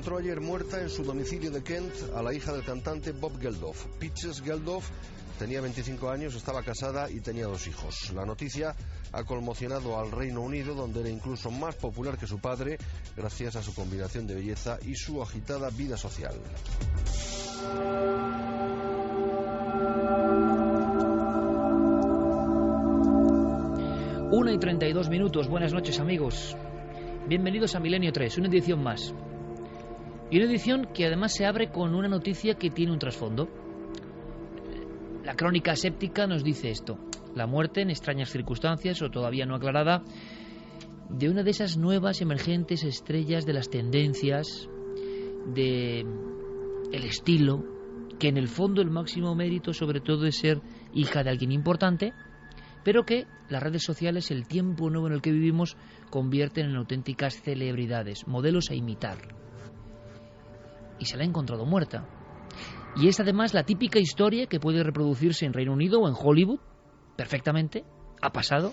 Encontró 0.00 0.16
ayer 0.16 0.40
muerta 0.40 0.80
en 0.80 0.88
su 0.88 1.04
domicilio 1.04 1.50
de 1.50 1.62
Kent 1.62 1.92
a 2.16 2.22
la 2.22 2.32
hija 2.32 2.54
del 2.54 2.64
cantante 2.64 3.12
Bob 3.12 3.38
Geldof. 3.38 3.84
Peaches 3.98 4.40
Geldof 4.40 4.88
tenía 5.38 5.60
25 5.60 6.08
años, 6.08 6.34
estaba 6.34 6.62
casada 6.62 7.10
y 7.10 7.20
tenía 7.20 7.44
dos 7.44 7.66
hijos. 7.66 8.10
La 8.14 8.24
noticia 8.24 8.74
ha 9.12 9.24
conmocionado 9.24 10.00
al 10.00 10.10
Reino 10.10 10.40
Unido, 10.40 10.74
donde 10.74 11.00
era 11.00 11.10
incluso 11.10 11.50
más 11.50 11.74
popular 11.74 12.16
que 12.16 12.26
su 12.26 12.38
padre, 12.38 12.78
gracias 13.14 13.56
a 13.56 13.62
su 13.62 13.74
combinación 13.74 14.26
de 14.26 14.36
belleza 14.36 14.78
y 14.80 14.94
su 14.94 15.20
agitada 15.20 15.68
vida 15.68 15.98
social. 15.98 16.34
Una 24.32 24.50
y 24.50 24.58
32 24.58 25.10
minutos. 25.10 25.46
Buenas 25.48 25.74
noches, 25.74 26.00
amigos. 26.00 26.56
Bienvenidos 27.28 27.74
a 27.74 27.80
Milenio 27.80 28.12
3, 28.12 28.38
una 28.38 28.48
edición 28.48 28.82
más. 28.82 29.12
Y 30.30 30.36
una 30.36 30.46
edición 30.46 30.88
que 30.94 31.06
además 31.06 31.34
se 31.34 31.44
abre 31.44 31.70
con 31.70 31.94
una 31.94 32.08
noticia 32.08 32.54
que 32.54 32.70
tiene 32.70 32.92
un 32.92 33.00
trasfondo. 33.00 33.48
La 35.24 35.34
crónica 35.34 35.74
séptica 35.74 36.28
nos 36.28 36.44
dice 36.44 36.70
esto. 36.70 36.98
La 37.34 37.48
muerte 37.48 37.82
en 37.82 37.90
extrañas 37.90 38.30
circunstancias 38.30 39.02
o 39.02 39.10
todavía 39.10 39.44
no 39.44 39.56
aclarada 39.56 40.04
de 41.08 41.28
una 41.28 41.42
de 41.42 41.50
esas 41.50 41.76
nuevas 41.76 42.20
emergentes 42.20 42.84
estrellas 42.84 43.44
de 43.44 43.52
las 43.52 43.70
tendencias, 43.70 44.68
de 45.52 46.00
el 46.92 47.04
estilo, 47.04 47.64
que 48.20 48.28
en 48.28 48.36
el 48.36 48.46
fondo 48.46 48.82
el 48.82 48.90
máximo 48.90 49.34
mérito 49.34 49.72
sobre 49.72 50.00
todo 50.00 50.26
es 50.26 50.36
ser 50.36 50.60
hija 50.94 51.24
de 51.24 51.30
alguien 51.30 51.50
importante, 51.50 52.12
pero 52.84 53.04
que 53.04 53.26
las 53.48 53.62
redes 53.62 53.82
sociales, 53.82 54.30
el 54.30 54.46
tiempo 54.46 54.90
nuevo 54.90 55.08
en 55.08 55.14
el 55.14 55.22
que 55.22 55.32
vivimos, 55.32 55.76
convierten 56.08 56.66
en 56.66 56.76
auténticas 56.76 57.42
celebridades, 57.42 58.28
modelos 58.28 58.70
a 58.70 58.74
imitar. 58.74 59.39
Y 61.00 61.06
se 61.06 61.16
la 61.16 61.24
ha 61.24 61.26
encontrado 61.26 61.66
muerta. 61.66 62.08
Y 62.94 63.08
es 63.08 63.18
además 63.18 63.54
la 63.54 63.64
típica 63.64 63.98
historia 63.98 64.46
que 64.46 64.60
puede 64.60 64.84
reproducirse 64.84 65.46
en 65.46 65.52
Reino 65.52 65.72
Unido 65.72 66.00
o 66.00 66.08
en 66.08 66.14
Hollywood, 66.16 66.60
perfectamente, 67.16 67.84
ha 68.22 68.30
pasado, 68.30 68.72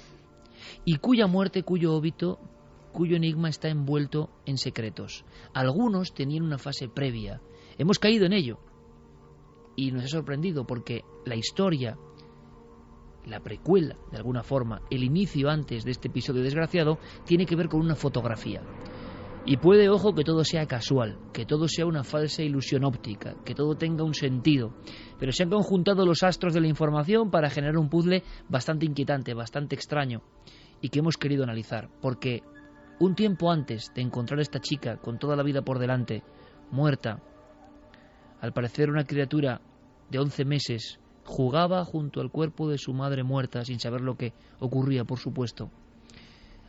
y 0.86 0.98
cuya 0.98 1.26
muerte, 1.26 1.64
cuyo 1.64 1.96
óbito, 1.96 2.40
cuyo 2.92 3.16
enigma 3.16 3.50
está 3.50 3.70
envuelto 3.70 4.30
en 4.46 4.58
secretos. 4.58 5.26
Algunos 5.54 6.14
tenían 6.14 6.44
una 6.44 6.58
fase 6.58 6.88
previa. 6.88 7.42
Hemos 7.78 8.00
caído 8.00 8.26
en 8.26 8.34
ello. 8.34 8.60
Y 9.76 9.92
nos 9.92 10.06
ha 10.06 10.08
sorprendido 10.08 10.66
porque 10.66 11.02
la 11.26 11.36
historia 11.36 11.98
la 13.28 13.42
precuela, 13.42 13.98
de 14.12 14.18
alguna 14.18 14.42
forma, 14.42 14.82
el 14.90 15.04
inicio 15.04 15.50
antes 15.50 15.84
de 15.84 15.92
este 15.92 16.08
episodio 16.08 16.44
desgraciado, 16.44 16.98
tiene 17.26 17.46
que 17.46 17.56
ver 17.56 17.68
con 17.68 17.82
una 17.82 17.96
fotografía. 17.96 18.62
Y 19.50 19.56
puede, 19.56 19.88
ojo, 19.88 20.14
que 20.14 20.26
todo 20.26 20.44
sea 20.44 20.66
casual, 20.66 21.18
que 21.32 21.46
todo 21.46 21.70
sea 21.70 21.86
una 21.86 22.04
falsa 22.04 22.44
ilusión 22.44 22.84
óptica, 22.84 23.34
que 23.46 23.56
todo 23.56 23.76
tenga 23.76 24.04
un 24.04 24.14
sentido. 24.14 24.74
Pero 25.18 25.32
se 25.32 25.44
han 25.44 25.50
conjuntado 25.50 26.06
los 26.06 26.22
astros 26.22 26.54
de 26.54 26.60
la 26.60 26.68
información 26.68 27.32
para 27.32 27.50
generar 27.50 27.78
un 27.78 27.88
puzzle 27.88 28.24
bastante 28.50 28.86
inquietante, 28.86 29.34
bastante 29.34 29.74
extraño, 29.74 30.22
y 30.82 30.90
que 30.90 31.00
hemos 31.00 31.16
querido 31.16 31.46
analizar, 31.46 31.90
porque 32.02 32.44
un 33.00 33.16
tiempo 33.16 33.50
antes 33.50 33.94
de 33.96 34.02
encontrar 34.02 34.40
a 34.40 34.42
esta 34.42 34.60
chica 34.60 34.98
con 34.98 35.18
toda 35.18 35.38
la 35.38 35.44
vida 35.44 35.62
por 35.62 35.80
delante, 35.80 36.24
muerta, 36.70 37.24
al 38.42 38.52
parecer 38.52 38.90
una 38.90 39.06
criatura 39.06 39.62
de 40.10 40.20
11 40.20 40.44
meses, 40.44 41.00
jugaba 41.24 41.86
junto 41.86 42.20
al 42.20 42.32
cuerpo 42.32 42.68
de 42.68 42.78
su 42.78 42.94
madre 42.94 43.24
muerta 43.24 43.64
sin 43.64 43.80
saber 43.80 44.02
lo 44.02 44.18
que 44.18 44.34
ocurría, 44.60 45.06
por 45.06 45.20
supuesto. 45.20 45.72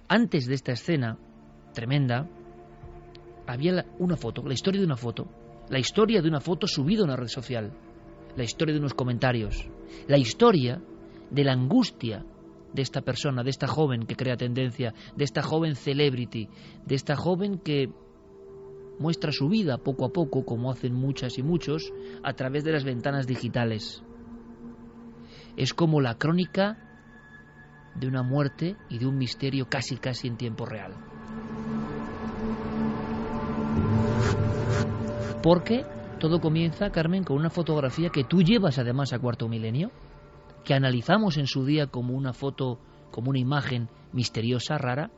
Antes 0.06 0.46
de 0.46 0.54
esta 0.54 0.70
escena 0.70 1.18
tremenda, 1.74 2.28
había 3.48 3.86
una 3.98 4.16
foto, 4.16 4.42
la 4.46 4.52
historia 4.52 4.80
de 4.80 4.86
una 4.86 4.96
foto, 4.96 5.26
la 5.70 5.78
historia 5.78 6.20
de 6.20 6.28
una 6.28 6.40
foto 6.40 6.66
subida 6.66 7.00
a 7.00 7.04
una 7.04 7.16
red 7.16 7.28
social, 7.28 7.72
la 8.36 8.44
historia 8.44 8.74
de 8.74 8.78
unos 8.78 8.92
comentarios, 8.92 9.66
la 10.06 10.18
historia 10.18 10.82
de 11.30 11.44
la 11.44 11.52
angustia 11.52 12.24
de 12.74 12.82
esta 12.82 13.00
persona, 13.00 13.42
de 13.42 13.50
esta 13.50 13.66
joven 13.66 14.04
que 14.04 14.16
crea 14.16 14.36
tendencia, 14.36 14.92
de 15.16 15.24
esta 15.24 15.42
joven 15.42 15.76
celebrity, 15.76 16.48
de 16.84 16.94
esta 16.94 17.16
joven 17.16 17.58
que 17.58 17.90
muestra 18.98 19.32
su 19.32 19.48
vida 19.48 19.78
poco 19.78 20.04
a 20.04 20.10
poco, 20.10 20.44
como 20.44 20.70
hacen 20.70 20.92
muchas 20.92 21.38
y 21.38 21.42
muchos, 21.42 21.90
a 22.22 22.34
través 22.34 22.64
de 22.64 22.72
las 22.72 22.84
ventanas 22.84 23.26
digitales. 23.26 24.02
Es 25.56 25.72
como 25.72 26.02
la 26.02 26.18
crónica 26.18 26.76
de 27.94 28.06
una 28.06 28.22
muerte 28.22 28.76
y 28.90 28.98
de 28.98 29.06
un 29.06 29.16
misterio 29.16 29.70
casi 29.70 29.96
casi 29.96 30.28
en 30.28 30.36
tiempo 30.36 30.66
real. 30.66 31.07
Porque 35.42 35.84
todo 36.18 36.40
comienza, 36.40 36.90
Carmen, 36.90 37.24
con 37.24 37.36
una 37.36 37.50
fotografía 37.50 38.10
que 38.10 38.24
tú 38.24 38.42
llevas 38.42 38.78
además 38.78 39.12
a 39.12 39.18
Cuarto 39.18 39.48
Milenio, 39.48 39.90
que 40.64 40.74
analizamos 40.74 41.36
en 41.36 41.46
su 41.46 41.64
día 41.64 41.86
como 41.86 42.14
una 42.14 42.32
foto, 42.32 42.78
como 43.10 43.30
una 43.30 43.38
imagen 43.38 43.88
misteriosa, 44.12 44.78
rara, 44.78 45.10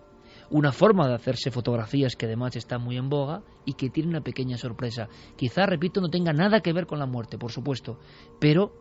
una 0.50 0.72
forma 0.72 1.08
de 1.08 1.14
hacerse 1.14 1.50
fotografías 1.50 2.16
que 2.16 2.26
además 2.26 2.56
está 2.56 2.78
muy 2.78 2.96
en 2.96 3.08
boga 3.08 3.42
y 3.64 3.74
que 3.74 3.88
tiene 3.88 4.10
una 4.10 4.20
pequeña 4.20 4.56
sorpresa. 4.56 5.08
Quizá, 5.36 5.64
repito, 5.64 6.00
no 6.00 6.10
tenga 6.10 6.32
nada 6.32 6.60
que 6.60 6.72
ver 6.72 6.86
con 6.86 6.98
la 6.98 7.06
muerte, 7.06 7.38
por 7.38 7.52
supuesto, 7.52 7.98
pero 8.38 8.72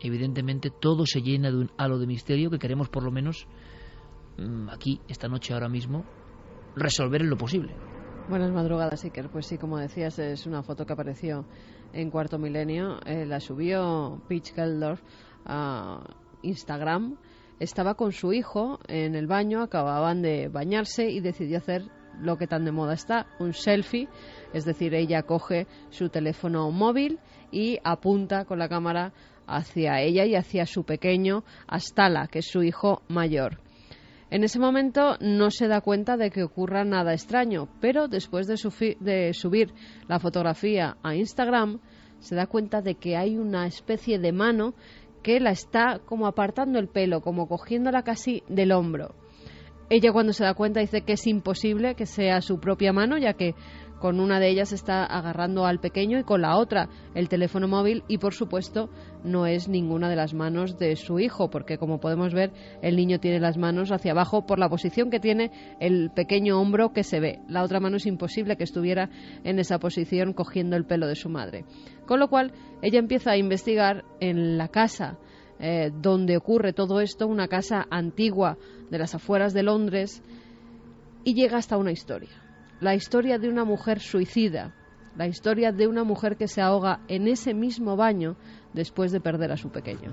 evidentemente 0.00 0.70
todo 0.70 1.04
se 1.06 1.20
llena 1.20 1.50
de 1.50 1.58
un 1.58 1.70
halo 1.76 1.98
de 1.98 2.06
misterio 2.06 2.50
que 2.50 2.58
queremos 2.58 2.88
por 2.88 3.02
lo 3.02 3.10
menos 3.10 3.46
mm, 4.38 4.68
aquí, 4.70 5.00
esta 5.08 5.28
noche, 5.28 5.52
ahora 5.52 5.68
mismo, 5.68 6.04
resolver 6.76 7.22
en 7.22 7.30
lo 7.30 7.36
posible. 7.36 7.74
Buenas 8.26 8.52
madrugadas, 8.52 9.04
Iker. 9.04 9.28
Pues 9.28 9.46
sí, 9.46 9.58
como 9.58 9.76
decías, 9.76 10.18
es 10.18 10.46
una 10.46 10.62
foto 10.62 10.86
que 10.86 10.94
apareció 10.94 11.44
en 11.92 12.10
Cuarto 12.10 12.38
Milenio. 12.38 12.98
Eh, 13.04 13.26
la 13.26 13.38
subió 13.38 14.22
Peach 14.26 14.54
Geldorf 14.54 15.02
a 15.44 16.02
Instagram. 16.40 17.18
Estaba 17.60 17.96
con 17.96 18.12
su 18.12 18.32
hijo 18.32 18.78
en 18.88 19.14
el 19.14 19.26
baño, 19.26 19.60
acababan 19.60 20.22
de 20.22 20.48
bañarse 20.48 21.10
y 21.10 21.20
decidió 21.20 21.58
hacer 21.58 21.84
lo 22.18 22.38
que 22.38 22.46
tan 22.46 22.64
de 22.64 22.72
moda 22.72 22.94
está, 22.94 23.26
un 23.40 23.52
selfie. 23.52 24.08
Es 24.54 24.64
decir, 24.64 24.94
ella 24.94 25.24
coge 25.24 25.66
su 25.90 26.08
teléfono 26.08 26.70
móvil 26.70 27.18
y 27.52 27.78
apunta 27.84 28.46
con 28.46 28.58
la 28.58 28.70
cámara 28.70 29.12
hacia 29.46 30.00
ella 30.00 30.24
y 30.24 30.34
hacia 30.34 30.64
su 30.64 30.84
pequeño 30.84 31.44
Astala, 31.66 32.28
que 32.28 32.38
es 32.38 32.46
su 32.46 32.62
hijo 32.62 33.02
mayor. 33.06 33.58
En 34.30 34.42
ese 34.42 34.58
momento 34.58 35.16
no 35.20 35.50
se 35.50 35.68
da 35.68 35.80
cuenta 35.80 36.16
de 36.16 36.30
que 36.30 36.42
ocurra 36.42 36.84
nada 36.84 37.12
extraño, 37.12 37.68
pero 37.80 38.08
después 38.08 38.46
de, 38.46 39.32
subir 39.34 39.74
la 40.08 40.18
fotografía 40.18 40.96
a 41.02 41.14
Instagram, 41.14 41.80
se 42.18 42.34
da 42.34 42.46
cuenta 42.46 42.80
de 42.80 42.94
que 42.94 43.16
hay 43.16 43.36
una 43.36 43.66
especie 43.66 44.18
de 44.18 44.32
mano 44.32 44.74
que 45.22 45.40
la 45.40 45.50
está 45.50 46.00
como 46.04 46.26
apartando 46.26 46.78
el 46.78 46.88
pelo, 46.88 47.20
como 47.20 47.48
cogiéndola 47.48 48.02
casi 48.02 48.42
del 48.48 48.72
hombro. 48.72 49.14
Ella 49.90 50.12
cuando 50.12 50.32
se 50.32 50.44
da 50.44 50.54
cuenta 50.54 50.80
dice 50.80 51.02
que 51.02 51.12
es 51.12 51.26
imposible 51.26 51.94
que 51.94 52.06
sea 52.06 52.40
su 52.40 52.58
propia 52.58 52.92
mano, 52.92 53.18
ya 53.18 53.34
que 53.34 53.54
con 54.04 54.20
una 54.20 54.38
de 54.38 54.50
ellas 54.50 54.70
está 54.72 55.06
agarrando 55.06 55.64
al 55.64 55.80
pequeño 55.80 56.18
y 56.18 56.24
con 56.24 56.42
la 56.42 56.58
otra 56.58 56.90
el 57.14 57.30
teléfono 57.30 57.68
móvil 57.68 58.04
y 58.06 58.18
por 58.18 58.34
supuesto 58.34 58.90
no 59.24 59.46
es 59.46 59.66
ninguna 59.66 60.10
de 60.10 60.16
las 60.16 60.34
manos 60.34 60.78
de 60.78 60.94
su 60.96 61.20
hijo 61.20 61.48
porque 61.48 61.78
como 61.78 62.00
podemos 62.00 62.34
ver 62.34 62.52
el 62.82 62.96
niño 62.96 63.18
tiene 63.18 63.40
las 63.40 63.56
manos 63.56 63.92
hacia 63.92 64.12
abajo 64.12 64.44
por 64.44 64.58
la 64.58 64.68
posición 64.68 65.08
que 65.08 65.20
tiene 65.20 65.50
el 65.80 66.10
pequeño 66.10 66.60
hombro 66.60 66.92
que 66.92 67.02
se 67.02 67.18
ve. 67.18 67.38
La 67.48 67.62
otra 67.62 67.80
mano 67.80 67.96
es 67.96 68.04
imposible 68.04 68.58
que 68.58 68.64
estuviera 68.64 69.08
en 69.42 69.58
esa 69.58 69.78
posición 69.78 70.34
cogiendo 70.34 70.76
el 70.76 70.84
pelo 70.84 71.06
de 71.06 71.16
su 71.16 71.30
madre. 71.30 71.64
Con 72.04 72.20
lo 72.20 72.28
cual 72.28 72.52
ella 72.82 72.98
empieza 72.98 73.30
a 73.30 73.38
investigar 73.38 74.04
en 74.20 74.58
la 74.58 74.68
casa 74.68 75.16
eh, 75.58 75.90
donde 76.02 76.36
ocurre 76.36 76.74
todo 76.74 77.00
esto, 77.00 77.26
una 77.26 77.48
casa 77.48 77.86
antigua 77.88 78.58
de 78.90 78.98
las 78.98 79.14
afueras 79.14 79.54
de 79.54 79.62
Londres, 79.62 80.22
y 81.24 81.32
llega 81.32 81.56
hasta 81.56 81.78
una 81.78 81.90
historia 81.90 82.43
la 82.84 82.94
historia 82.94 83.38
de 83.38 83.48
una 83.48 83.64
mujer 83.64 83.98
suicida, 83.98 84.74
la 85.16 85.26
historia 85.26 85.72
de 85.72 85.86
una 85.86 86.04
mujer 86.04 86.36
que 86.36 86.48
se 86.48 86.60
ahoga 86.60 87.00
en 87.08 87.28
ese 87.28 87.54
mismo 87.54 87.96
baño 87.96 88.36
después 88.74 89.10
de 89.10 89.20
perder 89.20 89.52
a 89.52 89.56
su 89.56 89.70
pequeño. 89.70 90.12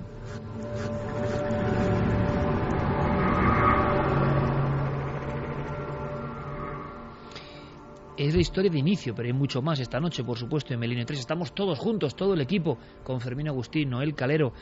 es 8.16 8.34
la 8.34 8.40
historia 8.40 8.70
de 8.70 8.78
inicio, 8.78 9.14
pero 9.14 9.26
hay 9.26 9.32
mucho 9.32 9.62
más 9.62 9.80
esta 9.80 9.98
noche, 9.98 10.22
por 10.22 10.38
supuesto, 10.38 10.72
en 10.72 10.80
Melino 10.80 11.04
3. 11.04 11.18
Estamos 11.18 11.54
todos 11.54 11.78
juntos, 11.78 12.14
todo 12.14 12.34
el 12.34 12.40
equipo, 12.40 12.78
con 13.02 13.20
Fermín 13.20 13.48
Agustín, 13.48 13.90
Noel 13.90 14.14
Calero, 14.14 14.52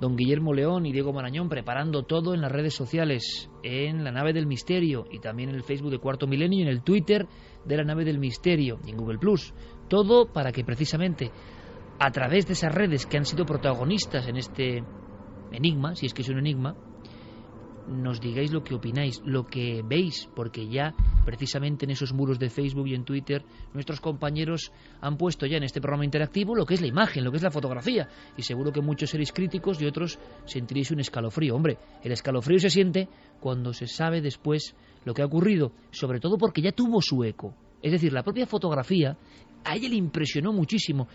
don 0.00 0.16
Guillermo 0.16 0.54
León 0.54 0.86
y 0.86 0.92
Diego 0.92 1.12
Marañón, 1.12 1.48
preparando 1.48 2.04
todo 2.04 2.32
en 2.32 2.40
las 2.40 2.52
redes 2.52 2.74
sociales, 2.74 3.50
en 3.62 4.04
la 4.04 4.12
nave 4.12 4.32
del 4.32 4.46
misterio 4.46 5.04
y 5.10 5.18
también 5.18 5.50
en 5.50 5.56
el 5.56 5.62
Facebook 5.62 5.90
de 5.90 5.98
Cuarto 5.98 6.26
Milenio 6.26 6.60
y 6.60 6.62
en 6.62 6.68
el 6.68 6.82
Twitter 6.82 7.26
de 7.64 7.76
la 7.76 7.84
nave 7.84 8.04
del 8.04 8.18
misterio 8.18 8.78
en 8.86 8.96
Google 8.96 9.18
Plus. 9.18 9.52
Todo 9.88 10.32
para 10.32 10.52
que 10.52 10.64
precisamente 10.64 11.30
a 11.98 12.10
través 12.10 12.46
de 12.46 12.54
esas 12.54 12.74
redes 12.74 13.06
que 13.06 13.16
han 13.16 13.24
sido 13.24 13.44
protagonistas 13.44 14.26
en 14.26 14.36
este 14.36 14.82
enigma, 15.52 15.94
si 15.94 16.06
es 16.06 16.14
que 16.14 16.22
es 16.22 16.28
un 16.28 16.38
enigma, 16.38 16.74
nos 17.88 18.20
digáis 18.20 18.52
lo 18.52 18.62
que 18.62 18.74
opináis, 18.74 19.20
lo 19.24 19.46
que 19.46 19.82
veis, 19.84 20.28
porque 20.34 20.68
ya 20.68 20.94
precisamente 21.24 21.84
en 21.84 21.90
esos 21.90 22.12
muros 22.12 22.38
de 22.38 22.50
Facebook 22.50 22.88
y 22.88 22.94
en 22.94 23.04
Twitter 23.04 23.44
nuestros 23.74 24.00
compañeros 24.00 24.72
han 25.00 25.16
puesto 25.16 25.46
ya 25.46 25.56
en 25.56 25.64
este 25.64 25.80
programa 25.80 26.04
interactivo 26.04 26.54
lo 26.54 26.66
que 26.66 26.74
es 26.74 26.80
la 26.80 26.86
imagen, 26.86 27.24
lo 27.24 27.30
que 27.30 27.38
es 27.38 27.42
la 27.42 27.50
fotografía, 27.50 28.08
y 28.36 28.42
seguro 28.42 28.72
que 28.72 28.80
muchos 28.80 29.10
seréis 29.10 29.32
críticos 29.32 29.80
y 29.80 29.86
otros 29.86 30.18
sentiréis 30.44 30.90
un 30.90 31.00
escalofrío. 31.00 31.54
Hombre, 31.54 31.78
el 32.02 32.12
escalofrío 32.12 32.58
se 32.58 32.70
siente 32.70 33.08
cuando 33.40 33.72
se 33.72 33.86
sabe 33.86 34.20
después 34.20 34.74
lo 35.04 35.14
que 35.14 35.22
ha 35.22 35.26
ocurrido, 35.26 35.72
sobre 35.90 36.20
todo 36.20 36.38
porque 36.38 36.62
ya 36.62 36.72
tuvo 36.72 37.00
su 37.00 37.24
eco. 37.24 37.54
Es 37.82 37.92
decir, 37.92 38.12
la 38.12 38.22
propia 38.22 38.46
fotografía 38.46 39.16
a 39.64 39.76
ella 39.76 39.88
le 39.88 39.96
impresionó 39.96 40.52
muchísimo. 40.52 41.08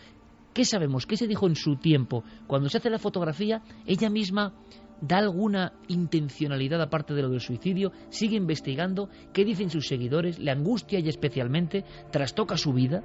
¿Qué 0.54 0.66
sabemos? 0.66 1.06
¿Qué 1.06 1.18
se 1.18 1.28
dijo 1.28 1.48
en 1.48 1.56
su 1.56 1.76
tiempo? 1.76 2.24
Cuando 2.48 2.70
se 2.70 2.78
hace 2.78 2.90
la 2.90 3.00
fotografía, 3.00 3.62
ella 3.86 4.10
misma 4.10 4.54
da 5.00 5.18
alguna 5.18 5.74
intencionalidad 5.88 6.82
aparte 6.82 7.14
de 7.14 7.22
lo 7.22 7.30
del 7.30 7.40
suicidio, 7.40 7.92
sigue 8.10 8.36
investigando, 8.36 9.10
qué 9.34 9.46
dicen 9.46 9.70
sus 9.70 9.88
seguidores, 9.88 10.40
le 10.40 10.52
angustia 10.52 11.00
y 11.00 11.08
especialmente, 11.08 11.86
trastoca 12.12 12.58
su 12.58 12.74
vida. 12.74 13.04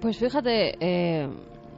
Pues 0.00 0.18
fíjate, 0.18 0.76
eh, 0.80 1.28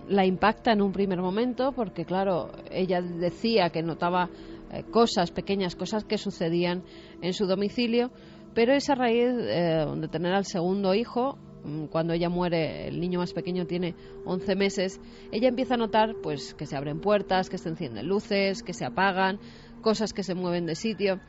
la 0.09 0.27
impacta 0.27 0.73
en 0.73 0.83
un 0.83 0.93
primer 0.93 1.21
momento 1.21 1.73
porque 1.73 2.05
claro, 2.05 2.51
ella 2.71 3.01
decía 3.01 3.71
que 3.71 3.83
notaba 3.83 4.29
eh, 4.73 4.85
cosas, 4.91 5.31
pequeñas 5.31 5.77
cosas 5.77 6.05
que 6.05 6.19
sucedían 6.19 6.83
en 7.23 7.33
su 7.33 7.47
domicilio, 7.47 8.11
pero 8.55 8.73
esa 8.73 8.95
raíz 8.95 9.29
eh, 9.29 9.87
de 9.97 10.09
tener 10.09 10.35
al 10.35 10.45
segundo 10.45 10.95
hijo 10.95 11.39
Mm, 11.65 11.87
cuando 11.87 12.15
ella 12.15 12.29
muere, 12.29 12.89
el 12.89 13.01
niño 13.01 13.19
más 13.19 13.33
pequeño 13.33 13.67
tiene 13.67 13.95
11 14.25 14.57
meses, 14.57 15.01
ella 15.31 15.49
empieza 15.49 15.75
a 15.75 15.77
notar 15.77 16.15
pues 16.23 16.55
que 16.55 16.67
se 16.67 16.77
abren 16.77 17.01
puertas, 17.01 17.51
que 17.51 17.59
se 17.59 17.69
encienden 17.69 18.07
luces, 18.07 18.63
que 18.63 18.73
se 18.73 18.85
apagan, 18.85 19.39
cosas 19.83 20.13
que 20.13 20.23
se 20.23 20.35
mueven 20.35 20.67
de 20.67 20.75
sitio 20.75 21.21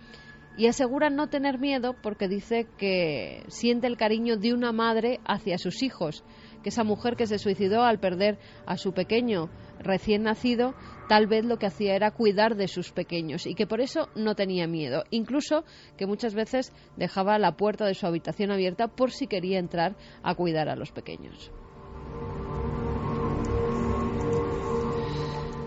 y 0.57 0.67
asegura 0.67 1.09
no 1.09 1.27
tener 1.27 1.59
miedo 1.59 1.95
porque 2.01 2.27
dice 2.27 2.67
que 2.77 3.43
siente 3.47 3.87
el 3.87 3.97
cariño 3.97 4.37
de 4.37 4.53
una 4.53 4.71
madre 4.71 5.19
hacia 5.25 5.57
sus 5.57 5.81
hijos, 5.81 6.23
que 6.61 6.69
esa 6.69 6.83
mujer 6.83 7.15
que 7.15 7.27
se 7.27 7.39
suicidó 7.39 7.83
al 7.83 7.99
perder 7.99 8.37
a 8.65 8.77
su 8.77 8.93
pequeño 8.93 9.49
recién 9.83 10.23
nacido, 10.23 10.73
tal 11.07 11.27
vez 11.27 11.45
lo 11.45 11.57
que 11.57 11.65
hacía 11.65 11.95
era 11.95 12.11
cuidar 12.11 12.55
de 12.55 12.67
sus 12.67 12.91
pequeños 12.91 13.45
y 13.45 13.55
que 13.55 13.67
por 13.67 13.81
eso 13.81 14.09
no 14.15 14.35
tenía 14.35 14.67
miedo, 14.67 15.03
incluso 15.11 15.63
que 15.97 16.05
muchas 16.05 16.33
veces 16.33 16.73
dejaba 16.97 17.39
la 17.39 17.57
puerta 17.57 17.85
de 17.85 17.93
su 17.93 18.05
habitación 18.07 18.51
abierta 18.51 18.87
por 18.87 19.11
si 19.11 19.27
quería 19.27 19.59
entrar 19.59 19.95
a 20.23 20.35
cuidar 20.35 20.69
a 20.69 20.75
los 20.75 20.91
pequeños. 20.91 21.51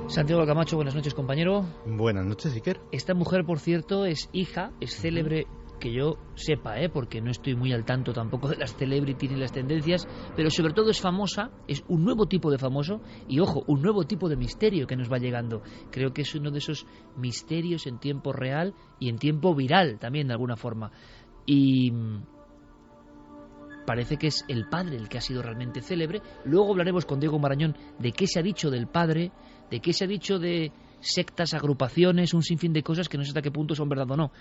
Santiago 0.06 0.46
Camacho, 0.46 0.76
buenas 0.76 0.94
noches, 0.94 1.14
compañero. 1.14 1.66
Buenas 1.86 2.24
noches, 2.24 2.54
Iker. 2.54 2.80
Esta 2.92 3.14
mujer, 3.14 3.44
por 3.44 3.58
cierto, 3.58 4.04
es 4.04 4.28
hija, 4.32 4.70
es 4.80 4.94
célebre 4.94 5.46
que 5.78 5.92
yo 5.92 6.16
sepa, 6.34 6.80
¿eh? 6.80 6.88
porque 6.88 7.20
no 7.20 7.30
estoy 7.30 7.54
muy 7.54 7.72
al 7.72 7.84
tanto 7.84 8.12
tampoco 8.12 8.48
de 8.48 8.56
las 8.56 8.76
celebrities 8.76 9.32
ni 9.32 9.38
las 9.38 9.52
tendencias, 9.52 10.08
pero 10.36 10.50
sobre 10.50 10.72
todo 10.72 10.90
es 10.90 11.00
famosa, 11.00 11.50
es 11.68 11.84
un 11.88 12.04
nuevo 12.04 12.26
tipo 12.26 12.50
de 12.50 12.58
famoso 12.58 13.00
y 13.28 13.40
ojo, 13.40 13.64
un 13.66 13.82
nuevo 13.82 14.04
tipo 14.04 14.28
de 14.28 14.36
misterio 14.36 14.86
que 14.86 14.96
nos 14.96 15.10
va 15.10 15.18
llegando. 15.18 15.62
Creo 15.90 16.12
que 16.12 16.22
es 16.22 16.34
uno 16.34 16.50
de 16.50 16.58
esos 16.58 16.86
misterios 17.16 17.86
en 17.86 17.98
tiempo 17.98 18.32
real 18.32 18.74
y 18.98 19.08
en 19.08 19.18
tiempo 19.18 19.54
viral 19.54 19.98
también 19.98 20.28
de 20.28 20.32
alguna 20.34 20.56
forma. 20.56 20.90
Y 21.46 21.90
mm, 21.90 22.22
parece 23.86 24.16
que 24.16 24.28
es 24.28 24.44
el 24.48 24.68
padre 24.68 24.96
el 24.96 25.08
que 25.08 25.18
ha 25.18 25.22
sido 25.22 25.42
realmente 25.42 25.82
célebre. 25.82 26.22
Luego 26.44 26.70
hablaremos 26.70 27.04
con 27.04 27.20
Diego 27.20 27.38
Marañón 27.38 27.76
de 27.98 28.12
qué 28.12 28.26
se 28.26 28.40
ha 28.40 28.42
dicho 28.42 28.70
del 28.70 28.86
padre, 28.86 29.32
de 29.70 29.80
qué 29.80 29.92
se 29.92 30.04
ha 30.04 30.08
dicho 30.08 30.38
de 30.38 30.72
sectas, 31.00 31.54
agrupaciones, 31.54 32.34
un 32.34 32.42
sinfín 32.42 32.72
de 32.72 32.82
cosas 32.82 33.08
que 33.08 33.18
no 33.18 33.24
sé 33.24 33.30
hasta 33.30 33.42
qué 33.42 33.50
punto 33.50 33.74
son 33.74 33.88
verdad 33.88 34.10
o 34.10 34.16
no. 34.16 34.32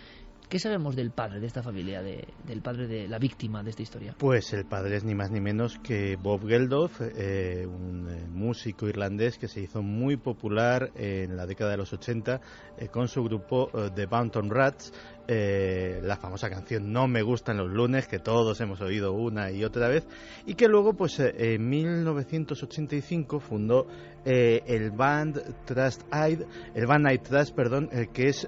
¿Qué 0.54 0.60
sabemos 0.60 0.96
del 0.96 1.10
padre 1.10 1.40
de 1.40 1.48
esta 1.48 1.64
familia, 1.64 2.04
del 2.04 2.62
padre 2.62 2.86
de 2.86 3.08
la 3.08 3.18
víctima 3.18 3.64
de 3.64 3.72
esta 3.72 3.82
historia? 3.82 4.14
Pues 4.20 4.54
el 4.54 4.66
padre 4.66 4.98
es 4.98 5.04
ni 5.04 5.16
más 5.16 5.32
ni 5.32 5.42
menos 5.42 5.80
que 5.80 6.16
Bob 6.16 6.48
Geldof, 6.48 7.02
eh, 7.02 7.66
un 7.66 8.08
eh, 8.08 8.28
músico 8.30 8.88
irlandés 8.88 9.40
que 9.40 9.48
se 9.48 9.62
hizo 9.62 9.82
muy 9.82 10.16
popular 10.16 10.92
en 10.94 11.36
la 11.36 11.48
década 11.48 11.72
de 11.72 11.78
los 11.78 11.92
80 11.92 12.40
eh, 12.78 12.88
con 12.90 13.08
su 13.08 13.24
grupo 13.24 13.72
The 13.96 14.06
Bounton 14.06 14.52
Rats, 14.52 14.94
la 15.28 16.18
famosa 16.18 16.50
canción 16.50 16.92
No 16.92 17.08
me 17.08 17.22
gustan 17.22 17.58
los 17.58 17.70
lunes, 17.70 18.08
que 18.08 18.20
todos 18.20 18.60
hemos 18.62 18.82
oído 18.82 19.14
una 19.14 19.52
y 19.52 19.64
otra 19.64 19.88
vez, 19.88 20.06
y 20.46 20.56
que 20.56 20.68
luego, 20.68 20.94
pues 20.94 21.20
en 21.20 21.70
1985 21.70 23.40
fundó 23.40 23.88
el 24.26 24.92
band 24.92 25.66
Trust 25.66 26.02
Aid, 26.12 26.42
el 26.74 26.86
band 26.88 27.04
Night 27.04 27.24
Trust, 27.24 27.56
perdón, 27.56 27.90
que 28.14 28.28
es 28.28 28.48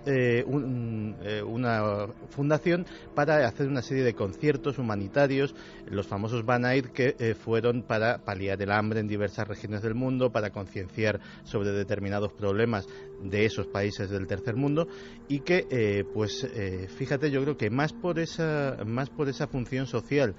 una 1.46 2.08
fundación 2.30 2.86
para 3.14 3.48
hacer 3.48 3.68
una 3.68 3.82
serie 3.82 4.04
de 4.04 4.14
conciertos 4.14 4.78
humanitarios, 4.78 5.56
los 5.90 6.08
famosos 6.08 6.46
Van 6.46 6.66
que 6.94 7.16
eh, 7.20 7.36
fueron 7.36 7.84
para 7.84 8.18
paliar 8.18 8.62
el 8.62 8.72
hambre 8.72 9.00
en 9.00 9.08
diversas 9.08 9.48
regiones 9.48 9.82
del 9.82 9.94
mundo, 9.94 10.32
para 10.32 10.50
concienciar 10.50 11.20
sobre 11.44 11.72
determinados 11.72 12.34
problemas 12.34 12.88
de 13.22 13.46
esos 13.46 13.68
países 13.68 14.10
del 14.10 14.28
tercer 14.28 14.56
mundo 14.56 14.88
y 15.28 15.40
que, 15.40 15.68
eh, 15.70 16.04
pues, 16.14 16.44
eh, 16.44 16.88
fíjate, 16.88 17.32
yo 17.32 17.42
creo 17.42 17.58
que 17.58 17.70
más 17.70 17.94
por 17.94 18.20
esa, 18.20 18.78
más 18.86 19.10
por 19.10 19.30
esa 19.30 19.48
función 19.48 19.88
social 19.88 20.36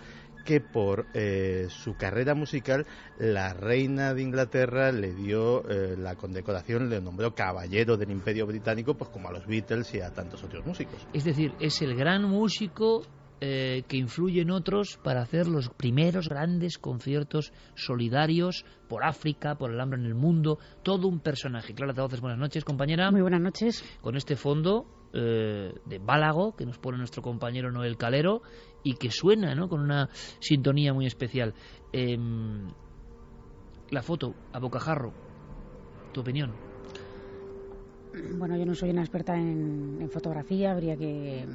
que 0.47 0.61
por 0.61 1.07
eh, 1.13 1.67
su 1.69 1.97
carrera 1.97 2.35
musical 2.35 2.87
la 3.19 3.53
reina 3.53 4.15
de 4.15 4.23
Inglaterra 4.23 4.93
le 4.93 5.13
dio 5.13 5.69
eh, 5.69 5.97
la 5.99 6.15
condecoración, 6.15 6.89
le 6.89 7.03
nombró 7.03 7.35
caballero 7.35 7.97
del 7.97 8.13
Imperio 8.13 8.47
Británico, 8.47 8.95
pues 8.95 9.11
como 9.11 9.29
a 9.29 9.33
los 9.33 9.47
Beatles 9.47 9.93
y 9.95 10.01
a 10.01 10.15
tantos 10.15 10.43
otros 10.45 10.65
músicos. 10.65 11.07
Es 11.13 11.25
decir, 11.25 11.53
es 11.61 11.83
el 11.83 11.97
gran 11.97 12.23
músico 12.23 13.03
eh, 13.41 13.83
que 13.89 13.97
influye 13.97 14.41
en 14.41 14.51
otros 14.51 14.99
para 15.03 15.23
hacer 15.23 15.47
los 15.47 15.69
primeros 15.69 16.29
grandes 16.29 16.79
conciertos 16.79 17.53
solidarios 17.75 18.65
por 18.89 19.05
África, 19.05 19.57
por 19.57 19.73
el 19.73 19.81
hambre 19.81 20.01
en 20.01 20.07
el 20.07 20.15
mundo, 20.15 20.59
todo 20.83 21.09
un 21.09 21.21
personaje. 21.21 21.75
Clara 21.75 21.95
Tavoces, 21.95 22.21
buenas 22.21 22.39
noches, 22.39 22.65
compañera. 22.65 23.11
Muy 23.11 23.23
buenas 23.23 23.41
noches. 23.41 23.85
Con 24.01 24.17
este 24.17 24.37
fondo 24.37 24.87
eh, 25.13 25.73
de 25.85 25.99
Bálago 25.99 26.55
que 26.57 26.67
nos 26.67 26.79
pone 26.79 26.99
nuestro 26.99 27.23
compañero 27.23 27.71
Noel 27.71 27.97
Calero 27.97 28.43
y 28.83 28.95
que 28.95 29.11
suena 29.11 29.55
¿no? 29.55 29.69
con 29.69 29.81
una 29.81 30.09
sintonía 30.41 30.93
muy 30.93 31.07
especial. 31.07 31.55
Em, 31.93 32.69
la 33.91 34.03
foto 34.03 34.35
a 34.53 34.59
bocajarro, 34.59 35.13
tu 36.13 36.21
opinión. 36.21 36.53
Bueno, 38.39 38.57
yo 38.57 38.65
no 38.65 38.75
soy 38.75 38.91
una 38.91 39.03
experta 39.03 39.37
en, 39.37 40.09
fotografía, 40.11 40.73
habría 40.73 40.97
que 40.97 41.47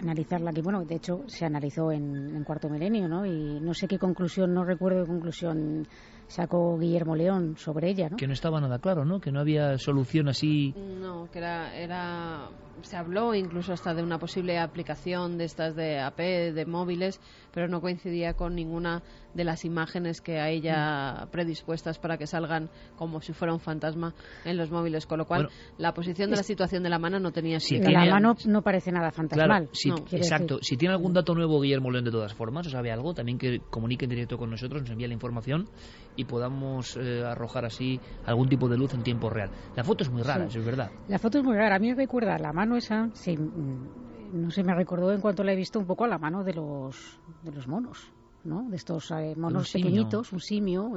analizarla 0.00 0.50
aquí. 0.50 0.60
Bueno, 0.60 0.84
de 0.84 0.94
hecho 0.94 1.22
se 1.26 1.44
analizó 1.44 1.92
en, 1.92 2.36
en, 2.36 2.44
Cuarto 2.44 2.68
Milenio, 2.68 3.08
¿no? 3.08 3.26
Y 3.26 3.60
no 3.60 3.74
sé 3.74 3.88
qué 3.88 3.98
conclusión, 3.98 4.54
no 4.54 4.64
recuerdo 4.64 5.02
qué 5.02 5.08
conclusión 5.08 5.86
sacó 6.26 6.78
Guillermo 6.78 7.14
León 7.16 7.56
sobre 7.56 7.90
ella, 7.90 8.08
¿no? 8.08 8.16
Que 8.16 8.26
no 8.26 8.32
estaba 8.32 8.60
nada 8.60 8.78
claro, 8.78 9.04
¿no? 9.04 9.20
Que 9.20 9.30
no 9.30 9.40
había 9.40 9.78
solución 9.78 10.28
así. 10.28 10.74
No, 11.00 11.28
que 11.30 11.38
era, 11.38 11.76
era 11.76 12.48
se 12.82 12.96
habló 12.96 13.34
incluso 13.34 13.72
hasta 13.72 13.94
de 13.94 14.02
una 14.02 14.18
posible 14.18 14.58
aplicación 14.58 15.38
de 15.38 15.44
estas 15.44 15.74
de 15.76 16.00
AP, 16.00 16.18
de 16.18 16.66
móviles, 16.66 17.20
pero 17.52 17.68
no 17.68 17.80
coincidía 17.80 18.34
con 18.34 18.54
ninguna 18.54 19.02
de 19.34 19.44
las 19.44 19.64
imágenes 19.64 20.20
que 20.20 20.40
hay 20.40 20.60
ya 20.60 21.28
predispuestas 21.30 21.98
para 21.98 22.16
que 22.16 22.26
salgan 22.26 22.70
como 22.96 23.20
si 23.20 23.32
fuera 23.32 23.52
un 23.52 23.60
fantasma 23.60 24.14
en 24.44 24.56
los 24.56 24.70
móviles, 24.70 25.06
con 25.06 25.18
lo 25.18 25.26
cual 25.26 25.48
la 25.78 25.92
posición 25.92 26.30
de 26.30 26.36
la 26.36 26.42
situación 26.42 26.82
de 26.82 26.88
la 26.88 26.98
mano 26.98 27.18
no 27.20 27.32
tenía 27.32 27.60
sentido. 27.60 27.90
la 27.90 28.06
mano 28.06 28.34
no 28.46 28.62
parece 28.62 28.92
nada 28.92 29.10
fantasmal. 29.10 29.68
exacto. 30.12 30.58
Si 30.62 30.76
tiene 30.76 30.94
algún 30.94 31.12
dato 31.12 31.34
nuevo 31.34 31.60
Guillermo 31.60 31.90
León 31.90 32.04
de 32.04 32.10
todas 32.10 32.34
formas, 32.34 32.66
o 32.66 32.70
sabe 32.70 32.90
algo, 32.90 33.14
también 33.14 33.38
que 33.38 33.60
comunique 33.70 34.04
en 34.04 34.10
directo 34.10 34.38
con 34.38 34.50
nosotros, 34.50 34.82
nos 34.82 34.90
envíe 34.90 35.06
la 35.06 35.14
información 35.14 35.68
y 36.16 36.24
podamos 36.24 36.96
eh, 36.96 37.24
arrojar 37.24 37.64
así 37.64 38.00
algún 38.24 38.48
tipo 38.48 38.68
de 38.68 38.76
luz 38.76 38.94
en 38.94 39.02
tiempo 39.02 39.30
real. 39.30 39.50
La 39.76 39.84
foto 39.84 40.04
es 40.04 40.10
muy 40.10 40.22
rara, 40.22 40.46
es 40.46 40.64
verdad. 40.64 40.90
La 41.08 41.18
foto 41.18 41.38
es 41.38 41.44
muy 41.44 41.56
rara. 41.56 41.76
A 41.76 41.78
mí 41.78 41.88
me 41.88 41.94
recuerda 41.94 42.38
la 42.38 42.52
mano 42.52 42.76
esa, 42.76 43.10
sí, 43.14 43.36
mm, 43.36 44.42
no 44.42 44.50
sé, 44.50 44.62
me 44.62 44.74
recordó 44.74 45.12
en 45.12 45.20
cuanto 45.20 45.44
la 45.44 45.52
he 45.52 45.56
visto 45.56 45.78
un 45.78 45.86
poco 45.86 46.04
a 46.04 46.08
la 46.08 46.18
mano 46.18 46.44
de 46.44 46.54
los, 46.54 47.18
de 47.42 47.52
los 47.52 47.66
monos. 47.68 48.12
¿No? 48.44 48.68
De 48.68 48.76
estos 48.76 49.10
eh, 49.10 49.34
monos 49.36 49.72
pequeñitos, 49.72 50.32
un 50.32 50.40
simio, 50.40 50.92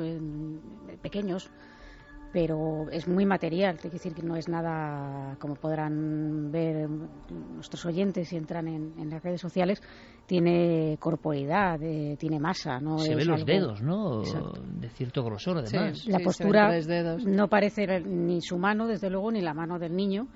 pequeños, 1.01 1.49
pero 2.31 2.89
es 2.91 3.07
muy 3.07 3.25
material, 3.25 3.77
que 3.79 3.89
decir 3.89 4.13
que 4.13 4.21
no 4.21 4.35
es 4.35 4.47
nada, 4.47 5.35
como 5.39 5.55
podrán 5.55 6.51
ver 6.51 6.89
nuestros 7.29 7.85
oyentes 7.85 8.29
si 8.29 8.37
entran 8.37 8.67
en, 8.67 9.09
las 9.09 9.23
redes 9.23 9.41
sociales, 9.41 9.81
tiene 10.25 10.97
corporidad, 10.99 11.81
eh, 11.81 12.17
tiene 12.19 12.39
masa. 12.39 12.79
¿no? 12.79 12.99
Se 12.99 13.15
ven 13.15 13.27
los 13.27 13.45
dedos, 13.45 13.81
¿no? 13.81 14.21
De 14.21 14.89
cierto 14.89 15.23
grosor, 15.23 15.59
además. 15.59 16.05
la 16.05 16.19
postura 16.19 16.79
no 17.25 17.47
parece 17.47 18.01
ni 18.01 18.41
su 18.41 18.57
mano, 18.57 18.87
desde 18.87 19.09
luego, 19.09 19.31
ni 19.31 19.41
la 19.41 19.53
mano 19.53 19.79
del 19.79 19.95
niño 19.95 20.27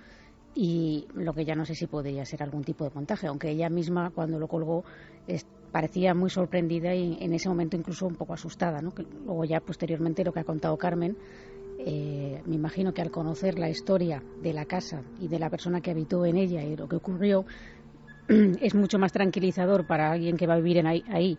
y 0.53 1.07
lo 1.13 1.33
que 1.33 1.45
ya 1.45 1.55
no 1.55 1.65
sé 1.65 1.75
si 1.75 1.87
podría 1.87 2.25
ser 2.25 2.43
algún 2.43 2.63
tipo 2.63 2.83
de 2.83 2.91
montaje, 2.93 3.27
aunque 3.27 3.51
ella 3.51 3.69
misma 3.69 4.09
cuando 4.09 4.37
lo 4.37 4.47
colgó 4.47 4.83
parecía 5.71 6.13
muy 6.13 6.29
sorprendida 6.29 6.93
y 6.93 7.17
en 7.21 7.33
ese 7.33 7.49
momento 7.49 7.77
incluso 7.77 8.05
un 8.05 8.15
poco 8.15 8.33
asustada, 8.33 8.81
¿no? 8.81 8.91
que 8.91 9.03
luego 9.03 9.45
ya 9.45 9.59
posteriormente 9.59 10.23
lo 10.23 10.33
que 10.33 10.41
ha 10.41 10.43
contado 10.43 10.77
Carmen, 10.77 11.17
eh, 11.79 12.41
me 12.45 12.55
imagino 12.55 12.93
que 12.93 13.01
al 13.01 13.09
conocer 13.09 13.57
la 13.57 13.69
historia 13.69 14.21
de 14.41 14.53
la 14.53 14.65
casa 14.65 15.01
y 15.19 15.27
de 15.27 15.39
la 15.39 15.49
persona 15.49 15.81
que 15.81 15.91
habitó 15.91 16.25
en 16.25 16.37
ella 16.37 16.61
y 16.63 16.75
lo 16.75 16.87
que 16.87 16.97
ocurrió, 16.97 17.45
es 18.27 18.75
mucho 18.75 18.99
más 18.99 19.11
tranquilizador 19.11 19.87
para 19.87 20.11
alguien 20.11 20.37
que 20.37 20.47
va 20.47 20.53
a 20.53 20.57
vivir 20.57 20.77
en 20.77 20.87
ahí, 20.87 21.03
ahí 21.09 21.37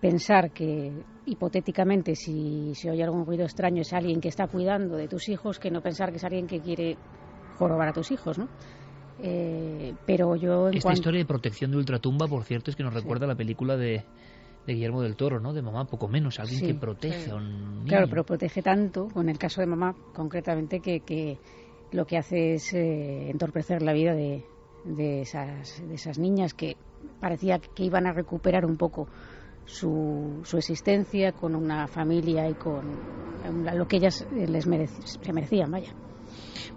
pensar 0.00 0.50
que 0.50 0.92
hipotéticamente 1.26 2.14
si 2.14 2.74
se 2.74 2.90
oye 2.90 3.02
algún 3.04 3.24
ruido 3.24 3.44
extraño 3.44 3.82
es 3.82 3.92
alguien 3.92 4.20
que 4.20 4.28
está 4.28 4.46
cuidando 4.46 4.96
de 4.96 5.08
tus 5.08 5.28
hijos 5.28 5.58
que 5.58 5.70
no 5.70 5.80
pensar 5.80 6.10
que 6.10 6.16
es 6.16 6.24
alguien 6.24 6.46
que 6.46 6.60
quiere 6.60 6.96
jorobar 7.56 7.88
a 7.88 7.92
tus 7.92 8.10
hijos, 8.10 8.38
¿no? 8.38 8.48
Eh, 9.22 9.94
pero 10.06 10.36
yo 10.36 10.68
esta 10.68 10.92
historia 10.92 11.20
de 11.20 11.26
protección 11.26 11.70
de 11.70 11.76
ultratumba, 11.76 12.26
por 12.26 12.44
cierto, 12.44 12.70
es 12.70 12.76
que 12.76 12.82
nos 12.82 12.94
recuerda 12.94 13.26
a 13.26 13.28
la 13.28 13.36
película 13.36 13.76
de, 13.76 14.04
Guillermo 14.66 15.02
del 15.02 15.16
Toro, 15.16 15.40
¿no? 15.40 15.52
De 15.52 15.62
mamá, 15.62 15.84
poco 15.84 16.08
menos, 16.08 16.40
alguien 16.40 16.60
que 16.60 16.74
protege 16.74 17.30
a 17.30 17.36
un 17.36 17.74
niño. 17.74 17.86
Claro, 17.86 18.06
pero 18.08 18.24
protege 18.24 18.62
tanto, 18.62 19.08
con 19.08 19.28
el 19.28 19.38
caso 19.38 19.60
de 19.60 19.66
mamá 19.66 19.94
concretamente, 20.14 20.80
que, 20.80 21.00
que 21.00 21.38
lo 21.92 22.06
que 22.06 22.16
hace 22.16 22.54
es 22.54 22.72
eh, 22.72 23.30
entorpecer 23.30 23.82
la 23.82 23.92
vida 23.92 24.14
de, 24.14 24.44
de, 24.84 25.20
esas, 25.20 25.86
de 25.86 25.94
esas 25.94 26.18
niñas 26.18 26.54
que 26.54 26.76
parecía 27.20 27.58
que 27.58 27.84
iban 27.84 28.06
a 28.06 28.12
recuperar 28.12 28.64
un 28.64 28.76
poco 28.76 29.06
su, 29.64 30.40
su 30.44 30.58
existencia 30.58 31.32
con 31.32 31.54
una 31.54 31.86
familia 31.86 32.48
y 32.48 32.54
con 32.54 32.82
lo 33.74 33.86
que 33.86 33.96
ellas 33.96 34.26
les 34.34 34.64
se 34.64 35.32
merecían, 35.32 35.70
vaya. 35.70 35.94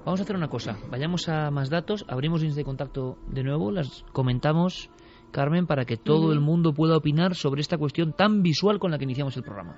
Vamos 0.06 0.20
a 0.20 0.24
hacer 0.24 0.36
una 0.36 0.48
cosa, 0.48 0.78
vayamos 0.90 1.28
a 1.28 1.52
más 1.52 1.70
datos, 1.70 2.06
abrimos 2.08 2.42
líneas 2.42 2.56
de 2.56 2.64
contacto 2.64 3.18
de 3.28 3.44
nuevo, 3.44 3.72
las 3.72 4.06
comentamos, 4.14 4.90
Carmen, 5.32 5.68
para 5.68 5.86
que 5.86 5.98
todo 5.98 6.32
el 6.32 6.40
mundo 6.40 6.74
pueda 6.74 6.98
opinar 6.98 7.36
sobre 7.36 7.62
esta 7.62 7.78
cuestión 7.78 8.14
tan 8.14 8.42
visual 8.42 8.80
con 8.80 8.92
la 8.92 8.98
que 8.98 9.04
iniciamos 9.04 9.36
el 9.36 9.44
programa. 9.44 9.78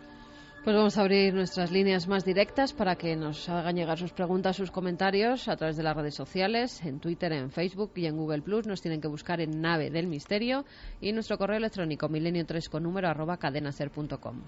Pues 0.63 0.75
vamos 0.75 0.98
a 0.98 1.01
abrir 1.01 1.33
nuestras 1.33 1.71
líneas 1.71 2.07
más 2.07 2.25
directas 2.25 2.74
para 2.74 2.95
que 2.95 3.15
nos 3.15 3.48
hagan 3.48 3.77
llegar 3.77 3.98
sus 3.98 4.12
preguntas, 4.12 4.57
sus 4.57 4.71
comentarios 4.71 5.48
a 5.48 5.55
través 5.55 5.77
de 5.77 5.83
las 5.83 5.95
redes 5.95 6.15
sociales, 6.15 6.83
en 6.83 7.00
Twitter, 7.00 7.31
en 7.31 7.50
Facebook 7.50 7.93
y 7.95 8.07
en 8.07 8.17
Google 8.17 8.41
Plus. 8.41 8.67
Nos 8.67 8.81
tienen 8.81 9.00
que 9.00 9.07
buscar 9.07 9.39
en 9.39 9.62
Nave 9.62 9.89
del 9.89 10.07
Misterio 10.07 10.65
y 11.00 11.13
nuestro 11.13 11.38
correo 11.38 11.57
electrónico 11.57 12.09
milenio3 12.09 12.69
con 12.69 12.83
número 12.83 13.07
arroba 13.07 13.38
cadenaser.com. 13.38 14.41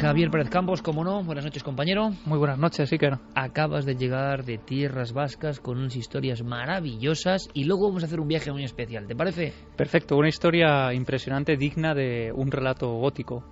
Javier 0.00 0.30
Pérez 0.30 0.48
Campos, 0.48 0.82
como 0.82 1.04
no, 1.04 1.22
buenas 1.22 1.44
noches 1.44 1.62
compañero. 1.62 2.10
Muy 2.24 2.38
buenas 2.38 2.58
noches, 2.58 2.90
Iker. 2.90 3.18
Acabas 3.34 3.84
de 3.84 3.94
llegar 3.94 4.44
de 4.44 4.58
tierras 4.58 5.12
vascas 5.12 5.60
con 5.60 5.78
unas 5.78 5.96
historias 5.96 6.42
maravillosas 6.42 7.48
y 7.54 7.64
luego 7.64 7.88
vamos 7.88 8.02
a 8.02 8.06
hacer 8.06 8.20
un 8.20 8.28
viaje 8.28 8.50
muy 8.50 8.64
especial, 8.64 9.06
¿te 9.06 9.14
parece? 9.14 9.52
Perfecto, 9.76 10.16
una 10.16 10.28
historia 10.28 10.92
impresionante, 10.92 11.56
digna 11.56 11.94
de 11.94 12.32
un 12.34 12.50
relato 12.50 12.92
gótico. 12.94 13.44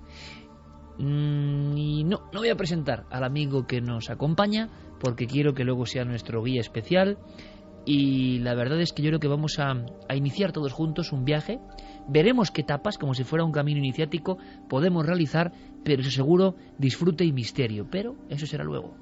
Mm, 0.98 1.76
y 1.76 2.04
no, 2.04 2.28
no 2.32 2.40
voy 2.40 2.48
a 2.48 2.56
presentar 2.56 3.04
al 3.10 3.24
amigo 3.24 3.66
que 3.66 3.80
nos 3.80 4.10
acompaña 4.10 4.68
porque 4.98 5.26
quiero 5.26 5.54
que 5.54 5.64
luego 5.64 5.86
sea 5.86 6.04
nuestro 6.04 6.42
guía 6.42 6.60
especial 6.60 7.18
y 7.86 8.40
la 8.40 8.54
verdad 8.54 8.80
es 8.80 8.92
que 8.92 9.02
yo 9.02 9.10
creo 9.10 9.20
que 9.20 9.28
vamos 9.28 9.58
a, 9.58 9.72
a 10.08 10.16
iniciar 10.16 10.52
todos 10.52 10.72
juntos 10.72 11.12
un 11.12 11.24
viaje 11.24 11.58
Veremos 12.12 12.50
qué 12.50 12.62
etapas, 12.62 12.98
como 12.98 13.14
si 13.14 13.22
fuera 13.22 13.44
un 13.44 13.52
camino 13.52 13.78
iniciático, 13.78 14.36
podemos 14.68 15.06
realizar, 15.06 15.52
pero 15.84 16.02
eso 16.02 16.10
seguro, 16.10 16.56
disfrute 16.78 17.24
y 17.24 17.32
misterio. 17.32 17.88
Pero 17.90 18.16
eso 18.28 18.46
será 18.46 18.64
luego. 18.64 18.94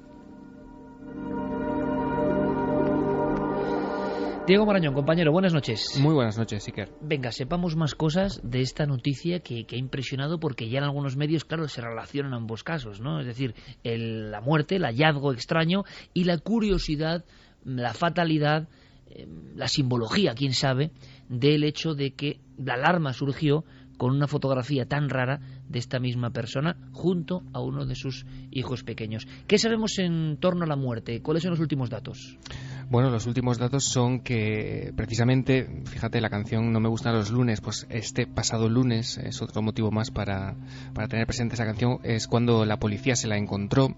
Diego 4.49 4.65
Marañón, 4.65 4.95
compañero, 4.95 5.31
buenas 5.31 5.53
noches. 5.53 5.99
Muy 6.01 6.15
buenas 6.15 6.39
noches, 6.39 6.65
Iker. 6.65 6.89
Venga, 7.01 7.31
sepamos 7.31 7.75
más 7.75 7.93
cosas 7.93 8.41
de 8.43 8.61
esta 8.61 8.87
noticia 8.87 9.41
que, 9.41 9.63
ha 9.71 9.75
impresionado 9.75 10.39
porque 10.39 10.69
ya 10.69 10.79
en 10.79 10.85
algunos 10.85 11.15
medios, 11.15 11.45
claro, 11.45 11.67
se 11.67 11.81
relacionan 11.81 12.33
ambos 12.33 12.63
casos, 12.63 12.99
¿no? 12.99 13.19
Es 13.19 13.27
decir, 13.27 13.53
la 13.83 14.41
muerte, 14.41 14.77
el 14.77 14.85
hallazgo 14.85 15.33
extraño 15.33 15.83
y 16.15 16.23
la 16.23 16.39
curiosidad, 16.39 17.25
la 17.63 17.93
fatalidad, 17.93 18.67
eh, 19.11 19.27
la 19.55 19.67
simbología, 19.67 20.33
quién 20.33 20.55
sabe, 20.55 20.89
del 21.27 21.63
hecho 21.63 21.93
de 21.93 22.15
que 22.15 22.39
la 22.57 22.73
alarma 22.73 23.13
surgió 23.13 23.65
con 23.99 24.15
una 24.15 24.25
fotografía 24.25 24.87
tan 24.87 25.09
rara 25.09 25.41
de 25.69 25.79
esta 25.79 25.99
misma 25.99 26.31
persona 26.31 26.75
junto 26.91 27.43
a 27.53 27.61
uno 27.61 27.85
de 27.85 27.95
sus 27.95 28.25
hijos 28.51 28.83
pequeños. 28.83 29.27
¿Qué 29.47 29.57
sabemos 29.57 29.97
en 29.99 30.37
torno 30.37 30.65
a 30.65 30.67
la 30.67 30.75
muerte? 30.75 31.21
¿Cuáles 31.21 31.43
son 31.43 31.51
los 31.51 31.59
últimos 31.59 31.89
datos? 31.89 32.37
Bueno, 32.89 33.11
los 33.11 33.27
últimos 33.27 33.59
datos 33.59 33.83
son 33.83 34.19
que 34.19 34.91
precisamente, 34.95 35.83
fíjate, 35.85 36.21
la 36.21 36.29
canción 36.31 36.73
No 36.73 36.79
me 36.79 36.89
gustan 36.89 37.13
los 37.13 37.29
lunes, 37.29 37.61
pues 37.61 37.85
este 37.91 38.25
pasado 38.25 38.67
lunes, 38.67 39.19
es 39.19 39.43
otro 39.43 39.61
motivo 39.61 39.91
más 39.91 40.09
para, 40.09 40.55
para 40.95 41.07
tener 41.07 41.27
presente 41.27 41.53
esa 41.53 41.65
canción, 41.65 41.99
es 42.01 42.27
cuando 42.27 42.65
la 42.65 42.77
policía 42.77 43.15
se 43.15 43.27
la 43.27 43.37
encontró. 43.37 43.93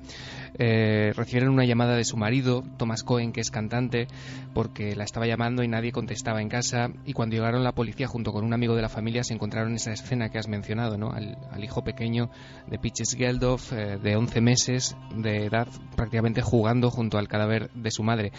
Eh, 0.59 1.13
recibieron 1.15 1.53
una 1.53 1.63
llamada 1.63 1.95
de 1.95 2.03
su 2.03 2.17
marido, 2.17 2.65
Thomas 2.77 3.03
Cohen, 3.03 3.31
que 3.31 3.39
es 3.39 3.49
cantante, 3.49 4.07
porque 4.53 4.93
la 4.95 5.05
estaba 5.05 5.25
llamando 5.25 5.63
y 5.63 5.69
nadie 5.69 5.93
contestaba 5.93 6.41
en 6.41 6.49
casa. 6.49 6.89
Y 7.05 7.13
cuando 7.13 7.37
llegaron 7.37 7.63
la 7.63 7.71
policía 7.71 8.07
junto 8.07 8.33
con 8.33 8.43
un 8.43 8.53
amigo 8.53 8.75
de 8.75 8.81
la 8.81 8.89
familia, 8.89 9.23
se 9.23 9.33
encontraron 9.33 9.73
esa 9.73 9.93
escena 9.93 10.29
que 10.29 10.37
has 10.37 10.49
mencionado, 10.49 10.97
¿no? 10.97 11.11
Al, 11.11 11.37
hijo 11.63 11.83
pequeño 11.83 12.29
de 12.67 12.79
Pitches 12.79 13.15
Geldof, 13.15 13.71
eh, 13.71 13.97
de 14.01 14.15
11 14.15 14.41
meses 14.41 14.97
de 15.15 15.45
edad, 15.45 15.67
prácticamente 15.95 16.41
jugando 16.41 16.89
junto 16.89 17.19
al 17.19 17.27
cadáver 17.27 17.71
de 17.73 17.91
su 17.91 18.03
madre. 18.03 18.31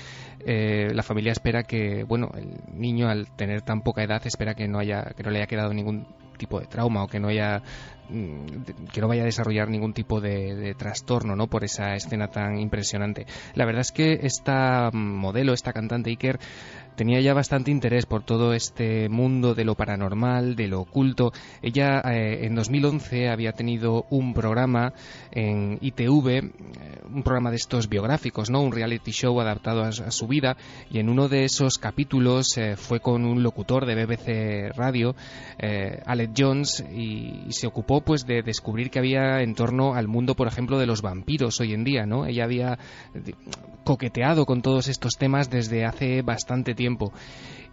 Eh, 0.44 0.90
la 0.92 1.02
familia 1.02 1.32
espera 1.32 1.62
que, 1.62 2.04
bueno, 2.04 2.30
el 2.34 2.58
niño 2.74 3.08
al 3.08 3.28
tener 3.36 3.62
tan 3.62 3.82
poca 3.82 4.02
edad 4.02 4.26
espera 4.26 4.54
que 4.54 4.68
no 4.68 4.78
haya, 4.78 5.12
que 5.16 5.22
no 5.22 5.30
le 5.30 5.38
haya 5.38 5.46
quedado 5.46 5.72
ningún 5.72 6.06
tipo 6.36 6.58
de 6.58 6.66
trauma 6.66 7.04
o 7.04 7.08
que 7.08 7.20
no 7.20 7.28
haya 7.28 7.62
mm, 8.08 8.88
que 8.92 9.00
no 9.00 9.06
vaya 9.06 9.22
a 9.22 9.26
desarrollar 9.26 9.68
ningún 9.68 9.92
tipo 9.92 10.20
de, 10.20 10.74
trastorno 10.76 11.36
¿no? 11.36 11.46
por 11.46 11.62
esa 11.62 11.94
escena 11.94 12.28
tan 12.28 12.58
impresionante. 12.58 13.26
La 13.54 13.64
verdad 13.64 13.82
es 13.82 13.92
que 13.92 14.20
esta 14.22 14.90
modelo, 14.92 15.52
esta 15.52 15.72
cantante 15.72 16.10
Iker, 16.10 16.40
tenía 16.96 17.20
ya 17.20 17.34
bastante 17.34 17.70
interés 17.70 18.06
por 18.06 18.22
todo 18.22 18.54
este 18.54 19.08
mundo 19.08 19.54
de 19.54 19.64
lo 19.64 19.74
paranormal, 19.74 20.56
de 20.56 20.68
lo 20.68 20.80
oculto. 20.80 21.32
Ella 21.62 22.00
eh, 22.00 22.44
en 22.46 22.54
2011 22.54 23.28
había 23.28 23.52
tenido 23.52 24.06
un 24.10 24.34
programa 24.34 24.92
en 25.30 25.78
ITV, 25.80 26.28
eh, 26.28 26.50
un 27.12 27.22
programa 27.22 27.50
de 27.50 27.56
estos 27.56 27.88
biográficos, 27.88 28.50
¿no? 28.50 28.62
Un 28.62 28.72
reality 28.72 29.12
show 29.12 29.40
adaptado 29.40 29.82
a, 29.82 29.92
su 29.92 30.26
vida 30.26 30.56
y 30.90 30.98
en 30.98 31.08
uno 31.08 31.28
de 31.28 31.44
esos 31.44 31.78
capítulos 31.78 32.56
eh, 32.56 32.76
fue 32.76 33.00
con 33.00 33.24
un 33.24 33.42
locutor 33.42 33.86
de 33.86 33.94
BBC 33.94 34.76
Radio, 34.76 35.14
Alec 36.06 36.32
Jones, 36.36 36.84
y, 36.92 37.44
y, 37.46 37.52
se 37.52 37.66
ocupó 37.66 38.00
pues 38.00 38.26
de 38.26 38.42
descubrir 38.42 38.90
que 38.90 38.98
había 38.98 39.40
en 39.40 39.54
torno 39.54 39.94
al 39.94 40.08
mundo, 40.08 40.34
por 40.34 40.48
ejemplo, 40.48 40.78
de 40.78 40.86
los 40.86 41.02
vampiros 41.02 41.60
hoy 41.60 41.72
en 41.72 41.84
día, 41.84 42.04
¿no? 42.04 42.26
Ella 42.26 42.44
había 42.44 42.78
coqueteado 43.84 44.46
con 44.46 44.62
todos 44.62 44.88
estos 44.88 45.14
temas 45.18 45.50
desde 45.50 45.84
hace 45.84 46.22
bastante 46.22 46.74
tiempo 46.74 46.81
tiempo. 46.82 47.12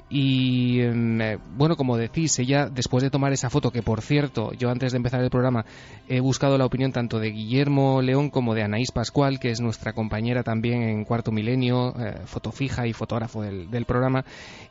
Y 0.10 0.82
em, 0.82 1.22
eh, 1.22 1.38
bueno, 1.56 1.76
como 1.76 1.96
decís, 1.96 2.40
ella 2.40 2.68
después 2.68 3.04
de 3.04 3.12
tomar 3.12 3.32
esa 3.32 3.52
foto, 3.52 3.72
que 3.72 3.84
por 3.84 4.02
cierto, 4.02 4.52
yo 4.54 4.72
antes 4.72 4.92
de 4.92 4.98
empezar 4.98 5.22
el 5.22 5.30
programa 5.30 5.66
he 6.08 6.20
buscado 6.20 6.58
la 6.58 6.66
opinión 6.66 6.92
tanto 6.92 7.20
de 7.20 7.30
Guillermo 7.30 8.02
León 8.02 8.32
como 8.32 8.56
de 8.56 8.64
Anaís 8.64 8.92
Pascual, 8.92 9.40
que 9.40 9.52
es 9.52 9.62
nuestra 9.62 9.94
compañera 9.94 10.42
también 10.42 10.82
en 10.82 11.06
Cuarto 11.06 11.32
Milenio, 11.32 11.94
eh, 12.00 12.22
fotofija 12.26 12.88
y 12.88 12.94
fotógrafo 12.94 13.44
del, 13.44 13.86
programa, 13.86 14.26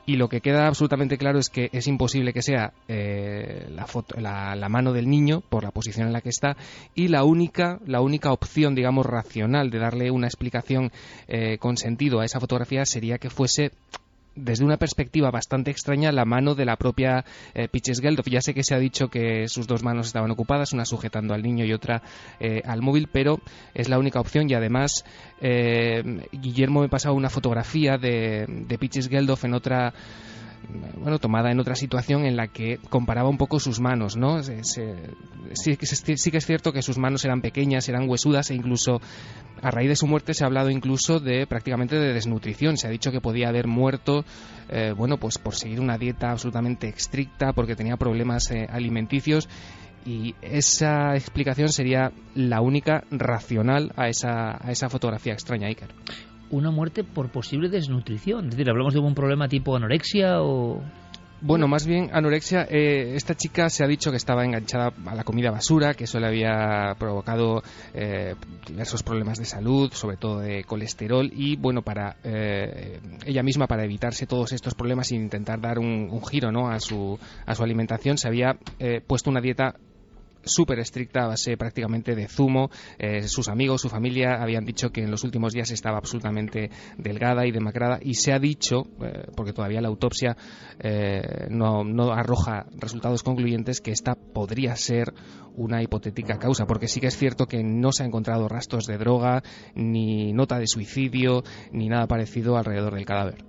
y 0.07 0.17
lo 0.17 0.29
que 0.29 0.41
queda 0.41 0.67
absolutamente 0.67 1.19
claro 1.19 1.39
es 1.39 1.51
que 1.51 1.71
es 1.73 1.87
imposible 1.87 2.33
que 2.33 2.43
sea 2.43 2.73
eh, 2.89 3.69
la, 3.71 3.87
foto, 3.87 4.21
la, 4.21 4.69
mano 4.69 4.93
del 4.93 5.09
niño 5.09 5.41
por 5.49 5.63
la 5.63 5.71
posición 5.71 6.09
en 6.09 6.13
la 6.13 6.21
que 6.21 6.29
está 6.31 6.57
y 6.95 7.09
la 7.09 7.23
única, 7.23 7.79
la 7.87 8.01
única 8.01 8.33
opción, 8.33 8.75
digamos, 8.75 9.07
racional 9.07 9.71
de 9.71 9.79
darle 9.79 10.11
una 10.11 10.27
explicación 10.27 10.91
con 11.59 11.77
sentido 11.77 12.21
a 12.21 12.25
esa 12.25 12.41
fotografía 12.41 12.85
sería 12.85 13.19
que 13.19 13.31
fuese 13.31 13.73
desde 14.39 14.65
una 14.65 14.77
perspectiva 14.77 15.31
bastante 15.31 15.71
extraña 15.71 16.13
la 16.13 16.25
mano 16.25 16.55
de 16.55 16.65
la 16.65 16.77
propia 16.77 17.25
eh, 17.55 17.69
Pitches 17.69 18.01
Geldof. 18.01 18.27
Ya 18.29 18.41
sé 18.41 18.55
que 18.55 18.63
se 18.63 18.75
ha 18.75 18.79
dicho 18.79 19.09
que 19.09 19.49
sus 19.49 19.67
dos 19.67 19.83
manos 19.83 20.07
estaban 20.07 20.31
ocupadas, 20.31 20.73
una 20.73 20.85
sujetando 20.85 21.35
al 21.35 21.43
niño 21.43 21.65
y 21.65 21.73
otra 21.73 22.03
eh, 22.41 22.63
al 22.65 22.83
móvil, 22.83 23.09
pero 23.11 23.41
es 23.75 23.89
la 23.89 23.99
única 23.99 24.21
opción 24.21 24.49
y 24.51 24.55
además 24.55 25.05
eh, 25.41 26.27
Guillermo 26.33 26.81
me 26.81 26.89
pasado 26.89 27.15
una 27.15 27.31
fotografía 27.31 27.99
de, 27.99 28.47
de 28.49 28.79
Pitches 28.79 29.09
Geldof 29.09 29.45
en 29.45 29.55
otra 29.55 29.93
bueno, 30.99 31.19
tomada 31.19 31.51
en 31.51 31.61
otra 31.61 31.75
situación 31.75 32.25
en 32.25 32.37
la 32.37 32.49
que 32.49 32.79
comparaba 32.91 33.29
un 33.29 33.39
poco 33.39 33.61
sus 33.61 33.81
manos, 33.81 34.17
¿no? 34.17 34.43
sí, 34.43 34.53
sí, 35.53 35.77
que 35.77 36.37
es 36.37 36.47
cierto 36.47 36.73
que 36.73 36.83
sus 36.83 36.99
manos 36.99 37.25
eran 37.25 37.41
pequeñas, 37.41 37.89
eran 37.89 38.09
huesudas 38.09 38.51
e 38.51 38.55
incluso 38.55 39.01
a 39.63 39.71
raíz 39.71 39.89
de 39.89 39.97
su 39.97 40.07
muerte 40.07 40.35
se 40.35 40.45
ha 40.45 40.47
hablado 40.47 40.71
incluso 40.71 41.21
de 41.21 41.47
prácticamente 41.47 41.97
de 41.97 42.13
desnutrición. 42.13 42.77
Se 42.77 42.87
ha 42.87 42.91
dicho 42.91 43.11
que 43.11 43.21
podía 43.21 43.49
haber 43.49 43.67
muerto, 43.67 44.25
eh, 44.69 44.93
bueno, 44.97 45.17
pues 45.17 45.39
por 45.39 45.55
seguir 45.55 45.81
una 45.81 45.99
dieta 45.99 46.31
absolutamente 46.31 46.89
estricta, 46.89 47.53
porque 47.53 47.77
tenía 47.77 47.97
problemas 47.97 48.51
eh, 48.51 48.67
alimenticios 48.71 49.49
y 50.05 50.35
esa 50.43 51.15
explicación 51.17 51.69
sería 51.69 52.13
la 52.35 52.61
única 52.61 53.05
racional 53.11 53.93
a 53.97 54.09
esa, 54.09 54.57
a 54.65 54.71
esa 54.71 54.89
fotografía 54.89 55.33
extraña, 55.33 55.67
Iker 55.69 55.89
una 56.51 56.71
muerte 56.71 57.05
por 57.05 57.31
posible 57.31 57.69
desnutrición. 57.69 58.47
Es 58.47 58.51
decir, 58.53 58.71
hablamos 58.71 58.95
de 58.95 59.01
un 59.01 59.15
problema 59.15 59.49
tipo 59.49 59.77
anorexia 59.77 60.43
o... 60.43 60.83
Bueno, 61.41 61.69
más 61.69 61.87
bien 61.87 62.11
anorexia. 62.13 62.67
Eh, 62.69 63.15
esta 63.15 63.37
chica 63.37 63.71
se 63.71 63.85
ha 63.85 63.87
dicho 63.87 64.11
que 64.11 64.17
estaba 64.17 64.45
enganchada 64.45 64.93
a 65.07 65.15
la 65.15 65.23
comida 65.23 65.53
basura, 65.53 65.95
que 65.95 66.05
eso 66.05 66.19
le 66.19 66.27
había 66.27 66.97
provocado 66.99 67.63
eh, 67.95 68.35
diversos 68.67 69.05
problemas 69.05 69.39
de 69.39 69.45
salud, 69.45 69.93
sobre 69.93 70.17
todo 70.17 70.41
de 70.41 70.65
colesterol, 70.65 71.31
y 71.33 71.55
bueno, 71.55 71.83
para 71.83 72.17
eh, 72.25 72.99
ella 73.25 73.45
misma, 73.45 73.69
para 73.69 73.85
evitarse 73.85 74.27
todos 74.27 74.53
estos 74.53 74.75
problemas 74.75 75.13
e 75.13 75.15
intentar 75.15 75.61
dar 75.61 75.79
un, 75.79 76.11
giro 76.29 76.51
¿no? 76.51 76.71
a, 76.71 76.81
su, 76.81 77.17
a 77.47 77.55
su 77.55 77.63
alimentación, 77.63 78.19
se 78.19 78.27
había 78.27 78.59
puesto 79.07 79.31
una 79.31 79.41
dieta 79.41 79.77
súper 80.49 80.79
estricta 80.81 81.25
a 81.25 81.29
base 81.29 81.57
prácticamente 81.57 82.15
de 82.15 82.29
zumo. 82.29 82.71
Eh, 82.99 83.29
sus 83.29 83.49
amigos, 83.49 83.83
su 83.83 83.89
familia 83.89 84.43
habían 84.43 84.65
dicho 84.65 84.91
que 84.91 85.03
en 85.03 85.11
los 85.11 85.25
últimos 85.25 85.53
días 85.53 85.71
estaba 85.71 85.99
absolutamente 85.99 86.71
delgada 86.97 87.47
y 87.47 87.53
demacrada 87.53 87.99
y 88.03 88.15
se 88.15 88.33
ha 88.33 88.39
dicho, 88.39 88.83
eh, 89.03 89.27
porque 89.37 89.53
todavía 89.53 89.81
la 89.81 89.89
autopsia 89.89 90.37
eh, 90.79 91.47
no, 91.51 91.85
no 91.85 92.13
arroja 92.13 92.67
resultados 92.77 93.23
concluyentes, 93.23 93.81
que 93.81 93.93
esta 93.93 94.15
podría 94.15 94.75
ser 94.77 95.13
una 95.55 95.83
hipotética 95.83 96.39
causa, 96.39 96.67
porque 96.67 96.89
sí 96.89 97.01
que 97.01 97.09
es 97.09 97.17
cierto 97.17 97.47
que 97.47 97.63
no 97.63 97.93
se 97.93 98.03
ha 98.03 98.07
encontrado 98.07 98.49
rastros 98.49 98.87
de 98.87 98.99
droga, 98.99 99.43
ni 99.75 100.33
nota 100.33 100.59
de 100.59 100.67
suicidio, 100.67 101.43
ni 101.73 101.89
nada 101.89 102.07
parecido 102.07 102.57
alrededor 102.57 102.95
del 102.95 103.07
cadáver. 103.07 103.48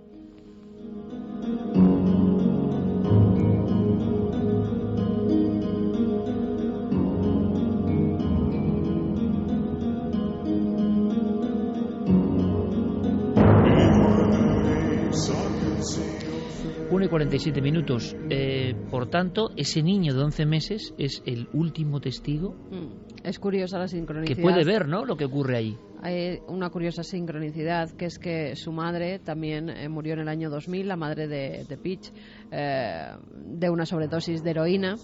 47 17.29 17.61
minutos. 17.61 18.15
Eh, 18.31 18.73
por 18.89 19.07
tanto, 19.07 19.51
ese 19.55 19.83
niño 19.83 20.15
de 20.15 20.23
11 20.23 20.47
meses 20.47 20.95
es 20.97 21.21
el 21.27 21.47
último 21.53 22.01
testigo. 22.01 22.55
Mm, 22.71 23.23
es 23.23 23.37
curiosa 23.37 23.77
la 23.77 23.87
sincronicidad. 23.87 24.35
Que 24.35 24.41
puede 24.41 24.65
ver, 24.65 24.87
¿no? 24.87 25.05
Lo 25.05 25.15
que 25.15 25.25
ocurre 25.25 25.57
ahí. 25.57 25.77
Hay 26.01 26.39
una 26.47 26.71
curiosa 26.71 27.03
sincronicidad, 27.03 27.91
que 27.91 28.05
es 28.05 28.17
que 28.17 28.55
su 28.55 28.71
madre 28.71 29.19
también 29.19 29.69
eh, 29.69 29.87
murió 29.89 30.13
en 30.13 30.21
el 30.21 30.27
año 30.27 30.49
2000, 30.49 30.87
la 30.87 30.95
madre 30.95 31.27
de, 31.27 31.65
de 31.69 31.77
Peach, 31.77 32.11
eh, 32.51 33.11
de 33.31 33.69
una 33.69 33.85
sobredosis 33.85 34.43
de 34.43 34.49
heroína. 34.49 34.95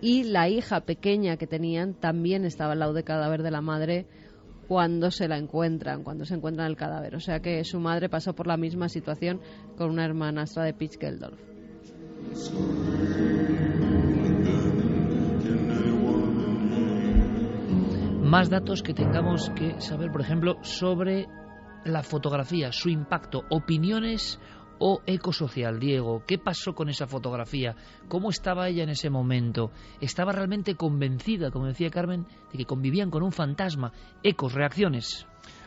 Y 0.00 0.24
la 0.24 0.48
hija 0.48 0.80
pequeña 0.80 1.36
que 1.36 1.46
tenían 1.46 1.94
también 1.94 2.44
estaba 2.44 2.72
al 2.72 2.80
lado 2.80 2.92
del 2.92 3.04
cadáver 3.04 3.44
de 3.44 3.52
la 3.52 3.60
madre 3.60 4.06
cuando 4.66 5.12
se 5.12 5.28
la 5.28 5.38
encuentran, 5.38 6.02
cuando 6.02 6.24
se 6.24 6.34
encuentran 6.34 6.66
el 6.66 6.76
cadáver. 6.76 7.14
O 7.14 7.20
sea 7.20 7.38
que 7.38 7.62
su 7.62 7.78
madre 7.78 8.08
pasó 8.08 8.34
por 8.34 8.48
la 8.48 8.56
misma 8.56 8.88
situación 8.88 9.40
con 9.76 9.90
una 9.90 10.04
hermanastra 10.04 10.64
de 10.64 10.74
Pitch 10.74 10.98
Geldolf. 10.98 11.51
Más 18.22 18.48
datos 18.48 18.82
que 18.82 18.94
tengamos 18.94 19.50
que 19.50 19.80
saber, 19.80 20.10
por 20.10 20.22
ejemplo, 20.22 20.56
sobre 20.62 21.26
la 21.84 22.02
fotografía, 22.02 22.72
su 22.72 22.88
impacto, 22.88 23.42
opiniones 23.50 24.40
o 24.78 25.02
ecosocial, 25.06 25.78
Diego? 25.78 26.24
¿Qué 26.26 26.38
pasó 26.38 26.74
con 26.74 26.88
esa 26.88 27.06
fotografía? 27.06 27.76
¿Cómo 28.08 28.30
estaba 28.30 28.68
ella 28.68 28.84
en 28.84 28.88
ese 28.88 29.10
momento? 29.10 29.70
¿Estaba 30.00 30.32
realmente 30.32 30.74
convencida, 30.74 31.50
como 31.50 31.66
decía 31.66 31.90
Carmen, 31.90 32.26
de 32.50 32.58
que 32.58 32.64
convivían 32.64 33.10
con 33.10 33.22
un 33.22 33.32
fantasma? 33.32 33.92
Ecos, 34.22 34.54
reacciones. 34.54 35.26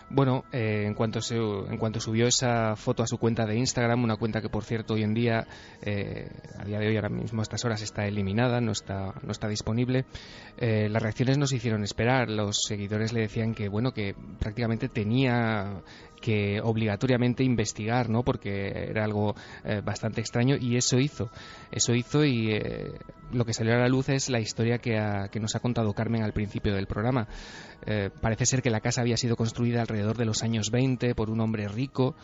Bueno, 0.10 0.46
eh, 0.52 0.84
en, 0.86 0.94
cuanto 0.94 1.20
en 1.32 1.78
cuanto 1.78 2.00
subió 2.00 2.28
esa 2.28 2.76
foto 2.76 3.02
a 3.02 3.08
su 3.08 3.18
cuenta 3.18 3.46
de 3.46 3.58
Instagram, 3.58 4.04
una 4.04 4.18
cuenta 4.18 4.40
que 4.40 4.50
por 4.50 4.64
cierto 4.64 4.94
hoy 4.94 5.04
en 5.04 5.16
día, 5.16 5.48
eh, 5.82 6.30
a 6.60 6.64
día 6.64 6.78
de 6.78 6.88
hoy 6.88 6.96
ahora 6.96 7.10
mismo 7.10 7.42
a 7.42 7.44
estas 7.44 7.66
horas 7.66 7.82
está 7.82 8.06
eliminada, 8.06 8.62
no 8.62 8.72
está, 8.72 9.14
no 9.24 9.32
está 9.32 9.48
disponible, 9.48 10.06
eh, 10.58 10.90
las 10.90 11.02
reacciones 11.02 11.40
nos 11.40 11.54
hicieron 11.54 11.84
esperar. 11.84 12.30
Los 12.30 12.64
seguidores 12.68 13.14
le 13.14 13.22
decían 13.22 13.56
que 13.56 13.68
bueno 13.68 13.94
que 13.94 14.16
prácticamente 14.40 14.90
tenía 14.90 15.82
que 16.22 16.60
obligatoriamente 16.62 17.44
investigar, 17.44 18.10
¿no? 18.10 18.24
Porque 18.24 18.70
era 18.90 19.04
algo 19.04 19.36
eh, 19.64 19.82
bastante 19.84 20.22
extraño 20.22 20.56
y 20.60 20.78
eso 20.78 20.98
hizo, 21.00 21.30
eso 21.72 21.94
hizo 21.94 22.26
y 22.26 22.52
eh, 22.52 22.92
lo 23.32 23.46
que 23.46 23.54
salió 23.54 23.74
a 23.74 23.78
la 23.78 23.88
luz 23.88 24.10
es 24.10 24.30
la 24.30 24.40
historia 24.40 24.78
que, 24.78 25.00
que 25.32 25.40
nos 25.40 25.56
ha 25.56 25.60
contado 25.60 25.94
Carmen 25.94 26.24
al 26.24 26.34
principio 26.34 26.74
del 26.74 26.88
programa. 26.88 27.28
Eh, 27.86 28.10
parece 28.22 28.46
ser 28.46 28.62
que 28.62 28.70
la 28.70 28.80
casa 28.80 29.02
había 29.02 29.18
sido 29.18 29.36
construida 29.36 29.82
alrededor 29.82 30.18
de 30.18 30.26
los 30.26 30.42
años 30.42 30.72
20 30.72 31.14
por 31.14 31.30
un 31.30 31.40
hombre 31.40 31.68
rico 31.68 32.16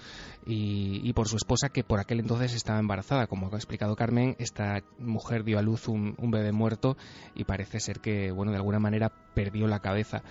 y, 0.46 1.14
por 1.14 1.28
su 1.28 1.36
esposa 1.36 1.70
que 1.70 1.84
por 1.84 2.00
aquel 2.00 2.20
entonces 2.20 2.56
estaba 2.56 2.80
embarazada. 2.80 3.28
Como 3.28 3.48
ha 3.52 3.56
explicado 3.56 3.96
Carmen, 3.96 4.36
esta 4.40 4.82
mujer 4.98 5.44
dio 5.44 5.60
a 5.60 5.62
luz 5.62 5.88
un, 5.88 6.16
bebé 6.32 6.52
muerto 6.52 6.98
y 7.36 7.44
parece 7.44 7.80
ser 7.80 8.00
que, 8.00 8.32
bueno, 8.32 8.52
de 8.52 8.58
alguna 8.58 8.80
manera 8.80 9.12
perdió 9.36 9.68
la 9.68 9.80
cabeza. 9.80 10.24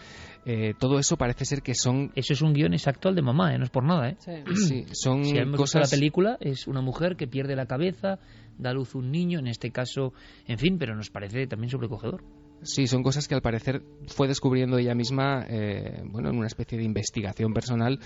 Eh, 0.46 0.75
todo 0.79 0.99
eso 0.99 1.16
parece 1.16 1.44
ser 1.44 1.62
que 1.62 1.75
son... 1.75 2.11
Eso 2.16 2.33
es 2.33 2.42
un 2.42 2.55
guion 2.55 2.73
exacto 2.73 3.12
de 3.12 3.23
mamá, 3.23 3.50
¿eh? 3.55 3.59
no 3.59 3.65
es 3.65 3.71
por 3.71 3.85
nada. 3.85 4.09
¿eh? 4.09 4.17
Sí, 4.55 4.85
son 4.93 5.25
si 5.25 5.39
cosas... 5.57 5.91
la 5.91 5.97
película, 5.97 6.37
es 6.41 6.67
una 6.67 6.81
mujer 6.81 7.17
que 7.17 7.27
pierde 7.27 7.57
la 7.57 7.67
cabeza, 7.67 8.19
da 8.59 8.71
a 8.71 8.73
luz 8.73 8.95
un 8.95 9.11
niño, 9.11 9.39
en 9.39 9.47
este 9.47 9.71
caso, 9.71 10.13
en 10.47 10.59
fin, 10.59 10.79
pero 10.79 10.95
nos 10.95 11.11
parece 11.11 11.47
también 11.47 11.71
sobrecogedor. 11.71 12.23
Sí, 12.63 12.87
son 12.87 13.03
cosas 13.03 13.27
que 13.27 13.35
al 13.35 13.41
parecer 13.41 13.83
fue 14.09 14.29
descubriendo 14.29 14.77
ella 14.77 14.95
misma, 14.95 15.47
eh, 15.49 16.03
bueno, 16.05 16.29
en 16.29 16.37
una 16.37 16.47
especie 16.47 16.77
de 16.77 16.85
investigación 16.85 17.55
personal. 17.55 17.99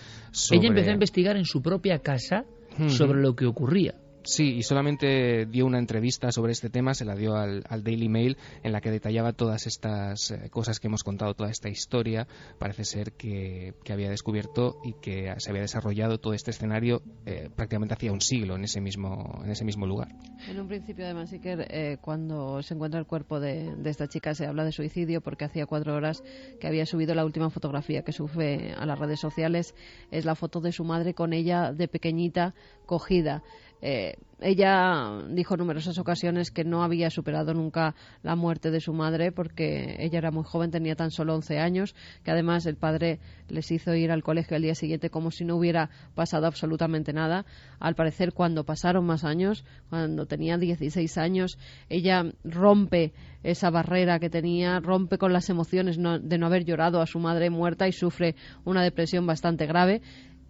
Ella 0.52 0.68
empezó 0.68 0.90
a 0.90 0.94
investigar 0.94 1.36
en 1.36 1.44
su 1.44 1.60
propia 1.60 1.98
casa 1.98 2.44
sobre 2.88 3.20
lo 3.20 3.34
que 3.34 3.46
ocurría. 3.46 3.94
Sí, 4.24 4.54
y 4.54 4.62
solamente 4.62 5.44
dio 5.44 5.66
una 5.66 5.78
entrevista 5.78 6.32
sobre 6.32 6.52
este 6.52 6.70
tema, 6.70 6.94
se 6.94 7.04
la 7.04 7.14
dio 7.14 7.36
al, 7.36 7.62
Daily 7.84 8.08
Mail, 8.08 8.38
en 8.62 8.72
la 8.72 8.80
que 8.80 8.90
detallaba 8.90 9.34
todas 9.34 9.66
estas 9.66 10.30
eh, 10.30 10.48
cosas 10.50 10.80
que 10.80 10.86
hemos 10.86 11.04
contado, 11.04 11.34
toda 11.34 11.50
esta 11.50 11.68
historia. 11.68 12.26
Parece 12.58 12.84
ser 12.84 13.12
que, 13.12 13.74
había 13.90 14.08
descubierto 14.08 14.80
y 14.82 14.94
que 14.94 15.32
se 15.36 15.50
había 15.50 15.60
desarrollado 15.60 16.18
todo 16.18 16.32
este 16.32 16.50
escenario 16.50 17.02
eh, 17.26 17.50
prácticamente 17.54 17.94
hacía 17.94 18.12
un 18.12 18.22
siglo 18.22 18.56
en 18.56 18.64
ese 18.64 18.80
mismo, 18.80 19.42
en 19.44 19.50
ese 19.50 19.64
mismo 19.64 19.86
lugar. 19.86 20.08
En 20.48 20.58
un 20.58 20.68
principio, 20.68 21.04
además, 21.04 21.30
que 21.30 21.66
eh, 21.68 21.98
cuando 22.00 22.62
se 22.62 22.74
encuentra 22.74 22.98
el 22.98 23.06
cuerpo 23.06 23.40
de, 23.40 23.76
de, 23.76 23.90
esta 23.90 24.08
chica 24.08 24.34
se 24.34 24.46
habla 24.46 24.64
de 24.64 24.72
suicidio 24.72 25.20
porque 25.20 25.44
hacía 25.44 25.66
cuatro 25.66 25.94
horas 25.94 26.24
que 26.60 26.66
había 26.66 26.86
subido 26.86 27.14
la 27.14 27.26
última 27.26 27.50
fotografía 27.50 28.02
que 28.02 28.12
sube 28.12 28.74
a 28.74 28.86
las 28.86 28.98
redes 28.98 29.20
sociales. 29.20 29.74
Es 30.10 30.24
la 30.24 30.34
foto 30.34 30.60
de 30.60 30.72
su 30.72 30.82
madre 30.82 31.12
con 31.12 31.34
ella 31.34 31.72
de 31.72 31.88
pequeñita 31.88 32.54
cogida. 32.86 33.42
Eh, 33.82 34.14
ella 34.40 35.22
dijo 35.30 35.54
en 35.54 35.58
numerosas 35.58 35.98
ocasiones 35.98 36.50
que 36.50 36.64
no 36.64 36.82
había 36.82 37.08
superado 37.08 37.54
nunca 37.54 37.94
la 38.22 38.36
muerte 38.36 38.70
de 38.70 38.80
su 38.80 38.92
madre 38.92 39.32
porque 39.32 39.96
ella 39.98 40.18
era 40.18 40.30
muy 40.30 40.44
joven, 40.44 40.70
tenía 40.70 40.96
tan 40.96 41.10
solo 41.10 41.34
11 41.34 41.58
años, 41.58 41.94
que 42.24 42.30
además 42.30 42.66
el 42.66 42.76
padre 42.76 43.20
les 43.48 43.70
hizo 43.70 43.94
ir 43.94 44.10
al 44.10 44.22
colegio 44.22 44.56
al 44.56 44.62
día 44.62 44.74
siguiente 44.74 45.08
como 45.08 45.30
si 45.30 45.44
no 45.44 45.56
hubiera 45.56 45.90
pasado 46.14 46.46
absolutamente 46.46 47.12
nada. 47.12 47.46
Al 47.78 47.94
parecer, 47.94 48.32
cuando 48.32 48.64
pasaron 48.64 49.06
más 49.06 49.24
años, 49.24 49.64
cuando 49.88 50.26
tenía 50.26 50.58
16 50.58 51.16
años, 51.16 51.58
ella 51.88 52.24
rompe 52.42 53.12
esa 53.42 53.70
barrera 53.70 54.18
que 54.18 54.30
tenía, 54.30 54.80
rompe 54.80 55.18
con 55.18 55.32
las 55.32 55.48
emociones 55.48 55.96
de 55.96 56.38
no 56.38 56.46
haber 56.46 56.64
llorado 56.64 57.00
a 57.00 57.06
su 57.06 57.18
madre 57.18 57.50
muerta 57.50 57.86
y 57.88 57.92
sufre 57.92 58.34
una 58.64 58.82
depresión 58.82 59.26
bastante 59.26 59.66
grave 59.66 60.02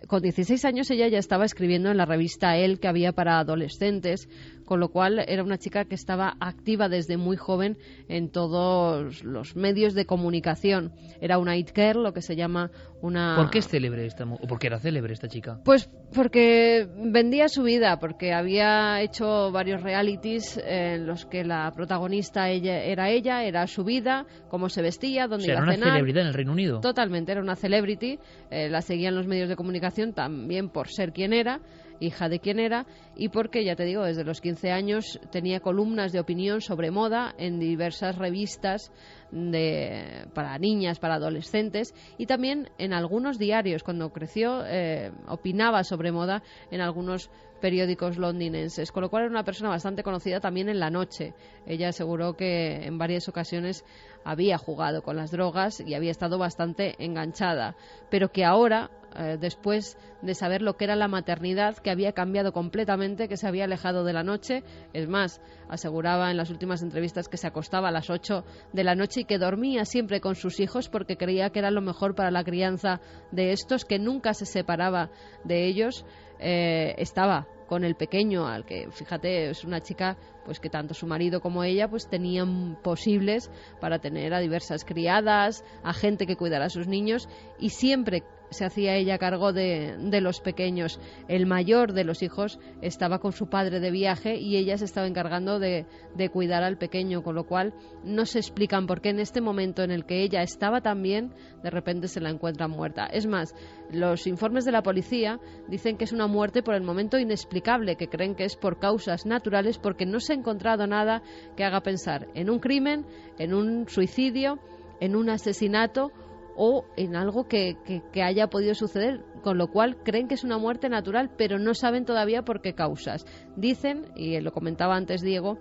con 0.07 0.23
16 0.23 0.65
años 0.65 0.91
ella 0.91 1.09
ya 1.09 1.19
estaba 1.19 1.45
escribiendo 1.45 1.91
en 1.91 1.97
la 1.97 2.05
revista 2.05 2.57
El 2.57 2.79
que 2.79 2.89
había 2.89 3.13
para 3.13 3.39
adolescentes, 3.39 4.29
con 4.65 4.81
lo 4.81 4.89
cual 4.89 5.25
era 5.27 5.43
una 5.43 5.59
chica 5.59 5.85
que 5.85 5.95
estaba 5.95 6.37
activa 6.41 6.89
desde 6.89 7.17
muy 7.17 7.37
joven 7.37 7.79
en 8.09 8.31
todos 8.31 9.23
los 9.25 9.57
medios 9.57 9.95
de 9.95 10.07
comunicación. 10.07 10.93
Era 11.21 11.39
una 11.39 11.57
it 11.57 11.71
girl, 11.75 12.03
lo 12.03 12.13
que 12.13 12.23
se 12.23 12.37
llama 12.37 12.71
una... 13.01 13.37
¿Por 13.37 13.51
qué 13.51 13.59
es 13.59 13.69
célebre 13.69 14.07
esta 14.07 14.25
o 14.25 14.47
por 14.47 14.59
qué 14.59 14.69
era 14.69 14.79
célebre 14.79 15.13
esta 15.13 15.29
chica? 15.29 15.61
Pues 15.65 15.91
porque 16.15 16.89
vendía 16.97 17.49
su 17.49 17.63
vida, 17.63 17.99
porque 17.99 18.33
había 18.33 19.01
hecho 19.03 19.51
varios 19.53 19.83
realities 19.83 20.61
en 20.65 21.07
los 21.07 21.27
que 21.27 21.45
la 21.45 21.71
protagonista 21.75 22.49
ella, 22.49 22.83
era 22.83 23.11
ella, 23.11 23.45
era 23.45 23.67
su 23.67 23.85
vida, 23.85 24.27
cómo 24.49 24.69
se 24.69 24.83
vestía, 24.83 25.27
dónde 25.27 25.47
iba 25.47 25.55
a 25.55 25.61
cenar. 25.61 25.75
Era 25.75 25.87
una 25.87 25.95
celebridad 25.95 26.23
en 26.23 26.29
el 26.29 26.35
Reino 26.35 26.53
Unido. 26.53 26.81
Totalmente, 26.81 27.33
era 27.33 27.41
una 27.41 27.57
celebrity. 27.57 28.19
Eh, 28.51 28.69
la 28.69 28.81
seguían 28.81 29.15
los 29.15 29.27
medios 29.27 29.49
de 29.49 29.57
comunicación 29.57 30.13
también 30.13 30.69
por 30.69 30.89
ser 30.89 31.13
quien 31.13 31.33
era 31.33 31.61
hija 32.01 32.29
de 32.29 32.41
quién 32.41 32.59
era, 32.59 32.87
y 33.17 33.29
porque, 33.29 33.65
ya 33.65 33.77
te 33.77 33.85
digo, 33.85 34.05
desde 34.05 34.25
los 34.25 34.41
15 34.41 34.71
años 34.71 35.21
tenía 35.31 35.61
columnas 35.61 36.13
de 36.13 36.21
opinión 36.21 36.61
sobre 36.61 36.91
moda 36.91 37.35
en 37.39 37.59
diversas 37.59 38.17
revistas 38.17 38.93
de, 39.31 40.27
para 40.35 40.59
niñas, 40.59 40.99
para 40.99 41.15
adolescentes, 41.15 41.95
y 42.19 42.27
también 42.27 42.71
en 42.79 42.93
algunos 42.93 43.39
diarios. 43.39 43.83
Cuando 43.83 44.13
creció, 44.13 44.65
eh, 44.67 45.13
opinaba 45.29 45.85
sobre 45.85 46.13
moda 46.13 46.43
en 46.71 46.81
algunos 46.81 47.31
periódicos 47.61 48.19
londinenses, 48.19 48.93
con 48.93 49.03
lo 49.03 49.09
cual 49.09 49.23
era 49.23 49.31
una 49.31 49.45
persona 49.45 49.71
bastante 49.71 50.03
conocida 50.03 50.39
también 50.39 50.69
en 50.69 50.79
la 50.79 50.91
noche. 50.91 51.33
Ella 51.67 51.89
aseguró 51.89 52.35
que 52.35 52.85
en 52.85 52.99
varias 52.99 53.27
ocasiones 53.29 53.85
había 54.23 54.59
jugado 54.59 55.03
con 55.03 55.17
las 55.17 55.31
drogas 55.31 55.81
y 55.81 55.95
había 55.95 56.11
estado 56.11 56.37
bastante 56.37 56.95
enganchada, 56.99 57.75
pero 58.11 58.31
que 58.31 58.45
ahora 58.45 58.91
eh, 59.17 59.37
después 59.41 59.97
de 60.23 60.35
saber 60.35 60.63
lo 60.63 60.77
que 60.77 60.85
era 60.85 60.97
la 60.97 61.09
maternidad, 61.09 61.77
que 61.77 61.91
había 61.91 62.13
cambiado 62.13 62.53
completamente, 62.53 63.29
que 63.29 63.37
se 63.37 63.47
había 63.47 63.65
alejado 63.65 64.05
de 64.05 64.13
la 64.13 64.23
noche. 64.23 64.63
Es 64.93 65.09
más, 65.09 65.41
aseguraba 65.69 66.31
en 66.31 66.37
las 66.37 66.51
últimas 66.51 66.83
entrevistas 66.83 67.29
que 67.29 67.37
se 67.37 67.47
acostaba 67.47 67.89
a 67.89 67.93
las 67.93 68.11
8 68.11 68.45
de 68.73 68.85
la 68.85 68.95
noche 68.95 69.21
y 69.21 69.25
que 69.25 69.39
dormía 69.39 69.85
siempre 69.85 70.21
con 70.21 70.35
sus 70.35 70.61
hijos 70.61 70.89
porque 70.89 71.17
creía 71.17 71.51
que 71.51 71.61
era 71.61 71.71
lo 71.71 71.81
mejor 71.81 72.15
para 72.15 72.31
la 72.31 72.45
crianza 72.45 73.01
de 73.31 73.53
estos, 73.53 73.85
que 73.85 73.99
nunca 73.99 74.35
se 74.35 74.47
separaba 74.47 75.11
de 75.45 75.67
ellos. 75.67 76.05
Eh, 76.41 76.95
estaba 76.99 77.47
con 77.67 77.85
el 77.85 77.95
pequeño, 77.95 78.47
al 78.47 78.65
que, 78.65 78.91
fíjate, 78.91 79.51
es 79.51 79.65
una 79.65 79.81
chica 79.81 80.17
pues 80.45 80.61
que 80.61 80.69
tanto 80.69 80.95
su 80.95 81.07
marido 81.07 81.41
como 81.41 81.65
ella 81.65 81.89
pues 81.89 82.09
tenían 82.09 82.79
posibles 82.83 83.51
para 83.81 83.99
tener 83.99 84.35
a 84.35 84.41
diversas 84.41 84.85
criadas, 84.85 85.65
a 85.83 85.95
gente 85.95 86.27
que 86.27 86.37
cuidara 86.37 86.67
a 86.67 86.71
sus 86.71 86.87
niños 86.87 87.29
y 87.59 87.71
siempre 87.71 88.23
se 88.55 88.65
hacía 88.65 88.97
ella 88.97 89.19
cargo 89.19 89.53
de, 89.53 89.97
de, 89.99 90.21
los 90.21 90.41
pequeños. 90.41 90.99
El 91.29 91.47
mayor 91.47 91.93
de 91.93 92.05
los 92.05 92.23
hijos 92.23 92.59
estaba 92.81 93.19
con 93.19 93.33
su 93.33 93.49
padre 93.49 93.81
de 93.81 93.91
viaje 93.91 94.37
y 94.37 94.57
ella 94.57 94.79
se 94.79 94.85
estaba 94.85 95.07
encargando 95.07 95.59
de, 95.59 95.87
de, 96.15 96.29
cuidar 96.31 96.63
al 96.63 96.79
pequeño, 96.79 97.23
con 97.23 97.35
lo 97.35 97.45
cual 97.45 97.75
no 98.03 98.25
se 98.25 98.39
explican 98.39 98.87
por 98.87 99.01
qué 99.01 99.11
en 99.11 99.21
este 99.21 99.41
momento 99.41 99.83
en 99.83 99.91
el 99.91 100.07
que 100.07 100.23
ella 100.23 100.43
estaba 100.43 100.81
tan 100.81 101.03
bien, 101.03 101.33
de 101.63 101.71
repente 101.71 102.09
se 102.09 102.21
la 102.21 102.31
encuentran 102.31 102.71
muerta. 102.71 103.07
Es 103.07 103.27
más, 103.27 103.55
los 103.91 104.27
informes 104.27 104.65
de 104.65 104.73
la 104.73 104.83
policía 104.83 105.39
dicen 105.69 105.97
que 105.97 106.05
es 106.05 106.13
una 106.13 106.27
muerte 106.27 106.63
por 106.63 106.75
el 106.75 106.83
momento 106.83 107.19
inexplicable, 107.19 107.97
que 107.97 108.09
creen 108.09 108.35
que 108.35 108.45
es 108.45 108.57
por 108.57 108.79
causas 108.79 109.27
naturales 109.27 109.79
porque 109.79 110.07
no 110.07 110.21
se 110.21 110.33
ha 110.33 110.37
encontrado 110.37 110.87
nada 110.87 111.23
que 111.57 111.65
haga 111.65 111.83
pensar 111.83 112.29
en 112.35 112.51
un 112.51 112.59
crimen, 112.59 113.05
en 113.39 113.55
un 113.55 113.89
suicidio, 113.89 114.59
en 115.01 115.17
un 115.17 115.31
asesinato 115.31 116.13
o 116.57 116.85
en 116.97 117.17
algo 117.17 117.47
que, 117.49 117.77
que, 118.13 118.23
haya 118.23 118.49
podido 118.49 118.75
suceder, 118.75 119.25
con 119.43 119.59
lo 119.59 119.69
cual 119.69 119.97
creen 120.05 120.29
que 120.29 120.35
es 120.35 120.45
una 120.45 120.59
muerte 120.59 120.89
natural, 120.89 121.31
pero 121.37 121.59
no 121.59 121.75
saben 121.75 122.05
todavía 122.05 122.43
por 122.43 122.61
qué 122.61 122.75
causas. 122.75 123.27
Dicen, 123.57 124.07
y 124.17 124.41
lo 124.41 124.53
comentaba 124.53 124.97
antes 124.97 125.23
Diego, 125.23 125.59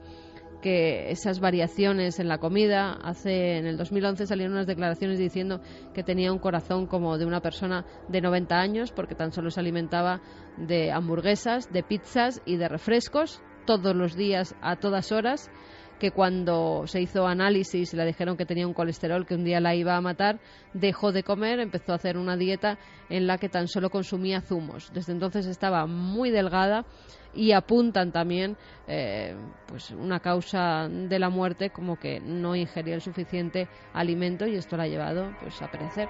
que 0.64 1.12
esas 1.12 1.42
variaciones 1.42 2.20
en 2.20 2.30
la 2.30 2.38
comida, 2.38 2.94
hace 2.94 3.58
en 3.58 3.66
el 3.66 3.76
2011 3.76 4.26
salieron 4.26 4.54
unas 4.54 4.66
declaraciones 4.66 5.20
diciendo 5.20 5.60
que 5.94 6.04
tenía 6.04 6.32
un 6.32 6.40
corazón 6.40 6.88
como 6.88 7.18
de 7.18 7.26
una 7.26 7.42
persona 7.42 7.86
de 8.08 8.22
90 8.22 8.56
años 8.56 8.92
porque 8.94 9.14
tan 9.14 9.34
solo 9.34 9.52
se 9.52 9.60
alimentaba 9.60 10.22
de 10.58 10.92
hamburguesas, 10.92 11.72
de 11.74 11.84
pizzas 11.84 12.42
y 12.46 12.56
de 12.56 12.70
refrescos 12.70 13.42
todos 13.66 13.94
los 13.94 14.16
días 14.16 14.56
a 14.62 14.78
todas 14.78 15.12
horas 15.12 15.52
que 16.00 16.12
cuando 16.12 16.84
se 16.86 17.02
hizo 17.02 17.26
análisis 17.28 17.94
y 17.94 17.98
le 17.98 18.06
dijeron 18.06 18.38
que 18.38 18.46
tenía 18.46 18.68
un 18.68 18.74
colesterol 18.74 19.26
que 19.26 19.36
un 19.36 19.44
día 19.44 19.60
la 19.60 19.76
iba 19.76 19.96
a 19.96 20.02
matar, 20.02 20.40
dejó 20.74 21.12
de 21.12 21.24
comer, 21.24 21.60
empezó 21.60 21.94
a 21.94 21.96
hacer 21.96 22.18
una 22.18 22.36
dieta 22.36 22.78
en 23.10 23.28
la 23.28 23.38
que 23.38 23.50
tan 23.50 23.68
solo 23.68 23.90
consumía 23.90 24.42
zumos. 24.42 24.92
Desde 24.94 25.14
entonces 25.14 25.46
estaba 25.46 25.86
muy 25.86 26.30
delgada 26.32 26.86
y 27.34 27.52
apuntan 27.52 28.12
también 28.12 28.58
eh, 28.88 29.36
pues 29.68 29.92
una 29.92 30.20
causa 30.20 30.88
de 30.90 31.20
la 31.20 31.30
muerte 31.30 31.70
como 31.70 31.98
que 31.98 32.20
no 32.20 32.56
ingería 32.56 32.96
el 32.96 33.02
suficiente 33.02 33.68
alimento 33.94 34.46
y 34.46 34.56
esto 34.56 34.78
la 34.78 34.84
ha 34.84 34.88
llevado 34.88 35.32
pues 35.42 35.62
a 35.62 35.72
perecer. 35.72 36.10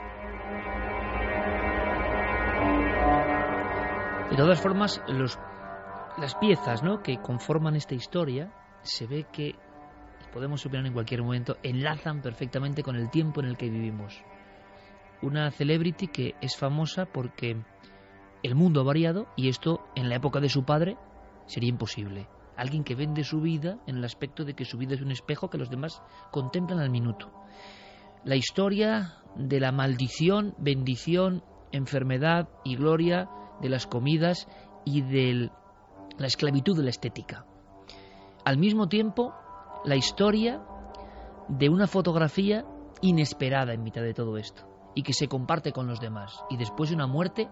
De 4.29 4.37
todas 4.37 4.59
formas, 4.59 4.99
los, 5.07 5.37
las 6.17 6.33
piezas 6.35 6.81
¿no? 6.81 7.03
que 7.03 7.17
conforman 7.21 7.75
esta 7.75 7.93
historia 7.93 8.51
se 8.81 9.05
ve 9.05 9.27
que 9.31 9.55
podemos 10.33 10.65
opinar 10.65 10.85
en 10.85 10.93
cualquier 10.93 11.21
momento, 11.21 11.57
enlazan 11.63 12.21
perfectamente 12.21 12.83
con 12.83 12.95
el 12.95 13.09
tiempo 13.09 13.41
en 13.41 13.47
el 13.47 13.57
que 13.57 13.69
vivimos. 13.69 14.23
Una 15.21 15.51
celebrity 15.51 16.07
que 16.07 16.35
es 16.41 16.57
famosa 16.57 17.05
porque 17.05 17.55
el 18.41 18.55
mundo 18.55 18.81
ha 18.81 18.83
variado 18.83 19.27
y 19.37 19.47
esto 19.47 19.85
en 19.95 20.09
la 20.09 20.15
época 20.15 20.39
de 20.39 20.49
su 20.49 20.65
padre 20.65 20.97
sería 21.45 21.69
imposible. 21.69 22.27
Alguien 22.57 22.83
que 22.83 22.95
vende 22.95 23.23
su 23.23 23.41
vida 23.41 23.77
en 23.87 23.97
el 23.97 24.03
aspecto 24.03 24.43
de 24.43 24.53
que 24.53 24.65
su 24.65 24.77
vida 24.77 24.95
es 24.95 25.01
un 25.01 25.11
espejo 25.11 25.49
que 25.49 25.57
los 25.57 25.69
demás 25.69 26.01
contemplan 26.31 26.79
al 26.79 26.89
minuto. 26.89 27.31
La 28.25 28.35
historia 28.35 29.15
de 29.35 29.59
la 29.59 29.71
maldición, 29.71 30.55
bendición, 30.57 31.43
enfermedad 31.71 32.49
y 32.63 32.75
gloria 32.75 33.29
de 33.61 33.69
las 33.69 33.87
comidas 33.87 34.47
y 34.85 35.01
de 35.01 35.49
la 36.17 36.27
esclavitud 36.27 36.75
de 36.75 36.83
la 36.83 36.89
estética. 36.89 37.45
Al 38.45 38.57
mismo 38.57 38.87
tiempo, 38.87 39.33
la 39.85 39.95
historia 39.95 40.61
de 41.47 41.69
una 41.69 41.87
fotografía 41.87 42.65
inesperada 43.01 43.73
en 43.73 43.83
mitad 43.83 44.01
de 44.01 44.13
todo 44.13 44.37
esto 44.37 44.63
y 44.95 45.03
que 45.03 45.13
se 45.13 45.27
comparte 45.27 45.71
con 45.71 45.87
los 45.87 45.99
demás 45.99 46.43
y 46.49 46.57
después 46.57 46.89
de 46.89 46.95
una 46.95 47.07
muerte 47.07 47.49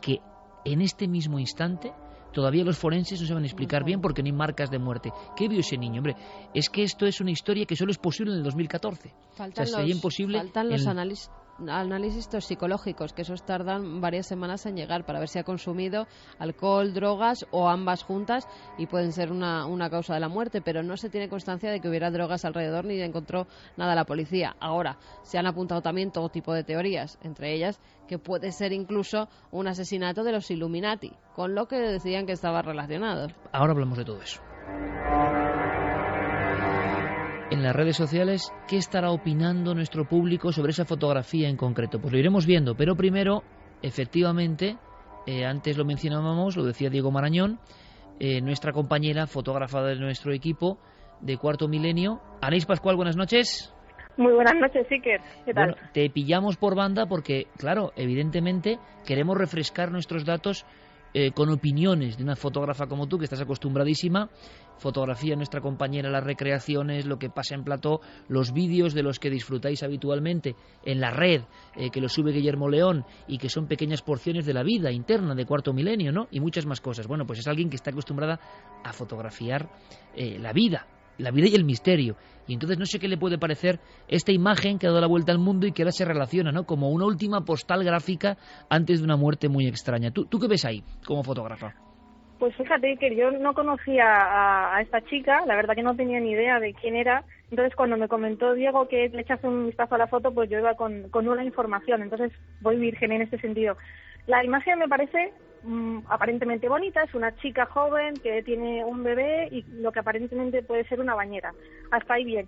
que 0.00 0.20
en 0.64 0.80
este 0.80 1.08
mismo 1.08 1.38
instante 1.38 1.92
todavía 2.32 2.64
los 2.64 2.78
forenses 2.78 3.20
no 3.20 3.26
saben 3.26 3.44
explicar 3.44 3.84
bien 3.84 4.00
porque 4.00 4.22
no 4.22 4.26
hay 4.26 4.32
marcas 4.32 4.70
de 4.70 4.78
muerte. 4.78 5.12
¿Qué 5.36 5.48
vio 5.48 5.60
ese 5.60 5.76
niño? 5.76 5.98
Hombre, 5.98 6.16
es 6.52 6.68
que 6.68 6.82
esto 6.82 7.06
es 7.06 7.20
una 7.20 7.30
historia 7.30 7.66
que 7.66 7.76
solo 7.76 7.90
es 7.92 7.98
posible 7.98 8.32
en 8.32 8.38
el 8.38 8.44
2014. 8.44 9.14
Faltan 9.34 9.70
los, 9.70 9.88
imposible 9.88 10.38
faltan 10.38 10.68
los 10.70 10.86
análisis 10.86 11.30
análisis 11.68 12.28
toxicológicos, 12.28 13.12
que 13.12 13.22
esos 13.22 13.44
tardan 13.44 14.00
varias 14.00 14.26
semanas 14.26 14.66
en 14.66 14.76
llegar 14.76 15.04
para 15.04 15.18
ver 15.18 15.28
si 15.28 15.38
ha 15.38 15.44
consumido 15.44 16.06
alcohol, 16.38 16.92
drogas 16.94 17.46
o 17.50 17.68
ambas 17.68 18.02
juntas 18.02 18.46
y 18.78 18.86
pueden 18.86 19.12
ser 19.12 19.30
una, 19.30 19.66
una 19.66 19.90
causa 19.90 20.14
de 20.14 20.20
la 20.20 20.28
muerte, 20.28 20.60
pero 20.60 20.82
no 20.82 20.96
se 20.96 21.10
tiene 21.10 21.28
constancia 21.28 21.70
de 21.70 21.80
que 21.80 21.88
hubiera 21.88 22.10
drogas 22.10 22.44
alrededor 22.44 22.84
ni 22.84 23.00
encontró 23.00 23.46
nada 23.76 23.94
la 23.94 24.04
policía. 24.04 24.56
Ahora, 24.60 24.98
se 25.22 25.38
han 25.38 25.46
apuntado 25.46 25.82
también 25.82 26.10
todo 26.10 26.28
tipo 26.28 26.52
de 26.52 26.64
teorías, 26.64 27.18
entre 27.22 27.54
ellas 27.54 27.80
que 28.08 28.18
puede 28.18 28.52
ser 28.52 28.72
incluso 28.72 29.28
un 29.50 29.66
asesinato 29.66 30.24
de 30.24 30.32
los 30.32 30.50
Illuminati, 30.50 31.12
con 31.34 31.54
lo 31.54 31.66
que 31.66 31.76
decían 31.76 32.26
que 32.26 32.32
estaba 32.32 32.62
relacionado. 32.62 33.28
Ahora 33.52 33.72
hablamos 33.72 33.98
de 33.98 34.04
todo 34.04 34.20
eso 34.20 34.40
en 37.50 37.62
las 37.62 37.74
redes 37.74 37.96
sociales 37.96 38.52
qué 38.68 38.76
estará 38.76 39.10
opinando 39.10 39.74
nuestro 39.74 40.06
público 40.06 40.52
sobre 40.52 40.70
esa 40.70 40.84
fotografía 40.84 41.48
en 41.48 41.56
concreto. 41.56 42.00
Pues 42.00 42.12
lo 42.12 42.18
iremos 42.18 42.46
viendo, 42.46 42.74
pero 42.74 42.96
primero, 42.96 43.42
efectivamente, 43.82 44.76
eh, 45.26 45.44
antes 45.44 45.76
lo 45.76 45.84
mencionábamos, 45.84 46.56
lo 46.56 46.64
decía 46.64 46.90
Diego 46.90 47.10
Marañón, 47.10 47.58
eh, 48.18 48.40
nuestra 48.40 48.72
compañera, 48.72 49.26
fotógrafa 49.26 49.82
de 49.82 49.96
nuestro 49.96 50.32
equipo 50.32 50.78
de 51.20 51.36
Cuarto 51.36 51.68
Milenio, 51.68 52.20
Anís 52.40 52.66
Pascual, 52.66 52.96
buenas 52.96 53.16
noches. 53.16 53.72
Muy 54.16 54.32
buenas 54.32 54.54
noches, 54.54 54.86
Iker. 54.90 55.20
¿Qué 55.44 55.52
tal? 55.52 55.72
Bueno, 55.72 55.88
te 55.92 56.08
pillamos 56.08 56.56
por 56.56 56.76
banda 56.76 57.06
porque, 57.06 57.48
claro, 57.58 57.92
evidentemente 57.96 58.78
queremos 59.04 59.36
refrescar 59.36 59.90
nuestros 59.90 60.24
datos 60.24 60.64
eh, 61.16 61.30
con 61.30 61.48
opiniones 61.48 62.16
de 62.16 62.24
una 62.24 62.34
fotógrafa 62.34 62.86
como 62.86 63.06
tú, 63.06 63.18
que 63.18 63.24
estás 63.24 63.40
acostumbradísima, 63.40 64.30
fotografía 64.78 65.36
nuestra 65.36 65.60
compañera, 65.60 66.10
las 66.10 66.24
recreaciones, 66.24 67.06
lo 67.06 67.18
que 67.18 67.30
pasa 67.30 67.54
en 67.54 67.64
plató, 67.64 68.00
los 68.28 68.52
vídeos 68.52 68.94
de 68.94 69.02
los 69.02 69.18
que 69.18 69.30
disfrutáis 69.30 69.82
habitualmente 69.82 70.56
en 70.84 71.00
la 71.00 71.10
red, 71.10 71.42
eh, 71.76 71.90
que 71.90 72.00
lo 72.00 72.08
sube 72.08 72.32
Guillermo 72.32 72.68
León 72.68 73.04
y 73.26 73.38
que 73.38 73.48
son 73.48 73.66
pequeñas 73.66 74.02
porciones 74.02 74.46
de 74.46 74.54
la 74.54 74.62
vida 74.62 74.90
interna 74.90 75.34
de 75.34 75.46
cuarto 75.46 75.72
milenio, 75.72 76.12
¿no? 76.12 76.28
Y 76.30 76.40
muchas 76.40 76.66
más 76.66 76.80
cosas. 76.80 77.06
Bueno, 77.06 77.26
pues 77.26 77.38
es 77.38 77.46
alguien 77.46 77.70
que 77.70 77.76
está 77.76 77.90
acostumbrada 77.90 78.38
a 78.82 78.92
fotografiar 78.92 79.70
eh, 80.14 80.38
la 80.38 80.52
vida, 80.52 80.86
la 81.18 81.30
vida 81.30 81.48
y 81.48 81.54
el 81.54 81.64
misterio. 81.64 82.16
Y 82.46 82.54
entonces 82.54 82.78
no 82.78 82.86
sé 82.86 82.98
qué 82.98 83.08
le 83.08 83.16
puede 83.16 83.38
parecer 83.38 83.80
esta 84.08 84.32
imagen 84.32 84.78
que 84.78 84.86
ha 84.86 84.90
dado 84.90 85.00
la 85.00 85.06
vuelta 85.06 85.32
al 85.32 85.38
mundo 85.38 85.66
y 85.66 85.72
que 85.72 85.82
ahora 85.82 85.92
se 85.92 86.04
relaciona, 86.04 86.52
¿no? 86.52 86.64
Como 86.64 86.90
una 86.90 87.06
última 87.06 87.44
postal 87.44 87.84
gráfica 87.84 88.36
antes 88.68 88.98
de 88.98 89.04
una 89.04 89.16
muerte 89.16 89.48
muy 89.48 89.66
extraña. 89.66 90.10
¿Tú, 90.10 90.26
tú 90.26 90.38
qué 90.38 90.48
ves 90.48 90.64
ahí 90.64 90.82
como 91.06 91.22
fotógrafa? 91.22 91.83
Pues 92.38 92.54
fíjate 92.56 92.96
que 92.96 93.14
yo 93.14 93.30
no 93.30 93.54
conocía 93.54 94.74
a, 94.74 94.80
esta 94.82 95.00
chica, 95.02 95.44
la 95.46 95.56
verdad 95.56 95.74
que 95.74 95.82
no 95.82 95.96
tenía 95.96 96.20
ni 96.20 96.32
idea 96.32 96.60
de 96.60 96.74
quién 96.74 96.96
era. 96.96 97.24
Entonces 97.50 97.74
cuando 97.76 97.96
me 97.96 98.08
comentó 98.08 98.54
Diego 98.54 98.88
que 98.88 99.08
le 99.08 99.22
echase 99.22 99.46
un 99.46 99.66
vistazo 99.66 99.94
a 99.94 99.98
la 99.98 100.08
foto, 100.08 100.32
pues 100.32 100.50
yo 100.50 100.58
iba 100.58 100.74
con, 100.74 101.08
con 101.10 101.28
una 101.28 101.44
información. 101.44 102.02
Entonces 102.02 102.32
voy 102.60 102.76
virgen 102.76 103.12
en 103.12 103.22
este 103.22 103.38
sentido. 103.38 103.76
La 104.26 104.44
imagen 104.44 104.78
me 104.78 104.88
parece 104.88 105.32
Mm, 105.64 106.00
aparentemente 106.10 106.68
bonita, 106.68 107.02
es 107.02 107.14
una 107.14 107.34
chica 107.36 107.64
joven 107.64 108.20
que 108.20 108.42
tiene 108.42 108.84
un 108.84 109.02
bebé 109.02 109.48
y 109.50 109.62
lo 109.80 109.92
que 109.92 110.00
aparentemente 110.00 110.62
puede 110.62 110.84
ser 110.84 111.00
una 111.00 111.14
bañera. 111.14 111.54
Hasta 111.90 112.14
ahí 112.14 112.24
bien. 112.24 112.46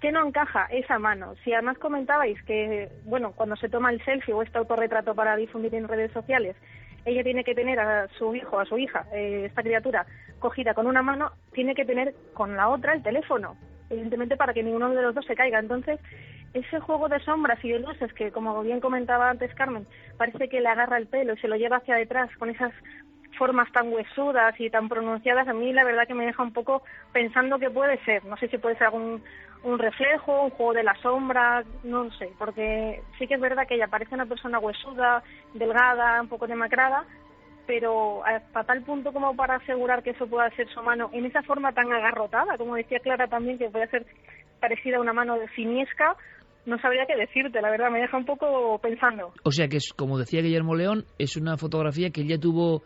¿Qué 0.00 0.10
no 0.10 0.26
encaja? 0.26 0.64
Esa 0.70 0.98
mano. 0.98 1.34
Si 1.44 1.52
además 1.52 1.76
comentabais 1.76 2.42
que, 2.44 2.88
bueno, 3.04 3.32
cuando 3.32 3.56
se 3.56 3.68
toma 3.68 3.90
el 3.90 4.02
selfie 4.04 4.32
o 4.32 4.40
este 4.40 4.56
autorretrato 4.56 5.14
para 5.14 5.36
difundir 5.36 5.74
en 5.74 5.86
redes 5.86 6.12
sociales, 6.12 6.56
ella 7.04 7.22
tiene 7.22 7.44
que 7.44 7.54
tener 7.54 7.78
a 7.80 8.08
su 8.18 8.34
hijo, 8.34 8.58
a 8.58 8.64
su 8.64 8.78
hija, 8.78 9.06
eh, 9.12 9.44
esta 9.46 9.62
criatura, 9.62 10.06
cogida 10.38 10.74
con 10.74 10.86
una 10.86 11.02
mano, 11.02 11.32
tiene 11.52 11.74
que 11.74 11.84
tener 11.84 12.14
con 12.34 12.56
la 12.56 12.68
otra 12.68 12.94
el 12.94 13.02
teléfono, 13.02 13.56
evidentemente 13.88 14.36
para 14.36 14.54
que 14.54 14.62
ninguno 14.62 14.90
de 14.90 15.02
los 15.02 15.14
dos 15.14 15.24
se 15.26 15.34
caiga. 15.34 15.58
Entonces, 15.58 15.98
ese 16.54 16.80
juego 16.80 17.08
de 17.08 17.20
sombras 17.20 17.62
y 17.64 17.70
de 17.70 17.78
luces 17.78 18.12
que, 18.12 18.32
como 18.32 18.60
bien 18.62 18.80
comentaba 18.80 19.30
antes 19.30 19.54
Carmen, 19.54 19.86
parece 20.16 20.48
que 20.48 20.60
le 20.60 20.68
agarra 20.68 20.98
el 20.98 21.06
pelo 21.06 21.34
y 21.34 21.38
se 21.38 21.48
lo 21.48 21.56
lleva 21.56 21.76
hacia 21.76 21.94
detrás 21.96 22.30
con 22.38 22.50
esas 22.50 22.72
formas 23.38 23.70
tan 23.72 23.92
huesudas 23.92 24.58
y 24.58 24.68
tan 24.68 24.88
pronunciadas, 24.88 25.48
a 25.48 25.54
mí 25.54 25.72
la 25.72 25.84
verdad 25.84 26.06
que 26.06 26.14
me 26.14 26.26
deja 26.26 26.42
un 26.42 26.52
poco 26.52 26.82
pensando 27.12 27.58
que 27.58 27.70
puede 27.70 27.96
ser. 28.04 28.24
No 28.24 28.36
sé 28.36 28.48
si 28.48 28.58
puede 28.58 28.76
ser 28.76 28.88
algún 28.88 29.22
un 29.62 29.78
reflejo, 29.78 30.44
un 30.44 30.50
juego 30.50 30.72
de 30.72 30.82
la 30.82 30.94
sombra, 31.02 31.62
no 31.84 32.10
sé, 32.12 32.32
porque 32.38 33.02
sí 33.18 33.26
que 33.26 33.34
es 33.34 33.40
verdad 33.40 33.66
que 33.68 33.74
ella 33.74 33.88
parece 33.88 34.14
una 34.14 34.26
persona 34.26 34.58
huesuda, 34.58 35.22
delgada, 35.54 36.20
un 36.22 36.28
poco 36.28 36.46
demacrada, 36.46 37.04
pero 37.66 38.24
hasta 38.24 38.64
tal 38.64 38.82
punto 38.82 39.12
como 39.12 39.36
para 39.36 39.56
asegurar 39.56 40.02
que 40.02 40.10
eso 40.10 40.26
pueda 40.26 40.48
ser 40.56 40.68
su 40.70 40.82
mano 40.82 41.10
en 41.12 41.26
esa 41.26 41.42
forma 41.42 41.72
tan 41.72 41.92
agarrotada, 41.92 42.56
como 42.56 42.74
decía 42.74 43.00
Clara 43.00 43.28
también, 43.28 43.58
que 43.58 43.68
puede 43.68 43.88
ser 43.88 44.06
parecida 44.60 44.96
a 44.96 45.00
una 45.00 45.12
mano 45.12 45.38
de 45.38 45.48
siniesca, 45.50 46.16
no 46.66 46.78
sabría 46.78 47.06
qué 47.06 47.16
decirte, 47.16 47.60
la 47.60 47.70
verdad, 47.70 47.90
me 47.90 48.00
deja 48.00 48.16
un 48.16 48.26
poco 48.26 48.78
pensando. 48.78 49.32
O 49.44 49.50
sea 49.50 49.68
que, 49.68 49.76
es, 49.76 49.92
como 49.92 50.18
decía 50.18 50.42
Guillermo 50.42 50.74
León, 50.74 51.04
es 51.18 51.36
una 51.36 51.56
fotografía 51.56 52.10
que 52.10 52.26
ya 52.26 52.38
tuvo 52.38 52.82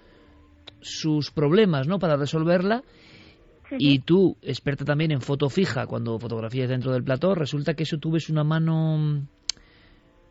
sus 0.81 1.31
problemas, 1.31 1.89
¿no?, 1.89 1.99
para 1.99 2.17
resolverla. 2.17 2.83
Y 3.79 4.01
tú, 4.01 4.37
experta 4.43 4.85
también 4.85 5.13
en 5.13 5.21
foto 5.21 5.49
fija, 5.49 5.87
cuando 5.87 6.19
fotografías 6.19 6.69
dentro 6.69 6.93
del 6.93 7.05
plató, 7.05 7.35
resulta 7.35 7.75
que 7.75 7.85
eso 7.85 7.99
tú 7.99 8.11
ves 8.11 8.29
una 8.29 8.45
mano... 8.45 9.27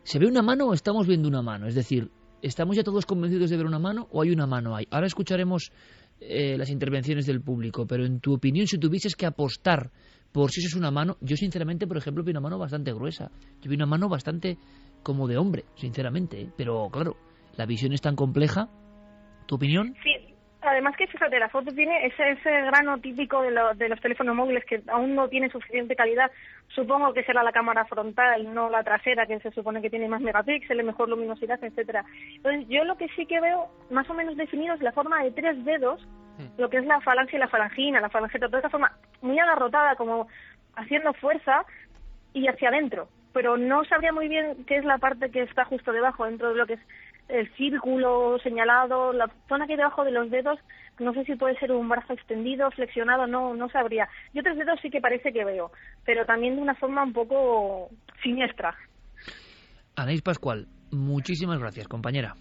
¿Se 0.02 0.18
ve 0.18 0.26
una 0.26 0.42
mano 0.42 0.66
o 0.66 0.74
estamos 0.74 1.06
viendo 1.06 1.28
una 1.28 1.40
mano? 1.40 1.66
Es 1.66 1.74
decir, 1.74 2.10
¿estamos 2.42 2.76
ya 2.76 2.82
todos 2.82 3.06
convencidos 3.06 3.48
de 3.50 3.56
ver 3.56 3.66
una 3.66 3.78
mano 3.78 4.06
o 4.10 4.22
hay 4.22 4.30
una 4.30 4.46
mano 4.46 4.76
ahí? 4.76 4.86
Ahora 4.90 5.06
escucharemos 5.06 5.72
eh, 6.20 6.58
las 6.58 6.68
intervenciones 6.68 7.26
del 7.26 7.40
público, 7.40 7.86
pero 7.86 8.04
en 8.04 8.20
tu 8.20 8.34
opinión, 8.34 8.66
si 8.66 8.78
tuvieses 8.78 9.16
que 9.16 9.24
apostar 9.24 9.90
por 10.34 10.50
si 10.50 10.60
eso 10.60 10.68
es 10.68 10.74
una 10.74 10.90
mano, 10.90 11.16
yo 11.20 11.36
sinceramente, 11.36 11.86
por 11.86 11.96
ejemplo, 11.96 12.24
vi 12.24 12.32
una 12.32 12.40
mano 12.40 12.58
bastante 12.58 12.92
gruesa. 12.92 13.30
Yo 13.62 13.70
vi 13.70 13.76
una 13.76 13.86
mano 13.86 14.08
bastante 14.08 14.58
como 15.02 15.28
de 15.28 15.38
hombre, 15.38 15.64
sinceramente. 15.76 16.40
¿eh? 16.40 16.50
Pero 16.56 16.88
claro, 16.90 17.16
la 17.56 17.66
visión 17.66 17.92
es 17.92 18.00
tan 18.00 18.16
compleja. 18.16 18.68
¿Tu 19.46 19.54
opinión? 19.54 19.94
Sí, 20.02 20.10
además 20.74 20.96
que 20.96 21.06
fíjate, 21.06 21.38
la 21.38 21.48
foto 21.48 21.72
tiene 21.72 22.06
ese, 22.06 22.32
ese 22.32 22.50
grano 22.62 22.98
típico 22.98 23.40
de, 23.42 23.52
de 23.76 23.88
los 23.88 24.00
teléfonos 24.00 24.34
móviles 24.34 24.64
que 24.64 24.82
aún 24.88 25.14
no 25.14 25.28
tiene 25.28 25.48
suficiente 25.48 25.96
calidad. 25.96 26.30
Supongo 26.68 27.12
que 27.12 27.24
será 27.24 27.42
la 27.42 27.52
cámara 27.52 27.84
frontal, 27.84 28.52
no 28.52 28.68
la 28.68 28.82
trasera, 28.82 29.26
que 29.26 29.38
se 29.40 29.50
supone 29.52 29.80
que 29.80 29.90
tiene 29.90 30.08
más 30.08 30.20
megapíxeles, 30.20 30.84
mejor 30.84 31.08
luminosidad, 31.08 31.62
etcétera. 31.62 32.04
Entonces, 32.34 32.66
yo 32.68 32.84
lo 32.84 32.96
que 32.96 33.08
sí 33.10 33.26
que 33.26 33.40
veo 33.40 33.68
más 33.90 34.08
o 34.10 34.14
menos 34.14 34.36
definido 34.36 34.74
es 34.74 34.80
la 34.80 34.92
forma 34.92 35.22
de 35.22 35.30
tres 35.30 35.64
dedos, 35.64 36.04
hmm. 36.38 36.60
lo 36.60 36.68
que 36.68 36.78
es 36.78 36.86
la 36.86 37.00
falange 37.00 37.36
y 37.36 37.40
la 37.40 37.48
falangina, 37.48 38.00
la 38.00 38.10
falangeta, 38.10 38.46
toda 38.46 38.58
esa 38.58 38.70
forma 38.70 38.92
muy 39.22 39.38
agarrotada, 39.38 39.96
como 39.96 40.26
haciendo 40.76 41.12
fuerza 41.14 41.64
y 42.32 42.48
hacia 42.48 42.68
adentro. 42.68 43.08
Pero 43.32 43.56
no 43.56 43.84
sabría 43.84 44.12
muy 44.12 44.28
bien 44.28 44.64
qué 44.66 44.76
es 44.76 44.84
la 44.84 44.98
parte 44.98 45.30
que 45.30 45.42
está 45.42 45.64
justo 45.64 45.92
debajo, 45.92 46.24
dentro 46.24 46.50
de 46.50 46.56
lo 46.56 46.66
que 46.66 46.74
es 46.74 46.80
el 47.28 47.50
círculo 47.54 48.38
señalado, 48.42 49.12
la 49.12 49.30
zona 49.48 49.66
que 49.66 49.72
hay 49.72 49.78
debajo 49.78 50.04
de 50.04 50.10
los 50.10 50.30
dedos, 50.30 50.58
no 50.98 51.12
sé 51.12 51.24
si 51.24 51.34
puede 51.34 51.58
ser 51.58 51.72
un 51.72 51.88
brazo 51.88 52.12
extendido, 52.12 52.70
flexionado, 52.70 53.26
no, 53.26 53.54
no 53.54 53.68
sabría. 53.68 54.08
Yo 54.32 54.42
tres 54.42 54.56
dedos 54.56 54.78
sí 54.82 54.90
que 54.90 55.00
parece 55.00 55.32
que 55.32 55.44
veo, 55.44 55.72
pero 56.04 56.24
también 56.24 56.56
de 56.56 56.62
una 56.62 56.74
forma 56.74 57.02
un 57.02 57.12
poco 57.12 57.90
siniestra. 58.22 58.74
Anaís 59.96 60.22
Pascual, 60.22 60.66
muchísimas 60.90 61.58
gracias, 61.58 61.88
compañera. 61.88 62.34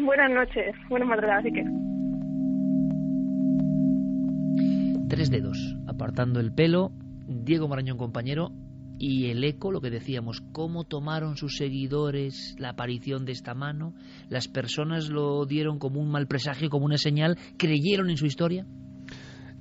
Buenas 0.00 0.30
noches, 0.30 0.74
buenas 0.88 1.08
madrugadas, 1.08 1.44
así 1.44 1.52
que. 1.52 1.64
Tres 5.08 5.30
dedos, 5.30 5.76
apartando 5.88 6.40
el 6.40 6.52
pelo. 6.52 6.90
Diego 7.28 7.66
Marañón, 7.66 7.96
compañero, 7.96 8.50
y 8.98 9.26
el 9.26 9.44
eco, 9.44 9.70
lo 9.70 9.80
que 9.80 9.90
decíamos, 9.90 10.42
cómo 10.52 10.84
tomaron 10.84 11.36
sus 11.36 11.56
seguidores 11.56 12.54
la 12.58 12.70
aparición 12.70 13.24
de 13.24 13.32
esta 13.32 13.54
mano, 13.54 13.94
las 14.28 14.48
personas 14.48 15.08
lo 15.08 15.44
dieron 15.46 15.78
como 15.78 16.00
un 16.00 16.10
mal 16.10 16.26
presagio, 16.26 16.70
como 16.70 16.86
una 16.86 16.98
señal, 16.98 17.38
creyeron 17.56 18.10
en 18.10 18.16
su 18.16 18.26
historia. 18.26 18.66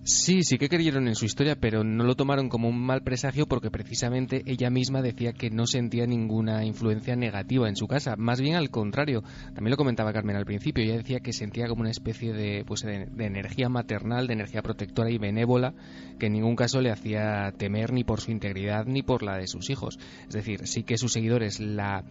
Sí, 0.07 0.43
sí 0.43 0.59
que 0.59 0.69
creyeron 0.69 1.07
en 1.07 1.15
su 1.15 1.25
historia, 1.25 1.55
pero 1.55 1.83
no 1.83 2.03
lo 2.03 2.13
tomaron 2.13 2.47
como 2.47 2.69
un 2.69 2.79
mal 2.79 3.01
presagio 3.01 3.47
porque 3.47 3.71
precisamente 3.71 4.43
ella 4.45 4.69
misma 4.69 5.01
decía 5.01 5.33
que 5.33 5.49
no 5.49 5.65
sentía 5.65 6.05
ninguna 6.05 6.63
influencia 6.63 7.15
negativa 7.15 7.67
en 7.67 7.75
su 7.75 7.87
casa. 7.87 8.15
Más 8.15 8.39
bien 8.39 8.53
al 8.55 8.69
contrario. 8.69 9.23
También 9.55 9.71
lo 9.71 9.77
comentaba 9.77 10.13
Carmen 10.13 10.35
al 10.35 10.45
principio. 10.45 10.83
Ella 10.83 10.97
decía 10.97 11.21
que 11.21 11.33
sentía 11.33 11.67
como 11.67 11.81
una 11.81 11.89
especie 11.89 12.33
de, 12.33 12.63
pues 12.67 12.83
de, 12.83 13.07
energía 13.17 13.67
maternal, 13.67 14.27
de 14.27 14.33
energía 14.33 14.61
protectora 14.61 15.09
y 15.09 15.17
benévola 15.17 15.73
que 16.19 16.27
en 16.27 16.33
ningún 16.33 16.55
caso 16.55 16.81
le 16.81 16.91
hacía 16.91 17.51
temer 17.57 17.91
ni 17.91 18.03
por 18.03 18.21
su 18.21 18.29
integridad 18.29 18.85
ni 18.85 19.01
por 19.01 19.23
la 19.23 19.37
de 19.37 19.47
sus 19.47 19.71
hijos. 19.71 19.97
Es 20.27 20.35
decir, 20.35 20.67
sí 20.67 20.83
que 20.83 20.99
sus 20.99 21.13
seguidores 21.13 21.59
la 21.59 22.03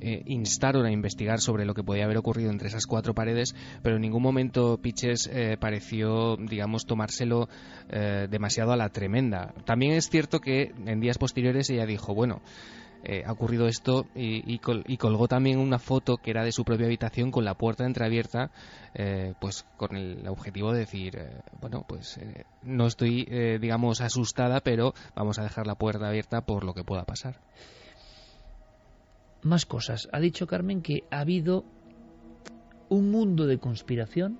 eh, 0.00 0.22
instaron 0.24 0.86
a 0.86 0.90
investigar 0.90 1.40
sobre 1.40 1.66
lo 1.66 1.74
que 1.74 1.84
podía 1.84 2.04
haber 2.04 2.16
ocurrido 2.16 2.50
entre 2.50 2.68
esas 2.68 2.86
cuatro 2.86 3.12
paredes, 3.12 3.54
pero 3.82 3.96
en 3.96 4.02
ningún 4.02 4.22
momento 4.22 4.78
Pitches 4.78 5.28
eh, 5.30 5.58
pareció, 5.60 6.38
digamos, 6.38 6.86
tomárselo 6.86 7.41
eh, 7.88 8.26
demasiado 8.30 8.72
a 8.72 8.76
la 8.76 8.88
tremenda. 8.88 9.54
También 9.64 9.92
es 9.92 10.08
cierto 10.08 10.40
que 10.40 10.72
en 10.86 11.00
días 11.00 11.18
posteriores 11.18 11.68
ella 11.70 11.86
dijo, 11.86 12.14
bueno, 12.14 12.40
eh, 13.04 13.24
ha 13.26 13.32
ocurrido 13.32 13.66
esto 13.66 14.06
y, 14.14 14.58
colgó 14.58 15.26
también 15.26 15.58
una 15.58 15.80
foto 15.80 16.18
que 16.18 16.30
era 16.30 16.44
de 16.44 16.52
su 16.52 16.64
propia 16.64 16.86
habitación 16.86 17.32
con 17.32 17.44
la 17.44 17.54
puerta 17.54 17.84
entreabierta, 17.84 18.52
eh, 18.94 19.34
pues 19.40 19.66
con 19.76 19.96
el 19.96 20.26
objetivo 20.28 20.72
de 20.72 20.80
decir, 20.80 21.18
bueno, 21.60 21.84
pues 21.88 22.20
no 22.62 22.86
estoy, 22.86 23.24
digamos, 23.60 24.00
asustada, 24.00 24.60
pero 24.60 24.94
vamos 25.16 25.40
a 25.40 25.42
dejar 25.42 25.66
la 25.66 25.74
puerta 25.74 26.08
abierta 26.08 26.42
por 26.42 26.62
lo 26.64 26.74
que 26.74 26.84
pueda 26.84 27.04
pasar. 27.04 27.40
más 29.42 29.66
cosas. 29.66 30.08
Ha 30.12 30.20
dicho 30.20 30.46
Carmen 30.46 30.82
que 30.82 31.02
ha 31.10 31.18
habido 31.18 31.64
un 32.92 33.10
mundo 33.10 33.46
de 33.46 33.58
conspiración 33.58 34.38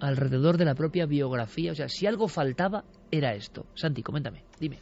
alrededor 0.00 0.56
de 0.56 0.64
la 0.64 0.74
propia 0.74 1.06
biografía. 1.06 1.72
O 1.72 1.74
sea, 1.74 1.88
si 1.88 2.06
algo 2.06 2.28
faltaba, 2.28 2.84
era 3.10 3.34
esto. 3.34 3.66
Santi, 3.74 4.02
coméntame, 4.02 4.44
dime. 4.58 4.78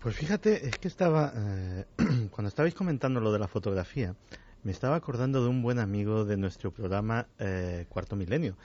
Pues 0.00 0.16
fíjate, 0.16 0.66
es 0.66 0.78
que 0.78 0.88
estaba, 0.88 1.32
eh, 1.34 1.84
cuando 2.30 2.48
estabais 2.48 2.74
comentando 2.74 3.20
lo 3.20 3.32
de 3.32 3.38
la 3.38 3.48
fotografía, 3.48 4.14
me 4.64 4.72
estaba 4.72 4.96
acordando 4.96 5.42
de 5.42 5.48
un 5.48 5.62
buen 5.62 5.78
amigo 5.78 6.24
de 6.24 6.36
nuestro 6.36 6.72
programa 6.72 7.28
eh, 7.38 7.86
Cuarto 7.88 8.16
Milenio, 8.16 8.56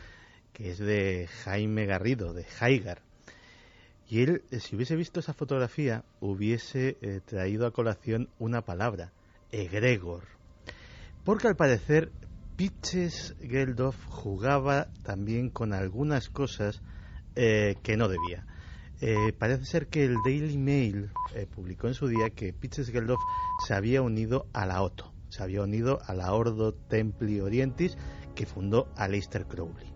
que 0.54 0.72
es 0.72 0.80
de 0.80 1.28
Jaime 1.44 1.86
Garrido, 1.86 2.34
de 2.34 2.44
Jaigar. 2.44 3.02
Y 4.10 4.22
él, 4.24 4.44
eh, 4.52 4.60
si 4.60 4.76
hubiese 4.76 4.96
visto 4.96 5.20
esa 5.20 5.34
fotografía, 5.34 6.04
hubiese 6.22 6.98
traído 7.26 7.68
a 7.68 7.72
colación 7.72 8.30
una 8.40 8.64
palabra, 8.64 9.12
egregor. 9.52 10.24
Porque 11.24 11.48
al 11.48 11.56
parecer 11.56 12.12
Pitches 12.58 13.36
Geldof 13.40 13.96
jugaba 14.08 14.88
también 15.04 15.50
con 15.50 15.72
algunas 15.72 16.30
cosas 16.30 16.82
que 17.36 17.96
no 17.98 18.08
debía. 18.08 18.46
Eh, 19.00 19.32
parece 19.38 19.66
ser 19.66 19.88
que 19.88 20.06
el 20.06 20.18
Daily 20.26 20.58
Mail 20.58 21.12
eh, 21.36 21.46
publicó 21.46 21.88
en 21.88 21.94
su 21.94 22.08
día 22.08 22.32
que 22.32 22.52
Pitches 22.52 22.90
Geldof 22.90 23.20
se 23.66 23.76
había 23.76 24.02
unido 24.02 24.48
a 24.54 24.66
la 24.66 24.82
OTO, 24.82 25.14
se 25.30 25.44
había 25.44 25.62
unido 25.62 26.00
a 26.08 26.16
la 26.16 26.34
Ordo 26.34 26.74
Templi 26.74 27.40
Orientis 27.40 27.96
que 28.34 28.48
fundó 28.48 28.88
Aleister 28.96 29.46
Crowley. 29.46 29.94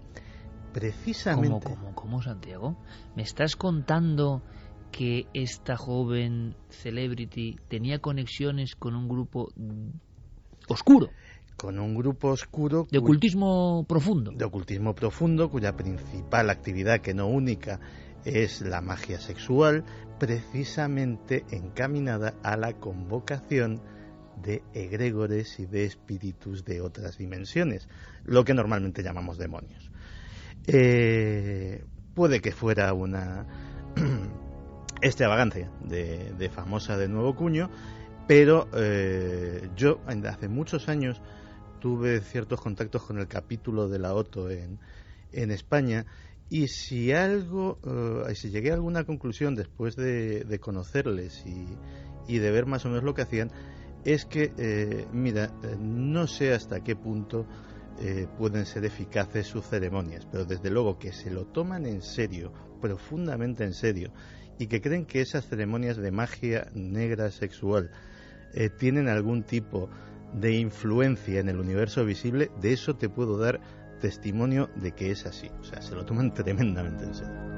Precisamente. 0.72 1.64
¿Cómo, 1.64 1.80
cómo, 1.80 1.96
cómo, 1.96 2.22
Santiago? 2.22 2.78
¿Me 3.16 3.24
estás 3.24 3.56
contando 3.56 4.44
que 4.92 5.26
esta 5.34 5.78
joven 5.78 6.56
celebrity 6.70 7.58
tenía 7.70 8.00
conexiones 8.00 8.76
con 8.76 8.96
un 8.96 9.08
grupo 9.08 9.52
oscuro? 10.68 11.10
Con 11.62 11.78
un 11.78 11.94
grupo 11.94 12.30
oscuro 12.30 12.88
de 12.90 12.98
ocultismo 12.98 13.86
profundo 13.88 14.32
de 14.32 14.46
ocultismo 14.46 14.96
profundo 14.96 15.52
cuya 15.52 15.78
principal 15.78 16.50
actividad 16.50 17.02
que 17.02 17.14
no 17.14 17.28
única 17.28 17.80
es 18.26 18.62
la 18.62 18.82
magia 18.82 19.20
sexual 19.20 19.84
precisamente 20.18 21.46
encaminada 21.52 22.34
a 22.42 22.58
la 22.58 22.74
convocación 22.74 23.80
de 24.42 24.64
egregores 24.74 25.60
y 25.60 25.68
de 25.68 25.86
espíritus 25.86 26.66
de 26.66 26.82
otras 26.82 27.20
dimensiones, 27.20 27.88
lo 28.24 28.44
que 28.44 28.56
normalmente 28.56 29.04
llamamos 29.04 29.38
demonios. 29.38 29.92
Eh, 30.66 31.84
puede 32.16 32.42
que 32.42 32.54
fuera 32.54 32.92
una 32.94 33.46
extravagancia 35.02 35.70
de, 35.84 36.50
famosa 36.50 36.98
de 36.98 37.08
nuevo 37.08 37.36
cuño, 37.36 37.70
pero 38.28 38.68
eh, 38.74 39.70
yo 39.76 40.00
hace 40.08 40.48
muchos 40.48 40.90
años 40.90 41.22
tuve 41.82 42.22
ciertos 42.22 42.62
contactos 42.62 43.04
con 43.04 43.18
el 43.18 43.28
capítulo 43.28 43.90
de 43.90 44.00
la 44.00 44.14
OTO 44.14 44.50
en, 44.50 44.80
en 45.34 45.52
España 45.52 46.06
y 46.52 46.68
si 46.68 47.14
algo, 47.14 47.80
eh, 48.28 48.36
si 48.36 48.50
llegué 48.50 48.72
a 48.72 48.74
alguna 48.74 49.06
conclusión 49.06 49.56
después 49.56 49.96
de, 49.96 50.60
conocerles 50.60 51.46
y, 52.28 52.38
de 52.40 52.52
ver 52.52 52.66
más 52.66 52.86
o 52.86 52.90
menos 52.90 53.06
lo 53.06 53.14
que 53.14 53.22
hacían, 53.22 53.50
es 54.04 54.26
que, 54.26 54.52
eh, 54.58 55.08
mira, 55.14 55.46
eh, 55.64 55.78
no 55.80 56.28
sé 56.28 56.54
hasta 56.54 56.84
qué 56.84 56.96
punto 56.96 57.48
pueden 58.40 58.66
ser 58.66 58.84
eficaces 58.84 59.46
sus 59.46 59.64
ceremonias, 59.68 60.28
pero 60.32 60.44
desde 60.44 60.72
luego 60.72 60.98
que 60.98 61.14
se 61.14 61.30
lo 61.30 61.46
toman 61.46 61.86
en 61.86 62.02
serio, 62.02 62.52
profundamente 62.82 63.64
en 63.64 63.74
serio, 63.74 64.12
y 64.58 64.66
que 64.66 64.82
creen 64.82 65.06
que 65.06 65.22
esas 65.22 65.46
ceremonias 65.48 65.98
de 65.98 66.10
magia 66.10 66.68
negra 66.74 67.30
sexual 67.30 67.92
tienen 68.80 69.08
algún 69.08 69.44
tipo 69.44 69.88
de 70.34 70.54
influencia 70.54 71.40
en 71.40 71.50
el 71.50 71.60
universo 71.60 72.06
visible, 72.06 72.50
de 72.60 72.74
eso 72.74 72.96
te 72.96 73.10
puedo 73.10 73.38
dar 73.38 73.60
testimonio 74.00 74.70
de 74.76 74.92
que 74.92 75.12
es 75.12 75.26
así. 75.26 75.50
O 75.60 75.64
sea, 75.64 75.82
se 75.82 75.96
lo 75.96 76.06
toman 76.06 76.34
tremendamente 76.34 77.06
en 77.06 77.14
serio. 77.14 77.52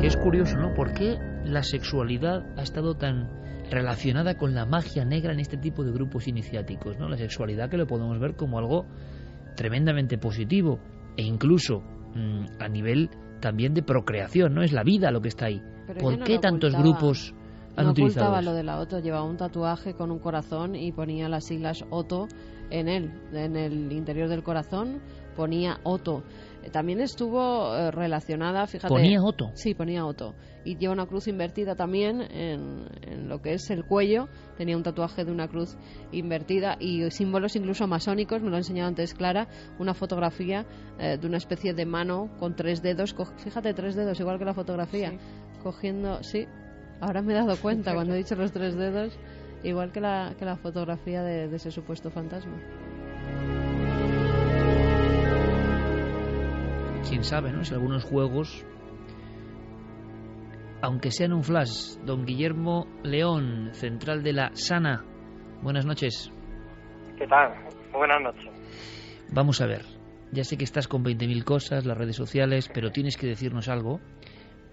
Que 0.00 0.06
es 0.06 0.16
curioso, 0.16 0.56
¿no? 0.58 0.74
¿Por 0.74 0.92
qué 0.92 1.18
la 1.44 1.62
sexualidad 1.62 2.44
ha 2.58 2.62
estado 2.62 2.96
tan 2.96 3.30
relacionada 3.70 4.36
con 4.36 4.54
la 4.54 4.66
magia 4.66 5.04
negra 5.04 5.32
en 5.32 5.40
este 5.40 5.56
tipo 5.56 5.84
de 5.84 5.92
grupos 5.92 6.28
iniciáticos, 6.28 6.98
¿no? 6.98 7.08
La 7.08 7.16
sexualidad 7.16 7.70
que 7.70 7.78
lo 7.78 7.86
podemos 7.86 8.18
ver 8.18 8.36
como 8.36 8.58
algo 8.58 8.86
tremendamente 9.56 10.18
positivo 10.18 10.78
e 11.16 11.22
incluso 11.22 11.80
mm, 12.14 12.60
a 12.60 12.68
nivel 12.68 13.08
también 13.40 13.72
de 13.72 13.82
procreación, 13.82 14.54
¿no? 14.54 14.62
Es 14.62 14.72
la 14.72 14.82
vida 14.82 15.10
lo 15.10 15.20
que 15.20 15.28
está 15.28 15.46
ahí. 15.46 15.62
¿Por 16.00 16.22
qué 16.24 16.38
tantos 16.38 16.74
grupos 16.74 17.34
no 17.76 17.90
ocultaba 17.90 18.42
lo 18.42 18.52
de 18.52 18.62
la 18.62 18.78
Otto, 18.78 19.00
llevaba 19.00 19.24
un 19.24 19.36
tatuaje 19.36 19.94
con 19.94 20.10
un 20.10 20.18
corazón 20.18 20.74
y 20.76 20.92
ponía 20.92 21.28
las 21.28 21.44
siglas 21.44 21.84
Otto 21.90 22.28
en 22.70 22.88
él, 22.88 23.12
en 23.32 23.56
el 23.56 23.92
interior 23.92 24.28
del 24.28 24.42
corazón 24.42 25.00
ponía 25.34 25.80
Otto. 25.82 26.22
Eh, 26.62 26.70
también 26.70 27.00
estuvo 27.00 27.74
eh, 27.74 27.90
relacionada, 27.90 28.66
fíjate. 28.66 28.92
¿Ponía 28.92 29.22
Otto? 29.22 29.50
Sí, 29.54 29.74
ponía 29.74 30.06
Otto. 30.06 30.34
Y 30.64 30.78
lleva 30.78 30.94
una 30.94 31.06
cruz 31.06 31.28
invertida 31.28 31.74
también 31.74 32.22
en, 32.22 33.28
lo 33.28 33.42
que 33.42 33.54
es 33.54 33.68
el 33.70 33.84
cuello. 33.84 34.28
Tenía 34.56 34.76
un 34.76 34.82
tatuaje 34.82 35.24
de 35.24 35.30
una 35.30 35.48
cruz 35.48 35.76
invertida 36.10 36.76
y 36.80 37.10
símbolos 37.10 37.54
incluso 37.56 37.86
masónicos. 37.86 38.40
Me 38.40 38.48
lo 38.48 38.56
ha 38.56 38.60
enseñado 38.60 38.88
antes 38.88 39.12
Clara. 39.12 39.48
Una 39.78 39.92
fotografía 39.92 40.64
eh, 40.98 41.18
de 41.20 41.26
una 41.26 41.36
especie 41.36 41.74
de 41.74 41.84
mano 41.84 42.30
con 42.38 42.56
tres 42.56 42.80
dedos. 42.80 43.14
Fíjate, 43.36 43.74
tres 43.74 43.94
dedos, 43.94 44.18
igual 44.20 44.38
que 44.38 44.46
la 44.46 44.54
fotografía. 44.54 45.12
Cogiendo, 45.62 46.22
sí, 46.22 46.46
Ahora 47.04 47.20
me 47.20 47.34
he 47.34 47.36
dado 47.36 47.54
cuenta 47.60 47.92
cuando 47.92 48.14
he 48.14 48.16
dicho 48.16 48.34
los 48.34 48.50
tres 48.50 48.74
dedos, 48.76 49.14
igual 49.62 49.92
que 49.92 50.00
la, 50.00 50.34
que 50.38 50.46
la 50.46 50.56
fotografía 50.56 51.22
de, 51.22 51.54
ese 51.54 51.70
supuesto 51.70 52.10
fantasma. 52.10 52.56
Quién 57.06 57.22
sabe, 57.22 57.52
¿no? 57.52 57.62
Si 57.62 57.74
algunos 57.74 58.04
juegos, 58.04 58.66
aunque 60.80 61.10
sean 61.10 61.34
un 61.34 61.44
flash, 61.44 61.98
don 62.06 62.24
Guillermo 62.24 62.86
León, 63.02 63.68
central 63.74 64.22
de 64.22 64.32
la 64.32 64.50
Sana. 64.54 65.04
Buenas 65.60 65.84
noches. 65.84 66.32
¿Qué 67.18 67.26
tal? 67.26 67.52
Buenas 67.92 68.22
noches. 68.22 68.50
Vamos 69.30 69.60
a 69.60 69.66
ver. 69.66 69.82
Ya 70.32 70.42
sé 70.42 70.56
que 70.56 70.64
estás 70.64 70.88
con 70.88 71.04
20.000 71.04 71.44
cosas, 71.44 71.84
las 71.84 71.98
redes 71.98 72.16
sociales, 72.16 72.70
pero 72.72 72.90
tienes 72.92 73.18
que 73.18 73.26
decirnos 73.26 73.68
algo 73.68 74.00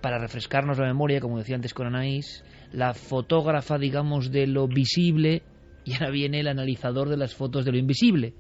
para 0.02 0.18
refrescarnos 0.18 0.80
la 0.80 0.88
memoria, 0.88 1.20
como 1.20 1.38
decía 1.38 1.56
antes 1.56 1.74
con 1.74 1.88
Anaís, 1.88 2.44
la 2.74 2.94
fotógrafa, 2.94 3.78
digamos, 3.78 4.32
de 4.32 4.48
lo 4.48 4.68
visible 4.68 5.44
y 5.86 5.94
ahora 5.94 6.10
viene 6.10 6.40
el 6.40 6.48
analizador 6.48 7.10
de 7.10 7.18
las 7.18 7.36
fotos 7.36 7.66
de 7.66 7.72
lo 7.72 7.78
invisible. 7.78 8.34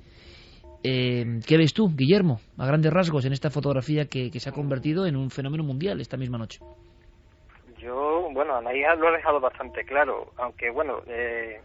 Eh, 0.84 1.39
¿Qué 1.47 1.58
ves 1.58 1.74
tú, 1.74 1.89
Guillermo, 1.95 2.39
a 2.58 2.65
grandes 2.65 2.91
rasgos, 2.91 3.26
en 3.26 3.34
esta 3.34 3.50
fotografía 3.50 4.06
que, 4.06 4.32
se 4.32 4.50
ha 4.50 4.54
convertido 4.54 5.06
en 5.06 5.15
un 5.15 5.30
fenómeno 5.30 5.63
mundial 5.63 6.02
esta 6.02 6.17
misma 6.17 6.39
noche? 6.39 6.60
Yo, 7.78 8.30
bueno, 8.34 8.56
Anaís 8.56 8.86
lo 8.97 9.08
ha 9.08 9.12
dejado 9.12 9.39
bastante 9.39 9.84
claro, 9.84 10.32
aunque, 10.38 10.71
bueno, 10.71 11.02
eh, 11.08 11.62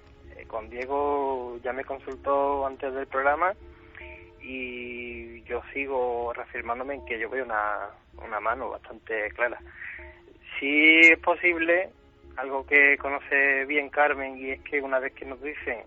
con 0.47 0.69
Diego 0.69 1.59
ya 1.63 1.73
me 1.73 1.85
consultó 1.85 2.67
antes 2.67 2.93
del 2.93 3.07
programa 3.07 3.53
y 4.49 5.43
yo 5.43 5.61
sigo 5.73 6.33
reafirmándome 6.33 6.95
en 6.95 7.05
que 7.05 7.19
yo 7.19 7.29
veo 7.29 7.45
una, 7.45 7.91
una 8.25 8.39
mano 8.39 8.71
bastante 8.71 9.29
clara. 9.33 9.59
Si 10.59 11.01
es 11.01 11.19
posible, 11.19 11.91
algo 12.37 12.65
que 12.65 12.97
conoce 12.97 13.65
bien 13.65 13.89
Carmen, 13.91 14.39
y 14.39 14.53
es 14.53 14.61
que 14.61 14.81
una 14.81 15.01
vez 15.01 15.15
que 15.15 15.25
nos 15.25 15.43
dicen 15.43 15.81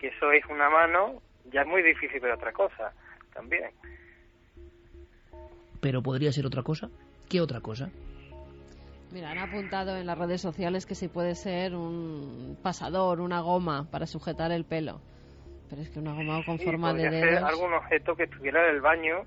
que 0.00 0.08
eso 0.08 0.32
es 0.32 0.44
una 0.46 0.68
mano, 0.68 1.22
ya 1.52 1.62
es 1.62 1.68
muy 1.68 1.82
difícil 1.82 2.18
ver 2.18 2.32
otra 2.32 2.52
cosa 2.52 2.92
también. 3.32 3.70
¿Pero 5.80 6.02
podría 6.02 6.32
ser 6.32 6.46
otra 6.46 6.64
cosa? 6.64 6.90
¿Qué 7.28 7.40
otra 7.40 7.60
cosa? 7.60 7.90
Mira, 9.12 9.30
han 9.30 9.38
apuntado 9.38 9.96
en 9.96 10.06
las 10.06 10.18
redes 10.18 10.40
sociales 10.40 10.84
que 10.84 10.96
si 10.96 11.06
puede 11.06 11.36
ser 11.36 11.76
un 11.76 12.58
pasador, 12.60 13.20
una 13.20 13.40
goma 13.40 13.88
para 13.88 14.06
sujetar 14.06 14.50
el 14.50 14.64
pelo. 14.64 15.00
Pero 15.68 15.82
es 15.82 15.90
que 15.90 15.98
una 15.98 16.14
goma 16.14 16.44
con 16.44 16.58
forma 16.58 16.94
de 16.94 17.10
dedos... 17.10 17.42
algún 17.42 17.72
objeto 17.74 18.16
que 18.16 18.24
estuviera 18.24 18.68
en 18.68 18.76
el 18.76 18.80
baño 18.80 19.24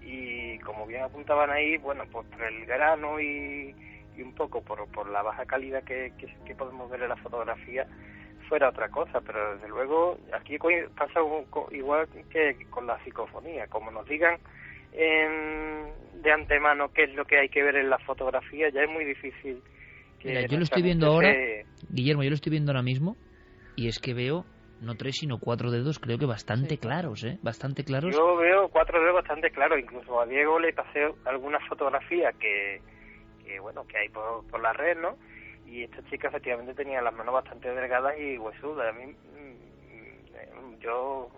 y 0.00 0.58
como 0.60 0.86
bien 0.86 1.02
apuntaban 1.02 1.50
ahí, 1.50 1.76
bueno, 1.78 2.04
pues 2.10 2.26
por 2.28 2.42
el 2.42 2.66
grano 2.66 3.20
y, 3.20 3.74
un 4.18 4.34
poco 4.34 4.62
por, 4.62 4.86
por 4.92 5.08
la 5.10 5.22
baja 5.22 5.44
calidad 5.46 5.82
que, 5.82 6.12
que, 6.44 6.54
podemos 6.54 6.90
ver 6.90 7.02
en 7.02 7.08
la 7.08 7.16
fotografía, 7.16 7.86
fuera 8.48 8.68
otra 8.68 8.88
cosa, 8.88 9.20
pero 9.22 9.54
desde 9.54 9.68
luego 9.68 10.18
aquí 10.32 10.58
pasa 10.96 11.20
igual 11.72 12.06
que 12.30 12.56
con 12.70 12.86
la 12.86 13.02
psicofonía, 13.02 13.66
como 13.66 13.90
nos 13.90 14.06
digan 14.06 14.38
de 14.92 16.32
antemano 16.32 16.92
qué 16.92 17.04
es 17.04 17.14
lo 17.14 17.24
que 17.24 17.38
hay 17.38 17.48
que 17.48 17.62
ver 17.62 17.76
en 17.76 17.90
la 17.90 17.98
fotografía, 17.98 18.68
ya 18.70 18.82
es 18.82 18.90
muy 18.90 19.04
difícil. 19.04 19.60
Que 20.20 20.46
yo 20.48 20.56
lo 20.56 20.62
estoy 20.64 20.82
viendo 20.82 21.06
ahora, 21.06 21.34
Guillermo, 21.90 22.22
yo 22.22 22.30
lo 22.30 22.36
estoy 22.36 22.50
viendo 22.50 22.70
ahora 22.70 22.82
mismo 22.82 23.16
y 23.76 23.88
es 23.88 23.98
que 23.98 24.14
veo 24.14 24.44
no 24.80 24.94
tres, 24.94 25.16
sino 25.16 25.38
cuatro 25.38 25.70
dedos, 25.70 25.98
creo 25.98 26.18
que 26.18 26.26
bastante 26.26 26.78
claros, 26.78 27.24
¿eh? 27.24 27.38
Bastante 27.42 27.84
claros. 27.84 28.14
Yo 28.14 28.36
veo 28.36 28.68
cuatro 28.68 29.00
dedos 29.00 29.14
bastante 29.14 29.50
claros, 29.50 29.78
incluso 29.78 30.20
a 30.20 30.26
Diego 30.26 30.58
le 30.58 30.72
pasé 30.72 31.12
algunas 31.24 31.66
fotografías 31.68 32.34
que, 32.36 32.80
que 33.44 33.58
bueno, 33.60 33.86
que 33.86 33.98
hay 33.98 34.08
por, 34.08 34.60
la 34.60 34.72
red, 34.72 34.98
¿no? 34.98 35.16
y 35.66 35.82
esta 35.82 36.04
chica 36.10 36.28
efectivamente 36.28 36.74
tenía 36.74 37.00
las 37.00 37.14
manos 37.14 37.34
bastante 37.34 37.68
delgadas 37.74 38.14
y 38.18 38.36
huesudas. 38.38 38.94
A 38.94 38.98
mí, 38.98 39.06
mm, 39.06 40.78
yo 40.80 41.30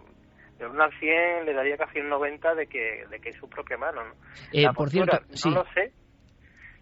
de 0.59 0.67
1 0.67 0.83
al 0.83 0.99
100 0.99 1.45
le 1.45 1.53
daría 1.53 1.77
casi 1.77 2.01
un 2.01 2.09
90 2.09 2.55
de 2.55 2.67
que, 2.67 3.07
de 3.11 3.21
que 3.21 3.31
es 3.31 3.37
su 3.37 3.49
propia 3.49 3.77
mano. 3.77 4.05
¿no? 4.05 4.15
Eh, 4.53 4.67
por 4.75 4.91
cierto, 4.91 5.19
no 5.45 5.51
lo 5.51 5.65
sé, 5.75 5.93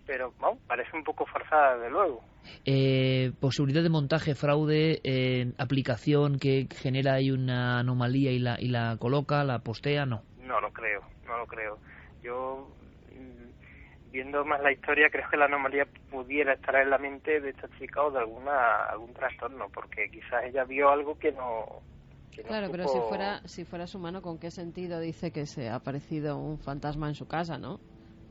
pero 0.06 0.32
bueno, 0.38 0.58
parece 0.66 0.96
un 0.96 1.04
poco 1.04 1.26
forzada, 1.26 1.78
de 1.78 1.90
luego. 1.90 2.22
Eh, 2.64 3.32
posibilidad 3.40 3.82
de 3.82 3.88
montaje, 3.88 4.34
fraude, 4.34 5.00
eh, 5.04 5.52
aplicación 5.58 6.38
que 6.38 6.68
genera 6.70 7.14
ahí 7.14 7.30
una 7.30 7.80
anomalía 7.80 8.32
y 8.32 8.38
la, 8.38 8.56
y 8.58 8.68
la 8.68 8.96
coloca, 8.98 9.44
la 9.44 9.60
postea, 9.60 10.06
no. 10.06 10.22
No 10.36 10.60
lo 10.60 10.70
creo, 10.72 11.02
no 11.26 11.38
lo 11.38 11.46
creo. 11.46 11.78
Yo, 12.22 12.68
mm, 13.12 14.10
viendo 14.12 14.44
más 14.44 14.60
la 14.62 14.72
historia, 14.72 15.10
creo 15.10 15.24
que 15.30 15.36
la 15.36 15.46
anomalía 15.46 15.86
pudiera 16.10 16.54
estar 16.54 16.76
en 16.76 16.90
la 16.90 16.98
mente 16.98 17.40
de 17.40 17.50
esta 17.50 17.68
chica 17.78 18.02
o 18.02 18.10
de 18.10 18.18
alguna 18.18 18.84
algún 18.90 19.12
trastorno, 19.14 19.68
porque 19.72 20.10
quizás 20.10 20.44
ella 20.44 20.64
vio 20.64 20.90
algo 20.90 21.18
que 21.18 21.32
no. 21.32 21.66
claro, 22.46 22.68
pero 22.70 22.86
si 22.88 23.00
fuera, 23.08 23.40
si 23.44 23.64
fuera 23.64 23.86
su 23.86 23.98
mano, 23.98 24.22
¿con 24.22 24.38
qué 24.38 24.50
sentido 24.50 25.00
dice 25.00 25.32
que 25.32 25.46
se 25.46 25.68
ha 25.68 25.76
aparecido 25.76 26.38
un 26.38 26.58
fantasma 26.58 27.08
en 27.08 27.14
su 27.14 27.26
casa, 27.26 27.58
no? 27.58 27.80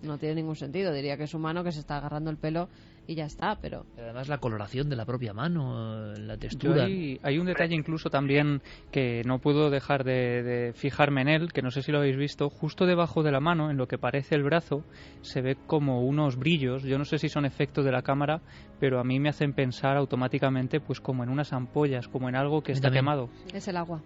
No 0.03 0.17
tiene 0.17 0.35
ningún 0.35 0.55
sentido. 0.55 0.91
Diría 0.93 1.17
que 1.17 1.23
es 1.23 1.33
humano 1.33 1.63
que 1.63 1.71
se 1.71 1.79
está 1.79 1.97
agarrando 1.97 2.29
el 2.29 2.37
pelo 2.37 2.69
y 3.07 3.15
ya 3.15 3.25
está, 3.25 3.57
pero... 3.61 3.85
Además 3.97 4.29
la 4.29 4.37
coloración 4.37 4.89
de 4.89 4.95
la 4.95 5.05
propia 5.05 5.33
mano, 5.33 6.13
la 6.13 6.37
textura... 6.37 6.85
Hay, 6.85 7.37
un 7.37 7.45
detalle 7.45 7.75
incluso 7.75 8.09
también 8.09 8.61
que 8.91 9.23
no 9.25 9.39
puedo 9.39 9.69
dejar 9.69 10.03
de, 10.03 10.71
fijarme 10.75 11.21
en 11.21 11.27
él, 11.27 11.53
que 11.53 11.61
no 11.61 11.71
sé 11.71 11.81
si 11.81 11.91
lo 11.91 11.99
habéis 11.99 12.15
visto, 12.15 12.49
justo 12.49 12.85
debajo 12.85 13.23
de 13.23 13.31
la 13.31 13.39
mano, 13.39 13.69
en 13.69 13.77
lo 13.77 13.87
que 13.87 13.97
parece 13.97 14.35
el 14.35 14.43
brazo, 14.43 14.83
se 15.21 15.41
ve 15.41 15.57
como 15.67 16.01
unos 16.01 16.37
brillos, 16.37 16.83
yo 16.83 16.97
no 16.97 17.05
sé 17.05 17.17
si 17.17 17.29
son 17.29 17.45
efectos 17.45 17.83
de 17.83 17.91
la 17.91 18.03
cámara, 18.03 18.41
pero 18.79 18.99
a 18.99 19.03
mí 19.03 19.19
me 19.19 19.29
hacen 19.29 19.53
pensar 19.53 19.97
automáticamente 19.97 20.79
pues 20.79 21.01
como 21.01 21.23
en 21.23 21.29
unas 21.29 21.51
ampollas, 21.51 22.07
como 22.07 22.29
en 22.29 22.35
algo 22.35 22.61
que 22.61 22.71
está 22.71 22.89
quemado. 22.89 23.29
Es 23.53 23.67
el 23.67 23.77
agua. 23.77 24.01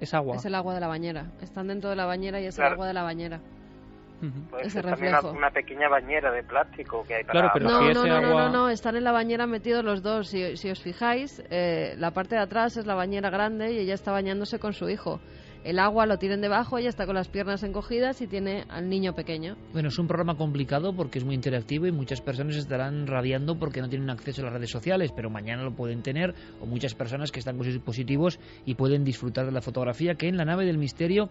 Es 0.00 0.14
agua. 0.14 0.36
Es 0.36 0.44
el 0.44 0.54
agua 0.54 0.74
de 0.74 0.80
la 0.80 0.88
bañera. 0.88 1.32
Están 1.40 1.68
dentro 1.68 1.90
de 1.90 1.96
la 1.96 2.06
bañera 2.06 2.40
y 2.40 2.46
es 2.46 2.58
el 2.58 2.64
agua 2.64 2.86
de 2.86 2.94
la 2.94 3.02
bañera. 3.02 3.40
Puede 4.50 4.82
también 4.82 5.14
una, 5.32 5.50
pequeña 5.50 5.88
bañera 5.88 6.32
de 6.32 6.42
plástico 6.42 7.04
que 7.06 7.14
hay 7.14 7.24
para... 7.24 7.52
pero 7.52 7.68
no, 7.68 7.92
no, 7.92 8.04
no, 8.06 8.20
no, 8.20 8.48
no, 8.48 8.68
están 8.68 8.96
en 8.96 9.04
la 9.04 9.12
bañera 9.12 9.46
metidos 9.46 9.84
los 9.84 10.02
dos. 10.02 10.28
Si, 10.28 10.56
si 10.56 10.70
os 10.70 10.82
fijáis, 10.82 11.42
eh, 11.50 11.94
la 11.98 12.10
parte 12.10 12.34
de 12.34 12.42
atrás 12.42 12.76
es 12.76 12.86
la 12.86 12.94
bañera 12.94 13.30
grande 13.30 13.72
y 13.72 13.78
ella 13.78 13.94
está 13.94 14.10
bañándose 14.10 14.58
con 14.58 14.72
su 14.72 14.88
hijo. 14.88 15.20
El 15.64 15.80
agua 15.80 16.06
lo 16.06 16.18
tienen 16.18 16.40
debajo, 16.40 16.78
ella 16.78 16.88
está 16.88 17.04
con 17.04 17.16
las 17.16 17.28
piernas 17.28 17.62
encogidas 17.62 18.22
y 18.22 18.26
tiene 18.26 18.64
al 18.68 18.88
niño 18.88 19.12
pequeño. 19.14 19.56
Bueno, 19.72 19.88
es 19.88 19.98
un 19.98 20.06
programa 20.06 20.36
complicado 20.36 20.94
porque 20.94 21.18
es 21.18 21.24
muy 21.24 21.34
interactivo 21.34 21.86
y 21.86 21.92
muchas 21.92 22.20
personas 22.20 22.56
estarán 22.56 23.06
rabiando 23.06 23.58
porque 23.58 23.80
no 23.80 23.88
tienen 23.88 24.08
acceso 24.08 24.42
a 24.42 24.44
las 24.44 24.54
redes 24.54 24.70
sociales, 24.70 25.12
pero 25.14 25.30
mañana 25.30 25.64
lo 25.64 25.74
pueden 25.74 26.02
tener, 26.02 26.34
o 26.60 26.66
muchas 26.66 26.94
personas 26.94 27.32
que 27.32 27.40
están 27.40 27.56
con 27.56 27.64
sus 27.64 27.74
dispositivos 27.74 28.38
y 28.64 28.76
pueden 28.76 29.04
disfrutar 29.04 29.46
de 29.46 29.52
la 29.52 29.60
fotografía 29.60 30.14
que 30.14 30.28
en 30.28 30.36
la 30.36 30.44
nave 30.44 30.64
del 30.64 30.78
misterio 30.78 31.28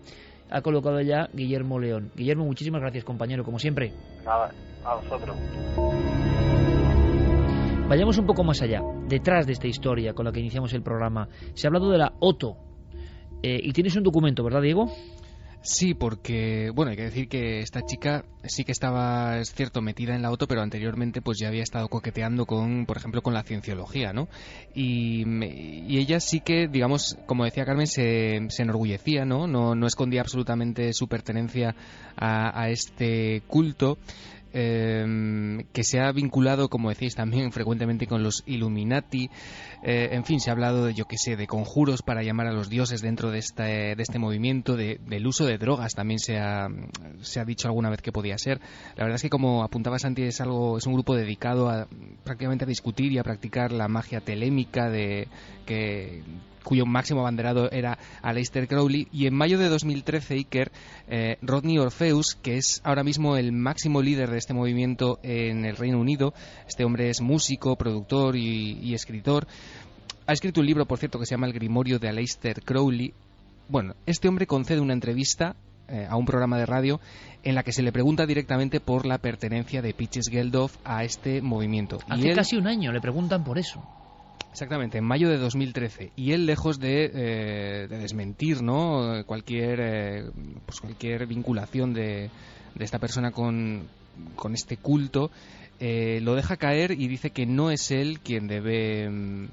ha 0.49 0.61
colocado 0.61 1.01
ya 1.01 1.29
Guillermo 1.33 1.79
León. 1.79 2.11
Guillermo, 2.15 2.45
muchísimas 2.45 2.81
gracias, 2.81 3.03
compañero, 3.03 3.43
como 3.43 3.59
siempre. 3.59 3.93
Nada, 4.25 4.51
a 4.83 4.95
vosotros. 4.95 5.35
Vayamos 7.89 8.17
un 8.17 8.25
poco 8.25 8.43
más 8.43 8.61
allá, 8.61 8.81
detrás 9.07 9.47
de 9.47 9.53
esta 9.53 9.67
historia 9.67 10.13
con 10.13 10.25
la 10.25 10.31
que 10.31 10.41
iniciamos 10.41 10.73
el 10.73 10.83
programa. 10.83 11.29
Se 11.53 11.67
ha 11.67 11.69
hablado 11.69 11.89
de 11.89 11.97
la 11.97 12.13
Oto. 12.19 12.57
Eh, 13.41 13.59
y 13.63 13.71
tienes 13.71 13.95
un 13.95 14.03
documento, 14.03 14.43
¿verdad, 14.43 14.61
Diego? 14.61 14.91
Sí, 15.67 15.93
porque, 15.93 16.71
bueno, 16.73 16.91
hay 16.91 16.95
que 16.95 17.03
decir 17.03 17.27
que 17.27 17.59
esta 17.59 17.81
chica 17.85 18.23
sí 18.45 18.63
que 18.63 18.71
estaba, 18.71 19.37
es 19.37 19.53
cierto, 19.53 19.81
metida 19.81 20.15
en 20.15 20.21
la 20.21 20.29
auto, 20.29 20.47
pero 20.47 20.61
anteriormente 20.61 21.21
pues 21.21 21.39
ya 21.39 21.49
había 21.49 21.61
estado 21.61 21.89
coqueteando 21.89 22.45
con, 22.45 22.85
por 22.85 22.95
ejemplo, 22.95 23.21
con 23.21 23.33
la 23.33 23.43
cienciología, 23.43 24.13
¿no? 24.13 24.29
Y, 24.73 25.25
ella 25.89 26.21
sí 26.21 26.39
que, 26.39 26.69
digamos, 26.69 27.17
como 27.25 27.43
decía 27.43 27.65
Carmen, 27.65 27.85
se, 27.85 28.47
se 28.47 28.63
enorgullecía, 28.63 29.25
¿no? 29.25 29.45
¿no? 29.45 29.75
No 29.75 29.87
escondía 29.87 30.21
absolutamente 30.21 30.93
su 30.93 31.09
pertenencia 31.09 31.75
a, 32.15 32.61
a 32.61 32.69
este 32.69 33.41
culto. 33.47 33.97
Em, 34.53 35.65
que 35.73 35.83
se 35.83 35.99
ha 35.99 36.11
vinculado, 36.11 36.69
como 36.69 36.89
decís, 36.89 37.13
también 37.13 37.51
frecuentemente 37.51 38.07
con 38.07 38.23
los 38.23 38.43
Illuminati. 38.47 39.29
Eh, 39.89 40.09
en 40.11 40.25
fin, 40.25 40.41
se 40.41 40.49
ha 40.49 40.53
hablado, 40.53 40.87
de, 40.87 40.93
yo 40.93 41.05
qué 41.05 41.17
sé, 41.17 41.37
de 41.37 41.47
conjuros 41.47 42.01
para 42.01 42.21
llamar 42.21 42.47
a 42.47 42.51
los 42.51 42.69
dioses 42.69 43.01
dentro 43.01 43.31
de 43.31 43.39
este, 43.39 43.95
de 43.95 44.03
este 44.03 44.19
movimiento, 44.19 44.75
de, 44.75 44.99
del 45.07 45.25
uso 45.25 45.45
de 45.45 45.57
drogas 45.57 45.93
también 45.95 46.19
se 46.19 46.37
ha, 46.37 46.67
dicho 47.45 47.69
alguna 47.69 47.89
vez 47.89 48.01
que 48.01 48.11
podía 48.11 48.37
ser. 48.37 48.59
La 48.97 49.05
verdad 49.05 49.15
es 49.15 49.21
que, 49.21 49.29
como 49.29 49.63
apuntaba 49.63 49.97
Santi, 49.97 50.23
es, 50.23 50.41
algo, 50.41 50.77
es 50.77 50.85
un 50.87 50.93
grupo 50.93 51.15
dedicado 51.15 51.69
a 51.69 51.87
prácticamente 52.25 52.65
a 52.65 52.67
discutir 52.67 53.13
y 53.13 53.17
a 53.17 53.23
practicar 53.23 53.71
la 53.71 53.87
magia 53.87 54.19
telémica 54.19 54.89
de 54.89 55.29
que 55.65 56.21
cuyo 56.67 56.85
máximo 56.85 57.21
abanderado 57.21 57.71
era 57.71 57.97
Aleister 58.21 58.67
Crowley, 58.67 59.07
y 59.13 59.27
en 59.27 59.33
mayo 59.33 59.57
de 59.57 59.69
2013 59.69 60.33
Iker, 60.33 60.73
eh, 61.07 61.37
Rodney 61.41 61.77
Orpheus, 61.77 62.35
que 62.35 62.57
es 62.57 62.81
ahora 62.83 63.05
mismo 63.05 63.37
el 63.37 63.53
máximo 63.53 64.01
líder 64.01 64.29
de 64.29 64.37
este 64.37 64.53
movimiento 64.53 65.17
en 65.23 65.63
el 65.63 65.77
Reino 65.77 65.97
Unido, 65.97 66.33
este 66.67 66.83
hombre 66.83 67.09
es 67.09 67.21
músico, 67.21 67.77
productor 67.77 68.35
y, 68.35 68.93
escritor, 68.93 69.47
ha 70.27 70.33
escrito 70.33 70.59
un 70.59 70.67
libro, 70.67 70.85
por 70.85 70.99
cierto, 70.99 71.19
que 71.19 71.25
se 71.25 71.31
llama 71.35 71.47
El 71.47 71.53
Grimorio 71.53 71.99
de 71.99 72.09
Aleister 72.09 72.61
Crowley. 72.61 73.13
Bueno, 73.69 73.95
este 74.05 74.27
hombre 74.27 74.45
concede 74.45 74.81
una 74.81 74.93
entrevista 74.93 75.55
eh, 75.87 76.05
a 76.07 76.17
un 76.17 76.25
programa 76.25 76.57
de 76.57 76.65
radio 76.65 76.99
en 77.43 77.55
la 77.55 77.63
que 77.63 77.71
se 77.71 77.81
le 77.81 77.93
pregunta 77.93 78.25
directamente 78.25 78.79
por 78.79 79.05
la 79.05 79.17
pertenencia 79.17 79.81
de 79.81 79.93
Peaches 79.93 80.27
Geldof 80.29 80.75
a 80.83 81.03
este 81.05 81.41
movimiento. 81.41 81.99
Hace 82.09 82.33
casi 82.33 82.57
un 82.57 82.67
año 82.67 82.91
le 82.91 82.99
preguntan 82.99 83.43
por 83.43 83.57
eso. 83.57 83.81
Exactamente, 84.51 84.97
en 84.97 85.05
mayo 85.05 85.29
de 85.29 85.37
2013. 85.37 86.11
Y 86.15 86.31
él, 86.31 86.45
lejos 86.45 86.79
de, 86.79 87.11
eh, 87.13 87.87
desmentir 87.87 88.61
¿no? 88.63 89.23
cualquier, 89.25 89.79
eh, 89.81 90.31
pues 90.65 90.81
cualquier 90.81 91.25
vinculación 91.27 91.93
de, 91.93 92.29
de 92.75 92.85
esta 92.85 92.99
persona 92.99 93.31
con, 93.31 93.87
con 94.35 94.53
este 94.53 94.77
culto, 94.77 95.31
eh, 95.79 96.19
lo 96.21 96.35
deja 96.35 96.57
caer 96.57 96.91
y 96.91 97.07
dice 97.07 97.29
que 97.29 97.45
no 97.45 97.69
es 97.69 97.91
él 97.91 98.19
quien 98.19 98.47
debe 98.47 99.09
mm, 99.09 99.47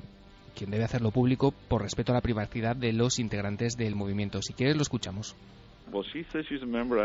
quien 0.55 0.71
debe 0.71 0.85
hacerlo 0.85 1.11
público 1.11 1.53
por 1.69 1.83
respeto 1.83 2.13
a 2.13 2.17
la 2.17 2.21
privacidad 2.21 2.77
de 2.77 2.93
los 2.93 3.19
integrantes 3.19 3.77
del 3.77 3.95
movimiento. 3.95 4.41
Si 4.43 4.55
quieres, 4.55 4.77
lo 4.77 4.83
escuchamos. 4.83 5.37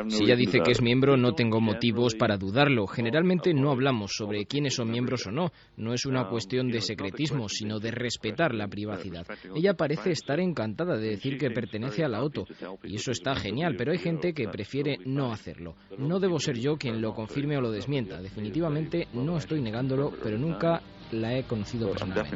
Si 0.08 0.24
ella 0.24 0.36
dice 0.36 0.62
que 0.62 0.72
es 0.72 0.82
miembro, 0.82 1.16
no 1.18 1.34
tengo 1.34 1.62
motivos 1.62 2.16
para 2.16 2.38
dudarlo. 2.38 2.88
Generalmente 2.88 3.54
no 3.54 3.72
hablamos 3.72 4.14
sobre 4.16 4.46
quiénes 4.46 4.76
son 4.76 4.90
miembros 4.90 5.28
o 5.28 5.32
no. 5.32 5.52
No 5.78 5.94
es 5.94 6.06
una 6.06 6.28
cuestión 6.28 6.70
de 6.70 6.82
secretismo, 6.82 7.50
sino 7.50 7.80
de 7.80 7.92
respetar 7.92 8.56
la 8.56 8.68
privacidad. 8.68 9.28
Ella 9.56 9.76
parece 9.76 10.12
estar 10.12 10.40
encantada 10.40 10.98
de 10.98 11.10
decir 11.10 11.38
que 11.38 11.52
pertenece 11.52 12.04
a 12.04 12.08
la 12.08 12.24
OTO, 12.24 12.48
y 12.84 12.96
eso 12.96 13.12
está 13.12 13.36
genial, 13.36 13.76
pero 13.78 13.92
hay 13.92 14.00
gente 14.00 14.34
que 14.34 14.48
prefiere 14.48 14.98
no 15.06 15.32
hacerlo. 15.32 15.76
No 15.98 16.20
debo 16.20 16.40
ser 16.40 16.58
yo 16.58 16.78
quien 16.78 17.02
lo 17.02 17.14
confirme 17.14 17.58
o 17.58 17.62
lo 17.62 17.72
desmienta. 17.72 18.22
Definitivamente 18.22 19.08
no 19.14 19.38
estoy 19.38 19.62
negándolo, 19.62 20.12
pero 20.24 20.38
nunca 20.38 20.82
la 21.12 21.36
he 21.38 21.44
conocido 21.44 21.88
personalmente. 21.90 22.32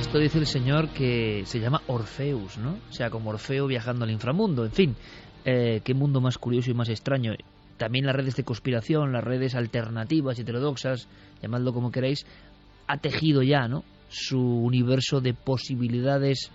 Esto 0.00 0.18
dice 0.18 0.38
el 0.38 0.46
señor 0.46 0.88
que 0.90 1.42
se 1.46 1.60
llama 1.60 1.82
Orfeus, 1.86 2.58
¿no? 2.58 2.78
O 2.88 2.92
sea, 2.92 3.10
como 3.10 3.30
Orfeo 3.30 3.66
viajando 3.66 4.04
al 4.04 4.10
inframundo. 4.10 4.64
En 4.64 4.72
fin, 4.72 4.96
eh, 5.44 5.80
qué 5.84 5.94
mundo 5.94 6.20
más 6.20 6.38
curioso 6.38 6.70
y 6.70 6.74
más 6.74 6.88
extraño. 6.88 7.32
También 7.76 8.06
las 8.06 8.14
redes 8.14 8.36
de 8.36 8.44
conspiración, 8.44 9.12
las 9.12 9.24
redes 9.24 9.54
alternativas, 9.54 10.38
heterodoxas, 10.38 11.08
llamadlo 11.42 11.72
como 11.72 11.90
queráis, 11.90 12.26
ha 12.86 12.98
tejido 12.98 13.42
ya, 13.42 13.66
¿no? 13.66 13.82
Su 14.08 14.40
universo 14.40 15.20
de 15.20 15.34
posibilidades, 15.34 16.52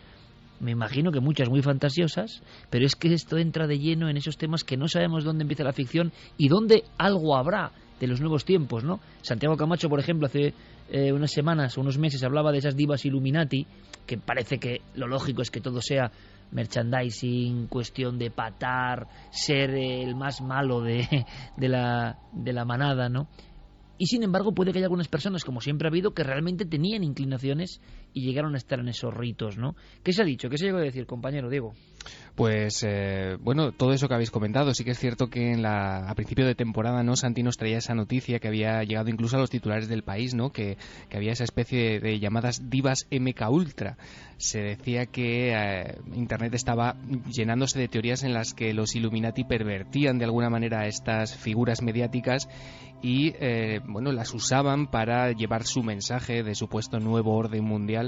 me 0.60 0.72
imagino 0.72 1.12
que 1.12 1.20
muchas 1.20 1.50
muy 1.50 1.62
fantasiosas, 1.62 2.42
pero 2.70 2.86
es 2.86 2.96
que 2.96 3.14
esto 3.14 3.38
entra 3.38 3.68
de 3.68 3.80
lleno 3.80 4.10
en 4.10 4.18
esos 4.18 4.38
temas 4.38 4.64
que 4.64 4.78
no 4.78 4.88
sabemos 4.88 5.24
dónde 5.24 5.44
empieza 5.44 5.64
la 5.64 5.74
ficción 5.74 6.12
y 6.38 6.50
dónde 6.50 6.84
algo 6.98 7.36
habrá 7.36 7.72
de 8.00 8.08
los 8.08 8.22
nuevos 8.22 8.46
tiempos, 8.46 8.84
¿no? 8.84 9.00
Santiago 9.22 9.58
Camacho, 9.58 9.90
por 9.90 10.00
ejemplo, 10.00 10.28
hace 10.28 10.54
eh, 10.90 11.12
unas 11.12 11.32
semanas 11.32 11.78
o 11.78 11.82
unos 11.82 11.98
meses 11.98 12.24
hablaba 12.24 12.52
de 12.52 12.60
esas 12.60 12.76
divas 12.76 13.06
Illuminati, 13.06 13.68
que 14.06 14.18
parece 14.18 14.58
que 14.58 14.82
lo 14.96 15.08
lógico 15.08 15.42
es 15.42 15.52
que 15.52 15.62
todo 15.62 15.82
sea 15.82 16.12
merchandising, 16.52 17.68
cuestión 17.68 18.18
de 18.18 18.32
patar, 18.32 19.08
ser 19.32 19.72
el 19.72 20.16
más 20.16 20.42
malo 20.42 20.82
de, 20.82 21.26
de, 21.58 21.70
la, 21.70 22.18
de 22.34 22.54
la 22.54 22.66
manada, 22.66 23.10
¿no? 23.10 23.28
Y 24.02 24.06
sin 24.06 24.24
embargo, 24.24 24.54
puede 24.54 24.72
que 24.72 24.78
haya 24.80 24.86
algunas 24.86 25.10
personas, 25.10 25.44
como 25.44 25.60
siempre 25.60 25.88
ha 25.88 25.92
habido, 25.92 26.14
que 26.14 26.24
realmente 26.24 26.64
tenían 26.64 27.04
inclinaciones 27.04 27.82
y 28.14 28.22
llegaron 28.22 28.56
a 28.56 28.58
estar 28.58 28.80
en 28.80 28.90
esos 28.90 29.14
ritos, 29.14 29.58
¿no? 29.58 29.76
¿Qué 30.04 30.14
se 30.14 30.22
ha 30.22 30.26
dicho? 30.26 30.50
¿Qué 30.50 30.58
se 30.58 30.66
llegó 30.66 30.78
a 30.78 30.82
decir, 30.82 31.06
compañero 31.06 31.50
Diego? 31.50 31.74
Pues 32.36 32.86
eh, 32.88 33.38
bueno, 33.42 33.74
todo 33.74 33.92
eso 33.92 34.08
que 34.08 34.14
habéis 34.14 34.32
comentado, 34.32 34.74
sí 34.74 34.86
que 34.86 34.92
es 34.92 35.00
cierto 35.00 35.28
que 35.28 35.52
en 35.52 35.62
la, 35.62 36.10
a 36.10 36.16
principio 36.16 36.46
de 36.46 36.56
temporada 36.56 37.04
no 37.04 37.18
Santi 37.18 37.44
nos 37.44 37.58
traía 37.58 37.80
esa 37.80 37.96
noticia 37.96 38.40
que 38.40 38.48
había 38.48 38.82
llegado 38.84 39.10
incluso 39.10 39.36
a 39.36 39.40
los 39.40 39.50
titulares 39.50 39.90
del 39.90 40.04
país, 40.04 40.34
¿no? 40.34 40.52
Que, 40.52 40.78
había 41.14 41.34
esa 41.34 41.44
especie 41.44 42.00
de, 42.00 42.20
llamadas 42.20 42.70
divas 42.70 43.08
MK 43.12 43.50
Ultra. 43.50 43.98
Se 44.38 44.62
decía 44.62 45.06
que 45.08 45.52
eh, 45.54 45.98
Internet 46.16 46.54
estaba 46.54 46.96
llenándose 47.30 47.78
de 47.78 47.90
teorías 47.90 48.24
en 48.24 48.34
las 48.34 48.54
que 48.54 48.74
los 48.74 48.96
Illuminati 48.96 49.44
pervertían 49.44 50.18
de 50.18 50.26
alguna 50.26 50.50
manera 50.50 50.82
a 50.82 50.88
estas 50.88 51.36
figuras 51.36 51.82
mediáticas 51.82 52.48
y 53.02 53.34
eh, 53.40 53.80
bueno 53.86 54.12
las 54.12 54.34
usaban 54.34 54.88
para 54.88 55.32
llevar 55.32 55.64
su 55.64 55.84
mensaje 55.84 56.44
de 56.44 56.56
supuesto 56.56 57.00
nuevo 57.00 57.36
orden 57.36 57.64
mundial 57.64 57.99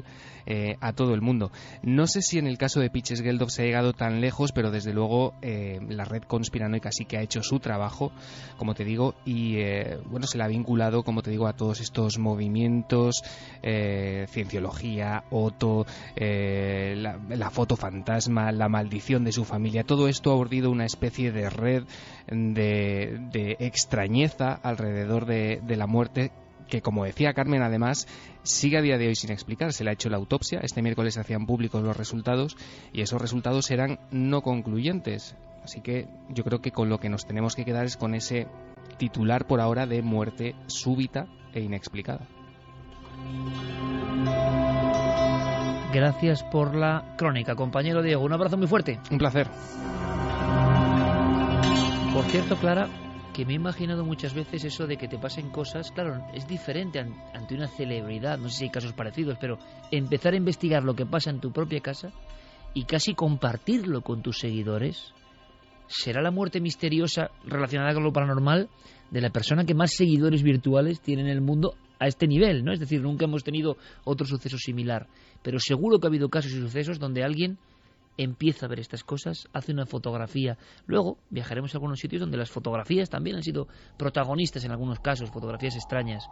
eh, 0.45 0.75
a 0.81 0.93
todo 0.93 1.13
el 1.13 1.21
mundo. 1.21 1.51
No 1.83 2.07
sé 2.07 2.21
si 2.21 2.37
en 2.37 2.47
el 2.47 2.57
caso 2.57 2.79
de 2.79 2.89
Pitches 2.89 3.21
Geldof 3.21 3.51
se 3.51 3.61
ha 3.61 3.65
llegado 3.65 3.93
tan 3.93 4.21
lejos, 4.21 4.51
pero 4.51 4.71
desde 4.71 4.93
luego 4.93 5.33
eh, 5.41 5.79
la 5.87 6.03
red 6.03 6.23
conspiranoica 6.23 6.91
sí 6.91 7.05
que 7.05 7.17
ha 7.17 7.21
hecho 7.21 7.43
su 7.43 7.59
trabajo, 7.59 8.11
como 8.57 8.73
te 8.73 8.83
digo, 8.83 9.15
y 9.25 9.57
bueno 10.05 10.27
se 10.27 10.37
la 10.37 10.45
ha 10.45 10.47
vinculado, 10.47 11.03
como 11.03 11.21
te 11.21 11.31
digo, 11.31 11.47
a 11.47 11.53
todos 11.53 11.79
estos 11.79 12.17
movimientos, 12.17 13.23
cienciología, 13.61 15.23
Otto, 15.29 15.85
la, 16.15 17.19
la, 17.29 17.49
foto 17.49 17.75
fantasma, 17.75 18.51
la 18.51 18.69
maldición 18.69 19.23
de 19.23 19.31
su 19.31 19.45
familia, 19.45 19.83
todo 19.83 20.07
esto 20.07 20.33
ha 20.33 20.35
mordido 20.35 20.71
una 20.71 20.85
especie 20.85 21.31
de 21.31 21.49
red 21.49 21.83
de, 22.27 23.19
de 23.31 23.57
extrañeza 23.59 24.59
al 24.63 24.77
alrededor 24.81 25.25
de, 25.25 25.75
la 25.75 25.87
muerte 25.87 26.31
que 26.71 26.81
como 26.81 27.03
decía 27.03 27.33
Carmen 27.33 27.61
además 27.61 28.07
sigue 28.43 28.77
a 28.77 28.81
día 28.81 28.97
de 28.97 29.09
hoy 29.09 29.15
sin 29.15 29.31
explicar. 29.31 29.73
Se 29.73 29.83
le 29.83 29.91
ha 29.91 29.93
hecho 29.93 30.09
la 30.09 30.17
autopsia, 30.17 30.61
este 30.63 30.81
miércoles 30.81 31.13
se 31.13 31.19
hacían 31.19 31.45
públicos 31.45 31.83
los 31.83 31.95
resultados 31.95 32.57
y 32.93 33.01
esos 33.01 33.21
resultados 33.21 33.69
eran 33.69 33.99
no 34.09 34.41
concluyentes. 34.41 35.35
Así 35.63 35.81
que 35.81 36.07
yo 36.29 36.43
creo 36.43 36.61
que 36.61 36.71
con 36.71 36.89
lo 36.89 36.99
que 36.99 37.09
nos 37.09 37.27
tenemos 37.27 37.55
que 37.55 37.65
quedar 37.65 37.85
es 37.85 37.97
con 37.97 38.15
ese 38.15 38.47
titular 38.97 39.45
por 39.45 39.59
ahora 39.59 39.85
de 39.85 40.01
muerte 40.01 40.55
súbita 40.67 41.27
e 41.53 41.59
inexplicada. 41.59 42.27
Gracias 45.93 46.41
por 46.43 46.73
la 46.73 47.15
crónica, 47.17 47.55
compañero 47.55 48.01
Diego. 48.01 48.23
Un 48.23 48.31
abrazo 48.31 48.57
muy 48.57 48.67
fuerte. 48.67 48.97
Un 49.11 49.17
placer. 49.17 49.47
Por 52.13 52.23
cierto, 52.25 52.55
Clara, 52.55 52.87
que 53.33 53.45
me 53.45 53.53
he 53.53 53.55
imaginado 53.55 54.03
muchas 54.03 54.33
veces 54.33 54.63
eso 54.65 54.87
de 54.87 54.97
que 54.97 55.07
te 55.07 55.17
pasen 55.17 55.49
cosas, 55.49 55.91
claro, 55.91 56.25
es 56.33 56.47
diferente 56.47 56.99
ante 56.99 57.55
una 57.55 57.67
celebridad, 57.67 58.37
no 58.37 58.49
sé 58.49 58.57
si 58.57 58.63
hay 58.65 58.69
casos 58.71 58.93
parecidos, 58.93 59.37
pero 59.39 59.57
empezar 59.89 60.33
a 60.33 60.37
investigar 60.37 60.83
lo 60.83 60.95
que 60.95 61.05
pasa 61.05 61.29
en 61.29 61.39
tu 61.39 61.51
propia 61.51 61.79
casa 61.79 62.11
y 62.73 62.83
casi 62.83 63.13
compartirlo 63.13 64.01
con 64.01 64.21
tus 64.21 64.39
seguidores, 64.39 65.13
será 65.87 66.21
la 66.21 66.31
muerte 66.31 66.59
misteriosa 66.59 67.31
relacionada 67.45 67.93
con 67.93 68.03
lo 68.03 68.13
paranormal 68.13 68.69
de 69.09 69.21
la 69.21 69.29
persona 69.29 69.65
que 69.65 69.75
más 69.75 69.93
seguidores 69.93 70.43
virtuales 70.43 71.01
tiene 71.01 71.23
en 71.23 71.29
el 71.29 71.41
mundo 71.41 71.75
a 71.99 72.07
este 72.07 72.27
nivel, 72.27 72.63
¿no? 72.63 72.71
Es 72.73 72.79
decir, 72.79 73.01
nunca 73.01 73.25
hemos 73.25 73.43
tenido 73.43 73.77
otro 74.03 74.25
suceso 74.25 74.57
similar, 74.57 75.07
pero 75.41 75.59
seguro 75.59 75.99
que 75.99 76.07
ha 76.07 76.09
habido 76.09 76.29
casos 76.29 76.51
y 76.51 76.59
sucesos 76.59 76.97
donde 76.97 77.23
alguien 77.23 77.57
empieza 78.17 78.65
a 78.65 78.69
ver 78.69 78.79
estas 78.79 79.03
cosas, 79.03 79.47
hace 79.53 79.71
una 79.71 79.85
fotografía. 79.85 80.57
Luego 80.85 81.17
viajaremos 81.29 81.73
a 81.73 81.77
algunos 81.77 81.99
sitios 81.99 82.21
donde 82.21 82.37
las 82.37 82.51
fotografías 82.51 83.09
también 83.09 83.35
han 83.35 83.43
sido 83.43 83.67
protagonistas 83.97 84.63
en 84.65 84.71
algunos 84.71 84.99
casos, 84.99 85.31
fotografías 85.31 85.75
extrañas. 85.75 86.25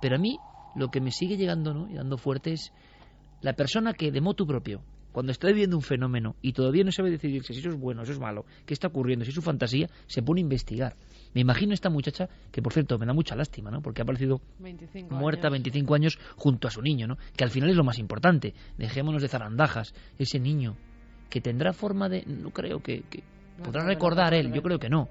Pero 0.00 0.16
a 0.16 0.18
mí 0.18 0.38
lo 0.74 0.88
que 0.88 1.00
me 1.00 1.10
sigue 1.10 1.36
llegando 1.36 1.74
¿no? 1.74 1.88
y 1.88 1.94
dando 1.94 2.18
fuerte 2.18 2.52
es 2.52 2.72
la 3.40 3.54
persona 3.54 3.92
que 3.92 4.10
de 4.10 4.20
motu 4.20 4.46
propio, 4.46 4.82
cuando 5.12 5.32
está 5.32 5.48
viviendo 5.48 5.76
un 5.76 5.82
fenómeno 5.82 6.36
y 6.42 6.52
todavía 6.52 6.84
no 6.84 6.92
sabe 6.92 7.10
decidirse 7.10 7.54
si 7.54 7.60
eso 7.60 7.70
es 7.70 7.80
bueno, 7.80 8.04
si 8.04 8.10
eso 8.10 8.18
es 8.18 8.20
malo, 8.20 8.44
qué 8.66 8.74
está 8.74 8.88
ocurriendo, 8.88 9.24
si 9.24 9.30
es 9.30 9.34
su 9.34 9.40
fantasía, 9.40 9.88
se 10.06 10.22
pone 10.22 10.40
a 10.40 10.42
investigar. 10.42 10.96
Me 11.32 11.40
imagino 11.40 11.72
esta 11.72 11.88
muchacha, 11.88 12.28
que 12.50 12.60
por 12.60 12.72
cierto 12.72 12.98
me 12.98 13.06
da 13.06 13.14
mucha 13.14 13.34
lástima, 13.34 13.70
¿no? 13.70 13.80
Porque 13.80 14.02
ha 14.02 14.04
aparecido 14.04 14.40
muerta 15.10 15.48
25 15.48 15.94
años 15.94 16.18
junto 16.36 16.68
a 16.68 16.70
su 16.70 16.82
niño, 16.82 17.06
¿no? 17.06 17.16
Que 17.36 17.44
al 17.44 17.50
final 17.50 17.70
es 17.70 17.76
lo 17.76 17.84
más 17.84 17.98
importante. 17.98 18.54
Dejémonos 18.76 19.22
de 19.22 19.28
zarandajas. 19.28 19.94
Ese 20.18 20.38
niño 20.38 20.76
que 21.28 21.40
tendrá 21.40 21.72
forma 21.72 22.08
de... 22.08 22.24
No 22.26 22.50
creo 22.50 22.80
que... 22.80 23.02
podrá 23.62 23.84
recordar 23.84 24.34
él, 24.34 24.52
yo 24.52 24.62
creo 24.62 24.78
que 24.78 24.88
no. 24.88 25.08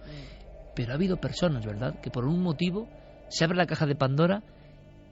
Pero 0.76 0.92
ha 0.92 0.96
habido 0.96 1.18
personas, 1.18 1.66
¿verdad?, 1.66 2.00
que 2.02 2.12
por 2.12 2.26
un 2.26 2.42
motivo 2.42 2.88
se 3.30 3.44
abre 3.44 3.58
la 3.58 3.66
caja 3.66 3.86
de 3.86 3.96
Pandora 3.96 4.44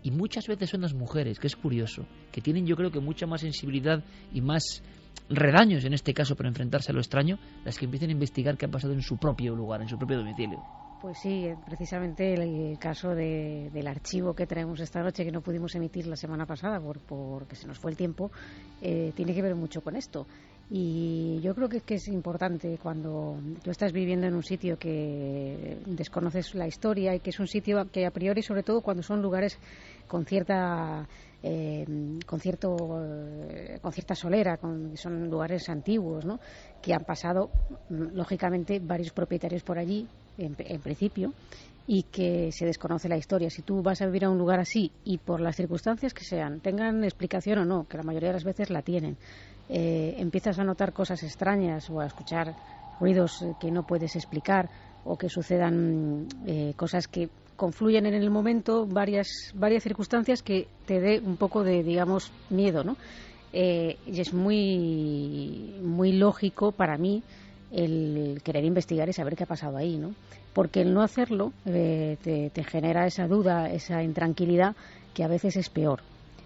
y 0.04 0.12
muchas 0.12 0.48
veces 0.48 0.70
son 0.70 0.82
las 0.82 0.94
mujeres, 0.94 1.40
que 1.40 1.48
es 1.48 1.56
curioso, 1.56 2.06
que 2.32 2.42
tienen 2.42 2.66
yo 2.66 2.76
creo 2.76 2.92
que 2.92 3.00
mucha 3.00 3.26
más 3.26 3.42
sensibilidad 3.42 4.04
y 4.34 4.42
más 4.42 4.84
redaños 5.30 5.86
en 5.86 5.94
este 5.94 6.14
caso 6.14 6.36
para 6.36 6.50
enfrentarse 6.50 6.92
a 6.92 6.94
lo 6.94 7.00
extraño, 7.00 7.40
las 7.64 7.78
que 7.78 7.86
empiezan 7.86 8.10
a 8.10 8.14
investigar 8.14 8.58
qué 8.58 8.66
ha 8.66 8.70
pasado 8.70 8.94
en 8.94 9.02
su 9.02 9.18
propio 9.18 9.56
lugar, 9.56 9.82
en 9.82 9.88
su 9.88 9.98
propio 9.98 10.18
domicilio. 10.18 10.62
Pues 11.02 11.18
sí, 11.18 11.46
eh, 11.46 11.58
precisamente 11.66 12.34
el, 12.34 12.80
caso 12.80 13.10
del 13.10 13.88
archivo 13.88 14.34
que 14.34 14.48
traemos 14.48 14.80
esta 14.80 15.02
noche, 15.02 15.26
que 15.26 15.34
no 15.34 15.42
pudimos 15.42 15.76
emitir 15.76 16.08
la 16.08 16.16
semana 16.16 16.46
pasada 16.46 16.80
por, 16.80 17.00
porque 17.00 17.56
se 17.56 17.68
nos 17.68 17.78
fue 17.78 17.92
el 17.92 17.98
tiempo, 17.98 18.32
eh, 18.82 19.12
tiene 19.14 19.34
que 19.34 19.42
ver 19.42 19.54
mucho 19.54 19.82
con 19.82 19.98
esto. 19.98 20.28
Y 20.76 21.40
yo 21.42 21.54
creo 21.54 21.70
que, 21.70 21.84
es 21.94 22.08
importante 22.08 22.80
cuando 22.82 23.38
tú 23.62 23.70
estás 23.70 23.94
viviendo 23.94 24.26
en 24.26 24.34
un 24.34 24.42
sitio 24.42 24.76
que 24.76 25.78
desconoces 25.86 26.56
la 26.56 26.66
historia 26.66 27.14
y 27.14 27.20
que 27.20 27.30
es 27.30 27.40
un 27.40 27.46
sitio 27.46 27.86
que 27.92 28.08
a 28.08 28.10
priori, 28.10 28.42
sobre 28.42 28.64
todo 28.64 28.82
cuando 28.82 29.04
son 29.04 29.22
lugares 29.22 29.60
con 30.08 30.26
cierta 30.26 31.08
eh, 31.44 31.86
con 32.26 32.40
cierto 32.40 32.76
con 33.84 33.92
cierta 33.92 34.16
solera, 34.16 34.58
con, 34.58 34.98
son 34.98 35.30
lugares 35.30 35.70
antiguos, 35.70 36.26
¿no? 36.26 36.40
que 36.82 36.96
han 36.96 37.04
pasado 37.04 37.52
lógicamente 37.90 38.80
varios 38.80 39.12
propietarios 39.12 39.62
por 39.62 39.78
allí 39.78 40.08
en, 40.40 40.56
en 40.58 40.82
principio 40.82 41.34
y 41.86 42.04
que 42.04 42.52
se 42.52 42.66
desconoce 42.66 43.08
la 43.10 43.18
historia. 43.18 43.52
Si 43.52 43.62
tú 43.62 43.84
vas 43.84 44.02
a 44.02 44.08
vivir 44.08 44.26
a 44.26 44.30
un 44.32 44.40
lugar 44.40 44.60
así 44.60 44.92
y 45.04 45.20
por 45.20 45.40
las 45.40 45.56
circunstancias 45.56 46.16
que 46.16 46.24
sean, 46.24 46.62
tengan 46.62 47.04
explicación 47.04 47.60
o 47.60 47.66
no, 47.66 47.88
que 47.88 47.98
la 47.98 48.04
mayoría 48.04 48.30
de 48.30 48.34
las 48.34 48.44
veces 48.44 48.70
la 48.70 48.82
tienen, 48.82 49.18
eh, 49.76 50.14
empiezas 50.20 50.60
a 50.60 50.64
notar 50.64 50.94
cosas 50.94 51.24
extrañas 51.24 51.90
o 51.90 52.00
a 52.00 52.06
escuchar 52.06 52.54
ruidos 53.00 53.42
eh, 53.42 53.56
que 53.60 53.72
no 53.72 53.82
puedes 53.82 54.16
explicar 54.16 54.70
o 55.04 55.18
que 55.18 55.30
sucedan 55.30 56.28
eh, 56.46 56.76
cosas 56.76 57.08
que 57.08 57.28
confluyen 57.56 58.06
en 58.06 58.14
el 58.14 58.30
momento, 58.30 58.86
varias, 58.86 59.28
varias 59.56 59.82
circunstancias 59.82 60.44
que 60.44 60.68
te 60.86 61.00
dé 61.00 61.20
un 61.20 61.38
poco 61.38 61.64
de, 61.64 61.82
digamos, 61.82 62.32
miedo, 62.52 62.84
¿no? 62.84 62.98
y 63.56 64.20
es 64.20 64.34
muy, 64.34 65.76
muy 65.84 66.14
lógico 66.14 66.72
para 66.72 66.98
mí 66.98 67.22
el 67.72 68.42
querer 68.44 68.66
investigar 68.66 69.08
y 69.10 69.14
saber 69.14 69.36
qué 69.36 69.44
ha 69.44 69.48
pasado 69.48 69.78
ahí, 69.78 70.00
¿no? 70.00 70.16
Porque 70.54 70.82
el 70.82 70.92
no 70.92 71.04
hacerlo 71.04 71.54
te, 71.64 72.18
te 72.52 72.64
genera 72.64 73.06
esa 73.06 73.28
duda, 73.28 73.70
esa 73.70 74.02
intranquilidad 74.02 74.76
que 75.14 75.24
a 75.24 75.28
veces 75.28 75.56
es 75.56 75.70
peor. 75.70 76.02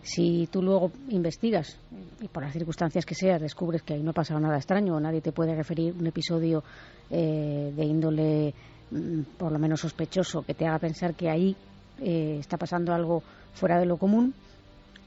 Si 0.08 0.48
tú 0.48 0.62
luego 0.62 0.90
investigas 1.10 1.78
y 2.22 2.30
por 2.30 2.42
las 2.42 2.54
circunstancias 2.54 3.06
que 3.06 3.14
sea 3.14 3.38
descubres 3.38 3.82
que 3.82 3.94
ahí 3.94 4.02
no 4.02 4.12
ha 4.12 4.14
pasado 4.14 4.40
nada 4.40 4.56
extraño 4.56 4.96
o 4.96 5.00
nadie 5.02 5.20
te 5.20 5.34
puede 5.34 5.54
referir 5.54 5.94
un 6.00 6.08
episodio 6.08 6.64
eh, 7.10 7.74
de 7.76 7.84
índole 7.84 8.54
mm, 8.90 9.36
por 9.38 9.52
lo 9.52 9.60
menos 9.60 9.82
sospechoso 9.82 10.44
que 10.44 10.54
te 10.54 10.66
haga 10.66 10.80
pensar 10.80 11.14
que 11.14 11.30
ahí 11.30 11.58
eh, 12.00 12.38
está 12.40 12.56
pasando 12.56 12.94
algo 12.94 13.22
fuera 13.54 13.78
de 13.80 13.86
lo 13.86 13.98
común, 13.98 14.34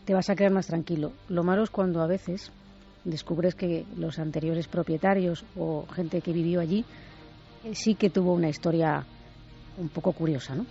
te 0.05 0.13
vas 0.13 0.29
a 0.29 0.37
quedar 0.37 0.53
más 0.53 0.67
tranquilo. 0.67 1.13
Lo 1.31 1.45
malo 1.45 1.63
es 1.63 1.71
cuando 1.71 2.03
a 2.03 2.07
veces 2.07 2.53
descubres 3.03 3.55
que 3.55 3.87
los 3.97 4.19
anteriores 4.19 4.69
propietarios 4.69 5.47
o 5.57 5.87
gente 5.87 6.21
que 6.21 6.35
vivió 6.35 6.61
allí 6.61 6.85
eh, 7.65 7.75
sí 7.75 7.95
que 7.95 8.11
tuvo 8.11 8.35
una 8.35 8.51
historia 8.51 9.07
un 9.79 9.89
poco 9.89 10.13
curiosa, 10.13 10.55
¿no? 10.55 10.67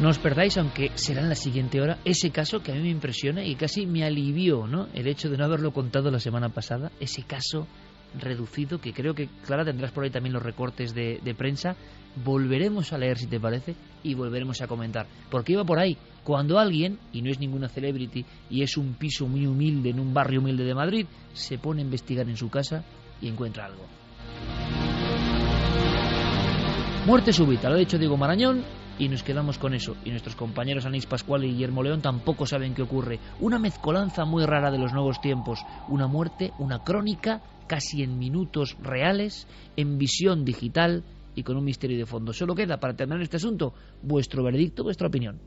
No 0.00 0.08
os 0.08 0.18
perdáis, 0.18 0.56
aunque 0.56 0.92
será 0.94 1.20
en 1.20 1.28
la 1.28 1.34
siguiente 1.34 1.78
hora, 1.78 1.98
ese 2.06 2.30
caso 2.30 2.62
que 2.62 2.72
a 2.72 2.74
mí 2.74 2.80
me 2.80 2.88
impresiona 2.88 3.44
y 3.44 3.54
casi 3.54 3.84
me 3.84 4.02
alivió, 4.02 4.66
¿no? 4.66 4.88
El 4.94 5.06
hecho 5.06 5.28
de 5.28 5.36
no 5.36 5.44
haberlo 5.44 5.72
contado 5.72 6.10
la 6.10 6.18
semana 6.18 6.48
pasada, 6.48 6.90
ese 7.00 7.24
caso 7.24 7.66
reducido 8.18 8.80
que 8.80 8.94
creo 8.94 9.14
que, 9.14 9.28
Clara, 9.44 9.62
tendrás 9.62 9.92
por 9.92 10.02
ahí 10.02 10.10
también 10.10 10.32
los 10.32 10.42
recortes 10.42 10.94
de, 10.94 11.34
prensa. 11.36 11.76
Volveremos 12.24 12.94
a 12.94 12.98
leer, 12.98 13.18
si 13.18 13.26
te 13.26 13.38
parece, 13.38 13.76
y 14.02 14.14
volveremos 14.14 14.62
a 14.62 14.66
comentar. 14.66 15.06
Porque 15.30 15.52
iba 15.52 15.64
por 15.64 15.78
ahí, 15.78 15.98
cuando 16.24 16.58
alguien, 16.58 16.98
y 17.12 17.20
no 17.20 17.30
es 17.30 17.38
ninguna 17.38 17.68
celebrity, 17.68 18.24
y 18.48 18.62
es 18.62 18.78
un 18.78 18.94
piso 18.94 19.28
muy 19.28 19.46
humilde 19.46 19.90
en 19.90 20.00
un 20.00 20.14
barrio 20.14 20.40
humilde 20.40 20.64
de 20.64 20.74
Madrid, 20.74 21.06
se 21.34 21.58
pone 21.58 21.82
a 21.82 21.84
investigar 21.84 22.26
en 22.26 22.38
su 22.38 22.48
casa 22.48 22.82
y 23.20 23.28
encuentra 23.28 23.66
algo. 23.66 23.84
Muerte 27.06 27.34
súbita, 27.34 27.68
lo 27.68 27.76
ha 27.76 27.78
dicho 27.78 27.98
Diego 27.98 28.16
Marañón, 28.16 28.62
y 29.00 29.08
nos 29.08 29.22
quedamos 29.22 29.58
con 29.58 29.72
eso. 29.72 29.96
Y 30.04 30.10
nuestros 30.10 30.36
compañeros 30.36 30.84
Anís 30.84 31.06
Pascual 31.06 31.44
y 31.44 31.48
Guillermo 31.48 31.82
León 31.82 32.02
tampoco 32.02 32.44
saben 32.44 32.74
qué 32.74 32.82
ocurre. 32.82 33.18
Una 33.40 33.58
mezcolanza 33.58 34.26
muy 34.26 34.44
rara 34.44 34.70
de 34.70 34.78
los 34.78 34.92
nuevos 34.92 35.20
tiempos. 35.22 35.64
Una 35.88 36.06
muerte, 36.06 36.52
una 36.58 36.84
crónica, 36.84 37.40
casi 37.66 38.02
en 38.02 38.18
minutos 38.18 38.76
reales, 38.82 39.48
en 39.76 39.96
visión 39.96 40.44
digital 40.44 41.02
y 41.34 41.42
con 41.42 41.56
un 41.56 41.64
misterio 41.64 41.96
de 41.96 42.04
fondo. 42.04 42.34
Solo 42.34 42.54
queda, 42.54 42.78
para 42.78 42.94
terminar 42.94 43.22
este 43.22 43.38
asunto, 43.38 43.72
vuestro 44.02 44.44
veredicto, 44.44 44.84
vuestra 44.84 45.08
opinión. 45.08 45.40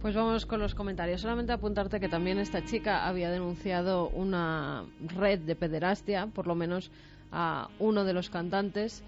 Pues 0.00 0.14
vamos 0.14 0.46
con 0.46 0.58
los 0.58 0.74
comentarios. 0.74 1.20
Solamente 1.20 1.52
apuntarte 1.52 2.00
que 2.00 2.08
también 2.08 2.38
esta 2.38 2.64
chica 2.64 3.06
había 3.06 3.30
denunciado 3.30 4.08
una 4.08 4.84
red 5.14 5.40
de 5.40 5.54
pederastia, 5.54 6.28
por 6.28 6.46
lo 6.46 6.54
menos 6.54 6.90
a 7.30 7.68
uno 7.78 8.04
de 8.04 8.14
los 8.14 8.30
cantantes, 8.30 9.04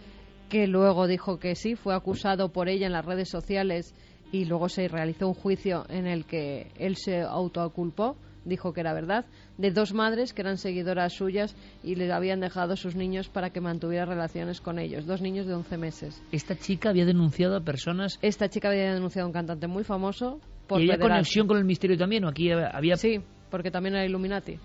que 0.49 0.66
luego 0.66 1.07
dijo 1.07 1.38
que 1.38 1.55
sí, 1.55 1.74
fue 1.74 1.94
acusado 1.94 2.51
por 2.51 2.68
ella 2.68 2.86
en 2.86 2.92
las 2.92 3.05
redes 3.05 3.28
sociales 3.28 3.94
y 4.32 4.44
luego 4.44 4.68
se 4.68 4.88
realizó 4.88 5.28
un 5.28 5.34
juicio 5.34 5.84
en 5.88 6.07
el 6.07 6.24
que 6.24 6.70
él 6.78 6.97
se 6.97 7.22
autoaculpó, 7.22 8.16
dijo 8.44 8.72
que 8.72 8.80
era 8.80 8.92
verdad, 8.92 9.24
de 9.59 9.70
dos 9.70 9.92
madres 9.92 10.32
que 10.32 10.42
eran 10.42 10.59
seguidoras 10.59 11.14
suyas 11.14 11.57
y 11.82 11.97
le 11.97 12.12
habían 12.12 12.40
dejado 12.40 12.76
sus 12.76 12.94
niños 12.94 13.28
para 13.28 13.51
que 13.51 13.61
mantuviera 13.61 14.05
relaciones 14.05 14.61
con 14.61 14.78
ellos, 14.78 15.07
dos 15.07 15.20
niños 15.20 15.47
de 15.47 15.55
11 15.55 15.76
meses. 15.78 16.22
Esta 16.32 16.57
chica 16.57 16.90
había 16.90 17.05
denunciado 17.05 17.57
a 17.57 17.61
personas. 17.61 18.18
Esta 18.22 18.49
chica 18.49 18.68
había 18.68 18.94
denunciado 18.94 19.26
a 19.26 19.28
un 19.28 19.32
cantante 19.32 19.66
muy 19.66 19.84
famoso. 19.84 20.40
Por 20.68 20.80
¿Y 20.80 20.90
había 20.90 20.99
conexión 20.99 21.47
con 21.47 21.59
el 21.59 21.64
misterio 21.64 21.97
también? 21.97 22.24
¿O 22.24 22.28
aquí 22.28 22.51
había.? 22.51 22.97
Sí, 22.97 23.20
porque 23.51 23.70
también 23.70 23.94
era 23.94 24.05
Illuminati. 24.05 24.59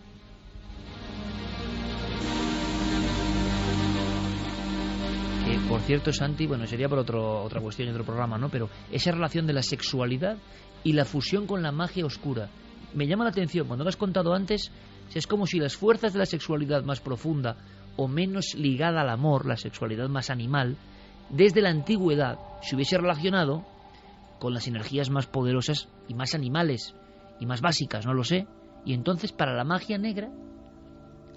Por 5.71 5.79
cierto, 5.79 6.11
Santi, 6.11 6.47
bueno, 6.47 6.67
sería 6.67 6.89
por 6.89 6.99
otro, 6.99 7.43
otra 7.43 7.61
cuestión 7.61 7.87
y 7.87 7.91
otro 7.91 8.03
programa, 8.03 8.37
¿no? 8.37 8.49
Pero 8.49 8.69
esa 8.91 9.13
relación 9.13 9.47
de 9.47 9.53
la 9.53 9.63
sexualidad 9.63 10.35
y 10.83 10.91
la 10.91 11.05
fusión 11.05 11.47
con 11.47 11.63
la 11.63 11.71
magia 11.71 12.05
oscura. 12.05 12.49
Me 12.93 13.07
llama 13.07 13.23
la 13.23 13.29
atención, 13.29 13.67
cuando 13.67 13.85
lo 13.85 13.89
has 13.89 13.95
contado 13.95 14.33
antes, 14.33 14.69
es 15.15 15.27
como 15.27 15.47
si 15.47 15.59
las 15.59 15.77
fuerzas 15.77 16.11
de 16.11 16.19
la 16.19 16.25
sexualidad 16.25 16.83
más 16.83 16.99
profunda 16.99 17.55
o 17.95 18.09
menos 18.09 18.53
ligada 18.53 18.99
al 18.99 19.09
amor, 19.09 19.45
la 19.45 19.55
sexualidad 19.55 20.09
más 20.09 20.29
animal, 20.29 20.75
desde 21.29 21.61
la 21.61 21.69
antigüedad 21.69 22.37
se 22.61 22.75
hubiese 22.75 22.97
relacionado 22.97 23.65
con 24.41 24.53
las 24.53 24.67
energías 24.67 25.09
más 25.09 25.27
poderosas 25.27 25.87
y 26.09 26.15
más 26.15 26.35
animales 26.35 26.95
y 27.39 27.45
más 27.45 27.61
básicas, 27.61 28.05
no 28.05 28.13
lo 28.13 28.25
sé. 28.25 28.45
Y 28.83 28.93
entonces 28.93 29.31
para 29.31 29.55
la 29.55 29.63
magia 29.63 29.97
negra, 29.97 30.31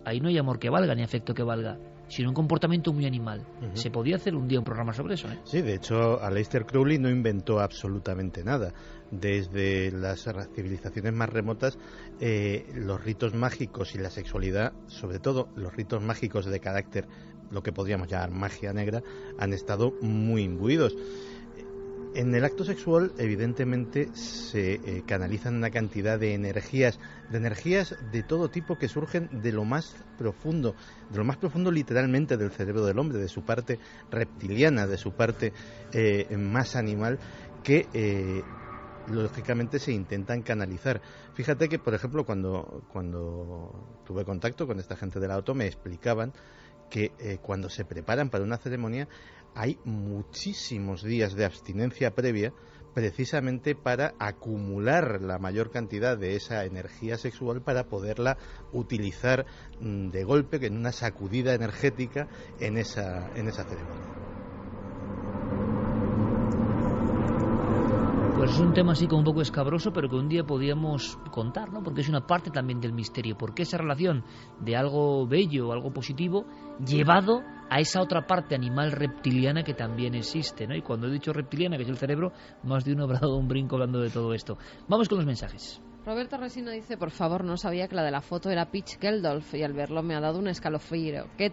ahí 0.05 0.19
no 0.19 0.29
hay 0.29 0.39
amor 0.39 0.59
que 0.59 0.71
valga 0.71 0.97
ni 0.97 1.05
afecto 1.05 1.35
que 1.35 1.45
valga 1.45 1.79
sino 2.15 2.29
un 2.29 2.35
comportamiento 2.35 2.93
muy 2.93 3.07
animal. 3.07 3.45
Se 3.73 3.91
podía 3.91 4.15
hacer 4.15 4.37
un 4.37 4.47
día 4.47 4.61
un 4.61 4.65
programa 4.65 4.93
sobre 4.93 5.15
eso. 5.15 5.29
¿eh? 5.29 5.41
Sí, 5.43 5.63
de 5.63 5.75
hecho, 5.75 6.23
Aleister 6.23 6.65
Crowley 6.65 6.97
no 6.97 7.11
inventó 7.11 7.59
absolutamente 7.59 8.45
nada. 8.45 8.73
Desde 9.11 9.91
las 9.91 10.29
civilizaciones 10.55 11.13
más 11.13 11.29
remotas, 11.29 11.77
eh, 12.21 12.67
los 12.73 13.03
ritos 13.03 13.35
mágicos 13.35 13.97
y 13.97 13.99
la 13.99 14.11
sexualidad, 14.11 14.73
sobre 14.87 15.19
todo 15.19 15.49
los 15.57 15.75
ritos 15.75 16.03
mágicos 16.03 16.47
de 16.47 16.61
carácter, 16.61 17.09
lo 17.51 17.65
que 17.65 17.73
podríamos 17.73 18.07
llamar 18.07 18.31
magia 18.31 18.73
negra, 18.73 19.03
han 19.37 19.53
estado 19.53 19.93
muy 20.01 20.43
imbuidos. 20.43 20.97
En 22.15 22.33
el 22.33 22.45
acto 22.45 22.65
sexual, 22.65 23.11
evidentemente, 23.19 24.09
se 24.15 24.75
eh, 24.75 25.03
canalizan 25.05 25.57
una 25.57 25.71
cantidad 25.71 26.17
de 26.17 26.35
energías, 26.35 27.01
de 27.29 27.39
energías 27.39 27.97
de 28.13 28.23
todo 28.23 28.49
tipo 28.49 28.79
que 28.79 28.87
surgen 28.87 29.43
de 29.43 29.51
lo 29.51 29.65
más 29.65 29.97
profundo, 30.17 30.77
de 31.11 31.19
lo 31.19 31.25
más 31.25 31.39
profundo 31.39 31.73
literalmente 31.73 32.37
del 32.37 32.53
cerebro 32.53 32.87
del 32.87 33.01
hombre, 33.01 33.19
de 33.19 33.29
su 33.29 33.43
parte 33.43 33.81
reptiliana, 34.13 34.87
de 34.87 34.97
su 34.97 35.11
parte 35.11 35.53
eh, 35.93 36.37
más 36.37 36.77
animal, 36.77 37.19
que 37.65 37.89
eh, 37.93 38.43
lógicamente 39.09 39.81
se 39.81 39.91
intentan 39.91 40.43
canalizar. 40.43 41.03
Fíjate 41.35 41.69
que, 41.69 41.81
por 41.81 41.95
ejemplo, 41.95 42.25
cuando, 42.25 42.85
cuando 42.93 44.03
tuve 44.07 44.25
contacto 44.25 44.69
con 44.69 44.79
esta 44.79 44.95
gente 44.95 45.19
del 45.19 45.33
auto, 45.33 45.53
me 45.53 45.67
explicaban 45.67 46.33
que 46.91 47.11
cuando 47.43 47.69
se 47.71 47.85
preparan 47.85 48.31
para 48.31 48.45
una 48.45 48.59
ceremonia 48.59 49.09
hay 49.55 49.79
muchísimos 49.85 51.03
días 51.03 51.35
de 51.35 51.45
abstinencia 51.45 52.15
previa 52.15 52.53
precisamente 52.95 53.75
para 53.75 54.15
acumular 54.19 55.21
la 55.21 55.39
mayor 55.39 55.71
cantidad 55.71 56.17
de 56.17 56.37
esa 56.37 56.65
energía 56.65 57.19
sexual 57.19 57.61
para 57.61 57.89
poderla 57.89 58.39
utilizar 58.73 59.47
mm, 59.81 60.11
de 60.11 60.25
golpe 60.25 60.65
en 60.65 60.77
una 60.77 60.93
sacudida 60.93 61.55
energética 61.55 62.29
en 62.61 62.79
esa, 62.79 63.31
en 63.37 63.49
esa 63.49 63.65
ceremonia. 63.65 64.44
Pues 68.45 68.57
es 68.57 68.61
un 68.61 68.75
tema 68.75 68.93
así 68.93 69.07
como 69.07 69.21
un 69.21 69.25
poco 69.25 69.41
escabroso, 69.41 69.91
pero 69.91 70.07
que 70.07 70.17
un 70.17 70.29
día 70.29 70.45
podíamos 70.45 71.17
contar, 71.31 71.73
¿no? 71.73 71.83
Porque 71.83 72.03
es 72.03 72.11
una 72.11 72.27
parte 72.27 72.51
también 72.51 72.79
del 72.79 72.93
misterio. 72.93 73.39
Porque 73.39 73.63
esa 73.63 73.79
relación 73.79 74.23
de 74.61 74.77
algo 74.77 75.27
bello, 75.27 75.73
algo 75.73 75.95
positivo, 75.95 76.45
llevado 76.87 77.41
a 77.71 77.81
esa 77.81 78.03
otra 78.03 78.27
parte 78.27 78.55
animal 78.55 78.93
reptiliana 78.93 79.65
que 79.65 79.73
también 79.73 80.15
existe, 80.15 80.67
¿no? 80.67 80.77
Y 80.77 80.83
cuando 80.83 81.07
he 81.07 81.11
dicho 81.11 81.33
reptiliana, 81.33 81.79
que 81.79 81.85
es 81.85 81.89
el 81.89 81.97
cerebro, 81.97 82.33
más 82.65 82.85
de 82.85 82.93
uno 82.93 83.05
habrá 83.05 83.21
dado 83.21 83.35
un 83.35 83.49
brinco 83.49 83.77
hablando 83.77 83.99
de 83.99 84.11
todo 84.11 84.35
esto. 84.35 84.59
Vamos 84.89 85.09
con 85.09 85.17
los 85.17 85.27
mensajes. 85.27 85.81
Roberto 86.05 86.37
Resino 86.37 86.71
dice, 86.71 86.99
por 86.99 87.13
favor, 87.13 87.45
no 87.45 87.57
sabía 87.57 87.89
que 87.89 87.97
la 87.97 88.05
de 88.05 88.11
la 88.11 88.21
foto 88.21 88.51
era 88.51 88.71
Peach 88.71 89.01
Geldolf 89.01 89.55
y 89.55 89.63
al 89.63 89.73
verlo 89.73 90.03
me 90.03 90.15
ha 90.15 90.21
dado 90.21 90.39
un 90.39 90.49
escalofrío. 90.49 91.29
Qué, 91.39 91.51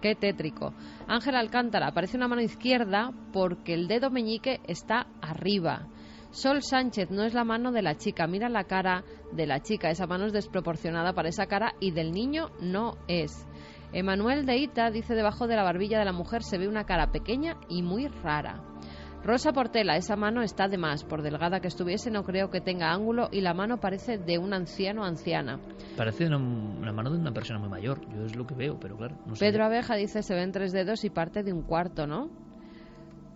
qué 0.00 0.16
tétrico. 0.16 0.74
Ángel 1.06 1.36
Alcántara, 1.36 1.86
aparece 1.86 2.16
una 2.16 2.26
mano 2.26 2.42
izquierda 2.42 3.12
porque 3.32 3.74
el 3.74 3.86
dedo 3.86 4.10
meñique 4.10 4.60
está 4.66 5.06
arriba. 5.20 5.86
Sol 6.32 6.62
Sánchez 6.62 7.10
no 7.10 7.24
es 7.24 7.34
la 7.34 7.44
mano 7.44 7.72
de 7.72 7.82
la 7.82 7.96
chica, 7.96 8.26
mira 8.26 8.48
la 8.48 8.64
cara 8.64 9.04
de 9.32 9.46
la 9.46 9.60
chica, 9.60 9.90
esa 9.90 10.06
mano 10.06 10.24
es 10.24 10.32
desproporcionada 10.32 11.12
para 11.12 11.28
esa 11.28 11.44
cara 11.44 11.74
y 11.78 11.90
del 11.90 12.10
niño 12.10 12.48
no 12.58 12.96
es. 13.06 13.46
Emanuel 13.92 14.46
de 14.46 14.56
Ita 14.56 14.90
dice 14.90 15.14
debajo 15.14 15.46
de 15.46 15.56
la 15.56 15.62
barbilla 15.62 15.98
de 15.98 16.06
la 16.06 16.14
mujer 16.14 16.42
se 16.42 16.56
ve 16.56 16.68
una 16.68 16.84
cara 16.84 17.12
pequeña 17.12 17.58
y 17.68 17.82
muy 17.82 18.08
rara. 18.08 18.62
Rosa 19.22 19.52
Portela, 19.52 19.96
esa 19.96 20.16
mano 20.16 20.40
está 20.40 20.68
de 20.68 20.78
más, 20.78 21.04
por 21.04 21.20
delgada 21.20 21.60
que 21.60 21.68
estuviese 21.68 22.10
no 22.10 22.24
creo 22.24 22.48
que 22.48 22.62
tenga 22.62 22.90
ángulo 22.90 23.28
y 23.30 23.42
la 23.42 23.52
mano 23.52 23.76
parece 23.76 24.16
de 24.16 24.38
un 24.38 24.54
anciano 24.54 25.02
o 25.02 25.04
anciana. 25.04 25.60
Parece 25.98 26.28
una, 26.28 26.38
mano 26.38 27.10
de 27.10 27.18
una 27.18 27.32
persona 27.32 27.60
muy 27.60 27.68
mayor, 27.68 28.00
yo 28.08 28.24
es 28.24 28.34
lo 28.34 28.46
que 28.46 28.54
veo, 28.54 28.80
pero 28.80 28.96
claro. 28.96 29.16
No 29.26 29.34
Pedro 29.38 29.66
Abeja 29.66 29.96
dice 29.96 30.22
se 30.22 30.34
ven 30.34 30.50
tres 30.50 30.72
dedos 30.72 31.04
y 31.04 31.10
parte 31.10 31.42
de 31.42 31.52
un 31.52 31.60
cuarto, 31.60 32.06
¿no? 32.06 32.30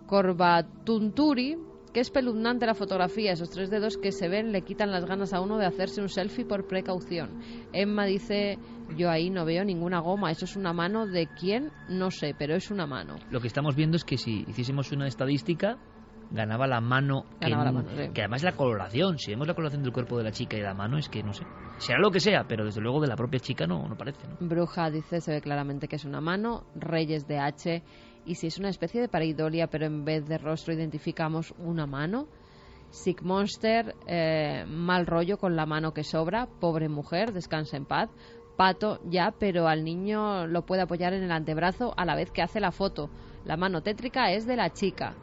Corbatunturi 0.06 1.75
Qué 1.96 2.00
espeluznante 2.00 2.66
la 2.66 2.74
fotografía, 2.74 3.32
esos 3.32 3.48
tres 3.48 3.70
dedos 3.70 3.96
que 3.96 4.12
se 4.12 4.28
ven 4.28 4.52
le 4.52 4.60
quitan 4.60 4.90
las 4.90 5.06
ganas 5.06 5.32
a 5.32 5.40
uno 5.40 5.56
de 5.56 5.64
hacerse 5.64 6.02
un 6.02 6.10
selfie 6.10 6.44
por 6.44 6.66
precaución. 6.66 7.40
Emma 7.72 8.04
dice, 8.04 8.58
yo 8.98 9.08
ahí 9.08 9.30
no 9.30 9.46
veo 9.46 9.64
ninguna 9.64 10.00
goma, 10.00 10.30
eso 10.30 10.44
es 10.44 10.56
una 10.56 10.74
mano 10.74 11.06
de 11.06 11.26
quién, 11.40 11.70
no 11.88 12.10
sé, 12.10 12.34
pero 12.38 12.54
es 12.54 12.70
una 12.70 12.86
mano. 12.86 13.16
Lo 13.30 13.40
que 13.40 13.46
estamos 13.46 13.74
viendo 13.76 13.96
es 13.96 14.04
que 14.04 14.18
si 14.18 14.44
hiciésemos 14.46 14.92
una 14.92 15.08
estadística, 15.08 15.78
ganaba 16.30 16.66
la 16.66 16.82
mano, 16.82 17.24
que, 17.40 18.10
que 18.12 18.20
además 18.20 18.42
la 18.42 18.52
coloración, 18.52 19.18
si 19.18 19.30
vemos 19.30 19.48
la 19.48 19.54
coloración 19.54 19.82
del 19.82 19.92
cuerpo 19.94 20.18
de 20.18 20.24
la 20.24 20.32
chica 20.32 20.58
y 20.58 20.60
de 20.60 20.66
la 20.66 20.74
mano, 20.74 20.98
es 20.98 21.08
que 21.08 21.22
no 21.22 21.32
sé, 21.32 21.46
será 21.78 21.98
lo 21.98 22.10
que 22.10 22.20
sea, 22.20 22.44
pero 22.46 22.66
desde 22.66 22.82
luego 22.82 23.00
de 23.00 23.06
la 23.08 23.16
propia 23.16 23.40
chica 23.40 23.66
no, 23.66 23.88
no 23.88 23.96
parece. 23.96 24.28
¿no? 24.28 24.36
Bruja 24.46 24.90
dice, 24.90 25.22
se 25.22 25.32
ve 25.32 25.40
claramente 25.40 25.88
que 25.88 25.96
es 25.96 26.04
una 26.04 26.20
mano, 26.20 26.64
Reyes 26.74 27.26
de 27.26 27.38
H 27.38 27.82
y 28.26 28.34
si 28.34 28.48
es 28.48 28.58
una 28.58 28.68
especie 28.68 29.00
de 29.00 29.08
pareidolia, 29.08 29.68
pero 29.68 29.86
en 29.86 30.04
vez 30.04 30.26
de 30.26 30.38
rostro 30.38 30.74
identificamos 30.74 31.54
una 31.58 31.86
mano. 31.86 32.26
Sick 32.90 33.22
Monster, 33.22 33.94
eh, 34.06 34.64
mal 34.66 35.06
rollo 35.06 35.38
con 35.38 35.56
la 35.56 35.66
mano 35.66 35.92
que 35.92 36.04
sobra, 36.04 36.46
pobre 36.60 36.88
mujer, 36.88 37.32
descansa 37.32 37.76
en 37.76 37.84
paz. 37.84 38.10
Pato, 38.56 39.00
ya, 39.04 39.34
pero 39.38 39.68
al 39.68 39.84
niño 39.84 40.46
lo 40.46 40.64
puede 40.64 40.82
apoyar 40.82 41.12
en 41.12 41.22
el 41.22 41.30
antebrazo 41.30 41.92
a 41.96 42.04
la 42.04 42.14
vez 42.14 42.30
que 42.30 42.42
hace 42.42 42.58
la 42.58 42.72
foto. 42.72 43.10
La 43.44 43.56
mano 43.56 43.82
tétrica 43.82 44.32
es 44.32 44.46
de 44.46 44.56
la 44.56 44.70
chica. 44.70 45.14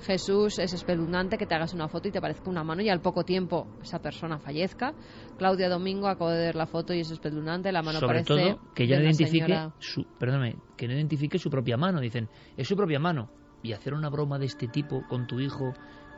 Jesús 0.00 0.58
es 0.58 0.72
espeluznante 0.72 1.38
que 1.38 1.46
te 1.46 1.54
hagas 1.54 1.74
una 1.74 1.88
foto 1.88 2.08
y 2.08 2.12
te 2.12 2.20
parezca 2.20 2.48
una 2.48 2.62
mano 2.62 2.82
y 2.82 2.88
al 2.88 3.00
poco 3.00 3.24
tiempo 3.24 3.66
esa 3.82 3.98
persona 3.98 4.38
fallezca. 4.38 4.94
Claudia 5.36 5.68
Domingo 5.68 6.08
acabo 6.08 6.30
de 6.30 6.38
ver 6.38 6.54
la 6.54 6.66
foto 6.66 6.94
y 6.94 7.00
es 7.00 7.10
espeluznante, 7.10 7.72
la 7.72 7.82
mano 7.82 7.98
Sobre 7.98 8.22
parece 8.24 8.26
todo 8.26 8.60
que 8.74 8.86
no 8.86 9.00
identifique 9.02 9.70
su, 9.78 10.04
perdóname, 10.18 10.56
que 10.76 10.86
no 10.86 10.94
identifique 10.94 11.38
su 11.38 11.50
propia 11.50 11.76
mano, 11.76 12.00
dicen, 12.00 12.28
es 12.56 12.68
su 12.68 12.76
propia 12.76 12.98
mano 12.98 13.30
y 13.62 13.72
hacer 13.72 13.94
una 13.94 14.08
broma 14.08 14.38
de 14.38 14.46
este 14.46 14.68
tipo 14.68 15.02
con 15.08 15.26
tu 15.26 15.40
hijo, 15.40 15.74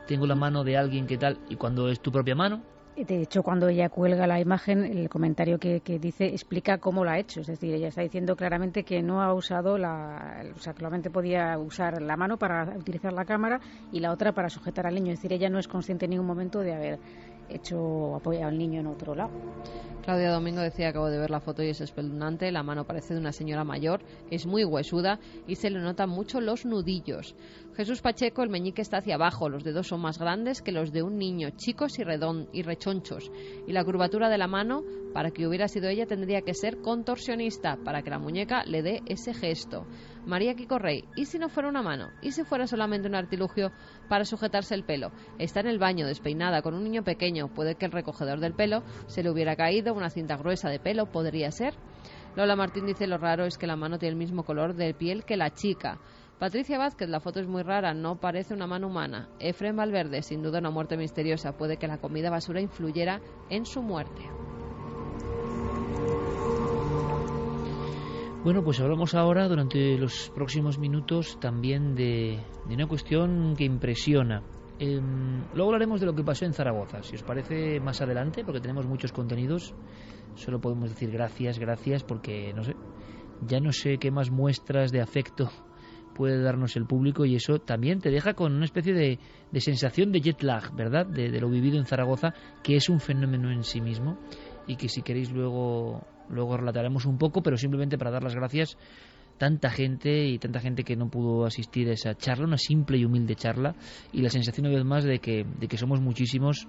tengo 0.07 0.27
la 0.27 0.35
mano 0.35 0.63
de 0.63 0.77
alguien 0.77 1.07
que 1.07 1.17
tal 1.17 1.39
y 1.49 1.55
cuando 1.55 1.89
es 1.89 1.99
tu 2.01 2.11
propia 2.11 2.35
mano, 2.35 2.63
de 2.95 3.21
hecho, 3.21 3.41
cuando 3.41 3.69
ella 3.69 3.89
cuelga 3.89 4.27
la 4.27 4.39
imagen, 4.39 4.83
el 4.83 5.09
comentario 5.09 5.57
que, 5.57 5.81
dice 5.99 6.25
explica 6.25 6.77
cómo 6.77 7.03
lo 7.03 7.11
ha 7.11 7.19
hecho. 7.19 7.41
Es 7.41 7.47
decir, 7.47 7.73
ella 7.73 7.87
está 7.87 8.01
diciendo 8.01 8.35
claramente 8.35 8.83
que 8.83 9.01
no 9.01 9.21
ha 9.21 9.33
usado 9.33 9.77
la. 9.77 10.43
O 10.55 10.59
sea, 10.59 10.73
solamente 10.73 11.09
podía 11.09 11.57
usar 11.57 12.01
la 12.01 12.17
mano 12.17 12.37
para 12.37 12.75
utilizar 12.77 13.13
la 13.13 13.25
cámara 13.25 13.59
y 13.91 13.99
la 13.99 14.11
otra 14.11 14.33
para 14.33 14.49
sujetar 14.49 14.87
al 14.87 14.95
niño. 14.95 15.13
Es 15.13 15.19
decir, 15.19 15.33
ella 15.33 15.49
no 15.49 15.59
es 15.59 15.67
consciente 15.67 16.05
en 16.05 16.11
ningún 16.11 16.27
momento 16.27 16.59
de 16.59 16.73
haber 16.73 16.99
hecho 17.49 18.15
apoyar 18.15 18.45
al 18.45 18.57
niño 18.57 18.79
en 18.79 18.87
otro 18.87 19.15
lado. 19.15 19.31
Claudia 20.03 20.31
Domingo 20.31 20.61
decía, 20.61 20.89
acabo 20.89 21.09
de 21.09 21.19
ver 21.19 21.29
la 21.29 21.39
foto 21.39 21.61
y 21.61 21.69
es 21.69 21.79
espeluznante, 21.79 22.51
la 22.51 22.63
mano 22.63 22.85
parece 22.85 23.13
de 23.13 23.19
una 23.19 23.31
señora 23.31 23.63
mayor, 23.63 24.01
es 24.31 24.47
muy 24.47 24.63
huesuda 24.63 25.19
y 25.47 25.55
se 25.55 25.69
le 25.69 25.79
notan 25.79 26.09
mucho 26.09 26.41
los 26.41 26.65
nudillos. 26.65 27.35
Jesús 27.81 28.03
Pacheco, 28.03 28.43
el 28.43 28.51
meñique 28.51 28.83
está 28.83 28.97
hacia 28.97 29.15
abajo, 29.15 29.49
los 29.49 29.63
dedos 29.63 29.87
son 29.87 30.01
más 30.01 30.19
grandes 30.19 30.61
que 30.61 30.71
los 30.71 30.91
de 30.91 31.01
un 31.01 31.17
niño, 31.17 31.49
chicos 31.57 31.97
y, 31.97 32.03
redón, 32.03 32.47
y 32.53 32.61
rechonchos, 32.61 33.31
y 33.65 33.71
la 33.71 33.83
curvatura 33.83 34.29
de 34.29 34.37
la 34.37 34.45
mano 34.45 34.83
Para 35.15 35.31
que 35.31 35.47
hubiera 35.47 35.67
sido 35.67 35.89
ella 35.89 36.05
tendría 36.05 36.43
que 36.43 36.53
ser 36.53 36.77
contorsionista, 36.77 37.77
para 37.83 38.03
que 38.03 38.11
la 38.11 38.19
muñeca 38.19 38.63
le 38.65 38.83
dé 38.83 39.01
ese 39.07 39.33
gesto. 39.33 39.87
María 40.27 40.53
Kiko 40.53 40.77
Rey, 40.77 41.05
¿y 41.15 41.25
si 41.25 41.39
no 41.39 41.49
fuera 41.49 41.69
una 41.69 41.81
mano? 41.81 42.11
¿Y 42.21 42.33
si 42.33 42.43
fuera 42.43 42.67
solamente 42.67 43.07
un 43.07 43.15
artilugio 43.15 43.71
para 44.07 44.25
sujetarse 44.25 44.75
el 44.75 44.83
pelo? 44.83 45.11
Está 45.39 45.61
en 45.61 45.67
el 45.67 45.79
baño, 45.79 46.05
despeinada, 46.05 46.61
con 46.61 46.75
un 46.75 46.83
niño 46.83 47.03
pequeño. 47.03 47.47
Puede 47.47 47.73
que 47.73 47.87
el 47.87 47.91
recogedor 47.91 48.39
del 48.39 48.53
pelo 48.53 48.83
se 49.07 49.23
le 49.23 49.31
hubiera 49.31 49.55
caído, 49.55 49.95
una 49.95 50.11
cinta 50.11 50.37
gruesa 50.37 50.69
de 50.69 50.79
pelo, 50.79 51.07
podría 51.07 51.49
ser. 51.49 51.73
Lola 52.35 52.55
Martín 52.55 52.85
dice 52.85 53.07
lo 53.07 53.17
raro 53.17 53.45
es 53.45 53.57
que 53.57 53.67
la 53.67 53.75
mano 53.75 53.97
tiene 53.97 54.13
el 54.13 54.19
mismo 54.19 54.43
color 54.43 54.75
de 54.75 54.93
piel 54.93 55.25
que 55.25 55.35
la 55.35 55.49
chica. 55.49 55.99
Patricia 56.41 56.79
Vázquez, 56.79 57.07
la 57.07 57.19
foto 57.19 57.39
es 57.39 57.47
muy 57.47 57.61
rara, 57.61 57.93
no 57.93 58.19
parece 58.19 58.55
una 58.55 58.65
mano 58.65 58.87
humana. 58.87 59.29
Efren 59.37 59.75
Valverde, 59.75 60.23
sin 60.23 60.41
duda 60.41 60.57
una 60.57 60.71
muerte 60.71 60.97
misteriosa. 60.97 61.55
Puede 61.55 61.77
que 61.77 61.85
la 61.85 61.99
comida 61.99 62.31
basura 62.31 62.59
influyera 62.59 63.21
en 63.51 63.63
su 63.63 63.83
muerte. 63.83 64.23
Bueno, 68.43 68.63
pues 68.63 68.79
hablamos 68.79 69.13
ahora 69.13 69.47
durante 69.47 69.99
los 69.99 70.31
próximos 70.33 70.79
minutos 70.79 71.39
también 71.39 71.93
de, 71.93 72.39
una 72.65 72.87
cuestión 72.87 73.53
que 73.55 73.65
impresiona. 73.65 74.41
Em, 74.79 75.43
luego 75.53 75.69
hablaremos 75.69 75.99
de 75.99 76.07
lo 76.07 76.15
que 76.15 76.23
pasó 76.23 76.45
en 76.45 76.53
Zaragoza, 76.53 77.03
si 77.03 77.17
os 77.17 77.21
parece 77.21 77.79
más 77.79 78.01
adelante, 78.01 78.43
porque 78.43 78.61
tenemos 78.61 78.87
muchos 78.87 79.11
contenidos. 79.11 79.75
Solo 80.33 80.59
podemos 80.59 80.89
decir 80.89 81.11
gracias, 81.11 81.59
gracias, 81.59 82.03
porque 82.03 82.51
no 82.55 82.63
sé, 82.63 82.75
ya 83.45 83.59
no 83.59 83.71
sé 83.71 83.99
qué 83.99 84.09
más 84.09 84.31
muestras 84.31 84.91
de 84.91 85.01
afecto 85.01 85.51
puede 86.11 86.41
darnos 86.41 86.75
el 86.75 86.85
público 86.85 87.25
y 87.25 87.35
eso 87.35 87.59
también 87.59 87.99
te 87.99 88.09
deja 88.09 88.33
con 88.33 88.53
una 88.53 88.65
especie 88.65 88.93
de, 88.93 89.19
sensación 89.59 90.11
de 90.11 90.21
jet 90.21 90.41
lag, 90.43 90.75
¿verdad? 90.75 91.05
De, 91.05 91.29
lo 91.39 91.49
vivido 91.49 91.77
en 91.77 91.85
Zaragoza, 91.85 92.33
que 92.63 92.75
es 92.75 92.89
un 92.89 92.99
fenómeno 92.99 93.51
en 93.51 93.63
sí 93.63 93.81
mismo 93.81 94.17
y 94.67 94.75
que 94.75 94.89
si 94.89 95.01
queréis 95.01 95.31
luego 95.31 96.05
luego 96.29 96.55
relataremos 96.55 97.05
un 97.05 97.17
poco, 97.17 97.41
pero 97.41 97.57
simplemente 97.57 97.97
para 97.97 98.11
dar 98.11 98.23
las 98.23 98.35
gracias 98.35 98.77
tanta 99.37 99.69
gente 99.71 100.27
y 100.27 100.37
tanta 100.37 100.59
gente 100.59 100.83
que 100.83 100.95
no 100.95 101.09
pudo 101.09 101.45
asistir 101.45 101.89
a 101.89 101.93
esa 101.93 102.15
charla, 102.15 102.45
una 102.45 102.57
simple 102.57 102.97
y 102.97 103.05
humilde 103.05 103.35
charla, 103.35 103.75
y 104.13 104.21
la 104.21 104.29
sensación 104.29 104.67
una 104.67 104.75
vez 104.75 104.85
más 104.85 105.03
de 105.03 105.19
que, 105.19 105.45
de 105.59 105.67
que 105.67 105.77
somos 105.77 105.99
muchísimos 105.99 106.67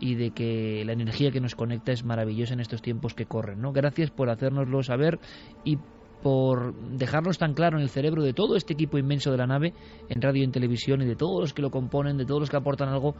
y 0.00 0.16
de 0.16 0.30
que 0.30 0.82
la 0.84 0.92
energía 0.92 1.30
que 1.30 1.40
nos 1.40 1.54
conecta 1.54 1.92
es 1.92 2.04
maravillosa 2.04 2.54
en 2.54 2.60
estos 2.60 2.82
tiempos 2.82 3.14
que 3.14 3.26
corren. 3.26 3.60
¿no? 3.60 3.72
Gracias 3.72 4.10
por 4.10 4.30
hacérnoslo 4.30 4.82
saber 4.82 5.18
y 5.64 5.78
por 6.22 6.74
dejarnos 6.74 7.38
tan 7.38 7.54
claro 7.54 7.78
en 7.78 7.82
el 7.82 7.88
cerebro 7.88 8.22
de 8.22 8.32
todo 8.32 8.56
este 8.56 8.74
equipo 8.74 8.98
inmenso 8.98 9.30
de 9.30 9.38
la 9.38 9.46
nave, 9.46 9.74
en 10.08 10.20
radio 10.20 10.42
y 10.42 10.44
en 10.44 10.52
televisión, 10.52 11.02
y 11.02 11.06
de 11.06 11.16
todos 11.16 11.40
los 11.40 11.54
que 11.54 11.62
lo 11.62 11.70
componen, 11.70 12.16
de 12.16 12.26
todos 12.26 12.40
los 12.40 12.50
que 12.50 12.56
aportan 12.56 12.88
algo, 12.88 13.14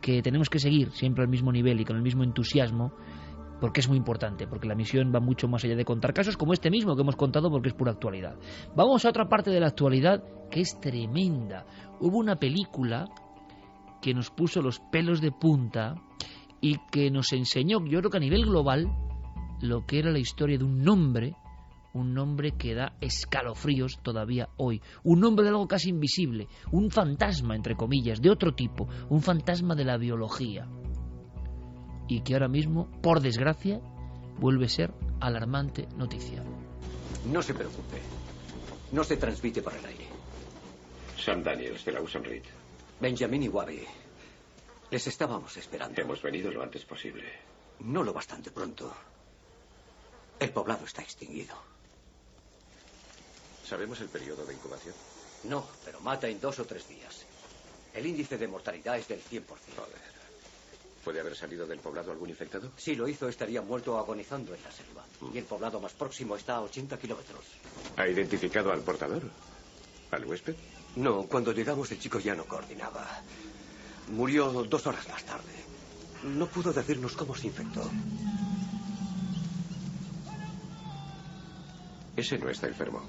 que 0.00 0.22
tenemos 0.22 0.48
que 0.48 0.58
seguir 0.58 0.90
siempre 0.92 1.24
al 1.24 1.30
mismo 1.30 1.50
nivel 1.52 1.80
y 1.80 1.84
con 1.84 1.96
el 1.96 2.02
mismo 2.02 2.22
entusiasmo 2.22 2.92
porque 3.60 3.80
es 3.80 3.88
muy 3.88 3.96
importante, 3.96 4.46
porque 4.46 4.68
la 4.68 4.74
misión 4.74 5.10
va 5.14 5.20
mucho 5.20 5.48
más 5.48 5.64
allá 5.64 5.76
de 5.76 5.86
contar 5.86 6.12
casos 6.12 6.36
como 6.36 6.52
este 6.52 6.70
mismo 6.70 6.94
que 6.94 7.00
hemos 7.00 7.16
contado 7.16 7.50
porque 7.50 7.68
es 7.68 7.74
pura 7.74 7.92
actualidad. 7.92 8.36
Vamos 8.76 9.04
a 9.04 9.08
otra 9.08 9.28
parte 9.28 9.50
de 9.50 9.60
la 9.60 9.68
actualidad 9.68 10.22
que 10.50 10.60
es 10.60 10.78
tremenda. 10.80 11.64
Hubo 11.98 12.18
una 12.18 12.36
película 12.36 13.06
que 14.02 14.12
nos 14.12 14.30
puso 14.30 14.60
los 14.60 14.80
pelos 14.92 15.22
de 15.22 15.32
punta 15.32 15.94
y 16.60 16.76
que 16.90 17.10
nos 17.10 17.32
enseñó, 17.32 17.82
yo 17.86 18.00
creo 18.00 18.10
que 18.10 18.18
a 18.18 18.20
nivel 18.20 18.44
global, 18.44 18.86
lo 19.62 19.86
que 19.86 19.98
era 19.98 20.10
la 20.10 20.18
historia 20.18 20.58
de 20.58 20.64
un 20.64 20.82
nombre, 20.82 21.34
un 21.94 22.12
nombre 22.12 22.52
que 22.52 22.74
da 22.74 22.96
escalofríos 23.00 23.98
todavía 24.02 24.50
hoy, 24.56 24.82
un 25.02 25.20
nombre 25.20 25.44
de 25.44 25.50
algo 25.50 25.66
casi 25.66 25.88
invisible, 25.88 26.48
un 26.70 26.90
fantasma, 26.90 27.56
entre 27.56 27.76
comillas, 27.76 28.20
de 28.20 28.30
otro 28.30 28.54
tipo, 28.54 28.88
un 29.08 29.22
fantasma 29.22 29.74
de 29.74 29.84
la 29.84 29.96
biología 29.96 30.68
y 32.08 32.20
que 32.22 32.34
ahora 32.34 32.48
mismo, 32.48 32.90
por 33.00 33.20
desgracia, 33.20 33.80
vuelve 34.38 34.66
a 34.66 34.68
ser 34.68 34.92
alarmante 35.20 35.88
noticia. 35.96 36.42
No 37.30 37.42
se 37.42 37.54
preocupe. 37.54 38.00
No 38.92 39.02
se 39.02 39.16
transmite 39.16 39.62
por 39.62 39.74
el 39.74 39.84
aire. 39.84 40.06
Sam 41.16 41.42
Daniels, 41.42 41.84
de 41.84 41.92
la 41.92 42.02
Usan 42.02 42.24
Reed. 42.24 42.44
Benjamin 43.00 43.44
y 43.44 43.48
Wabi. 43.48 43.82
Les 44.90 45.06
estábamos 45.06 45.56
esperando. 45.56 46.00
Hemos 46.00 46.22
venido 46.22 46.50
lo 46.52 46.62
antes 46.62 46.84
posible. 46.84 47.24
No 47.80 48.02
lo 48.02 48.12
bastante 48.12 48.50
pronto. 48.50 48.92
El 50.38 50.50
poblado 50.50 50.84
está 50.84 51.02
extinguido. 51.02 51.54
¿Sabemos 53.64 54.00
el 54.00 54.08
periodo 54.08 54.44
de 54.44 54.54
incubación? 54.54 54.94
No, 55.44 55.66
pero 55.84 56.00
mata 56.00 56.28
en 56.28 56.40
dos 56.40 56.58
o 56.58 56.64
tres 56.64 56.86
días. 56.88 57.24
El 57.92 58.06
índice 58.06 58.36
de 58.36 58.48
mortalidad 58.48 58.98
es 58.98 59.08
del 59.08 59.20
100%. 59.20 59.44
Joder. 59.76 60.14
¿Puede 61.04 61.20
haber 61.20 61.36
salido 61.36 61.66
del 61.66 61.80
poblado 61.80 62.12
algún 62.12 62.30
infectado? 62.30 62.72
Si 62.76 62.94
lo 62.94 63.06
hizo, 63.06 63.28
estaría 63.28 63.60
muerto 63.60 63.98
agonizando 63.98 64.54
en 64.54 64.62
la 64.62 64.72
selva. 64.72 65.04
Mm. 65.20 65.34
Y 65.34 65.38
el 65.38 65.44
poblado 65.44 65.78
más 65.80 65.92
próximo 65.92 66.34
está 66.34 66.56
a 66.56 66.62
80 66.62 66.98
kilómetros. 66.98 67.44
¿Ha 67.96 68.08
identificado 68.08 68.72
al 68.72 68.80
portador? 68.80 69.22
¿Al 70.10 70.24
huésped? 70.24 70.54
No, 70.96 71.24
cuando 71.24 71.52
llegamos 71.52 71.90
el 71.92 71.98
chico 71.98 72.20
ya 72.20 72.34
no 72.34 72.46
coordinaba. 72.46 73.06
Murió 74.08 74.50
dos 74.64 74.86
horas 74.86 75.06
más 75.08 75.24
tarde. 75.24 75.52
No 76.22 76.46
pudo 76.46 76.72
decirnos 76.72 77.14
cómo 77.16 77.34
se 77.34 77.48
infectó. 77.48 77.90
Ese 82.16 82.38
no 82.38 82.48
está 82.48 82.66
enfermo. 82.66 83.02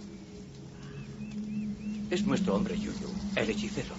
Es 2.16 2.26
nuestro 2.26 2.56
hombre 2.56 2.80
Yuyu, 2.80 3.10
el 3.36 3.50
hechicero. 3.50 3.94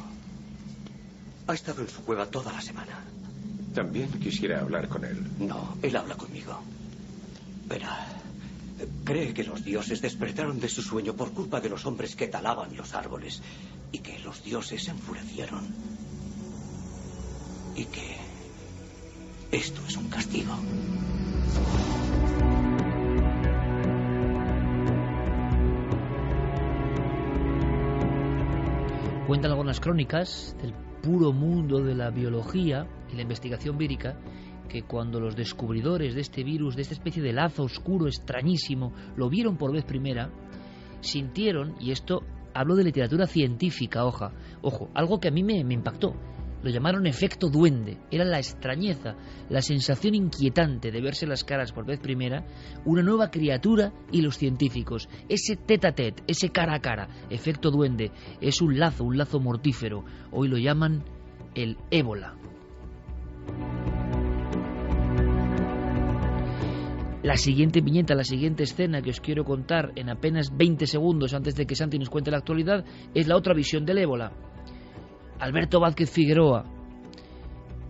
Ha 1.49 1.53
estado 1.53 1.83
en 1.83 1.89
su 1.91 2.01
cueva 2.01 2.25
toda 2.25 2.51
la 2.51 2.62
semana. 2.62 3.05
También 3.75 4.11
quisiera 4.12 4.62
hablar 4.62 4.89
con 4.89 5.05
él. 5.05 5.23
No, 5.39 5.77
él 5.83 5.95
habla 5.95 6.17
conmigo. 6.17 6.59
Verá, 7.69 8.07
cree 9.05 9.35
que 9.35 9.45
los 9.45 9.62
dioses 9.62 10.01
despertaron 10.01 10.59
de 10.59 10.71
su 10.71 10.81
sueño 10.81 11.12
por 11.12 11.33
culpa 11.33 11.61
de 11.61 11.69
los 11.69 11.85
hombres 11.85 12.17
que 12.17 12.27
talaban 12.27 12.75
los 12.75 12.95
árboles 12.95 13.43
y 13.93 13.99
que 13.99 14.19
los 14.21 14.43
dioses 14.43 14.85
se 14.85 14.93
enfurecieron. 14.93 15.67
Y 17.77 17.85
que 17.85 18.17
esto 19.53 19.83
es 19.87 19.95
un 19.95 20.09
castigo. 20.09 20.57
Cuentan 29.37 29.53
algunas 29.53 29.80
crónicas 29.80 30.57
del 30.62 30.72
puro 31.03 31.30
mundo 31.30 31.82
de 31.82 31.95
la 31.95 32.09
biología 32.09 32.87
y 33.12 33.16
la 33.16 33.20
investigación 33.20 33.76
vírica 33.76 34.18
que 34.66 34.84
cuando 34.84 35.20
los 35.20 35.37
descubridores 35.37 36.14
de 36.14 36.22
este 36.22 36.43
virus, 36.43 36.74
de 36.74 36.80
esta 36.80 36.95
especie 36.95 37.22
de 37.22 37.34
lazo 37.34 37.64
oscuro 37.64 38.07
extrañísimo, 38.07 38.95
lo 39.14 39.28
vieron 39.28 39.59
por 39.59 39.74
vez 39.74 39.84
primera, 39.84 40.30
sintieron, 41.01 41.74
y 41.78 41.91
esto 41.91 42.22
hablo 42.55 42.76
de 42.76 42.84
literatura 42.84 43.26
científica, 43.26 44.07
oja, 44.07 44.32
ojo, 44.62 44.89
algo 44.95 45.20
que 45.20 45.28
a 45.28 45.32
mí 45.32 45.43
me, 45.43 45.62
me 45.64 45.74
impactó, 45.74 46.14
lo 46.67 46.73
llamaron 46.73 47.07
efecto 47.07 47.49
duende. 47.49 47.97
Era 48.11 48.25
la 48.25 48.39
extrañeza, 48.39 49.14
la 49.49 49.62
sensación 49.62 50.17
inquietante 50.17 50.91
de 50.91 51.01
verse 51.01 51.25
las 51.25 51.45
caras 51.45 51.71
por 51.71 51.87
vez 51.87 52.01
primera, 52.01 52.45
una 52.85 53.03
nueva 53.03 53.31
criatura 53.31 53.93
y 54.11 54.21
los 54.21 54.37
científicos. 54.37 55.09
Ese 55.29 55.55
tete 55.55 55.87
a 55.87 55.93
tete, 55.93 56.25
ese 56.27 56.51
cara 56.51 56.75
a 56.75 56.81
cara, 56.81 57.09
efecto 57.31 57.71
duende, 57.71 58.11
es 58.41 58.61
un 58.61 58.81
lazo, 58.81 59.05
un 59.05 59.17
lazo 59.17 59.39
mortífero. 59.39 60.05
Hoy 60.33 60.49
lo 60.49 60.59
llaman 60.59 61.05
el 61.55 61.77
ébola. 61.93 62.35
La 67.23 67.37
siguiente 67.37 67.81
viñeta, 67.81 68.17
la 68.17 68.25
siguiente 68.25 68.64
escena 68.64 69.03
que 69.03 69.11
os 69.11 69.21
quiero 69.21 69.45
contar 69.45 69.93
en 69.95 70.11
apenas 70.11 70.57
20 70.57 70.85
segundos 70.89 71.33
antes 71.33 71.55
de 71.55 71.64
que 71.64 71.77
Santi 71.77 71.97
nos 71.97 72.11
cuente 72.11 72.33
la 72.33 72.39
actualidad 72.39 72.85
es 73.14 73.29
la 73.29 73.37
otra 73.37 73.55
visión 73.55 73.85
del 73.85 73.99
ébola. 73.99 74.33
Alberto 75.39 75.80
Vázquez 75.80 76.11
Figueroa 76.11 76.64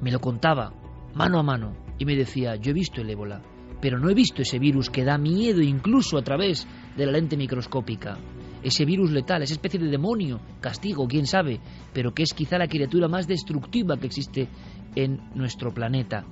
me 0.01 0.11
lo 0.11 0.21
contaba 0.21 0.73
mano 1.15 1.39
a 1.39 1.43
mano 1.43 1.77
y 1.99 2.05
me 2.05 2.17
decía, 2.17 2.57
yo 2.57 2.73
he 2.73 2.75
visto 2.75 3.01
el 3.01 3.09
ébola, 3.09 3.41
pero 3.81 3.99
no 3.99 4.11
he 4.11 4.15
visto 4.15 4.43
ese 4.43 4.59
virus 4.59 4.91
que 4.91 5.05
da 5.05 5.17
miedo 5.17 5.63
incluso 5.63 6.19
a 6.19 6.23
través 6.23 6.67
de 6.97 7.07
la 7.07 7.13
lente 7.13 7.37
microscópica. 7.37 8.19
Ese 8.63 8.85
virus 8.85 9.13
letal, 9.13 9.43
esa 9.43 9.55
especie 9.55 9.79
de 9.79 9.89
demonio, 9.89 10.41
castigo, 10.61 11.07
quién 11.07 11.27
sabe, 11.27 11.61
pero 11.93 12.13
que 12.13 12.25
es 12.25 12.35
quizá 12.35 12.59
la 12.59 12.67
criatura 12.67 13.07
más 13.07 13.29
destructiva 13.29 13.97
que 13.97 14.07
existe 14.09 14.49
en 14.97 15.21
nuestro 15.35 15.73
planeta, 15.73 16.25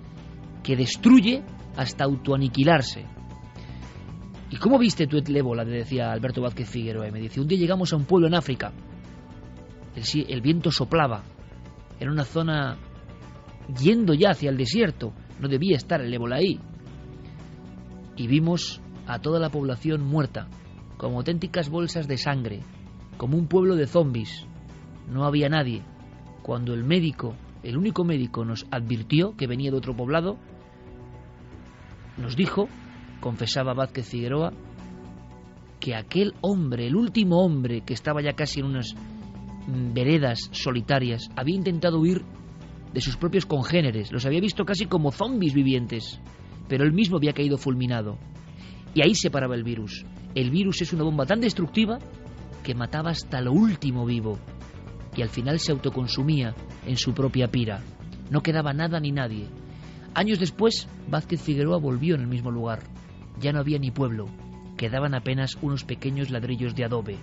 que 0.63 0.75
destruye 0.75 1.45
hasta 1.77 2.05
autoaniquilarse. 2.05 3.05
¿Y 4.51 4.57
cómo 4.57 4.79
viste 4.79 5.07
tú 5.07 5.19
el 5.19 5.37
ébola? 5.37 5.65
Le 5.65 5.79
decía 5.79 6.11
Alberto 6.11 6.43
Vázquez 6.43 6.69
Figueroa. 6.69 7.09
Y 7.09 7.13
me 7.13 7.21
dice, 7.21 7.41
un 7.41 7.49
día 7.49 7.59
llegamos 7.59 7.93
a 7.93 7.97
un 7.97 8.05
pueblo 8.05 8.27
en 8.27 8.35
África 8.35 8.73
el, 9.95 10.41
viento 10.41 10.71
soplaba. 10.71 11.23
Era 11.99 12.11
una 12.11 12.25
zona 12.25 12.77
yendo 13.81 14.15
ya 14.15 14.31
hacia 14.31 14.51
el 14.51 14.57
desierto. 14.57 15.13
No 15.41 15.49
debía 15.49 15.77
estar 15.77 16.01
el 16.01 16.13
ébola 16.13 16.37
ahí. 16.37 16.61
Y 18.17 18.27
vimos 18.27 18.81
a 19.07 19.19
toda 19.19 19.39
la 19.39 19.51
población 19.51 20.03
muerta, 20.03 20.49
como 20.97 21.19
auténticas 21.19 21.69
bolsas 21.69 22.07
de 22.09 22.17
sangre, 22.17 22.61
como 23.17 23.37
un 23.37 23.49
pueblo 23.49 23.77
de 23.77 23.87
zombies. 23.87 24.47
No 25.09 25.25
había 25.25 25.49
nadie. 25.49 25.83
Cuando 26.43 26.75
el 26.75 26.85
médico, 26.85 27.35
el 27.63 27.77
único 27.77 28.05
médico, 28.05 28.45
nos 28.45 28.67
advirtió 28.71 29.37
que 29.37 29.47
venía 29.47 29.71
de 29.71 29.77
otro 29.77 29.97
poblado, 29.97 30.39
nos 32.17 32.37
dijo 32.37 32.69
confesaba 33.25 33.73
Vázquez 33.73 34.07
Figueroa, 34.07 34.53
que 35.81 35.95
aquel 35.95 36.35
hombre, 36.43 36.87
el 36.87 36.95
último 36.95 37.43
hombre 37.43 37.81
que 37.81 37.95
estaba 37.95 38.21
ya 38.21 38.35
casi 38.35 38.61
en 38.61 38.67
unas 38.67 38.95
veredas 39.67 40.49
solitarias, 40.53 41.31
había 41.37 41.57
intentado 41.57 42.01
huir 42.01 42.23
de 42.93 43.01
sus 43.01 43.17
propios 43.17 43.47
congéneres, 43.47 44.13
los 44.13 44.25
había 44.27 44.41
visto 44.41 44.65
casi 44.65 44.87
como 44.87 45.11
zombies 45.11 45.55
vivientes, 45.55 46.21
pero 46.69 46.85
él 46.85 46.93
mismo 46.93 47.17
había 47.17 47.33
caído 47.33 47.59
fulminado. 47.59 48.19
Y 48.95 49.03
ahí 49.03 49.15
se 49.15 49.31
paraba 49.31 49.55
el 49.55 49.65
virus. 49.65 50.05
El 50.35 50.51
virus 50.51 50.83
es 50.83 50.93
una 50.93 51.05
bomba 51.05 51.27
tan 51.27 51.41
destructiva 51.41 51.99
que 52.63 52.75
mataba 52.75 53.11
hasta 53.11 53.41
lo 53.41 53.53
último 53.53 54.07
vivo 54.07 54.39
y 55.17 55.23
al 55.23 55.29
final 55.29 55.59
se 55.59 55.73
autoconsumía 55.73 56.55
en 56.87 56.97
su 56.97 57.15
propia 57.15 57.49
pira. 57.49 57.83
No 58.31 58.43
quedaba 58.43 58.73
nada 58.73 59.01
ni 59.01 59.13
nadie. 59.13 59.49
Años 60.15 60.39
después, 60.39 60.89
Vázquez 61.09 61.43
Figueroa 61.43 61.79
volvió 61.79 62.15
en 62.15 62.23
el 62.23 62.27
mismo 62.27 62.51
lugar. 62.51 62.81
Ya 63.41 63.53
no 63.53 63.61
había 63.61 63.79
ni 63.79 63.91
pueblo, 63.91 64.27
quedaban 64.77 65.15
apenas 65.15 65.57
unos 65.61 65.85
pequeños 65.85 66.31
ladrillos 66.31 66.75
de 66.75 66.85
adobe. 66.85 67.19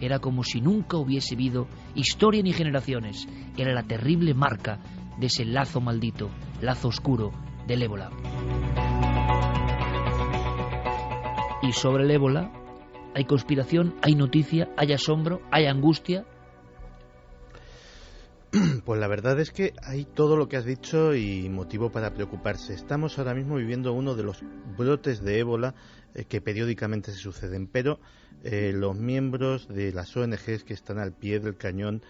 Era 0.00 0.18
como 0.18 0.44
si 0.44 0.60
nunca 0.60 0.96
hubiese 0.96 1.34
habido 1.34 1.66
historia 1.94 2.42
ni 2.42 2.52
generaciones. 2.52 3.26
Era 3.56 3.72
la 3.72 3.82
terrible 3.82 4.34
marca 4.34 4.80
de 5.18 5.26
ese 5.26 5.44
lazo 5.44 5.80
maldito, 5.80 6.30
lazo 6.60 6.88
oscuro 6.88 7.32
del 7.66 7.82
ébola. 7.82 8.10
Y 11.62 11.72
sobre 11.72 12.04
el 12.04 12.10
ébola 12.10 12.52
hay 13.14 13.24
conspiración, 13.24 13.94
hay 14.02 14.14
noticia, 14.14 14.68
hay 14.76 14.92
asombro, 14.92 15.42
hay 15.50 15.66
angustia, 15.66 16.24
Pues 18.84 19.00
la 19.00 19.08
verdad 19.08 19.38
es 19.40 19.50
que 19.50 19.74
hay 19.82 20.04
todo 20.04 20.36
lo 20.36 20.48
que 20.48 20.56
has 20.56 20.64
dicho 20.64 21.14
y 21.14 21.48
motivo 21.48 21.90
para 21.90 22.14
preocuparse. 22.14 22.74
Estamos 22.74 23.18
ahora 23.18 23.34
mismo 23.34 23.56
viviendo 23.56 23.92
uno 23.92 24.14
de 24.14 24.22
los 24.22 24.42
brotes 24.76 25.22
de 25.22 25.38
ébola 25.40 25.74
eh, 26.14 26.24
que 26.24 26.40
periódicamente 26.40 27.12
se 27.12 27.18
suceden, 27.18 27.66
pero 27.66 28.00
eh, 28.44 28.72
los 28.74 28.96
miembros 28.96 29.68
de 29.68 29.92
las 29.92 30.16
ONGs 30.16 30.64
que 30.64 30.74
están 30.74 30.98
al 30.98 31.12
pie 31.12 31.40
del 31.40 31.56
cañón 31.56 32.02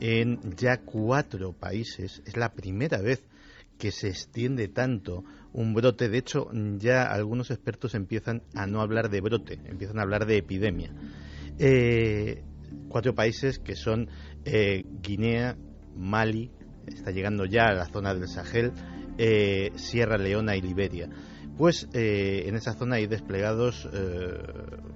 en 0.00 0.40
ya 0.56 0.78
cuatro 0.78 1.52
países, 1.52 2.22
es 2.24 2.36
la 2.36 2.52
primera 2.52 2.98
vez 3.00 3.22
que 3.78 3.90
se 3.90 4.08
extiende 4.08 4.68
tanto 4.68 5.24
un 5.52 5.74
brote. 5.74 6.08
De 6.08 6.18
hecho, 6.18 6.48
ya 6.78 7.04
algunos 7.04 7.50
expertos 7.50 7.94
empiezan 7.94 8.42
a 8.54 8.66
no 8.66 8.80
hablar 8.80 9.10
de 9.10 9.20
brote, 9.20 9.58
empiezan 9.64 9.98
a 9.98 10.02
hablar 10.02 10.26
de 10.26 10.38
epidemia. 10.38 10.94
Eh, 11.58 12.42
cuatro 12.88 13.14
países 13.14 13.58
que 13.58 13.76
son 13.76 14.08
Guinea, 15.02 15.56
Mali, 15.96 16.50
está 16.86 17.10
llegando 17.10 17.44
ya 17.44 17.66
a 17.66 17.74
la 17.74 17.86
zona 17.86 18.14
del 18.14 18.28
Sahel, 18.28 18.72
eh, 19.18 19.72
Sierra 19.76 20.18
Leona 20.18 20.56
y 20.56 20.62
Liberia. 20.62 21.08
Pues 21.56 21.88
eh, 21.92 22.44
en 22.46 22.56
esa 22.56 22.72
zona 22.72 22.96
hay 22.96 23.06
desplegados 23.06 23.88
eh, 23.92 24.38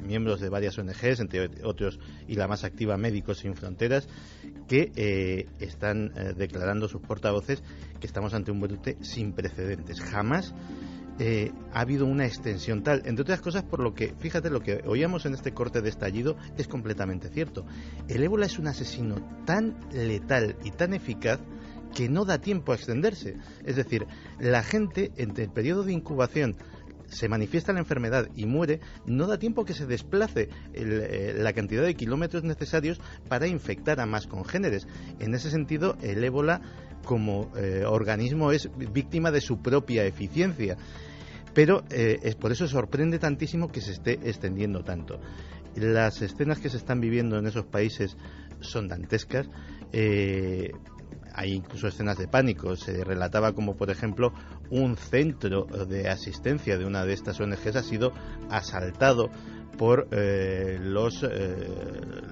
miembros 0.00 0.40
de 0.40 0.48
varias 0.48 0.78
ONGs, 0.78 1.20
entre 1.20 1.50
otros 1.64 1.98
y 2.26 2.34
la 2.34 2.48
más 2.48 2.64
activa 2.64 2.96
Médicos 2.96 3.38
Sin 3.38 3.54
Fronteras, 3.54 4.08
que 4.66 5.46
están 5.60 6.12
declarando 6.36 6.88
sus 6.88 7.00
portavoces 7.00 7.62
que 8.00 8.06
estamos 8.06 8.34
ante 8.34 8.50
un 8.50 8.60
brote 8.60 8.96
sin 9.00 9.32
precedentes. 9.32 10.00
Jamás 10.00 10.54
ha 11.72 11.80
habido 11.80 12.04
una 12.04 12.26
extensión 12.26 12.82
tal, 12.82 13.02
entre 13.04 13.22
otras 13.22 13.40
cosas 13.40 13.62
por 13.62 13.80
lo 13.80 13.94
que, 13.94 14.14
fíjate, 14.18 14.50
lo 14.50 14.60
que 14.60 14.82
oíamos 14.86 15.24
en 15.24 15.34
este 15.34 15.54
corte 15.54 15.82
de 15.82 15.88
estallido 15.88 16.36
es 16.58 16.66
completamente 16.66 17.28
cierto. 17.28 17.64
El 18.08 18.24
ébola 18.24 18.46
es 18.46 18.58
un 18.58 18.66
asesino 18.66 19.16
tan 19.44 19.76
letal 19.92 20.56
y 20.64 20.72
tan 20.72 20.94
eficaz 20.94 21.40
que 21.96 22.10
no 22.10 22.26
da 22.26 22.38
tiempo 22.38 22.72
a 22.72 22.74
extenderse. 22.74 23.36
Es 23.64 23.76
decir, 23.76 24.06
la 24.38 24.62
gente 24.62 25.12
entre 25.16 25.44
el 25.44 25.50
periodo 25.50 25.82
de 25.82 25.94
incubación 25.94 26.56
se 27.08 27.26
manifiesta 27.28 27.72
la 27.72 27.78
enfermedad 27.78 28.28
y 28.36 28.44
muere, 28.44 28.80
no 29.06 29.26
da 29.26 29.38
tiempo 29.38 29.64
que 29.64 29.72
se 29.72 29.86
desplace 29.86 30.50
eh, 30.74 31.34
la 31.38 31.54
cantidad 31.54 31.84
de 31.84 31.94
kilómetros 31.94 32.44
necesarios 32.44 33.00
para 33.28 33.46
infectar 33.46 33.98
a 34.00 34.06
más 34.06 34.26
congéneres. 34.26 34.86
En 35.20 35.34
ese 35.34 35.50
sentido, 35.50 35.96
el 36.02 36.22
ébola 36.22 36.60
como 37.06 37.50
eh, 37.56 37.84
organismo 37.86 38.52
es 38.52 38.68
víctima 38.92 39.30
de 39.30 39.40
su 39.40 39.62
propia 39.62 40.04
eficiencia. 40.04 40.76
Pero 41.54 41.82
eh, 41.88 42.18
es 42.22 42.34
por 42.34 42.52
eso 42.52 42.68
sorprende 42.68 43.18
tantísimo 43.18 43.68
que 43.68 43.80
se 43.80 43.92
esté 43.92 44.18
extendiendo 44.24 44.84
tanto. 44.84 45.18
Las 45.76 46.20
escenas 46.20 46.58
que 46.58 46.68
se 46.68 46.76
están 46.76 47.00
viviendo 47.00 47.38
en 47.38 47.46
esos 47.46 47.64
países 47.64 48.18
son 48.60 48.88
dantescas. 48.88 49.48
Eh, 51.36 51.46
hay 51.46 51.52
incluso 51.52 51.88
escenas 51.88 52.18
de 52.18 52.28
pánico. 52.28 52.76
Se 52.76 53.04
relataba 53.04 53.52
como, 53.52 53.76
por 53.76 53.90
ejemplo, 53.90 54.32
un 54.70 54.96
centro 54.96 55.64
de 55.64 56.08
asistencia 56.08 56.78
de 56.78 56.86
una 56.86 57.04
de 57.04 57.12
estas 57.12 57.40
ONGs 57.40 57.76
ha 57.76 57.82
sido 57.82 58.12
asaltado 58.50 59.30
por 59.78 60.08
eh, 60.10 60.78
los, 60.80 61.22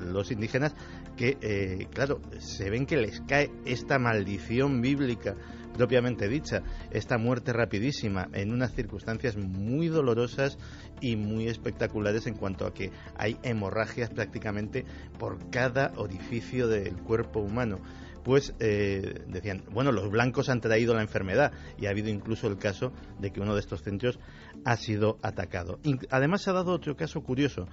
los 0.07 0.31
indígenas 0.31 0.75
que, 1.17 1.87
claro, 1.93 2.21
se 2.39 2.71
ven 2.71 2.87
que 2.87 2.97
les 2.97 3.21
cae 3.21 3.51
esta 3.67 3.99
maldición 3.99 4.81
bíblica 4.81 5.37
propiamente 5.75 6.29
dicha, 6.29 6.63
esta 6.91 7.19
muerte 7.19 7.53
rapidísima 7.53 8.29
en 8.33 8.53
unas 8.53 8.73
circunstancias 8.75 9.37
muy 9.37 9.89
dolorosas 9.89 10.57
y 11.01 11.17
muy 11.17 11.49
espectaculares 11.49 12.27
en 12.27 12.35
cuanto 12.35 12.67
a 12.67 12.73
que 12.73 12.91
hay 13.17 13.37
hemorragias 13.43 14.11
prácticamente 14.11 14.85
por 15.19 15.51
cada 15.51 15.93
orificio 15.97 16.69
del 16.69 16.97
cuerpo 17.03 17.41
humano 17.41 17.81
pues 18.25 18.55
eh, 18.59 19.23
decían, 19.29 19.63
bueno, 19.71 19.93
los 19.93 20.11
blancos 20.11 20.49
han 20.49 20.61
traído 20.61 20.95
la 20.95 21.03
enfermedad 21.03 21.53
y 21.79 21.87
ha 21.87 21.91
habido 21.91 22.09
incluso 22.09 22.49
el 22.49 22.57
caso 22.57 22.93
de 23.21 23.31
que 23.31 23.41
uno 23.41 23.55
de 23.55 23.61
estos 23.61 23.83
centros 23.83 24.19
ha 24.65 24.77
sido 24.77 25.19
atacado. 25.23 25.79
Además 26.11 26.43
se 26.43 26.51
ha 26.51 26.55
dado 26.55 26.73
otro 26.73 26.97
caso 26.97 27.23
curioso. 27.23 27.69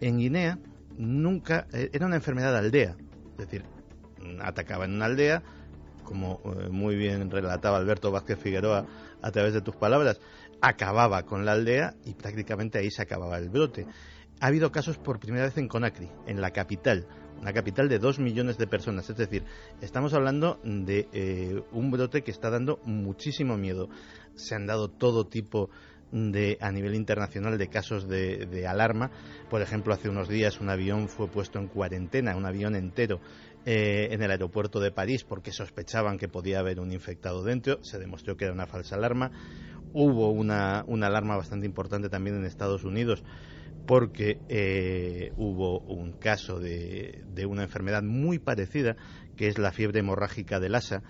En 0.00 0.18
Guinea 0.18 0.58
nunca 0.96 1.66
eh, 1.72 1.90
era 1.92 2.06
una 2.06 2.16
enfermedad 2.16 2.52
de 2.52 2.58
aldea, 2.58 2.96
es 3.32 3.38
decir, 3.38 3.64
atacaba 4.40 4.84
en 4.84 4.94
una 4.94 5.06
aldea, 5.06 5.42
como 6.04 6.40
eh, 6.44 6.68
muy 6.70 6.96
bien 6.96 7.30
relataba 7.30 7.78
Alberto 7.78 8.12
Vázquez 8.12 8.38
Figueroa 8.38 8.86
a 9.22 9.30
través 9.30 9.54
de 9.54 9.62
tus 9.62 9.74
palabras, 9.74 10.20
acababa 10.60 11.22
con 11.22 11.46
la 11.46 11.52
aldea 11.52 11.94
y 12.04 12.14
prácticamente 12.14 12.78
ahí 12.78 12.90
se 12.90 13.02
acababa 13.02 13.38
el 13.38 13.48
brote. 13.48 13.86
Ha 14.40 14.48
habido 14.48 14.70
casos 14.70 14.98
por 14.98 15.18
primera 15.18 15.46
vez 15.46 15.56
en 15.56 15.68
Conakry, 15.68 16.10
en 16.26 16.40
la 16.40 16.50
capital, 16.50 17.06
una 17.44 17.52
capital 17.52 17.90
de 17.90 17.98
dos 17.98 18.18
millones 18.18 18.56
de 18.56 18.66
personas. 18.66 19.10
Es 19.10 19.18
decir, 19.18 19.44
estamos 19.82 20.14
hablando 20.14 20.58
de 20.64 21.08
eh, 21.12 21.62
un 21.72 21.90
brote 21.90 22.22
que 22.22 22.30
está 22.30 22.48
dando 22.48 22.80
muchísimo 22.86 23.58
miedo. 23.58 23.90
Se 24.34 24.54
han 24.54 24.66
dado 24.66 24.88
todo 24.88 25.26
tipo 25.26 25.68
de, 26.10 26.56
a 26.62 26.72
nivel 26.72 26.94
internacional 26.94 27.58
de 27.58 27.68
casos 27.68 28.08
de, 28.08 28.46
de, 28.46 28.66
alarma. 28.66 29.10
Por 29.50 29.60
ejemplo, 29.60 29.92
hace 29.92 30.08
unos 30.08 30.26
días 30.26 30.58
un 30.58 30.70
avión 30.70 31.06
fue 31.06 31.28
puesto 31.28 31.58
en 31.58 31.68
cuarentena, 31.68 32.34
un 32.34 32.46
avión 32.46 32.76
entero 32.76 33.20
eh, 33.66 34.08
en 34.10 34.22
el 34.22 34.30
aeropuerto 34.30 34.80
de 34.80 34.90
París 34.90 35.22
porque 35.24 35.52
sospechaban 35.52 36.16
que 36.16 36.28
podía 36.28 36.60
haber 36.60 36.80
un 36.80 36.92
infectado 36.92 37.44
dentro. 37.44 37.84
Se 37.84 37.98
demostró 37.98 38.38
que 38.38 38.46
era 38.46 38.54
una 38.54 38.66
falsa 38.66 38.96
alarma. 38.96 39.30
Hubo 39.92 40.30
una, 40.30 40.82
una 40.86 41.08
alarma 41.08 41.36
bastante 41.36 41.66
importante 41.66 42.08
también 42.08 42.36
en 42.36 42.46
Estados 42.46 42.84
Unidos 42.84 43.22
porque 43.86 44.38
eh, 44.48 45.32
hubo 45.36 45.80
un 45.80 46.12
caso 46.12 46.58
de, 46.58 47.22
de, 47.26 47.46
una 47.46 47.64
enfermedad 47.64 48.02
muy 48.02 48.38
parecida, 48.38 48.96
que 49.36 49.48
es 49.48 49.58
la 49.58 49.72
fiebre 49.72 50.00
hemorrágica 50.00 50.60
del 50.60 50.74
ASA, 50.74 51.02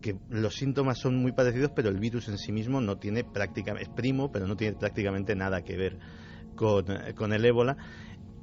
que 0.00 0.16
los 0.28 0.56
síntomas 0.56 0.98
son 0.98 1.16
muy 1.16 1.32
parecidos, 1.32 1.72
pero 1.74 1.88
el 1.88 1.98
virus 1.98 2.28
en 2.28 2.38
sí 2.38 2.52
mismo 2.52 2.80
no 2.80 2.98
tiene 2.98 3.24
prácticamente, 3.24 3.88
es 3.88 3.94
primo, 3.94 4.32
pero 4.32 4.46
no 4.46 4.56
tiene 4.56 4.76
prácticamente 4.76 5.34
nada 5.34 5.62
que 5.62 5.76
ver 5.76 5.98
con, 6.56 6.86
con 7.14 7.32
el 7.32 7.44
ébola. 7.44 7.76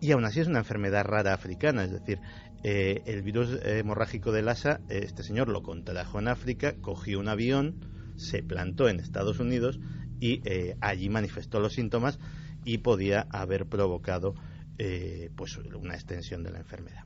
Y 0.01 0.11
aún 0.11 0.23
así 0.23 0.39
es 0.39 0.47
una 0.47 0.59
enfermedad 0.59 1.03
rara 1.03 1.33
africana, 1.33 1.83
es 1.83 1.91
decir, 1.91 2.19
eh, 2.63 3.01
el 3.05 3.21
virus 3.21 3.59
hemorrágico 3.63 4.31
del 4.31 4.47
ASA, 4.47 4.81
este 4.89 5.23
señor 5.23 5.49
lo 5.49 5.61
contrajo 5.61 6.19
en 6.19 6.27
África, 6.29 6.75
cogió 6.81 7.19
un 7.19 7.27
avión, 7.27 7.75
se 8.15 8.43
plantó 8.43 8.87
en 8.87 8.99
Estados 8.99 9.39
Unidos 9.39 9.79
y 10.19 10.41
eh, 10.45 10.75
allí 10.81 11.09
manifestó 11.09 11.59
los 11.59 11.73
síntomas 11.73 12.19
y 12.66 12.80
podía 12.80 13.28
haber 13.30 13.66
provocado 13.66 14.36
eh, 14.78 15.30
pues 15.36 15.57
una 15.57 15.95
extensión 15.95 16.43
de 16.43 16.51
la 16.51 16.60
enfermedad. 16.60 17.03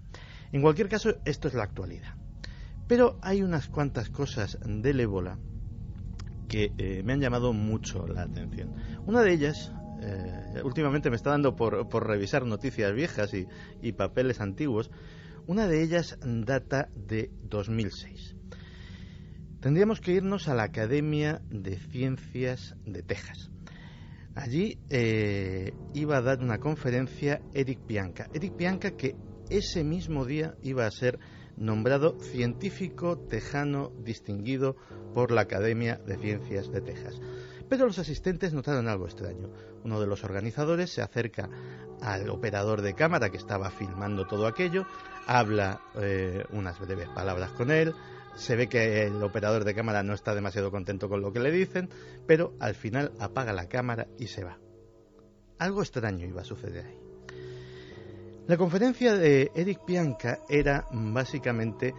En 0.52 0.62
cualquier 0.62 0.90
caso, 0.90 1.16
esto 1.26 1.48
es 1.48 1.54
la 1.54 1.64
actualidad. 1.64 2.16
Pero 2.88 3.18
hay 3.22 3.42
unas 3.42 3.70
cuantas 3.70 4.10
cosas 4.10 4.60
del 4.66 5.00
ébola 5.00 5.40
que 6.48 7.02
me 7.04 7.14
han 7.14 7.22
llamado 7.22 7.54
mucho 7.54 8.08
la 8.08 8.24
atención. 8.24 8.76
Una 9.08 9.22
de 9.22 9.34
ellas, 9.34 9.72
últimamente 10.64 11.10
me 11.10 11.16
está 11.16 11.32
dando 11.32 11.56
por, 11.56 12.08
revisar 12.08 12.46
noticias 12.46 12.94
viejas 12.94 13.32
y 13.82 13.92
papeles 13.94 14.42
antiguos, 14.42 14.92
una 15.48 15.68
de 15.68 15.82
ellas 15.82 16.18
data 16.22 16.90
de 16.96 17.32
2006. 17.44 18.36
Tendríamos 19.60 20.02
que 20.02 20.12
irnos 20.12 20.48
a 20.48 20.56
la 20.56 20.64
Academia 20.64 21.42
de 21.50 21.78
Ciencias 21.78 22.76
de 22.86 23.02
Texas. 23.02 23.53
Allí 24.36 24.80
eh, 24.90 25.74
iba 25.94 26.18
a 26.18 26.22
dar 26.22 26.40
una 26.40 26.60
conferencia 26.60 27.42
Eric 27.54 27.86
Bianca. 27.86 28.30
Eric 28.34 28.58
Bianca 28.58 28.92
que 28.92 29.16
ese 29.50 29.84
mismo 29.84 30.26
día 30.26 30.56
iba 30.64 30.86
a 30.86 30.92
ser 30.92 31.20
nombrado 31.56 32.18
científico 32.20 33.18
tejano 33.18 33.92
distinguido 34.04 34.76
por 35.14 35.32
la 35.32 35.42
Academia 35.42 35.98
de 36.08 36.18
Ciencias 36.18 36.72
de 36.72 36.82
Texas. 36.82 37.20
Pero 37.70 37.86
los 37.86 38.00
asistentes 38.00 38.54
notaron 38.54 38.88
algo 38.88 39.06
extraño. 39.06 39.50
Uno 39.84 40.00
de 40.00 40.08
los 40.08 40.24
organizadores 40.24 40.92
se 40.92 41.02
acerca 41.02 41.50
al 42.02 42.30
operador 42.30 42.82
de 42.82 42.96
cámara 42.96 43.30
que 43.30 43.38
estaba 43.38 43.70
filmando 43.70 44.26
todo 44.26 44.48
aquello, 44.48 44.86
habla 45.28 45.82
eh, 45.96 46.44
unas 46.52 46.80
breves 46.80 47.10
palabras 47.10 47.52
con 47.52 47.72
él, 47.72 47.94
se 48.36 48.56
ve 48.56 48.68
que 48.68 49.04
el 49.04 49.22
operador 49.24 49.64
de 49.64 49.76
cámara 49.76 50.04
no 50.04 50.14
está 50.14 50.34
demasiado 50.36 50.72
contento 50.72 51.10
con 51.10 51.22
lo 51.22 51.32
que 51.32 51.40
le 51.40 51.52
dicen, 51.52 51.90
pero 52.28 52.54
al 52.60 52.76
final 52.76 53.12
apaga 53.20 53.54
la 53.54 53.68
cámara 53.68 54.08
y 54.18 54.28
se 54.28 54.44
va. 54.44 54.60
Algo 55.60 55.82
extraño 55.82 56.26
iba 56.26 56.42
a 56.42 56.46
suceder 56.46 56.86
ahí. 56.86 57.00
La 58.48 58.58
conferencia 58.58 59.16
de 59.16 59.52
Eric 59.56 59.86
Pianca 59.86 60.40
era 60.50 60.86
básicamente 60.92 61.94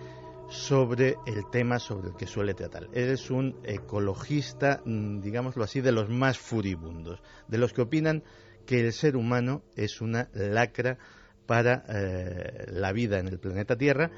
sobre 0.51 1.16
el 1.26 1.49
tema 1.51 1.78
sobre 1.78 2.09
el 2.09 2.16
que 2.16 2.26
suele 2.26 2.53
tratar. 2.53 2.89
Eres 2.93 3.30
un 3.30 3.57
ecologista, 3.64 4.82
mm, 4.85 5.20
digámoslo 5.20 5.64
así, 5.64 5.80
de 5.80 5.93
los 5.93 6.11
más 6.11 6.39
furibundos, 6.39 7.22
de 7.49 7.59
los 7.59 7.72
que 7.72 7.82
opinan 7.82 8.22
que 8.66 8.80
el 8.80 8.93
ser 8.93 9.16
humano 9.16 9.62
es 9.74 10.01
una 10.01 10.28
lacra 10.35 10.99
para 11.47 11.85
eh, 11.89 12.66
la 12.68 12.93
vida 12.93 13.18
en 13.18 13.28
el 13.28 13.39
planeta 13.39 13.76
Tierra 13.76 14.11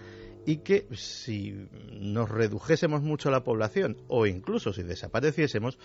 y 0.46 0.58
que 0.58 0.86
si 0.94 1.68
nos 1.92 2.30
redujésemos 2.30 3.02
mucho 3.02 3.30
la 3.30 3.42
población 3.42 3.98
o 4.06 4.26
incluso 4.26 4.72
si 4.72 4.84
desapareciésemos, 4.84 5.78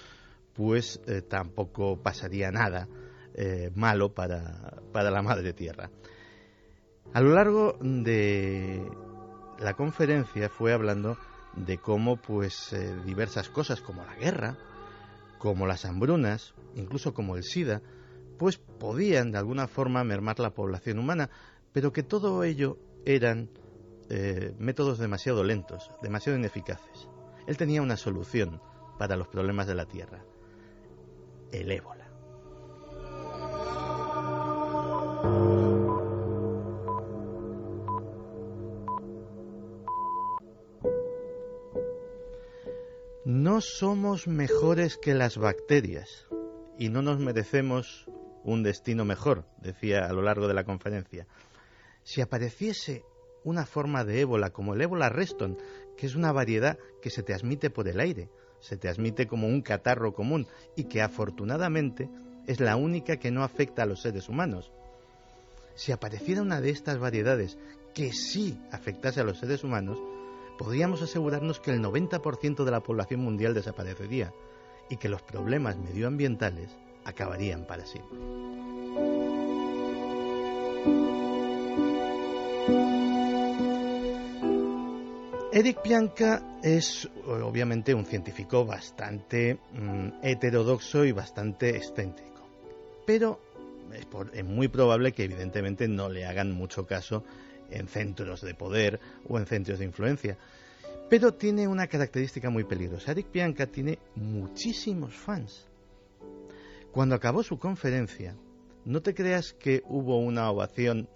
pues 0.53 1.01
eh, 1.07 1.23
tampoco 1.23 1.97
pasaría 1.97 2.51
nada 2.51 2.87
eh, 3.33 3.71
malo 3.75 4.13
para, 4.13 4.77
para 4.93 5.09
la 5.09 5.23
madre 5.23 5.53
tierra. 5.53 5.89
A 7.11 7.21
lo 7.21 7.33
largo 7.33 7.77
de 7.81 8.87
la 9.59 9.73
conferencia 9.73 10.47
fue 10.47 10.73
hablando 10.73 11.17
de 11.55 11.79
cómo 11.79 12.17
pues 12.17 12.71
eh, 12.71 12.95
diversas 13.03 13.49
cosas 13.49 13.81
como 13.81 14.05
la 14.05 14.15
guerra, 14.15 14.57
como 15.39 15.65
las 15.65 15.85
hambrunas, 15.85 16.53
incluso 16.75 17.15
como 17.15 17.35
el 17.35 17.43
SIDA, 17.43 17.81
pues 18.37 18.57
podían 18.57 19.31
de 19.31 19.39
alguna 19.39 19.67
forma 19.67 20.03
mermar 20.03 20.39
la 20.39 20.51
población 20.51 20.99
humana, 20.99 21.31
pero 21.73 21.91
que 21.91 22.03
todo 22.03 22.43
ello 22.43 22.77
eran 23.05 23.49
eh, 24.13 24.53
métodos 24.59 24.97
demasiado 24.97 25.41
lentos, 25.41 25.89
demasiado 26.01 26.37
ineficaces. 26.37 27.07
Él 27.47 27.55
tenía 27.55 27.81
una 27.81 27.95
solución 27.95 28.61
para 28.99 29.15
los 29.15 29.29
problemas 29.29 29.67
de 29.67 29.75
la 29.75 29.85
Tierra, 29.85 30.25
el 31.53 31.71
ébola. 31.71 32.11
No 43.23 43.61
somos 43.61 44.27
mejores 44.27 44.97
que 44.97 45.13
las 45.13 45.37
bacterias 45.37 46.27
y 46.77 46.89
no 46.89 47.01
nos 47.01 47.17
merecemos 47.19 48.09
un 48.43 48.61
destino 48.61 49.05
mejor, 49.05 49.45
decía 49.61 50.05
a 50.05 50.11
lo 50.11 50.21
largo 50.21 50.49
de 50.49 50.53
la 50.53 50.65
conferencia. 50.65 51.27
Si 52.03 52.19
apareciese 52.19 53.05
una 53.43 53.65
forma 53.65 54.03
de 54.03 54.21
ébola 54.21 54.51
como 54.51 54.73
el 54.73 54.81
ébola 54.81 55.09
reston, 55.09 55.57
que 55.97 56.05
es 56.05 56.15
una 56.15 56.31
variedad 56.31 56.77
que 57.01 57.09
se 57.09 57.23
transmite 57.23 57.69
por 57.69 57.87
el 57.87 57.99
aire, 57.99 58.29
se 58.59 58.77
transmite 58.77 59.27
como 59.27 59.47
un 59.47 59.61
catarro 59.61 60.13
común 60.13 60.47
y 60.75 60.85
que 60.85 61.01
afortunadamente 61.01 62.09
es 62.47 62.59
la 62.59 62.75
única 62.75 63.17
que 63.17 63.31
no 63.31 63.43
afecta 63.43 63.83
a 63.83 63.85
los 63.85 64.01
seres 64.01 64.29
humanos. 64.29 64.71
Si 65.75 65.91
apareciera 65.91 66.41
una 66.41 66.61
de 66.61 66.69
estas 66.69 66.99
variedades 66.99 67.57
que 67.93 68.13
sí 68.13 68.59
afectase 68.71 69.21
a 69.21 69.23
los 69.23 69.39
seres 69.39 69.63
humanos, 69.63 69.99
podríamos 70.57 71.01
asegurarnos 71.01 71.59
que 71.59 71.71
el 71.71 71.81
90% 71.81 72.63
de 72.63 72.71
la 72.71 72.81
población 72.81 73.21
mundial 73.21 73.53
desaparecería 73.53 74.33
y 74.89 74.97
que 74.97 75.09
los 75.09 75.21
problemas 75.21 75.77
medioambientales 75.77 76.69
acabarían 77.05 77.65
para 77.65 77.85
siempre. 77.85 78.19
Eric 85.53 85.81
Pianca 85.81 86.59
es 86.63 87.09
obviamente 87.25 87.93
un 87.93 88.05
científico 88.05 88.65
bastante 88.65 89.59
mm, 89.73 90.23
heterodoxo 90.23 91.03
y 91.03 91.11
bastante 91.11 91.75
excéntrico, 91.75 92.47
pero 93.05 93.41
es, 94.33 94.45
muy 94.45 94.69
probable 94.69 95.11
que 95.11 95.25
evidentemente 95.25 95.89
no 95.89 96.07
le 96.07 96.25
hagan 96.25 96.53
mucho 96.53 96.87
caso 96.87 97.25
en 97.69 97.89
centros 97.89 98.39
de 98.39 98.53
poder 98.53 99.01
o 99.27 99.37
en 99.37 99.45
centros 99.45 99.79
de 99.79 99.85
influencia. 99.85 100.37
Pero 101.09 101.33
tiene 101.33 101.67
una 101.67 101.87
característica 101.87 102.49
muy 102.49 102.63
peligrosa. 102.63 103.11
Eric 103.11 103.27
Pianca 103.27 103.67
tiene 103.67 103.99
muchísimos 104.15 105.13
fans. 105.13 105.67
Cuando 106.93 107.15
acabó 107.15 107.43
su 107.43 107.59
conferencia, 107.59 108.37
no 108.85 109.01
te 109.01 109.13
creas 109.13 109.51
que 109.51 109.83
hubo 109.89 110.17
una 110.17 110.49
ovación 110.49 111.09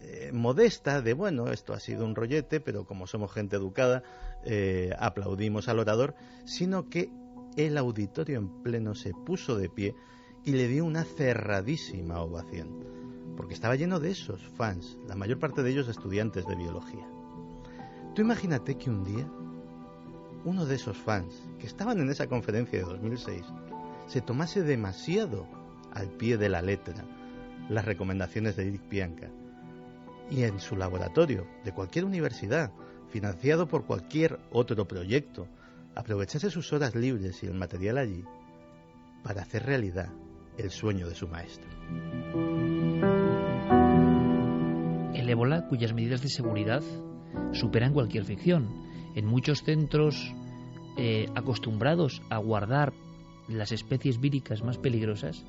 eh, 0.00 0.30
modesta 0.32 1.02
de, 1.02 1.12
bueno, 1.12 1.48
esto 1.48 1.72
ha 1.72 1.80
sido 1.80 2.04
un 2.04 2.14
rollete, 2.14 2.60
pero 2.60 2.84
como 2.84 3.06
somos 3.06 3.32
gente 3.32 3.56
educada, 3.56 4.02
eh, 4.44 4.92
aplaudimos 4.98 5.68
al 5.68 5.78
orador, 5.78 6.14
sino 6.44 6.88
que 6.88 7.10
el 7.56 7.76
auditorio 7.76 8.38
en 8.38 8.62
pleno 8.62 8.94
se 8.94 9.12
puso 9.12 9.56
de 9.56 9.68
pie 9.68 9.94
y 10.44 10.52
le 10.52 10.68
dio 10.68 10.84
una 10.84 11.04
cerradísima 11.04 12.20
ovación, 12.20 13.34
porque 13.36 13.54
estaba 13.54 13.76
lleno 13.76 13.98
de 13.98 14.10
esos 14.12 14.40
fans, 14.56 14.98
la 15.06 15.16
mayor 15.16 15.38
parte 15.38 15.62
de 15.62 15.70
ellos 15.70 15.88
estudiantes 15.88 16.46
de 16.46 16.54
biología. 16.54 17.06
Tú 18.14 18.22
imagínate 18.22 18.76
que 18.76 18.90
un 18.90 19.04
día 19.04 19.28
uno 20.44 20.66
de 20.66 20.76
esos 20.76 20.96
fans 20.96 21.42
que 21.58 21.66
estaban 21.66 21.98
en 22.00 22.10
esa 22.10 22.28
conferencia 22.28 22.78
de 22.78 22.84
2006 22.84 23.44
se 24.06 24.20
tomase 24.20 24.62
demasiado 24.62 25.46
al 25.92 26.08
pie 26.10 26.38
de 26.38 26.48
la 26.48 26.62
letra 26.62 27.04
las 27.68 27.84
recomendaciones 27.84 28.56
de 28.56 28.68
Eric 28.68 28.82
Pianca 28.82 29.30
y 30.30 30.42
en 30.42 30.60
su 30.60 30.76
laboratorio 30.76 31.46
de 31.64 31.72
cualquier 31.72 32.04
universidad, 32.04 32.70
financiado 33.10 33.66
por 33.66 33.86
cualquier 33.86 34.38
otro 34.50 34.86
proyecto, 34.86 35.46
aprovechase 35.94 36.50
sus 36.50 36.72
horas 36.72 36.94
libres 36.94 37.42
y 37.42 37.46
el 37.46 37.54
material 37.54 37.98
allí 37.98 38.24
para 39.22 39.42
hacer 39.42 39.64
realidad 39.64 40.10
el 40.58 40.70
sueño 40.70 41.08
de 41.08 41.14
su 41.14 41.28
maestro. 41.28 41.68
El 45.14 45.28
ébola, 45.28 45.66
cuyas 45.68 45.94
medidas 45.94 46.22
de 46.22 46.28
seguridad 46.28 46.82
superan 47.52 47.92
cualquier 47.92 48.24
ficción. 48.24 48.68
En 49.14 49.26
muchos 49.26 49.62
centros 49.62 50.34
eh, 50.96 51.26
acostumbrados 51.34 52.22
a 52.30 52.38
guardar 52.38 52.92
las 53.48 53.72
especies 53.72 54.20
víricas 54.20 54.62
más 54.62 54.78
peligrosas, 54.78 55.44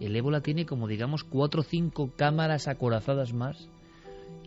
el 0.00 0.16
ébola 0.16 0.40
tiene 0.40 0.66
como 0.66 0.88
digamos 0.88 1.24
cuatro 1.24 1.60
o 1.60 1.64
cinco 1.64 2.10
cámaras 2.16 2.68
acorazadas 2.68 3.32
más 3.32 3.70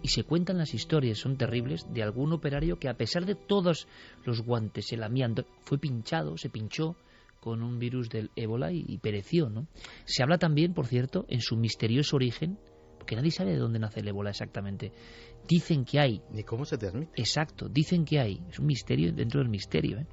y 0.01 0.09
se 0.09 0.23
cuentan 0.23 0.57
las 0.57 0.73
historias, 0.73 1.17
son 1.17 1.37
terribles, 1.37 1.85
de 1.93 2.03
algún 2.03 2.33
operario 2.33 2.79
que 2.79 2.89
a 2.89 2.97
pesar 2.97 3.25
de 3.25 3.35
todos 3.35 3.87
los 4.25 4.41
guantes, 4.41 4.91
el 4.91 5.03
amianto, 5.03 5.45
fue 5.63 5.77
pinchado, 5.77 6.37
se 6.37 6.49
pinchó 6.49 6.95
con 7.39 7.63
un 7.63 7.79
virus 7.79 8.09
del 8.09 8.31
ébola 8.35 8.71
y, 8.71 8.97
pereció, 8.97 9.49
¿no? 9.49 9.67
Se 10.05 10.23
habla 10.23 10.37
también, 10.37 10.73
por 10.73 10.87
cierto, 10.87 11.25
en 11.29 11.41
su 11.41 11.55
misterioso 11.55 12.17
origen, 12.17 12.59
porque 12.97 13.15
nadie 13.15 13.31
sabe 13.31 13.51
de 13.51 13.57
dónde 13.57 13.79
nace 13.79 14.01
el 14.01 14.09
ébola 14.09 14.31
exactamente. 14.31 14.91
Dicen 15.47 15.85
que 15.85 15.99
hay... 15.99 16.21
Ni 16.31 16.43
cómo 16.43 16.65
se 16.65 16.77
transmite. 16.77 17.11
Exacto, 17.15 17.69
dicen 17.69 18.03
que 18.03 18.19
hay, 18.19 18.41
es 18.49 18.59
un 18.59 18.65
misterio 18.65 19.13
dentro 19.13 19.39
del 19.39 19.49
misterio, 19.49 19.99
¿eh? 19.99 20.07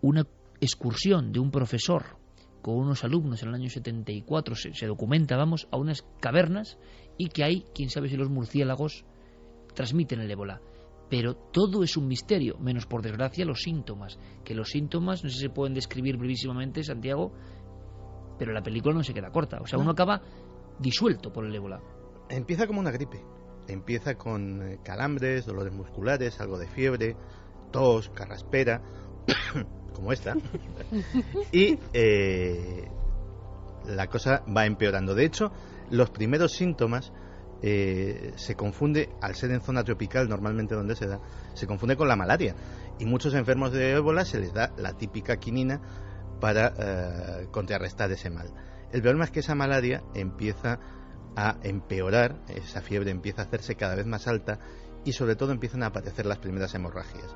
una 0.00 0.26
excursión 0.60 1.32
de 1.32 1.40
un 1.40 1.50
profesor 1.50 2.16
con 2.62 2.76
unos 2.76 3.04
alumnos 3.04 3.42
en 3.42 3.50
el 3.50 3.54
año 3.54 3.68
74, 3.68 4.56
se, 4.56 4.74
se 4.74 4.86
documenta, 4.86 5.36
vamos, 5.36 5.68
a 5.70 5.76
unas 5.76 6.02
cavernas 6.18 6.78
y 7.18 7.28
que 7.28 7.44
hay, 7.44 7.64
quién 7.74 7.90
sabe 7.90 8.08
si 8.08 8.16
los 8.16 8.30
murciélagos 8.30 9.04
transmiten 9.74 10.20
el 10.20 10.30
ébola. 10.30 10.60
Pero 11.08 11.34
todo 11.34 11.84
es 11.84 11.96
un 11.96 12.08
misterio, 12.08 12.58
menos 12.58 12.86
por 12.86 13.02
desgracia 13.02 13.44
los 13.44 13.62
síntomas. 13.62 14.18
Que 14.44 14.54
los 14.54 14.70
síntomas, 14.70 15.22
no 15.22 15.30
sé 15.30 15.36
si 15.36 15.42
se 15.42 15.50
pueden 15.50 15.74
describir 15.74 16.16
brevísimamente, 16.16 16.82
Santiago, 16.82 17.32
pero 18.38 18.52
la 18.52 18.62
película 18.62 18.94
no 18.94 19.04
se 19.04 19.14
queda 19.14 19.30
corta. 19.30 19.58
O 19.60 19.66
sea, 19.66 19.78
uno 19.78 19.92
acaba 19.92 20.20
disuelto 20.78 21.32
por 21.32 21.46
el 21.46 21.54
ébola. 21.54 21.80
Empieza 22.28 22.66
como 22.66 22.80
una 22.80 22.90
gripe. 22.90 23.22
Empieza 23.68 24.16
con 24.16 24.62
eh, 24.62 24.78
calambres, 24.82 25.46
dolores 25.46 25.72
musculares, 25.72 26.40
algo 26.40 26.58
de 26.58 26.68
fiebre, 26.68 27.16
tos, 27.70 28.10
carraspera, 28.10 28.82
como 29.94 30.12
esta. 30.12 30.34
y 31.52 31.78
eh, 31.92 32.88
la 33.86 34.08
cosa 34.08 34.44
va 34.54 34.66
empeorando. 34.66 35.14
De 35.14 35.24
hecho, 35.24 35.52
los 35.90 36.10
primeros 36.10 36.52
síntomas 36.52 37.12
eh, 37.62 38.32
se 38.36 38.54
confunde, 38.54 39.08
al 39.22 39.34
ser 39.34 39.50
en 39.50 39.62
zona 39.62 39.82
tropical 39.82 40.28
normalmente 40.28 40.74
donde 40.74 40.94
se 40.94 41.06
da, 41.06 41.20
se 41.54 41.66
confunde 41.66 41.96
con 41.96 42.08
la 42.08 42.16
malaria. 42.16 42.54
Y 42.98 43.06
muchos 43.06 43.34
enfermos 43.34 43.72
de 43.72 43.92
ébola 43.92 44.24
se 44.24 44.38
les 44.38 44.52
da 44.52 44.72
la 44.76 44.92
típica 44.92 45.36
quinina 45.36 45.80
para 46.40 46.72
eh, 46.78 47.48
contrarrestar 47.50 48.10
ese 48.12 48.30
mal. 48.30 48.52
El 48.92 49.02
problema 49.02 49.24
es 49.24 49.30
que 49.30 49.40
esa 49.40 49.54
malaria 49.54 50.02
empieza 50.14 50.78
a 51.36 51.58
empeorar, 51.62 52.42
esa 52.48 52.80
fiebre 52.80 53.10
empieza 53.10 53.42
a 53.42 53.44
hacerse 53.46 53.74
cada 53.74 53.94
vez 53.94 54.06
más 54.06 54.26
alta 54.26 54.58
y 55.04 55.12
sobre 55.12 55.36
todo 55.36 55.52
empiezan 55.52 55.82
a 55.82 55.86
aparecer 55.86 56.26
las 56.26 56.38
primeras 56.38 56.74
hemorragias. 56.74 57.34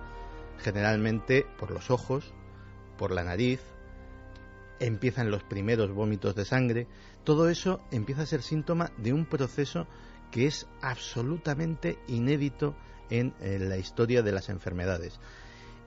Generalmente 0.59 1.47
por 1.59 1.71
los 1.71 1.91
ojos, 1.91 2.35
por 2.97 3.13
la 3.13 3.25
nariz, 3.25 3.61
empiezan 4.81 5.31
los 5.31 5.45
primeros 5.45 5.93
vómitos 5.93 6.35
de 6.35 6.45
sangre, 6.45 6.87
todo 7.25 7.49
eso 7.49 7.81
empieza 7.91 8.23
a 8.23 8.27
ser 8.27 8.43
síntoma 8.43 8.91
de 8.97 9.13
un 9.13 9.27
proceso 9.27 9.87
que 10.31 10.47
es 10.47 10.67
absolutamente 10.81 11.99
inédito 12.09 12.77
en, 13.11 13.35
la 13.41 13.77
historia 13.77 14.23
de 14.23 14.33
las 14.33 14.49
enfermedades. 14.49 15.19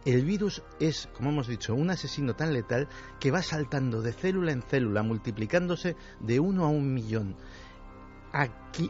El 0.05 0.25
virus 0.25 0.61
es, 0.81 1.07
como 1.13 1.29
hemos 1.29 1.47
dicho, 1.47 1.73
un 1.73 1.89
asesino 1.89 2.35
tan 2.35 2.53
letal 2.53 2.89
que 3.21 3.31
va 3.31 3.41
saltando 3.41 4.01
de 4.01 4.11
célula 4.11 4.51
en 4.51 4.61
célula, 4.61 5.01
multiplicándose 5.01 5.95
de 6.19 6.41
uno 6.41 6.65
a 6.65 6.69
un 6.69 6.93
millón, 6.93 7.37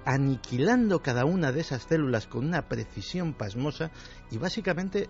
aniquilando 0.05 1.03
cada 1.03 1.25
una 1.25 1.51
de 1.51 1.61
esas 1.61 1.83
células 1.83 2.25
con 2.25 2.45
una 2.45 2.67
precisión 2.67 3.33
pasmosa 3.33 3.91
y 4.31 4.37
básicamente 4.39 5.07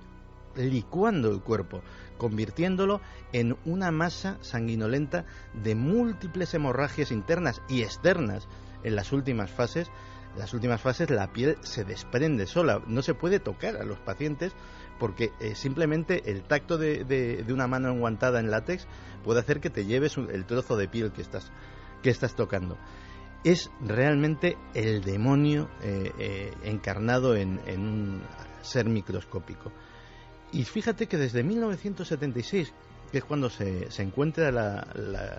licuando 0.56 1.32
el 1.32 1.42
cuerpo, 1.42 1.82
convirtiéndolo 2.18 3.02
en 3.32 3.58
una 3.66 3.92
masa 3.92 4.38
sanguinolenta 4.42 5.26
de 5.54 5.76
múltiples 5.76 6.54
hemorragias 6.54 7.12
internas 7.12 7.62
y 7.68 7.82
externas 7.82 8.48
en 8.84 8.96
las 8.96 9.12
últimas 9.12 9.52
fases. 9.52 9.90
En 10.34 10.40
las 10.40 10.54
últimas 10.54 10.82
fases 10.82 11.10
la 11.10 11.32
piel 11.32 11.58
se 11.62 11.84
desprende 11.84 12.48
sola, 12.48 12.82
no 12.88 13.02
se 13.02 13.14
puede 13.14 13.40
tocar 13.40 13.78
a 13.78 13.84
los 13.84 14.00
pacientes 14.00 14.54
porque 15.00 15.32
eh, 15.40 15.56
simplemente 15.56 16.32
el 16.32 16.44
tacto 16.44 16.78
de, 16.78 17.46
una 17.50 17.68
mano 17.68 17.90
enguantada 17.90 18.40
en 18.40 18.50
látex 18.50 18.88
puede 19.24 19.40
hacer 19.40 19.60
que 19.60 19.70
te 19.70 19.86
lleves 19.86 20.18
el 20.18 20.46
trozo 20.46 20.78
de 20.78 20.88
piel 20.88 21.12
que 21.12 21.22
estás, 21.22 21.52
que 22.02 22.10
estás 22.10 22.36
tocando. 22.36 22.78
Es 23.44 23.70
realmente 23.82 24.58
el 24.74 25.04
demonio 25.04 25.70
eh, 25.82 26.12
eh, 26.18 26.54
encarnado 26.64 27.36
en 27.36 27.60
un 27.68 28.24
ser 28.62 28.88
microscópico. 28.88 29.72
Y 30.54 30.64
fíjate 30.64 31.08
que 31.08 31.18
desde 31.18 31.44
1976, 31.44 32.72
que 33.12 33.18
es 33.18 33.24
cuando 33.24 33.50
se, 33.50 33.92
se 33.92 34.04
encuentra 34.04 34.50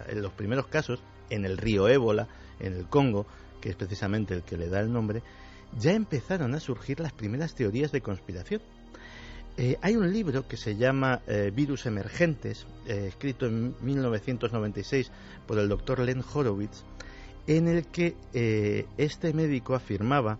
en 0.09 0.23
los 0.23 0.33
primeros 0.33 0.67
casos, 0.67 1.01
en 1.31 1.45
el 1.45 1.57
río 1.57 1.89
Ébola, 1.89 2.29
en 2.61 2.75
el 2.75 2.87
Congo, 2.87 3.27
que 3.61 3.71
es 3.71 3.77
precisamente 3.77 4.35
el 4.35 4.43
que 4.43 4.57
le 4.57 4.69
da 4.69 4.81
el 4.81 4.93
nombre, 4.93 5.23
ya 5.79 5.93
empezaron 5.93 6.55
a 6.55 6.61
surgir 6.61 7.01
las 7.01 7.12
primeras 7.12 7.55
teorías 7.55 7.93
de 7.93 8.01
conspiración. 8.01 8.61
Eh, 9.57 9.77
hay 9.83 9.95
un 9.95 10.12
libro 10.12 10.49
que 10.49 10.57
se 10.57 10.77
llama 10.77 11.23
eh, 11.29 11.53
Virus 11.55 11.87
Emergentes, 11.87 12.67
eh, 12.87 13.07
escrito 13.09 13.47
en 13.47 13.75
1996 13.83 15.12
por 15.47 15.59
el 15.59 15.69
doctor 15.69 16.01
Len 16.01 16.25
Horowitz, 16.35 16.83
en 17.47 17.69
el 17.69 17.87
que 17.87 18.17
este 18.97 19.35
médico 19.35 19.75
afirmaba 19.75 20.39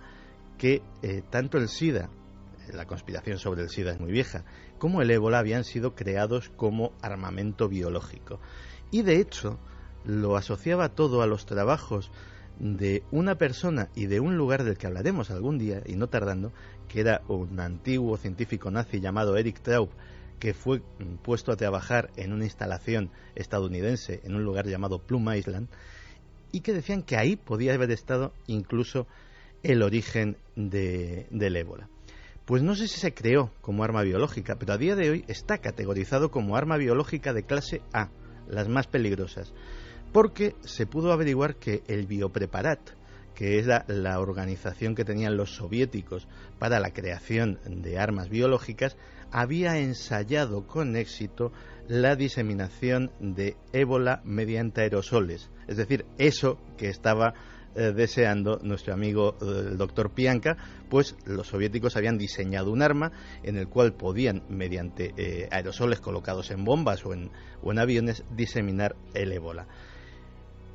que 0.57 0.81
tanto 1.29 1.59
el 1.59 1.69
SIDA, 1.69 2.09
la 2.73 2.87
conspiración 2.87 3.39
sobre 3.39 3.63
el 3.63 3.69
SIDA 3.69 3.93
es 3.93 4.01
muy 4.01 4.13
vieja, 4.13 4.45
como 4.79 5.03
el 5.03 5.11
ébola 5.11 5.39
habían 5.39 5.65
sido 5.65 5.95
creados 5.95 6.51
como 6.57 6.93
armamento 7.03 7.69
biológico. 7.69 8.41
Y 8.91 9.03
de 9.03 9.21
hecho, 9.21 9.59
lo 10.05 10.37
asociaba 10.37 10.91
todo 10.91 11.23
a 11.23 11.27
los 11.27 11.47
trabajos 11.47 12.11
de 12.59 13.03
una 13.11 13.37
persona 13.37 13.89
y 13.95 14.07
de 14.07 14.21
un 14.21 14.37
lugar 14.37 14.65
del 14.65 14.79
que 14.79 14.87
hablaremos 14.87 15.31
algún 15.31 15.59
día, 15.59 15.83
y 15.87 15.97
no 15.97 16.09
tardando, 16.09 16.53
que 16.89 17.01
era 17.01 17.23
un 17.29 17.59
antiguo 17.59 18.17
científico 18.17 18.71
nazi 18.71 19.01
llamado 19.01 19.37
Eric 19.37 19.61
Traub, 19.61 19.91
que 20.39 20.55
fue 20.55 20.83
puesto 21.23 21.53
a 21.53 21.57
trabajar 21.57 22.11
en 22.17 22.33
una 22.33 22.45
instalación 22.45 23.11
estadounidense 23.35 24.21
en 24.25 24.35
un 24.35 24.45
lugar 24.45 24.67
llamado 24.67 25.01
Plum 25.01 25.33
Island, 25.33 25.69
y 26.53 26.61
que 26.61 26.73
decían 26.73 27.03
que 27.03 27.17
ahí 27.17 27.35
podía 27.35 27.75
haber 27.75 27.91
estado 27.91 28.33
incluso 28.47 29.09
el 29.63 29.83
origen 29.83 30.37
del 30.55 31.57
ébola. 31.57 31.89
Pues 32.45 32.63
no 32.63 32.75
sé 32.75 32.89
si 32.89 33.01
se 33.01 33.15
creó 33.15 33.51
como 33.63 33.85
arma 33.85 34.03
biológica, 34.03 34.57
pero 34.57 34.75
a 34.75 34.79
día 34.79 34.97
de 34.97 35.09
hoy 35.09 35.25
está 35.29 35.59
categorizado 35.59 36.31
como 36.31 36.57
arma 36.57 36.77
biológica 36.77 37.33
de 37.33 37.45
clase 37.45 37.81
A, 37.95 38.11
las 38.47 38.69
más 38.69 38.87
peligrosas, 38.87 39.55
porque 40.13 40.55
se 40.61 40.87
pudo 40.87 41.13
averiguar 41.13 41.57
que 41.57 41.83
el 41.87 42.07
Biopreparat, 42.07 42.81
que 43.35 43.59
es 43.59 43.67
la, 43.67 43.87
la, 43.89 44.21
organización 44.21 44.95
que 44.95 45.07
tenían 45.07 45.39
los 45.39 45.55
soviéticos 45.55 46.29
para 46.59 46.81
la 46.81 46.93
creación 46.93 47.59
de 47.65 47.99
armas 47.99 48.29
biológicas, 48.29 48.99
había 49.33 49.79
ensayado 49.79 50.67
con 50.67 50.97
éxito 50.97 51.51
la 51.89 52.15
diseminación 52.15 53.11
de 53.21 53.57
ébola 53.73 54.21
mediante 54.23 54.83
aerosoles, 54.83 55.51
es 55.67 55.79
decir, 55.79 56.05
eso 56.19 56.59
que 56.77 56.91
estaba 56.91 57.33
eh, 57.77 57.93
deseando 57.93 58.61
nuestro 58.63 58.95
amigo 58.95 59.37
eh, 59.41 59.71
el 59.71 59.77
doctor 59.77 60.11
Pianka, 60.11 60.57
pues 60.89 61.17
los 61.27 61.49
soviéticos 61.49 61.97
habían 61.97 62.19
diseñado 62.19 62.71
un 62.71 62.83
arma 62.83 63.11
en 63.43 63.57
el 63.57 63.69
cual 63.69 63.95
podían, 63.95 64.45
mediante 64.49 65.13
eh, 65.17 65.49
aerosoles 65.51 66.01
colocados 66.01 66.53
en 66.53 66.65
bombas 66.65 67.05
o 67.05 67.13
en, 67.13 67.31
o 67.63 67.73
en 67.73 67.79
aviones, 67.81 68.23
diseminar 68.31 68.95
el 69.13 69.33
ébola. 69.33 69.67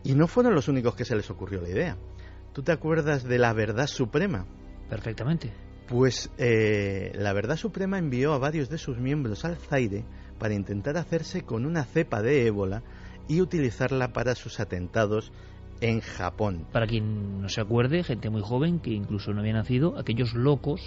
Y 0.04 0.14
no 0.16 0.28
fueron 0.28 0.56
los 0.56 0.68
únicos 0.68 0.96
que 0.96 1.06
se 1.06 1.16
les 1.16 1.30
ocurrió 1.30 1.62
la 1.62 1.70
idea. 1.70 1.98
¿Tú 2.54 2.64
te 2.64 2.74
acuerdas 2.74 3.24
de 3.24 3.38
la 3.38 3.54
Verdad 3.54 3.88
Suprema? 3.88 4.46
Perfectamente. 4.90 5.54
Pues 5.88 6.30
la 6.38 7.34
Verdad 7.34 7.56
Suprema 7.56 7.98
envió 7.98 8.34
a 8.34 8.38
varios 8.38 8.70
de 8.70 8.78
sus 8.78 9.00
miembros 9.00 9.44
al 9.44 9.58
Zaire 9.58 10.06
para 10.38 10.54
intentar 10.54 10.98
hacerse 10.98 11.44
con 11.44 11.66
una 11.66 11.84
cepa 11.84 12.22
de 12.22 12.46
ébola 12.46 12.84
y 13.30 13.42
utilizarla 13.42 14.12
para 14.12 14.36
sus 14.36 14.60
atentados 14.60 15.32
en 15.82 16.02
Japón. 16.02 16.66
Para 16.72 16.88
quien 16.88 17.42
no 17.42 17.50
se 17.50 17.62
acuerde, 17.62 18.04
gente 18.04 18.30
muy 18.30 18.42
joven 18.42 18.80
que 18.80 18.92
incluso 18.92 19.34
no 19.34 19.42
había 19.42 19.54
nacido, 19.54 19.98
aquellos 19.98 20.34
locos 20.34 20.82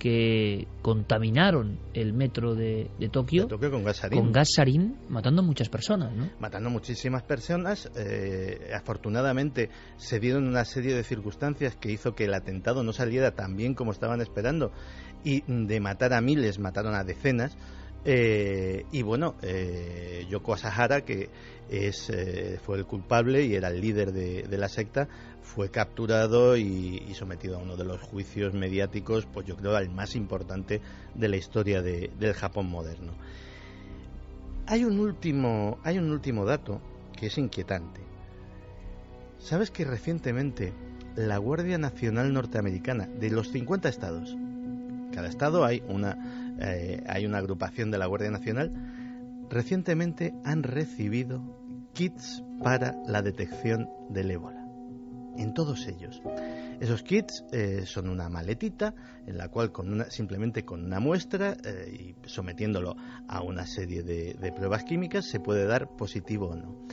que 0.00 0.66
contaminaron 0.80 1.78
el 1.92 2.14
metro 2.14 2.54
de, 2.54 2.90
Tokio, 3.12 3.48
con 3.48 4.32
gas 4.32 4.48
sarín. 4.54 4.96
matando 5.08 5.42
a 5.42 5.44
muchas 5.44 5.68
personas. 5.68 6.12
¿no? 6.12 6.30
Matando 6.40 6.70
muchísimas 6.70 7.22
personas. 7.22 7.90
Eh, 7.96 8.72
afortunadamente 8.74 9.68
se 9.98 10.18
dieron 10.18 10.48
una 10.48 10.64
serie 10.64 10.94
de 10.94 11.04
circunstancias 11.04 11.76
que 11.76 11.92
hizo 11.92 12.14
que 12.14 12.24
el 12.24 12.34
atentado 12.34 12.82
no 12.82 12.94
saliera 12.94 13.32
tan 13.32 13.56
bien 13.56 13.74
como 13.74 13.92
estaban 13.92 14.22
esperando 14.22 14.72
y 15.22 15.42
de 15.46 15.80
matar 15.80 16.14
a 16.14 16.20
miles 16.22 16.58
mataron 16.58 16.94
a 16.94 17.04
decenas. 17.04 17.56
Eh, 18.04 18.86
y 18.92 19.02
bueno, 19.02 19.34
eh, 19.42 20.26
Yoko 20.28 20.54
Asahara, 20.54 21.02
que 21.02 21.28
es, 21.68 22.10
eh, 22.10 22.58
fue 22.62 22.78
el 22.78 22.86
culpable 22.86 23.44
y 23.44 23.54
era 23.54 23.68
el 23.68 23.80
líder 23.80 24.12
de, 24.12 24.58
la 24.58 24.68
secta, 24.68 25.08
fue 25.42 25.70
capturado 25.70 26.56
y, 26.56 27.12
sometido 27.14 27.56
a 27.56 27.62
uno 27.62 27.76
de 27.76 27.84
los 27.84 28.00
juicios 28.00 28.54
mediáticos, 28.54 29.26
pues 29.26 29.46
yo 29.46 29.56
creo 29.56 29.76
al 29.76 29.90
más 29.90 30.16
importante 30.16 30.80
de 31.14 31.28
la 31.28 31.36
historia 31.36 31.82
del 31.82 32.32
Japón 32.34 32.70
moderno. 32.70 33.12
Hay 34.66 34.84
un 34.84 34.98
último, 34.98 35.78
hay 35.82 35.98
un 35.98 36.10
último 36.10 36.44
dato 36.44 36.80
que 37.18 37.26
es 37.26 37.38
inquietante. 37.38 38.00
¿Sabes 39.38 39.70
que 39.70 39.84
recientemente 39.84 40.72
la 41.16 41.38
Guardia 41.38 41.76
Nacional 41.76 42.32
Norteamericana, 42.32 43.06
de 43.06 43.30
los 43.30 43.50
50 43.50 43.88
estados, 43.88 44.36
cada 45.12 45.28
estado 45.28 45.64
hay 45.64 45.82
una 45.88 46.39
eh, 46.60 47.02
hay 47.06 47.26
una 47.26 47.38
agrupación 47.38 47.90
de 47.90 47.98
la 47.98 48.06
Guardia 48.06 48.30
Nacional, 48.30 48.72
recientemente 49.48 50.34
han 50.44 50.62
recibido 50.62 51.42
kits 51.94 52.44
para 52.62 52.96
la 53.06 53.22
detección 53.22 53.88
del 54.10 54.30
ébola. 54.30 54.66
En 55.36 55.54
todos 55.54 55.86
ellos. 55.86 56.20
Esos 56.80 57.02
kits 57.02 57.44
eh, 57.52 57.84
son 57.86 58.08
una 58.08 58.28
maletita 58.28 58.94
en 59.26 59.38
la 59.38 59.48
cual 59.48 59.72
con 59.72 59.92
una, 59.92 60.04
simplemente 60.10 60.64
con 60.64 60.84
una 60.84 61.00
muestra 61.00 61.56
eh, 61.64 62.14
y 62.22 62.28
sometiéndolo 62.28 62.96
a 63.28 63.42
una 63.42 63.66
serie 63.66 64.02
de, 64.02 64.34
de 64.34 64.52
pruebas 64.52 64.84
químicas 64.84 65.24
se 65.26 65.40
puede 65.40 65.66
dar 65.66 65.96
positivo 65.96 66.48
o 66.48 66.56
no. 66.56 66.86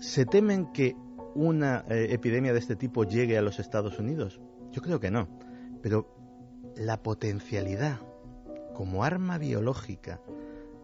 ¿Se 0.00 0.26
temen 0.26 0.72
que 0.72 0.96
una 1.34 1.84
epidemia 1.88 2.52
de 2.52 2.58
este 2.58 2.74
tipo 2.74 3.04
llegue 3.04 3.36
a 3.36 3.42
los 3.42 3.58
Estados 3.58 3.98
Unidos? 3.98 4.40
Yo 4.72 4.80
creo 4.80 4.98
que 4.98 5.10
no. 5.10 5.28
Pero 5.82 6.19
la 6.80 7.02
potencialidad 7.02 8.00
como 8.74 9.04
arma 9.04 9.36
biológica 9.36 10.18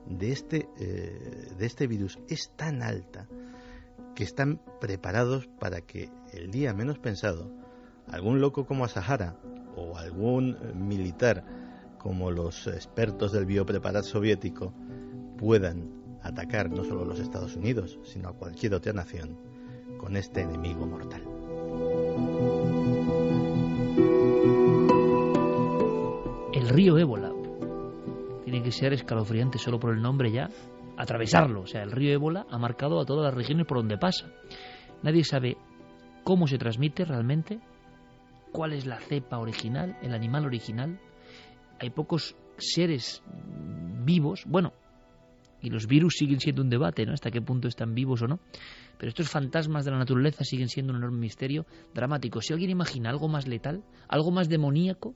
de 0.07 0.31
este, 0.31 0.69
eh, 0.79 1.53
de 1.59 1.67
este 1.67 1.87
virus 1.87 2.19
es 2.29 2.51
tan 2.55 2.83
alta 2.83 3.27
que 4.15 4.23
están 4.23 4.61
preparados 4.79 5.49
para 5.59 5.81
que 5.81 6.11
el 6.35 6.51
día 6.51 6.75
menos 6.75 6.99
pensado 6.99 7.51
algún 8.09 8.41
loco 8.43 8.67
como 8.67 8.85
Asahara 8.85 9.37
o 9.75 9.97
algún 9.97 10.59
militar 10.75 11.45
como 11.99 12.31
los 12.31 12.67
expertos 12.67 13.33
del 13.33 13.47
biopreparat 13.47 14.05
soviético 14.05 14.75
puedan 15.39 16.19
atacar 16.23 16.71
no 16.71 16.85
solo 16.85 17.03
a 17.03 17.07
los 17.07 17.21
Estados 17.21 17.57
Unidos, 17.57 17.99
sino 18.05 18.29
a 18.29 18.35
cualquier 18.35 18.75
otra 18.75 18.93
nación 18.93 19.39
con 19.99 20.17
este 20.17 20.43
enemigo 20.43 20.87
mortal. 20.87 21.36
El 26.57 26.71
río 26.71 26.97
Ébola. 26.97 27.31
Tiene 28.45 28.63
que 28.63 28.73
ser 28.73 28.95
escalofriante 28.95 29.59
solo 29.59 29.79
por 29.79 29.93
el 29.93 30.01
nombre 30.01 30.33
ya, 30.33 30.49
atravesarlo. 30.97 31.61
O 31.61 31.67
sea, 31.67 31.83
el 31.83 31.93
río 31.93 32.15
Ébola 32.15 32.47
ha 32.51 32.57
marcado 32.57 32.99
a 32.99 33.05
todas 33.05 33.27
las 33.27 33.35
regiones 33.35 33.67
por 33.67 33.77
donde 33.77 33.99
pasa. 33.99 34.27
Nadie 35.03 35.23
sabe 35.23 35.59
cómo 36.25 36.47
se 36.47 36.57
transmite 36.57 37.05
realmente, 37.05 37.61
cuál 38.53 38.73
es 38.73 38.87
la 38.87 38.99
cepa 39.01 39.39
original, 39.39 39.99
el 40.01 40.15
animal 40.15 40.47
original. 40.47 40.99
Hay 41.79 41.91
pocos 41.91 42.35
seres 42.57 43.23
vivos, 44.07 44.45
bueno, 44.47 44.73
y 45.61 45.69
los 45.69 45.87
virus 45.87 46.15
siguen 46.17 46.41
siendo 46.41 46.63
un 46.63 46.71
debate, 46.71 47.05
¿no? 47.05 47.13
Hasta 47.13 47.31
qué 47.31 47.43
punto 47.43 47.69
están 47.69 47.95
vivos 47.95 48.23
o 48.23 48.29
no. 48.29 48.41
Pero 48.97 49.11
estos 49.11 49.29
fantasmas 49.29 49.85
de 49.85 49.91
la 49.91 49.99
naturaleza 49.99 50.43
siguen 50.43 50.71
siendo 50.71 50.95
un 50.95 51.01
enorme 51.01 51.19
misterio 51.19 51.67
dramático. 51.93 52.41
Si 52.41 52.55
alguien 52.55 52.71
imagina 52.71 53.11
algo 53.11 53.29
más 53.29 53.47
letal, 53.47 53.85
algo 54.09 54.31
más 54.31 54.49
demoníaco, 54.49 55.15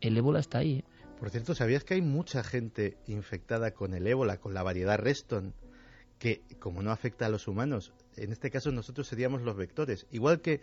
el 0.00 0.16
ébola 0.16 0.40
está 0.40 0.58
ahí. 0.58 0.78
¿eh? 0.78 0.84
Por 1.18 1.30
cierto, 1.30 1.54
¿sabías 1.54 1.84
que 1.84 1.94
hay 1.94 2.02
mucha 2.02 2.42
gente 2.42 2.98
infectada 3.06 3.72
con 3.72 3.94
el 3.94 4.06
ébola, 4.06 4.38
con 4.38 4.54
la 4.54 4.62
variedad 4.62 4.98
Reston, 4.98 5.54
que 6.18 6.42
como 6.58 6.82
no 6.82 6.90
afecta 6.90 7.26
a 7.26 7.28
los 7.28 7.48
humanos, 7.48 7.92
en 8.16 8.32
este 8.32 8.50
caso 8.50 8.70
nosotros 8.70 9.06
seríamos 9.06 9.42
los 9.42 9.56
vectores? 9.56 10.06
Igual 10.10 10.40
que 10.40 10.60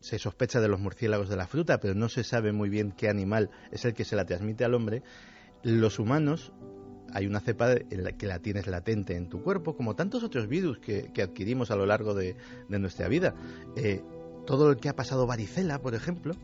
se 0.00 0.18
sospecha 0.18 0.60
de 0.60 0.68
los 0.68 0.80
murciélagos 0.80 1.28
de 1.28 1.36
la 1.36 1.46
fruta, 1.46 1.78
pero 1.78 1.94
no 1.94 2.08
se 2.08 2.24
sabe 2.24 2.52
muy 2.52 2.68
bien 2.68 2.92
qué 2.92 3.08
animal 3.08 3.50
es 3.70 3.84
el 3.84 3.94
que 3.94 4.04
se 4.04 4.16
la 4.16 4.24
transmite 4.24 4.64
al 4.64 4.74
hombre, 4.74 5.02
los 5.62 5.98
humanos 5.98 6.52
hay 7.12 7.26
una 7.26 7.40
cepa 7.40 7.74
la 7.90 8.12
que 8.12 8.26
la 8.26 8.38
tienes 8.38 8.66
latente 8.66 9.16
en 9.16 9.28
tu 9.28 9.42
cuerpo, 9.42 9.76
como 9.76 9.94
tantos 9.94 10.22
otros 10.22 10.48
virus 10.48 10.78
que, 10.78 11.10
adquirimos 11.22 11.70
a 11.70 11.76
lo 11.76 11.86
largo 11.86 12.14
de, 12.14 12.36
nuestra 12.68 13.08
vida. 13.08 13.34
Eh, 13.76 14.02
todo 14.46 14.70
el 14.70 14.78
que 14.78 14.88
ha 14.88 14.96
pasado 14.96 15.26
varicela, 15.26 15.80
por 15.80 15.94
ejemplo, 15.94 16.34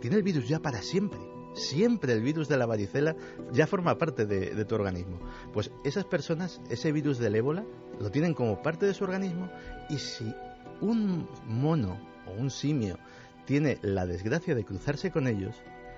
tiene 0.00 0.16
el 0.16 0.22
virus 0.22 0.48
ya 0.48 0.60
para 0.60 0.82
siempre. 0.82 1.18
Siempre 1.54 2.12
el 2.12 2.20
virus 2.20 2.48
de 2.48 2.58
la 2.58 2.66
varicela 2.66 3.16
ya 3.50 3.66
forma 3.66 3.96
parte 3.96 4.26
de, 4.26 4.64
tu 4.66 4.74
organismo. 4.74 5.18
Pues 5.54 5.70
esas 5.84 6.04
personas, 6.04 6.60
ese 6.68 6.92
virus 6.92 7.18
del 7.18 7.34
ébola, 7.34 7.64
lo 7.98 8.10
tienen 8.10 8.34
como 8.34 8.60
parte 8.60 8.84
de 8.84 8.92
su 8.92 9.04
organismo 9.04 9.50
y 9.88 9.96
si 9.96 10.34
un 10.82 11.26
mono 11.46 11.98
o 12.26 12.32
un 12.32 12.50
simio 12.50 12.98
tiene 13.46 13.78
la 13.80 14.04
desgracia 14.04 14.54
de 14.54 14.64
cruzarse 14.64 15.10
con 15.10 15.26
ellos, 15.28 15.56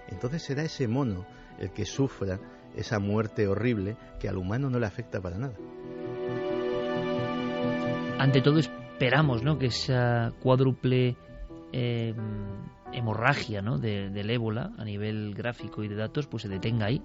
entonces 0.08 0.42
será 0.42 0.62
ese 0.62 0.86
mono 0.86 1.26
el 1.58 1.72
que 1.72 1.84
sufra 1.84 2.38
esa 2.76 3.00
muerte 3.00 3.48
horrible 3.48 3.96
que 4.20 4.28
al 4.28 4.36
humano 4.36 4.70
no 4.70 4.78
le 4.78 4.86
afecta 4.86 5.20
para 5.20 5.38
nada. 5.38 5.54
Ante 8.18 8.40
todo 8.42 8.58
esperamos 8.58 9.42
¿no? 9.42 9.58
que 9.58 9.66
esa 9.66 10.32
cuádruple 10.42 11.16
eh, 11.72 12.14
hemorragia 12.93 13.62
¿no? 13.62 13.78
del 13.78 14.31
ébola 14.31 14.73
a 14.78 14.85
nivel 14.85 15.35
gráfico 15.35 15.82
y 15.85 15.89
de 15.89 15.97
datos 15.97 16.27
pues 16.27 16.43
se 16.43 16.48
detenga 16.48 16.86
ahí 16.86 17.02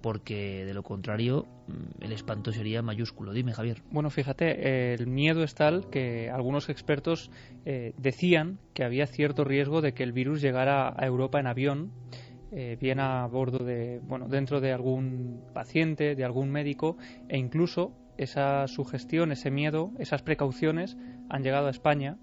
porque 0.00 0.64
de 0.64 0.74
lo 0.74 0.82
contrario 0.82 1.46
mm, 1.66 2.04
el 2.04 2.12
espanto 2.12 2.52
sería 2.52 2.82
mayúsculo. 2.82 3.32
Dime, 3.32 3.52
Javier. 3.52 3.82
Bueno, 3.90 4.10
fíjate, 4.10 4.94
el 4.94 5.06
miedo 5.08 5.42
es 5.42 5.54
tal 5.54 5.90
que 5.90 6.30
algunos 6.30 6.68
expertos 6.68 7.30
eh, 7.64 7.94
decían 7.98 8.58
que 8.74 8.84
había 8.84 9.06
cierto 9.06 9.44
riesgo 9.44 9.80
de 9.80 9.94
que 9.94 10.04
el 10.04 10.12
virus 10.12 10.40
llegara 10.40 10.94
a 10.96 11.04
Europa 11.04 11.40
en 11.40 11.48
avión 11.48 11.92
eh, 12.50 12.78
bien 12.80 12.98
a 12.98 13.26
bordo 13.26 13.62
de, 13.62 14.00
bueno, 14.02 14.26
dentro 14.26 14.60
de 14.60 14.72
algún 14.72 15.42
paciente, 15.52 16.14
de 16.14 16.24
algún 16.24 16.50
médico, 16.50 16.96
e 17.28 17.36
incluso 17.36 17.92
esa 18.16 18.66
sugestión, 18.68 19.32
ese 19.32 19.50
miedo, 19.50 19.92
esas 19.98 20.22
precauciones 20.22 20.96
han 21.28 21.42
llegado 21.42 21.66
a 21.66 21.70
España. 21.70 22.16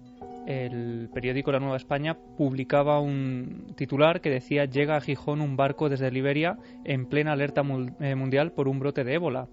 El 0.46 1.10
periódico 1.12 1.50
La 1.50 1.58
Nueva 1.58 1.76
España 1.76 2.16
publicaba 2.36 3.00
un 3.00 3.74
titular 3.76 4.20
que 4.20 4.30
decía 4.30 4.64
llega 4.64 4.96
a 4.96 5.00
Gijón 5.00 5.40
un 5.40 5.56
barco 5.56 5.88
desde 5.88 6.10
Liberia 6.10 6.56
en 6.84 7.06
plena 7.06 7.32
alerta 7.32 7.62
eh, 8.00 8.14
mundial 8.14 8.52
por 8.52 8.68
un 8.68 8.78
brote 8.78 9.02
de 9.02 9.14
ébola 9.14 9.48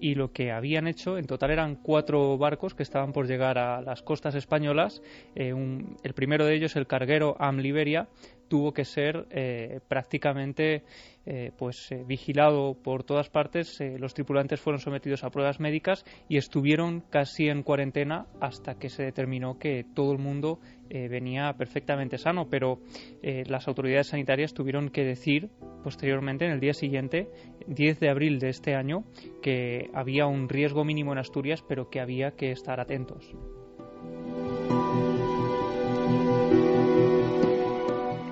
y 0.00 0.14
lo 0.14 0.32
que 0.32 0.50
habían 0.50 0.86
hecho, 0.86 1.18
en 1.18 1.26
total 1.26 1.50
eran 1.50 1.76
cuatro 1.76 2.38
barcos 2.38 2.74
que 2.74 2.82
estaban 2.82 3.12
por 3.12 3.26
llegar 3.26 3.58
a 3.58 3.82
las 3.82 4.02
costas 4.02 4.34
españolas. 4.34 5.02
Eh, 5.34 5.54
el 6.02 6.14
primero 6.14 6.46
de 6.46 6.54
ellos, 6.54 6.74
el 6.76 6.86
carguero 6.86 7.36
Am 7.38 7.58
Liberia, 7.58 8.08
tuvo 8.50 8.72
que 8.72 8.84
ser 8.84 9.28
eh, 9.30 9.78
prácticamente 9.86 10.82
eh, 11.24 11.52
pues 11.56 11.90
eh, 11.92 12.02
vigilado 12.04 12.74
por 12.74 13.04
todas 13.04 13.30
partes. 13.30 13.78
los 13.98 14.12
tripulantes 14.12 14.60
fueron 14.60 14.80
sometidos 14.80 15.22
a 15.22 15.30
pruebas 15.30 15.60
médicas 15.60 16.04
y 16.28 16.36
estuvieron 16.36 17.00
casi 17.00 17.48
en 17.48 17.62
cuarentena 17.62 18.26
hasta 18.40 18.74
que 18.74 18.88
se 18.88 19.04
determinó 19.04 19.58
que 19.58 19.86
todo 19.94 20.12
el 20.12 20.18
mundo 20.18 20.58
venía 20.88 21.52
perfectamente 21.56 22.18
sano. 22.18 22.48
Pero 22.50 22.80
las 23.22 23.68
autoridades 23.68 24.08
sanitarias 24.08 24.52
tuvieron 24.52 24.88
que 24.88 25.04
decir 25.04 25.50
posteriormente, 25.84 26.44
en 26.46 26.50
el 26.50 26.60
día 26.60 26.74
siguiente, 26.74 27.28
10 27.68 28.00
de 28.00 28.10
abril 28.10 28.40
de 28.40 28.48
este 28.48 28.74
año, 28.74 29.04
que 29.40 29.88
había 29.94 30.26
un 30.26 30.48
riesgo 30.48 30.84
mínimo 30.84 31.12
en 31.12 31.18
Asturias, 31.18 31.62
pero 31.68 31.88
que 31.90 32.00
había 32.00 32.32
que 32.32 32.50
estar 32.50 32.80
atentos. 32.80 33.32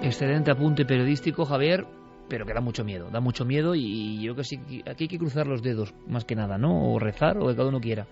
Excelente 0.09 0.51
apunte 0.51 0.87
periodístico, 0.87 1.45
Javier, 1.45 1.87
pero 2.31 2.47
que 2.47 2.55
da 2.55 2.63
mucho 2.63 2.83
miedo, 2.83 3.11
da 3.11 3.21
mucho 3.21 3.45
miedo 3.45 3.75
y 3.75 4.23
yo 4.23 4.35
que 4.35 4.41
aquí 4.41 5.05
hay 5.05 5.09
que 5.09 5.19
cruzar 5.19 5.47
los 5.47 5.63
dedos, 5.63 5.93
más 6.07 6.25
que 6.25 6.35
nada, 6.35 6.57
¿no? 6.57 6.93
O 6.93 6.99
rezar 6.99 7.37
o 7.37 7.47
que 7.47 7.55
cada 7.55 7.69
uno 7.69 7.79
quiera, 7.79 8.07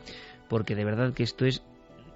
porque 0.47 0.74
de 0.74 0.85
verdad 0.85 1.14
que 1.14 1.23
esto 1.23 1.47
es 1.47 1.62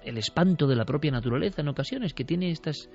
el 0.03 0.19
espanto 0.19 0.67
de 0.67 0.75
la 0.75 0.85
propia 0.85 1.09
naturaleza 1.09 1.61
en 1.61 1.69
ocasiones, 1.69 2.13
que 2.13 2.23
tiene 2.23 2.51
estas 2.51 2.91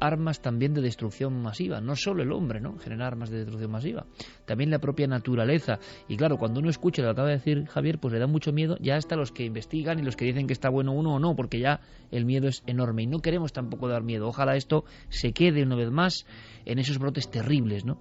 armas 0.00 0.40
también 0.40 0.74
de 0.74 0.80
destrucción 0.80 1.40
masiva, 1.42 1.80
no 1.80 1.96
solo 1.96 2.22
el 2.22 2.32
hombre, 2.32 2.60
¿no? 2.60 2.78
Generar 2.78 3.12
armas 3.12 3.30
de 3.30 3.38
destrucción 3.38 3.70
masiva, 3.70 4.06
también 4.44 4.70
la 4.70 4.78
propia 4.78 5.06
naturaleza. 5.06 5.78
Y 6.08 6.16
claro, 6.16 6.36
cuando 6.38 6.60
uno 6.60 6.70
escucha 6.70 7.02
lo 7.02 7.08
que 7.08 7.12
acaba 7.12 7.28
de 7.28 7.36
decir 7.36 7.66
Javier, 7.66 7.98
pues 7.98 8.12
le 8.12 8.20
da 8.20 8.26
mucho 8.26 8.52
miedo 8.52 8.76
ya 8.80 8.96
hasta 8.96 9.16
los 9.16 9.32
que 9.32 9.44
investigan 9.44 9.98
y 9.98 10.02
los 10.02 10.16
que 10.16 10.24
dicen 10.24 10.46
que 10.46 10.52
está 10.52 10.68
bueno 10.68 10.92
uno 10.92 11.14
o 11.14 11.18
no, 11.18 11.34
porque 11.34 11.60
ya 11.60 11.80
el 12.10 12.24
miedo 12.24 12.48
es 12.48 12.62
enorme 12.66 13.02
y 13.02 13.06
no 13.06 13.20
queremos 13.20 13.52
tampoco 13.52 13.88
dar 13.88 14.02
miedo. 14.02 14.28
Ojalá 14.28 14.56
esto 14.56 14.84
se 15.08 15.32
quede 15.32 15.62
una 15.62 15.76
vez 15.76 15.90
más 15.90 16.26
en 16.64 16.78
esos 16.78 16.98
brotes 16.98 17.30
terribles, 17.30 17.84
¿no? 17.84 18.00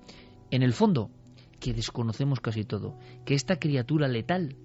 En 0.51 0.63
el 0.63 0.73
fondo, 0.73 1.11
que 1.59 1.73
desconocemos 1.73 2.39
casi 2.39 2.63
todo, 2.63 2.97
que 3.25 3.33
esta 3.33 3.57
criatura 3.57 4.07
letal 4.07 4.55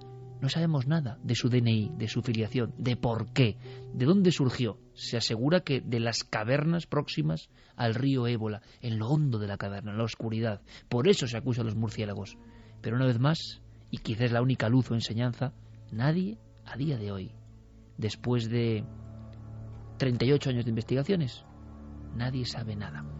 no 0.40 0.48
sabemos 0.48 0.86
nada 0.86 1.18
de 1.22 1.34
su 1.34 1.48
DNI, 1.48 1.92
de 1.96 2.08
su 2.08 2.22
filiación, 2.22 2.72
de 2.78 2.96
por 2.96 3.32
qué, 3.32 3.56
de 3.94 4.06
dónde 4.06 4.32
surgió. 4.32 4.78
Se 4.94 5.16
asegura 5.16 5.60
que 5.60 5.80
de 5.80 6.00
las 6.00 6.24
cavernas 6.24 6.86
próximas 6.86 7.50
al 7.76 7.94
río 7.94 8.26
Ébola, 8.26 8.62
en 8.80 8.98
lo 8.98 9.08
hondo 9.08 9.38
de 9.38 9.48
la 9.48 9.58
caverna, 9.58 9.92
en 9.92 9.98
la 9.98 10.04
oscuridad. 10.04 10.62
Por 10.88 11.08
eso 11.08 11.26
se 11.26 11.36
acusa 11.36 11.62
a 11.62 11.64
los 11.64 11.76
murciélagos. 11.76 12.36
Pero 12.80 12.96
una 12.96 13.06
vez 13.06 13.18
más, 13.18 13.60
y 13.90 13.98
quizás 13.98 14.32
la 14.32 14.42
única 14.42 14.68
luz 14.68 14.90
o 14.90 14.94
enseñanza, 14.94 15.52
nadie 15.90 16.38
a 16.64 16.76
día 16.76 16.96
de 16.96 17.12
hoy, 17.12 17.32
después 17.98 18.48
de 18.48 18.84
38 19.98 20.50
años 20.50 20.64
de 20.64 20.70
investigaciones, 20.70 21.44
nadie 22.14 22.46
sabe 22.46 22.76
nada. 22.76 23.19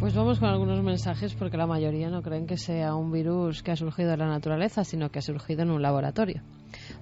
Pues 0.00 0.14
vamos 0.14 0.38
con 0.38 0.48
algunos 0.48 0.82
mensajes 0.82 1.34
porque 1.34 1.58
la 1.58 1.66
mayoría 1.66 2.08
no 2.08 2.22
creen 2.22 2.46
que 2.46 2.56
sea 2.56 2.94
un 2.94 3.12
virus 3.12 3.62
que 3.62 3.72
ha 3.72 3.76
surgido 3.76 4.10
de 4.10 4.16
la 4.16 4.28
naturaleza, 4.28 4.82
sino 4.82 5.10
que 5.10 5.18
ha 5.18 5.22
surgido 5.22 5.60
en 5.60 5.70
un 5.70 5.82
laboratorio. 5.82 6.42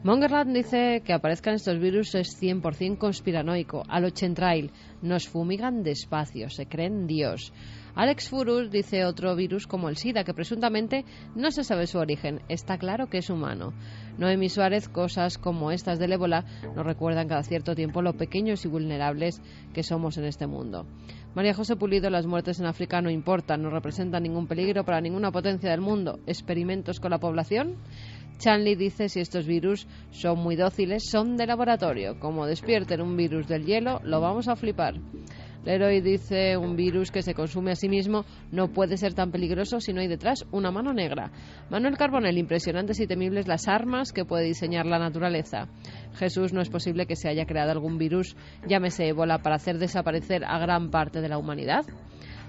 Mongerland 0.03 0.53
dice 0.53 1.03
que 1.05 1.13
aparezcan 1.13 1.55
estos 1.55 1.79
virus 1.79 2.17
es 2.17 2.43
100% 2.43 2.99
conspiranoico. 2.99 3.85
A 3.89 4.01
lo 4.01 4.11
Chentrail 4.11 4.73
nos 5.01 5.29
fumigan 5.29 5.85
despacio, 5.85 6.51
se 6.51 6.67
creen 6.67 7.07
Dios. 7.07 7.53
Alex 7.95 8.29
Furus 8.29 8.71
dice 8.71 9.05
otro 9.05 9.35
virus 9.35 9.67
como 9.67 9.89
el 9.89 9.97
SIDA, 9.97 10.23
que 10.23 10.35
presuntamente 10.35 11.05
no 11.35 11.51
se 11.51 11.65
sabe 11.65 11.87
su 11.87 11.99
origen. 11.99 12.41
Está 12.49 12.79
claro 12.79 13.09
que 13.09 13.19
es 13.19 13.29
humano. 13.29 13.73
Noemi 14.19 14.49
Suárez, 14.49 14.89
cosas 14.89 15.37
como 15.37 15.73
estas 15.73 15.99
del 15.99 16.13
ébola 16.13 16.45
nos 16.77 16.87
recuerdan 16.87 17.27
cada 17.27 17.43
cierto 17.43 17.75
tiempo 17.75 18.03
lo 18.03 18.15
pequeños 18.15 18.65
y 18.65 18.69
vulnerables 18.69 19.43
que 19.75 19.83
somos 19.83 20.17
en 20.17 20.27
este 20.27 20.47
mundo. 20.47 20.87
María 21.39 21.55
José 21.55 21.77
Pulido, 21.77 22.11
las 22.11 22.27
muertes 22.27 22.59
en 22.59 22.67
África 22.67 23.01
no 23.01 23.11
importan, 23.11 23.63
no 23.63 23.71
representan 23.71 24.25
ningún 24.25 24.49
peligro 24.49 24.85
para 24.85 25.01
ninguna 25.01 25.31
potencia 25.31 25.71
del 25.71 25.81
mundo. 25.81 26.19
¿Experimentos 26.27 26.99
con 26.99 27.13
la 27.13 27.21
población? 27.21 27.77
Chanley 28.39 28.75
dice 28.75 29.09
si 29.09 29.21
estos 29.21 29.47
virus 29.47 29.87
son 30.11 30.41
muy 30.41 30.57
dóciles, 30.57 31.09
son 31.09 31.37
de 31.37 31.47
laboratorio. 31.47 32.19
Como 32.19 32.45
despierten 32.45 33.01
un 33.01 33.17
virus 33.17 33.47
del 33.47 33.67
hielo, 33.67 34.01
lo 34.03 34.21
vamos 34.21 34.49
a 34.49 34.57
flipar. 34.57 34.95
Leroy 35.69 36.01
dice 36.01 36.57
un 36.57 36.77
virus 36.77 37.11
que 37.11 37.21
se 37.21 37.35
consume 37.35 37.73
a 37.73 37.77
sí 37.77 37.91
mismo 37.91 38.25
no 38.51 38.69
puede 38.69 38.97
ser 38.97 39.13
tan 39.13 39.31
peligroso 39.31 39.81
si 39.81 39.93
no 39.93 40.01
hay 40.01 40.09
detrás 40.09 40.47
una 40.51 40.71
mano 40.71 40.95
negra. 40.95 41.31
Manuel 41.69 41.99
Carbonell, 41.99 42.39
impresionantes 42.39 42.99
y 43.01 43.07
temibles 43.07 43.47
las 43.47 43.69
armas 43.69 44.13
que 44.15 44.25
puede 44.25 44.47
diseñar 44.47 44.87
la 44.87 44.99
naturaleza. 44.99 45.69
Jesús, 46.15 46.55
no 46.55 46.63
es 46.63 46.71
posible 46.71 47.05
que 47.05 47.17
se 47.17 47.29
haya 47.29 47.45
creado 47.45 47.71
algún 47.71 47.99
virus, 47.99 48.35
llámese 48.67 49.09
ébola, 49.09 49.43
para 49.43 49.57
hacer 49.57 49.77
desaparecer 49.77 50.43
a 50.43 50.59
gran 50.59 50.91
parte 50.91 51.21
de 51.21 51.29
la 51.29 51.37
humanidad. 51.37 51.85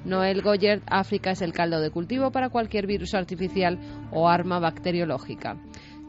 Noel 0.06 0.42
Goyert, 0.42 0.84
África 0.90 1.32
es 1.32 1.42
el 1.42 1.52
caldo 1.52 1.82
de 1.82 1.92
cultivo 1.92 2.32
para 2.32 2.48
cualquier 2.48 2.88
virus 2.88 3.16
artificial 3.16 3.80
o 4.14 4.30
arma 4.30 4.60
bacteriológica. 4.60 5.58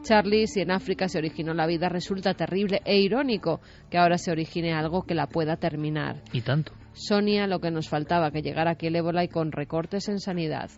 Charlie, 0.03 0.47
si 0.47 0.61
en 0.61 0.71
África 0.71 1.09
se 1.09 1.17
originó 1.17 1.53
la 1.53 1.67
vida, 1.67 1.89
resulta 1.89 2.35
terrible 2.35 2.81
e 2.85 3.01
irónico 3.01 3.59
que 3.89 3.97
ahora 3.97 4.17
se 4.17 4.31
origine 4.31 4.71
algo 4.71 5.03
que 5.03 5.13
la 5.13 5.27
pueda 5.27 5.57
terminar. 5.57 6.21
Y 6.31 6.39
tanto. 6.39 6.71
Sonia, 6.93 7.47
lo 7.47 7.59
que 7.59 7.71
nos 7.71 7.89
faltaba, 7.89 8.31
que 8.31 8.41
llegara 8.41 8.71
aquí 8.71 8.87
el 8.87 8.95
ébola 8.95 9.23
y 9.23 9.27
con 9.27 9.51
recortes 9.51 10.09
en 10.09 10.19
sanidad. 10.19 10.69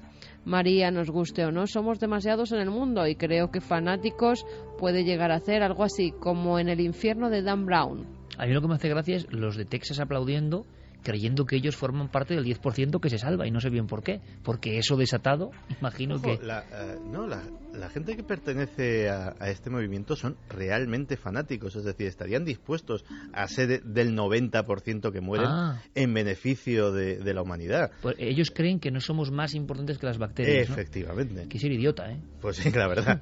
María, 0.45 0.91
nos 0.91 1.09
guste 1.09 1.45
o 1.45 1.51
no, 1.51 1.67
somos 1.67 1.99
demasiados 1.99 2.51
en 2.51 2.59
el 2.59 2.69
mundo 2.69 3.07
y 3.07 3.15
creo 3.15 3.49
que 3.51 3.61
fanáticos 3.61 4.45
puede 4.77 5.03
llegar 5.03 5.31
a 5.31 5.35
hacer 5.35 5.63
algo 5.63 5.83
así 5.83 6.11
como 6.11 6.59
en 6.59 6.69
el 6.69 6.79
infierno 6.81 7.29
de 7.29 7.41
Dan 7.41 7.65
Brown. 7.65 8.05
A 8.37 8.45
mí 8.45 8.53
lo 8.53 8.61
que 8.61 8.67
me 8.67 8.75
hace 8.75 8.89
gracia 8.89 9.15
es 9.15 9.31
los 9.31 9.55
de 9.55 9.65
Texas 9.65 9.99
aplaudiendo 9.99 10.65
creyendo 11.03 11.45
que 11.45 11.57
ellos 11.57 11.75
forman 11.75 12.07
parte 12.07 12.33
del 12.33 12.45
10% 12.45 12.99
que 12.99 13.09
se 13.09 13.17
salva 13.19 13.45
y 13.45 13.51
no 13.51 13.59
sé 13.59 13.69
bien 13.69 13.87
por 13.87 14.03
qué. 14.03 14.21
Porque 14.41 14.79
eso 14.79 14.95
desatado, 14.95 15.51
imagino 15.79 16.21
que... 16.21 16.39
La, 16.41 16.61
eh, 16.61 16.97
no, 17.11 17.27
la, 17.27 17.43
gente 17.89 18.15
que 18.15 18.23
pertenece 18.23 19.09
a, 19.09 19.35
este 19.49 19.69
movimiento 19.69 20.15
son 20.15 20.37
realmente 20.49 21.17
fanáticos, 21.17 21.75
es 21.75 21.83
decir, 21.83 22.07
estarían 22.07 22.45
dispuestos 22.45 23.05
a 23.33 23.47
ser 23.47 23.83
del 23.83 24.15
90% 24.15 25.11
que 25.11 25.21
mueren 25.21 25.47
ah. 25.47 25.81
en 25.95 26.13
beneficio 26.13 26.91
de, 26.91 27.33
la 27.33 27.41
humanidad. 27.41 27.91
Pues 28.01 28.15
ellos 28.19 28.51
creen 28.51 28.79
que 28.79 28.91
no 28.91 28.99
somos 28.99 29.31
más 29.31 29.55
importantes 29.55 29.97
que 29.97 30.05
las 30.05 30.19
bacterias. 30.19 30.69
Efectivamente. 30.69 31.47
Que 31.49 31.57
ser 31.57 31.71
idiota, 31.71 32.11
¿eh? 32.11 32.19
Pues 32.41 32.57
sí, 32.57 32.69
la 32.71 32.87
verdad. 32.87 33.21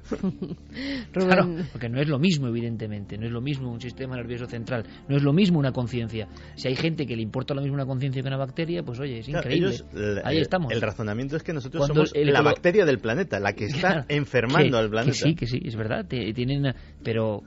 claro, 1.12 1.56
porque 1.72 1.88
no 1.88 2.00
es 2.00 2.08
lo 2.08 2.18
mismo, 2.18 2.48
evidentemente. 2.48 3.16
No 3.16 3.26
es 3.26 3.32
lo 3.32 3.40
mismo 3.40 3.70
un 3.72 3.80
sistema 3.80 4.16
nervioso 4.16 4.46
central. 4.46 4.84
No 5.08 5.16
es 5.16 5.22
lo 5.22 5.32
mismo 5.32 5.58
una 5.58 5.72
conciencia. 5.72 6.28
Si 6.56 6.68
hay 6.68 6.76
gente 6.76 7.06
que 7.06 7.16
le 7.16 7.22
importa 7.22 7.54
lo 7.54 7.62
mismo 7.62 7.74
una 7.74 7.86
conciencia 7.86 8.22
que 8.22 8.28
una 8.28 8.36
bacteria, 8.36 8.82
pues 8.82 9.00
oye, 9.00 9.20
es 9.20 9.28
increíble. 9.28 9.76
Ahí 10.24 10.38
estamos. 10.38 10.72
El 10.72 10.80
razonamiento 10.82 11.36
es 11.36 11.42
que 11.42 11.52
nosotros 11.52 11.86
somos 11.86 12.12
la 12.14 12.42
bacteria 12.42 12.84
del 12.84 12.98
planeta, 12.98 13.40
la 13.40 13.54
que 13.54 13.66
está 13.66 14.04
enfermando 14.44 14.78
al 14.78 14.90
planeta. 14.90 15.12
Que 15.12 15.18
sí, 15.18 15.34
que 15.34 15.46
sí, 15.46 15.60
es 15.64 15.76
verdad. 15.76 16.06
Tienen, 16.06 16.74
pero 17.02 17.42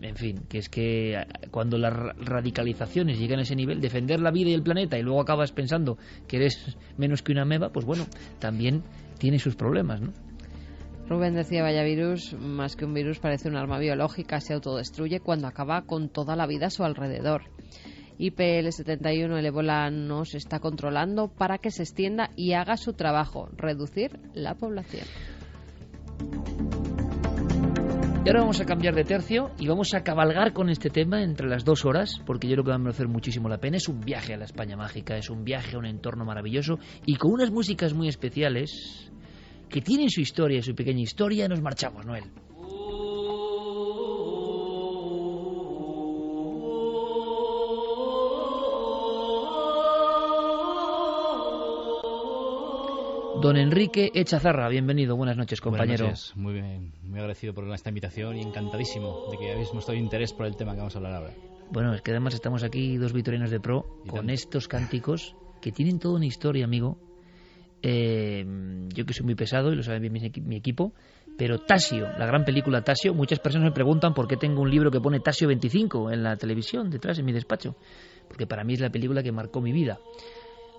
en 0.00 0.16
fin, 0.16 0.42
que 0.48 0.58
es 0.58 0.68
que 0.68 1.14
eh, 1.14 1.26
cuando 1.50 1.78
las 1.78 1.92
radicalizaciones 1.92 3.18
llegan 3.18 3.40
a 3.40 3.42
ese 3.42 3.56
nivel, 3.56 3.80
defender 3.80 4.20
la 4.20 4.30
vida 4.30 4.50
y 4.50 4.54
el 4.54 4.62
planeta 4.62 4.98
y 4.98 5.02
luego 5.02 5.20
acabas 5.20 5.52
pensando 5.52 5.98
que 6.26 6.36
eres 6.36 6.76
menos 6.96 7.22
que 7.22 7.32
una 7.32 7.44
meba, 7.44 7.70
pues 7.70 7.84
bueno, 7.84 8.06
también 8.38 8.82
tiene 9.18 9.38
sus 9.38 9.56
problemas, 9.56 10.00
¿no? 10.00 10.12
Rubén 11.08 11.34
decía, 11.34 11.62
vaya 11.62 11.82
virus, 11.84 12.34
más 12.34 12.76
que 12.76 12.84
un 12.84 12.92
virus 12.92 13.18
parece 13.18 13.48
un 13.48 13.56
arma 13.56 13.78
biológica, 13.78 14.40
se 14.40 14.52
autodestruye 14.52 15.20
cuando 15.20 15.46
acaba 15.46 15.82
con 15.82 16.10
toda 16.10 16.36
la 16.36 16.46
vida 16.46 16.66
a 16.66 16.70
su 16.70 16.84
alrededor. 16.84 17.44
IPL-71, 18.18 19.38
el 19.38 19.46
ébola 19.46 19.90
nos 19.90 20.34
está 20.34 20.58
controlando 20.58 21.28
para 21.28 21.58
que 21.58 21.70
se 21.70 21.84
extienda 21.84 22.30
y 22.36 22.52
haga 22.52 22.76
su 22.76 22.92
trabajo, 22.92 23.48
reducir 23.56 24.18
la 24.34 24.54
población. 24.56 25.06
Y 28.24 28.30
ahora 28.30 28.40
vamos 28.40 28.60
a 28.60 28.66
cambiar 28.66 28.94
de 28.94 29.04
tercio 29.04 29.52
y 29.58 29.68
vamos 29.68 29.94
a 29.94 30.02
cabalgar 30.02 30.52
con 30.52 30.68
este 30.68 30.90
tema 30.90 31.22
entre 31.22 31.48
las 31.48 31.64
dos 31.64 31.86
horas, 31.86 32.20
porque 32.26 32.46
yo 32.46 32.56
creo 32.56 32.64
que 32.64 32.70
va 32.70 32.76
a 32.76 32.78
merecer 32.78 33.08
muchísimo 33.08 33.48
la 33.48 33.56
pena. 33.56 33.78
Es 33.78 33.88
un 33.88 34.00
viaje 34.00 34.34
a 34.34 34.36
la 34.36 34.44
España 34.44 34.76
mágica, 34.76 35.16
es 35.16 35.30
un 35.30 35.44
viaje 35.44 35.76
a 35.76 35.78
un 35.78 35.86
entorno 35.86 36.26
maravilloso 36.26 36.78
y 37.06 37.16
con 37.16 37.32
unas 37.32 37.50
músicas 37.50 37.94
muy 37.94 38.08
especiales 38.08 39.10
que 39.70 39.80
tienen 39.80 40.10
su 40.10 40.20
historia, 40.20 40.62
su 40.62 40.74
pequeña 40.74 41.00
historia. 41.00 41.48
Nos 41.48 41.62
marchamos, 41.62 42.04
Noel. 42.04 42.24
Don 53.40 53.56
Enrique 53.56 54.10
Echazarra, 54.14 54.68
bienvenido, 54.68 55.14
buenas 55.16 55.36
noches, 55.36 55.60
compañero. 55.60 56.06
Buenas 56.06 56.30
noches. 56.30 56.36
Muy 56.36 56.54
bien, 56.54 56.92
muy 57.04 57.20
agradecido 57.20 57.54
por 57.54 57.72
esta 57.72 57.90
invitación 57.90 58.36
y 58.36 58.42
encantadísimo 58.42 59.28
de 59.30 59.38
que 59.38 59.52
habéis 59.52 59.72
mostrado 59.72 60.00
interés 60.00 60.32
por 60.32 60.46
el 60.46 60.56
tema 60.56 60.72
que 60.72 60.78
vamos 60.78 60.96
a 60.96 60.98
hablar 60.98 61.14
ahora. 61.14 61.34
Bueno, 61.70 61.94
es 61.94 62.02
que 62.02 62.10
además 62.10 62.34
estamos 62.34 62.64
aquí 62.64 62.96
dos 62.96 63.12
vitorianos 63.12 63.50
de 63.50 63.60
pro 63.60 64.00
con 64.08 64.30
estos 64.30 64.66
cánticos 64.66 65.36
que 65.60 65.70
tienen 65.70 66.00
toda 66.00 66.16
una 66.16 66.26
historia, 66.26 66.64
amigo. 66.64 66.98
Eh, 67.80 68.44
yo 68.92 69.06
que 69.06 69.14
soy 69.14 69.24
muy 69.24 69.36
pesado 69.36 69.72
y 69.72 69.76
lo 69.76 69.84
sabe 69.84 70.00
bien 70.00 70.12
mi, 70.12 70.56
equipo, 70.56 70.92
pero 71.36 71.60
Tasio, 71.60 72.08
la 72.18 72.26
gran 72.26 72.44
película 72.44 72.82
Tasio, 72.82 73.14
muchas 73.14 73.38
personas 73.38 73.68
me 73.68 73.72
preguntan 73.72 74.14
por 74.14 74.26
qué 74.26 74.36
tengo 74.36 74.62
un 74.62 74.70
libro 74.70 74.90
que 74.90 75.00
pone 75.00 75.20
Tasio 75.20 75.46
25 75.46 76.10
en 76.10 76.24
la 76.24 76.36
televisión, 76.36 76.90
detrás 76.90 77.20
en 77.20 77.24
mi 77.24 77.32
despacho, 77.32 77.76
porque 78.26 78.48
para 78.48 78.64
mí 78.64 78.74
es 78.74 78.80
la 78.80 78.90
película 78.90 79.22
que 79.22 79.30
marcó 79.30 79.60
mi 79.60 79.70
vida. 79.70 80.00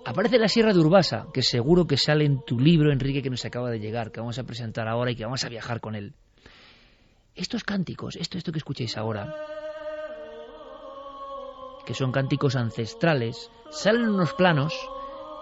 Aparece 0.04 0.38
la 0.38 0.48
Sierra 0.48 0.72
de 0.72 0.78
Urbasa, 0.78 1.26
que 1.32 1.42
seguro 1.42 1.86
que 1.86 1.96
sale 1.96 2.24
en 2.24 2.42
tu 2.42 2.58
libro, 2.58 2.90
Enrique, 2.90 3.22
que 3.22 3.30
nos 3.30 3.44
acaba 3.44 3.70
de 3.70 3.80
llegar, 3.80 4.10
que 4.10 4.20
vamos 4.20 4.38
a 4.38 4.44
presentar 4.44 4.88
ahora 4.88 5.10
y 5.10 5.16
que 5.16 5.24
vamos 5.24 5.44
a 5.44 5.48
viajar 5.48 5.80
con 5.80 5.94
él. 5.94 6.14
Estos 7.34 7.64
cánticos, 7.64 8.16
esto, 8.16 8.38
esto 8.38 8.50
que 8.50 8.58
escucháis 8.58 8.96
ahora, 8.96 9.34
que 11.84 11.94
son 11.94 12.12
cánticos 12.12 12.56
ancestrales, 12.56 13.50
salen 13.70 14.02
en 14.02 14.10
unos 14.10 14.32
planos 14.34 14.74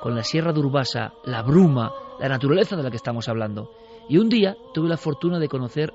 con 0.02 0.14
la 0.14 0.24
Sierra 0.24 0.52
de 0.52 0.60
Urbasa, 0.60 1.12
la 1.24 1.42
bruma, 1.42 1.92
la 2.20 2.28
naturaleza 2.28 2.76
de 2.76 2.82
la 2.82 2.90
que 2.90 2.96
estamos 2.96 3.28
hablando. 3.28 3.70
Y 4.08 4.18
un 4.18 4.28
día 4.28 4.56
tuve 4.74 4.88
la 4.88 4.96
fortuna 4.96 5.38
de 5.38 5.48
conocer 5.48 5.92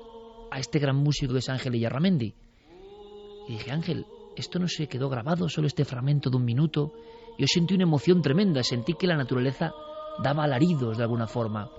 a 0.50 0.58
este 0.58 0.78
gran 0.78 0.96
músico 0.96 1.32
que 1.32 1.40
es 1.40 1.48
Ángel 1.48 1.74
Iyarramendi. 1.74 2.34
Y 3.48 3.52
dije, 3.52 3.70
Ángel, 3.70 4.06
esto 4.36 4.58
no 4.58 4.68
se 4.68 4.86
quedó 4.86 5.08
grabado, 5.08 5.48
solo 5.48 5.66
este 5.66 5.84
fragmento 5.84 6.30
de 6.30 6.36
un 6.36 6.44
minuto 6.44 6.92
yo 7.38 7.46
sentí 7.46 7.74
una 7.74 7.84
emoción 7.84 8.22
tremenda, 8.22 8.62
sentí 8.62 8.94
que 8.94 9.06
la 9.06 9.16
naturaleza 9.16 9.72
daba 10.22 10.44
alaridos 10.44 10.96
de 10.96 11.02
alguna 11.02 11.26
forma. 11.26 11.70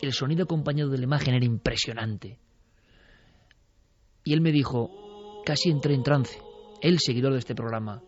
El 0.00 0.12
sonido 0.12 0.44
acompañado 0.44 0.90
de 0.90 0.98
la 0.98 1.04
imagen 1.04 1.34
era 1.34 1.44
impresionante. 1.44 2.38
Y 4.24 4.32
él 4.32 4.40
me 4.40 4.52
dijo, 4.52 5.42
casi 5.44 5.70
entré 5.70 5.94
en 5.94 6.02
trance, 6.02 6.38
el 6.80 6.98
seguidor 6.98 7.32
de 7.32 7.38
este 7.38 7.54
programa. 7.54 8.02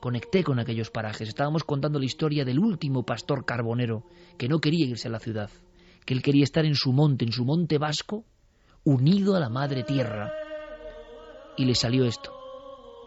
Conecté 0.00 0.44
con 0.44 0.58
aquellos 0.58 0.90
parajes. 0.90 1.28
Estábamos 1.28 1.64
contando 1.64 1.98
la 1.98 2.04
historia 2.04 2.44
del 2.44 2.58
último 2.58 3.04
pastor 3.04 3.44
carbonero 3.44 4.04
que 4.38 4.48
no 4.48 4.60
quería 4.60 4.86
irse 4.86 5.08
a 5.08 5.10
la 5.10 5.18
ciudad, 5.18 5.50
que 6.04 6.14
él 6.14 6.22
quería 6.22 6.44
estar 6.44 6.64
en 6.64 6.74
su 6.74 6.92
monte, 6.92 7.24
en 7.24 7.32
su 7.32 7.44
monte 7.44 7.78
vasco, 7.78 8.24
unido 8.84 9.34
a 9.34 9.40
la 9.40 9.48
madre 9.48 9.82
tierra. 9.82 10.30
Y 11.56 11.64
le 11.64 11.74
salió 11.74 12.04
esto. 12.04 12.45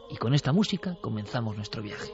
Y 0.09 0.17
con 0.17 0.33
esta 0.33 0.51
música 0.51 0.97
comenzamos 1.01 1.55
nuestro 1.55 1.81
viaje. 1.81 2.11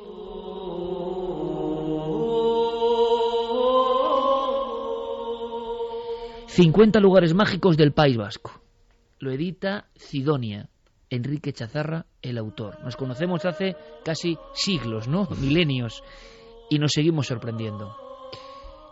...50 6.56 7.02
lugares 7.02 7.34
mágicos 7.34 7.76
del 7.76 7.92
País 7.92 8.16
Vasco. 8.16 8.62
Lo 9.20 9.30
edita 9.30 9.90
Cidonia, 9.98 10.70
Enrique 11.10 11.52
Chazarra, 11.52 12.06
el 12.22 12.38
autor. 12.38 12.82
Nos 12.82 12.96
conocemos 12.96 13.44
hace 13.44 13.76
casi 14.06 14.38
siglos, 14.54 15.10
¿no? 15.10 15.28
Milenios. 15.42 16.02
Y 16.70 16.80
nos 16.80 16.94
seguimos 16.94 17.28
sorprendiendo. 17.28 17.98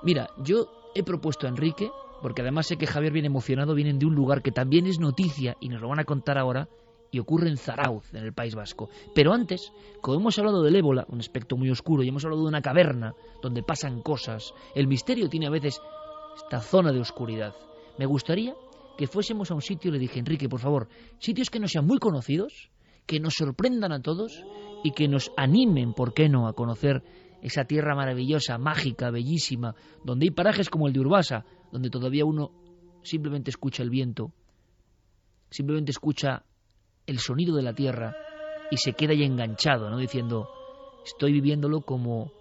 Mira, 0.03 0.30
yo 0.43 0.91
he 0.93 1.03
propuesto 1.03 1.47
a 1.47 1.49
Enrique, 1.49 1.89
porque 2.21 2.41
además 2.41 2.67
sé 2.67 2.75
que 2.75 2.85
Javier 2.85 3.13
viene 3.13 3.27
emocionado, 3.27 3.73
vienen 3.75 3.97
de 3.97 4.07
un 4.07 4.15
lugar 4.15 4.41
que 4.41 4.51
también 4.51 4.85
es 4.85 4.99
noticia, 4.99 5.55
y 5.61 5.69
nos 5.69 5.81
lo 5.81 5.88
van 5.88 5.99
a 5.99 6.05
contar 6.05 6.38
ahora, 6.38 6.67
y 7.14 7.19
ocurre 7.19 7.48
en 7.48 7.57
Zarauz, 7.57 8.11
en 8.14 8.23
el 8.23 8.34
País 8.34 8.56
Vasco. 8.56 8.90
Pero 9.14 9.34
antes, 9.34 9.72
como 10.02 10.19
hemos 10.19 10.38
hablado 10.40 10.64
del 10.64 10.76
ébola, 10.76 11.06
un 11.10 11.19
aspecto 11.19 11.56
muy 11.56 11.69
oscuro, 11.69 12.02
y 12.02 12.10
hemos 12.10 12.26
hablado 12.26 12.41
de 12.41 12.49
una 12.49 12.61
caverna 12.61 13.14
donde 13.41 13.61
pasan 13.61 14.02
cosas, 14.02 14.52
el 14.73 14.88
misterio 14.88 15.30
tiene 15.30 15.45
a 15.45 15.52
veces 15.52 15.80
esta 16.35 16.60
zona 16.60 16.91
de 16.91 16.99
oscuridad. 16.99 17.53
Me 17.99 18.07
gustaría 18.07 18.56
que 18.98 19.06
fuésemos 19.06 19.52
a 19.52 19.53
un 19.53 19.61
sitio, 19.61 19.91
le 19.91 19.99
dije, 19.99 20.19
Enrique, 20.19 20.49
por 20.49 20.60
favor, 20.60 20.88
sitios 21.19 21.52
que 21.52 21.60
no 21.60 21.68
sean 21.68 21.85
muy 21.85 21.99
conocidos, 21.99 22.72
que 23.06 23.19
nos 23.19 23.35
sorprendan 23.35 23.91
a 23.91 24.02
todos 24.02 24.44
y 24.84 24.91
que 24.91 25.07
nos 25.07 25.31
animen, 25.38 25.94
¿por 25.94 26.15
qué 26.15 26.30
no?, 26.30 26.48
a 26.48 26.53
conocer 26.53 27.03
esa 27.44 27.65
tierra 27.65 27.95
maravillosa, 27.95 28.57
mágica, 28.57 29.11
bellísima, 29.11 29.76
donde 30.03 30.26
hay 30.26 30.31
parajes 30.31 30.69
como 30.69 30.88
el 30.88 30.94
de 30.94 31.02
Urbasa, 31.02 31.45
donde 31.72 31.91
todavía 31.91 32.26
uno 32.26 32.49
simplemente 33.03 33.52
escucha 33.52 33.84
el 33.84 33.91
viento, 33.91 34.31
simplemente 35.52 35.91
escucha 35.91 36.44
el 37.07 37.19
sonido 37.19 37.55
de 37.55 37.63
la 37.63 37.73
tierra 37.73 38.15
y 38.71 38.77
se 38.77 38.93
queda 38.93 39.11
ahí 39.11 39.23
enganchado, 39.23 39.89
¿no? 39.89 39.97
Diciendo, 39.97 40.49
estoy 41.05 41.34
viviéndolo 41.34 41.81
como 41.81 42.31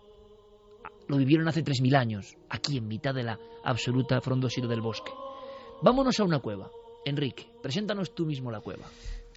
lo 1.08 1.16
vivieron 1.16 1.48
hace 1.48 1.64
3.000 1.64 1.96
años, 1.96 2.36
aquí 2.48 2.78
en 2.78 2.88
mitad 2.88 3.14
de 3.14 3.24
la 3.24 3.38
absoluta 3.64 4.20
frondosidad 4.20 4.68
del 4.68 4.80
bosque. 4.80 5.12
Vámonos 5.82 6.18
a 6.20 6.24
una 6.24 6.38
cueva. 6.38 6.70
Enrique, 7.04 7.46
preséntanos 7.62 8.14
tú 8.14 8.24
mismo 8.24 8.50
la 8.50 8.60
cueva. 8.60 8.86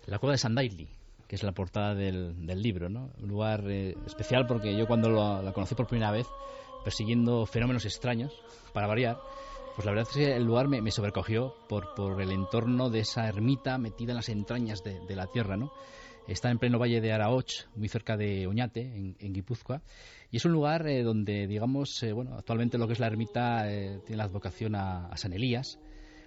La 0.06 0.19
cueva 0.19 0.34
de 0.34 0.38
Sandaili, 0.38 0.88
que 1.27 1.35
es 1.35 1.43
la 1.43 1.52
portada 1.52 1.95
del, 1.95 2.35
libro, 2.61 2.89
¿no? 2.89 3.10
Un 3.19 3.27
lugar 3.27 3.64
eh, 3.68 3.95
especial 4.06 4.45
porque 4.45 4.77
yo 4.77 4.85
cuando 4.85 5.10
la 5.10 5.52
conocí 5.52 5.73
por 5.73 5.88
primera 5.88 6.11
vez, 6.11 6.27
persiguiendo 6.84 7.45
fenómenos 7.47 7.85
extraños, 7.85 8.31
para 8.72 8.88
variar, 8.88 9.18
pues 9.76 9.85
la 9.85 9.91
verdad 9.91 10.07
es 10.10 10.15
que 10.15 10.35
el 10.35 10.45
lugar 10.45 10.69
me, 10.69 10.89
sobrecogió 10.89 11.53
por, 11.68 11.93
por, 11.95 12.22
el 12.22 12.31
entorno 12.31 12.89
de 12.89 13.02
esa 13.02 13.27
ermita 13.27 13.77
metida 13.77 14.14
en 14.14 14.15
las 14.15 14.30
entrañas 14.30 14.81
de, 14.84 15.15
la 15.15 15.27
tierra, 15.27 15.57
¿no? 15.57 15.72
Está 16.27 16.49
en 16.49 16.57
pleno 16.57 16.80
valle 16.80 17.02
de 17.02 17.11
Araoch, 17.11 17.68
muy 17.76 17.89
cerca 17.89 18.15
de 18.15 18.47
Oñate, 18.47 18.81
en, 18.81 19.34
Guipúzcoa, 19.34 19.81
y 20.31 20.38
es 20.38 20.45
un 20.45 20.53
lugar 20.53 20.88
eh, 20.88 21.03
donde, 21.03 21.45
digamos, 21.45 22.02
eh, 22.03 22.14
bueno, 22.14 22.35
actualmente 22.38 22.77
lo 22.77 22.88
que 22.88 22.93
es 22.93 22.99
la 22.99 23.07
ermita 23.07 23.69
eh, 23.69 23.99
tiene 24.06 24.18
la 24.18 24.23
advocación 24.23 24.76
a, 24.76 25.15
San 25.18 25.34
Elías, 25.34 25.77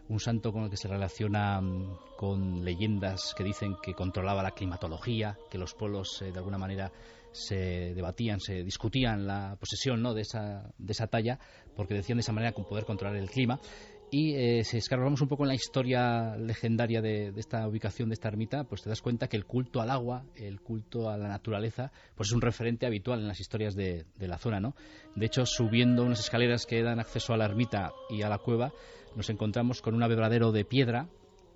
un 0.08 0.20
santo 0.20 0.52
con 0.52 0.64
el 0.64 0.70
que 0.70 0.76
se 0.76 0.86
relaciona 0.86 1.60
mm, 1.60 1.98
con 2.18 2.64
leyendas 2.64 3.34
que 3.36 3.44
dicen 3.44 3.76
que 3.82 3.94
controlaba 3.94 4.42
la 4.42 4.52
climatología, 4.52 5.38
que 5.50 5.58
los 5.58 5.74
polos 5.74 6.20
de 6.20 6.38
alguna 6.38 6.58
manera 6.58 6.92
se 7.38 7.94
debatían, 7.94 8.40
se 8.40 8.64
discutían 8.64 9.26
la 9.26 9.56
posesión 9.58 10.02
¿no? 10.02 10.14
de, 10.14 10.22
esa, 10.22 10.72
de 10.78 10.92
esa 10.92 11.06
talla, 11.06 11.38
porque 11.76 11.94
decían 11.94 12.18
de 12.18 12.20
esa 12.20 12.32
manera 12.32 12.52
poder 12.52 12.84
controlar 12.84 13.16
el 13.16 13.30
clima. 13.30 13.60
Y 14.10 14.34
eh, 14.36 14.64
si 14.64 14.78
escarbamos 14.78 15.20
un 15.20 15.28
poco 15.28 15.44
en 15.44 15.48
la 15.48 15.54
historia 15.54 16.34
legendaria 16.36 17.02
de, 17.02 17.32
esta 17.36 17.68
ubicación, 17.68 18.08
de 18.08 18.14
esta 18.14 18.28
ermita, 18.28 18.64
pues 18.64 18.82
te 18.82 18.88
das 18.88 19.02
cuenta 19.02 19.28
que 19.28 19.36
el 19.36 19.44
culto 19.44 19.82
al 19.82 19.90
agua, 19.90 20.24
el 20.34 20.62
culto 20.62 21.10
a 21.10 21.18
la 21.18 21.28
naturaleza, 21.28 21.92
pues 22.14 22.30
es 22.30 22.34
un 22.34 22.40
referente 22.40 22.86
habitual 22.86 23.20
en 23.20 23.28
las 23.28 23.38
historias 23.38 23.74
de, 23.74 24.06
la 24.18 24.38
zona, 24.38 24.60
¿no? 24.60 24.74
De 25.14 25.26
hecho, 25.26 25.44
subiendo 25.44 26.04
unas 26.04 26.20
escaleras 26.20 26.64
que 26.64 26.82
dan 26.82 27.00
acceso 27.00 27.34
a 27.34 27.36
la 27.36 27.44
ermita 27.44 27.92
y 28.08 28.22
a 28.22 28.30
la 28.30 28.38
cueva, 28.38 28.72
nos 29.14 29.28
encontramos 29.28 29.82
con 29.82 29.94
un 29.94 30.02
abebradero 30.02 30.52
de 30.52 30.64
piedra 30.64 31.08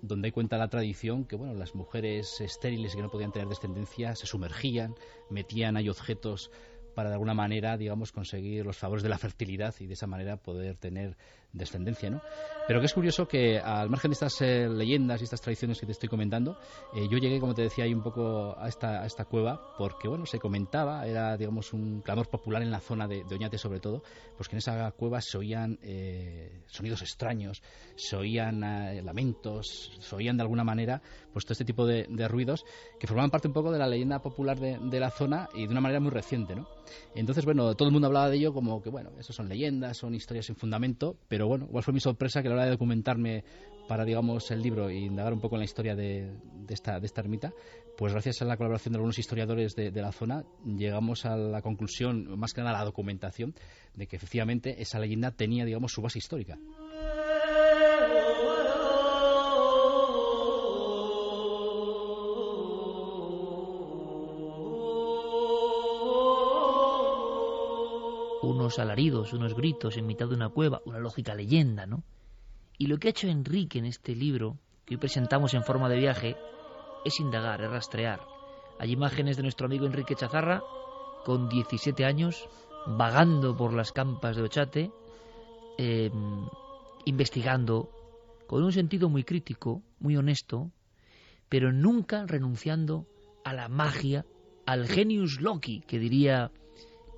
donde 0.03 0.33
cuenta 0.33 0.57
la 0.57 0.67
tradición 0.67 1.23
que 1.23 1.37
bueno 1.37 1.53
las 1.53 1.75
mujeres 1.75 2.41
estériles 2.41 2.93
que 2.93 3.01
no 3.01 3.09
podían 3.09 3.31
tener 3.31 3.47
descendencia 3.47 4.15
se 4.15 4.27
sumergían 4.27 4.95
metían 5.29 5.77
ahí 5.77 5.87
objetos 5.87 6.51
para 6.93 7.09
de 7.09 7.15
alguna 7.15 7.33
manera, 7.33 7.77
digamos, 7.77 8.11
conseguir 8.11 8.65
los 8.65 8.77
favores 8.77 9.03
de 9.03 9.09
la 9.09 9.17
fertilidad 9.17 9.73
y 9.79 9.87
de 9.87 9.93
esa 9.93 10.07
manera 10.07 10.37
poder 10.37 10.77
tener 10.77 11.15
descendencia, 11.53 12.09
¿no? 12.09 12.21
Pero 12.67 12.79
que 12.79 12.87
es 12.87 12.93
curioso 12.93 13.27
que 13.27 13.59
al 13.59 13.89
margen 13.89 14.11
de 14.11 14.13
estas 14.13 14.41
eh, 14.41 14.67
leyendas 14.67 15.21
y 15.21 15.25
estas 15.25 15.41
tradiciones 15.41 15.79
que 15.79 15.85
te 15.85 15.91
estoy 15.91 16.09
comentando, 16.09 16.57
eh, 16.95 17.07
yo 17.09 17.19
llegué, 17.19 17.39
como 17.39 17.53
te 17.53 17.61
decía, 17.61 17.85
ahí 17.85 17.93
un 17.93 18.01
poco 18.01 18.57
a 18.57 18.67
esta, 18.67 19.03
a 19.03 19.05
esta 19.05 19.25
cueva 19.25 19.75
porque, 19.77 20.07
bueno, 20.07 20.25
se 20.25 20.39
comentaba, 20.39 21.05
era, 21.05 21.37
digamos, 21.37 21.71
un 21.73 22.01
clamor 22.01 22.27
popular 22.27 22.63
en 22.63 22.71
la 22.71 22.79
zona 22.79 23.07
de, 23.07 23.23
Oñate 23.33 23.57
sobre 23.57 23.79
todo, 23.79 24.03
pues 24.35 24.49
que 24.49 24.55
en 24.55 24.59
esa 24.59 24.91
cueva 24.91 25.21
se 25.21 25.37
oían 25.37 25.79
eh, 25.83 26.63
sonidos 26.67 27.01
extraños, 27.01 27.61
se 27.95 28.15
oían 28.15 28.61
lamentos, 29.05 29.91
se 29.99 30.15
oían 30.15 30.37
de 30.37 30.43
alguna 30.43 30.63
manera, 30.63 31.01
pues 31.31 31.45
todo 31.45 31.53
este 31.53 31.65
tipo 31.65 31.85
de, 31.85 32.05
ruidos 32.27 32.65
que 32.99 33.07
formaban 33.07 33.29
parte 33.29 33.47
un 33.47 33.53
poco 33.53 33.71
de 33.71 33.79
la 33.79 33.87
leyenda 33.87 34.19
popular 34.21 34.59
de, 34.59 34.79
de 34.79 34.99
la 34.99 35.11
zona 35.11 35.49
y 35.53 35.65
de 35.65 35.71
una 35.71 35.81
manera 35.81 35.99
muy 35.99 36.11
reciente, 36.11 36.55
¿no? 36.55 36.67
Entonces, 37.15 37.45
bueno, 37.45 37.75
todo 37.75 37.87
el 37.87 37.93
mundo 37.93 38.07
hablaba 38.07 38.29
de 38.29 38.37
ello 38.37 38.53
como 38.53 38.81
que, 38.81 38.89
bueno, 38.89 39.11
eso 39.19 39.33
son 39.33 39.49
leyendas, 39.49 39.97
son 39.97 40.15
historias 40.15 40.45
sin 40.45 40.55
fundamento, 40.55 41.17
pero 41.27 41.47
bueno, 41.47 41.65
igual 41.65 41.83
fue 41.83 41.93
mi 41.93 41.99
sorpresa 41.99 42.41
que 42.41 42.47
a 42.47 42.51
la 42.51 42.55
hora 42.55 42.65
de 42.65 42.71
documentarme 42.71 43.43
para, 43.87 44.05
digamos, 44.05 44.49
el 44.51 44.61
libro 44.61 44.89
e 44.89 44.95
indagar 44.95 45.33
un 45.33 45.41
poco 45.41 45.55
en 45.55 45.59
la 45.59 45.65
historia 45.65 45.95
de, 45.95 46.31
esta, 46.69 46.99
ermita, 47.17 47.53
pues 47.97 48.13
gracias 48.13 48.41
a 48.41 48.45
la 48.45 48.57
colaboración 48.57 48.93
de 48.93 48.97
algunos 48.97 49.19
historiadores 49.19 49.75
de, 49.75 49.91
de, 49.91 50.01
la 50.01 50.11
zona, 50.11 50.43
llegamos 50.65 51.25
a 51.25 51.35
la 51.35 51.61
conclusión, 51.61 52.39
más 52.39 52.53
que 52.53 52.61
nada 52.61 52.75
a 52.75 52.79
la 52.79 52.85
documentación, 52.85 53.53
de 53.95 54.07
que 54.07 54.15
efectivamente 54.15 54.81
esa 54.81 54.99
leyenda 54.99 55.31
tenía, 55.31 55.65
digamos, 55.65 55.91
su 55.91 56.01
base 56.01 56.19
histórica. 56.19 56.57
Unos 68.73 68.79
alaridos, 68.79 69.33
unos 69.33 69.53
gritos 69.53 69.97
en 69.97 70.07
mitad 70.07 70.27
de 70.27 70.33
una 70.33 70.49
cueva, 70.49 70.81
una 70.85 70.97
lógica 70.97 71.35
leyenda, 71.35 71.85
¿no? 71.85 72.03
Y 72.79 72.87
lo 72.87 72.97
que 72.97 73.07
ha 73.07 73.11
hecho 73.11 73.27
Enrique 73.27 73.77
en 73.77 73.85
este 73.85 74.15
libro, 74.15 74.57
que 74.83 74.95
hoy 74.95 74.97
presentamos 74.99 75.53
en 75.53 75.63
forma 75.63 75.89
de 75.89 75.99
viaje, 75.99 76.35
es 77.05 77.19
indagar, 77.19 77.61
es 77.61 77.69
rastrear. 77.69 78.21
Hay 78.79 78.91
imágenes 78.91 79.37
de 79.37 79.43
nuestro 79.43 79.67
amigo 79.67 79.85
Enrique 79.85 80.15
Chazarra, 80.15 80.63
con 81.23 81.49
17 81.49 82.03
años, 82.03 82.49
vagando 82.87 83.55
por 83.55 83.73
las 83.73 83.91
campas 83.91 84.37
de 84.37 84.41
Ochate, 84.41 84.91
em, 85.77 86.47
investigando, 87.05 87.91
con 88.47 88.63
un 88.63 88.71
sentido 88.71 89.07
muy 89.07 89.23
crítico, 89.23 89.83
muy 89.99 90.17
honesto, 90.17 90.71
pero 91.47 91.71
nunca 91.71 92.25
renunciando 92.25 93.05
a 93.43 93.53
la 93.53 93.69
magia, 93.69 94.25
al 94.65 94.87
genius 94.87 95.41
loci, 95.41 95.81
que 95.81 95.99
diría 95.99 96.51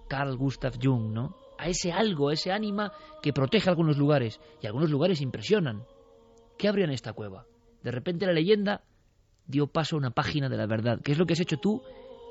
Carl 0.10 0.36
Gustav 0.36 0.74
Jung, 0.82 1.14
¿no? 1.14 1.45
A 1.58 1.68
ese 1.70 1.92
algo, 1.92 2.30
a 2.30 2.34
ese 2.34 2.52
ánima 2.52 2.92
que 3.22 3.34
protege 3.34 3.70
algunos 3.70 3.98
lugares 3.98 4.40
y 4.62 4.68
algunos 4.68 4.90
lugares 4.90 5.22
impresionan. 5.22 5.84
¿Qué 6.58 6.68
habría 6.68 6.86
en 6.86 6.92
esta 6.92 7.14
cueva? 7.14 7.46
De 7.84 7.92
repente 7.92 8.26
la 8.26 8.34
leyenda 8.34 8.84
dio 9.48 9.68
paso 9.68 9.96
a 9.96 10.00
una 10.00 10.12
página 10.12 10.50
de 10.50 10.58
la 10.58 10.66
verdad, 10.66 11.02
que 11.02 11.12
es 11.12 11.18
lo 11.18 11.26
que 11.26 11.34
has 11.34 11.40
hecho 11.40 11.58
tú 11.58 11.82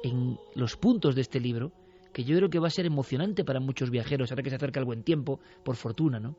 en 0.03 0.39
los 0.55 0.77
puntos 0.77 1.15
de 1.15 1.23
este 1.23 1.41
libro, 1.41 1.73
que 2.13 2.25
yo 2.25 2.37
creo 2.37 2.51
que 2.51 2.59
va 2.59 2.69
a 2.69 2.71
ser 2.71 2.87
emocionante 2.87 3.45
para 3.45 3.61
muchos 3.61 3.91
viajeros, 3.91 4.31
ahora 4.31 4.43
que 4.43 4.51
se 4.51 4.57
acerca 4.57 4.81
el 4.81 4.87
buen 4.87 5.03
tiempo, 5.03 5.41
por 5.65 5.77
fortuna, 5.77 6.21
¿no? 6.21 6.37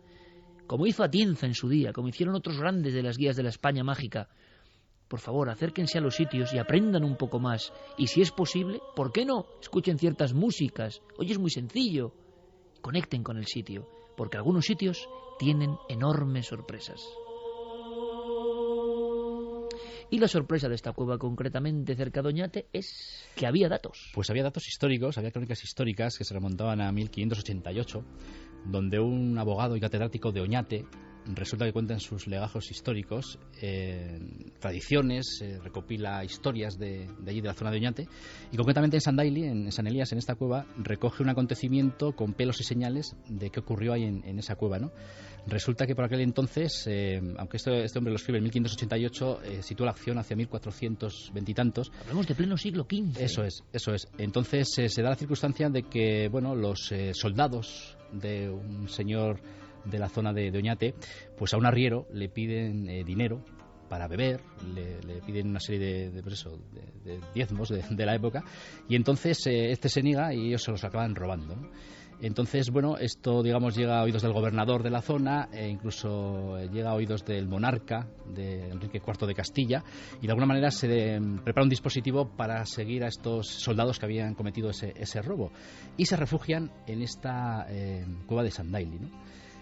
Como 0.67 0.87
hizo 0.87 1.03
Atienza 1.03 1.45
en 1.45 1.53
su 1.53 1.69
día, 1.69 1.93
como 1.93 2.07
hicieron 2.07 2.35
otros 2.35 2.59
grandes 2.59 2.93
de 2.93 3.03
las 3.03 3.17
guías 3.17 3.35
de 3.35 3.43
la 3.43 3.49
España 3.49 3.83
mágica, 3.83 4.29
por 5.07 5.19
favor, 5.19 5.49
acérquense 5.49 5.99
a 5.99 6.01
los 6.01 6.15
sitios 6.15 6.53
y 6.53 6.57
aprendan 6.57 7.03
un 7.03 7.15
poco 7.15 7.39
más. 7.39 7.71
Y 7.97 8.07
si 8.07 8.21
es 8.21 8.31
posible, 8.31 8.79
¿por 8.95 9.11
qué 9.11 9.23
no? 9.23 9.45
Escuchen 9.61 9.99
ciertas 9.99 10.33
músicas. 10.33 11.01
Oye, 11.17 11.33
es 11.33 11.39
muy 11.39 11.51
sencillo. 11.51 12.13
Conecten 12.85 13.23
con 13.23 13.37
el 13.37 13.47
sitio, 13.47 13.89
porque 14.15 14.37
algunos 14.37 14.63
sitios 14.63 15.09
tienen 15.39 15.75
enormes 15.89 16.45
sorpresas. 16.45 17.01
Y 20.11 20.19
la 20.19 20.27
sorpresa 20.27 20.69
de 20.69 20.75
esta 20.75 20.93
cueva, 20.93 21.17
concretamente 21.17 21.95
cerca 21.95 22.21
de 22.21 22.27
Oñate, 22.27 22.67
es 22.73 23.25
que 23.35 23.47
había 23.47 23.69
datos. 23.69 24.11
Pues 24.13 24.29
había 24.29 24.43
datos 24.43 24.67
históricos, 24.67 25.17
había 25.17 25.31
crónicas 25.31 25.63
históricas 25.63 26.15
que 26.15 26.25
se 26.25 26.35
remontaban 26.35 26.79
a 26.79 26.91
1588, 26.91 28.05
donde 28.65 28.99
un 28.99 29.35
abogado 29.39 29.75
y 29.75 29.79
catedrático 29.79 30.31
de 30.31 30.41
Oñate 30.41 30.85
resulta 31.33 31.65
que 31.65 31.73
cuenta 31.73 31.93
en 31.93 31.99
sus 31.99 32.27
legajos 32.27 32.69
históricos 32.69 33.39
eh, 33.61 34.19
tradiciones, 34.59 35.39
eh, 35.41 35.59
recopila 35.63 36.23
historias 36.23 36.77
de, 36.77 37.07
allí, 37.25 37.41
de 37.41 37.47
la 37.47 37.53
zona 37.53 37.71
de 37.71 37.77
Oñate, 37.77 38.07
y 38.51 38.57
concretamente 38.57 38.97
en 38.97 39.01
San 39.01 39.15
Daily, 39.15 39.43
en 39.43 39.71
San 39.71 39.87
Elías, 39.87 40.11
en 40.11 40.17
esta 40.17 40.35
cueva, 40.35 40.65
recoge 40.77 41.23
un 41.23 41.29
acontecimiento 41.29 42.15
con 42.15 42.33
pelos 42.33 42.59
y 42.61 42.63
señales 42.63 43.15
de 43.27 43.49
qué 43.49 43.59
ocurrió 43.59 43.93
ahí 43.93 44.03
en, 44.03 44.39
esa 44.39 44.55
cueva. 44.55 44.77
¿no? 44.79 44.91
Resulta 45.47 45.85
que 45.85 45.95
por 45.95 46.05
aquel 46.05 46.21
entonces, 46.21 46.85
eh, 46.87 47.21
aunque 47.37 47.57
este, 47.57 47.83
este, 47.83 47.97
hombre 47.97 48.11
lo 48.11 48.17
escribe 48.17 48.37
en 48.39 48.43
1588, 48.43 49.39
sitúa 49.61 49.85
la 49.85 49.91
acción 49.91 50.17
hacia 50.17 50.35
1420 50.35 51.51
y 51.51 51.53
tantos. 51.53 51.91
Hablamos 52.01 52.27
de 52.27 52.35
pleno 52.35 52.57
siglo 52.57 52.85
XV. 52.89 53.19
Eso 53.19 53.43
es, 53.43 53.63
eso 53.71 53.93
es. 53.93 54.07
Entonces 54.17 54.67
se 54.73 55.01
da 55.01 55.09
la 55.09 55.15
circunstancia 55.15 55.69
de 55.69 55.83
que 55.83 56.27
bueno, 56.29 56.55
los 56.55 56.91
soldados 57.13 57.97
de 58.11 58.49
un 58.49 58.87
señor 58.89 59.39
de 59.85 59.99
la 59.99 60.09
zona 60.09 60.33
de, 60.33 60.51
Oñate, 60.55 60.95
pues 61.37 61.53
a 61.53 61.57
un 61.57 61.65
arriero 61.65 62.07
le 62.11 62.29
piden 62.29 62.89
eh, 62.89 63.03
dinero 63.03 63.43
para 63.89 64.07
beber, 64.07 64.41
le, 64.73 65.21
piden 65.21 65.49
una 65.49 65.59
serie 65.59 66.09
de, 66.09 66.23
pues 66.23 66.43
de, 67.03 67.19
diezmos 67.33 67.69
de, 67.69 68.05
la 68.05 68.15
época, 68.15 68.43
y 68.89 68.95
entonces 68.95 69.45
eh, 69.47 69.71
este 69.71 69.89
se 69.89 70.01
niega 70.01 70.33
y 70.33 70.47
ellos 70.47 70.63
se 70.63 70.71
los 70.71 70.83
acaban 70.83 71.15
robando. 71.15 71.55
Entonces, 72.21 72.71
bueno, 72.71 72.97
esto, 72.97 73.43
digamos, 73.43 73.75
llega 73.75 73.99
a 73.99 74.03
oídos 74.03 74.21
del 74.21 74.31
gobernador 74.31 74.83
de 74.83 74.89
la 74.89 75.01
zona, 75.01 75.49
e 75.51 75.67
incluso 75.67 76.57
eh, 76.57 76.69
llega 76.69 76.91
a 76.91 76.95
oídos 76.95 77.25
del 77.25 77.47
monarca, 77.47 78.07
de 78.33 78.69
Enrique 78.69 79.01
IV 79.05 79.27
de 79.27 79.33
Castilla, 79.33 79.83
y 80.21 80.25
de 80.25 80.31
alguna 80.31 80.47
manera 80.47 80.71
se 80.71 81.19
prepara 81.43 81.63
un 81.63 81.69
dispositivo 81.69 82.29
para 82.29 82.65
seguir 82.65 83.03
a 83.03 83.07
estos 83.07 83.47
soldados 83.47 83.99
que 83.99 84.05
habían 84.05 84.33
cometido 84.33 84.69
ese, 84.69 84.93
ese 84.95 85.21
robo. 85.21 85.51
Y 85.97 86.05
se 86.05 86.15
refugian 86.15 86.71
en 86.87 87.01
esta 87.01 87.67
cueva 88.25 88.43
de 88.43 88.51
Sandaili. 88.51 89.11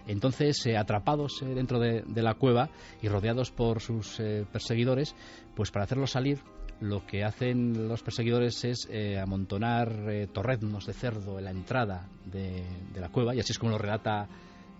Entonces, 0.07 0.65
eh, 0.65 0.77
atrapados 0.77 1.41
eh, 1.41 1.45
dentro 1.45 1.79
de, 1.79 2.03
la 2.21 2.33
cueva 2.35 2.69
y 3.01 3.07
rodeados 3.07 3.51
por 3.51 3.81
sus 3.81 4.19
eh, 4.19 4.45
perseguidores, 4.51 5.15
pues 5.55 5.71
para 5.71 5.85
hacerlos 5.85 6.11
salir, 6.11 6.39
lo 6.79 7.05
que 7.05 7.23
hacen 7.23 7.87
los 7.87 8.03
perseguidores 8.03 8.65
es 8.65 8.89
amontonar 9.21 10.27
torreznos 10.33 10.85
de 10.85 10.93
cerdo 10.93 11.37
en 11.37 11.45
la 11.45 11.51
entrada 11.51 12.09
de, 12.25 12.65
la 12.99 13.07
cueva, 13.09 13.33
y 13.33 13.39
así 13.39 13.53
es 13.53 13.59
como 13.59 13.71
lo 13.71 13.77
relata 13.77 14.27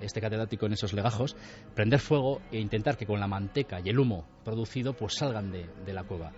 este 0.02 0.20
catedrático 0.20 0.66
en 0.66 0.74
esos 0.74 0.92
legajos, 0.92 1.38
prender 1.76 2.00
fuego 2.00 2.42
e 2.52 2.60
intentar 2.60 2.98
que 2.98 3.06
con 3.06 3.22
la 3.22 3.28
manteca 3.28 3.80
y 3.80 3.90
el 3.90 4.00
humo 4.00 4.26
producido 4.44 4.94
pues 4.94 5.14
salgan 5.14 5.52
de, 5.52 5.94
la 5.94 6.04
cueva. 6.04 6.34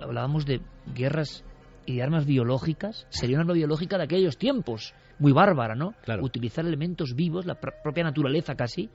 hablábamos 0.00 0.44
de 0.44 0.60
guerras 0.94 1.44
y 1.86 1.96
de 1.96 2.02
armas 2.02 2.26
biológicas, 2.26 3.06
sería 3.08 3.36
una 3.36 3.42
arma 3.42 3.54
biológica 3.54 3.96
de 3.96 4.04
aquellos 4.04 4.36
tiempos 4.36 4.94
muy 5.20 5.32
bárbara, 5.32 5.74
¿no? 5.74 5.94
Utilizar 6.20 6.66
elementos 6.66 7.14
vivos, 7.14 7.46
la 7.46 7.60
propia 7.60 8.02
naturaleza 8.02 8.56
casi, 8.56 8.90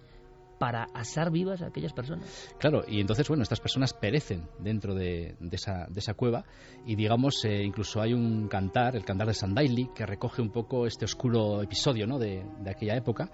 para 0.57 0.87
asar 0.93 1.31
vivas 1.31 1.61
a 1.61 1.67
aquellas 1.67 1.93
personas. 1.93 2.53
Claro, 2.59 2.83
y 2.87 2.99
entonces, 2.99 3.27
bueno, 3.27 3.43
estas 3.43 3.59
personas 3.59 3.93
perecen 3.93 4.47
dentro 4.59 4.95
de, 4.95 5.35
esa, 5.51 5.85
de 5.89 5.99
esa, 5.99 6.13
cueva 6.13 6.45
y, 6.85 6.95
digamos, 6.95 7.43
eh, 7.45 7.63
incluso 7.63 8.01
hay 8.01 8.13
un 8.13 8.47
cantar, 8.47 8.95
el 8.95 9.03
cantar 9.03 9.27
de 9.27 9.33
Sandaili, 9.33 9.89
que 9.93 10.05
recoge 10.05 10.41
un 10.41 10.51
poco 10.51 10.85
este 10.85 11.05
oscuro 11.05 11.61
episodio 11.61 12.07
¿no? 12.07 12.17
de, 12.17 12.43
aquella 12.67 12.95
época. 12.95 13.29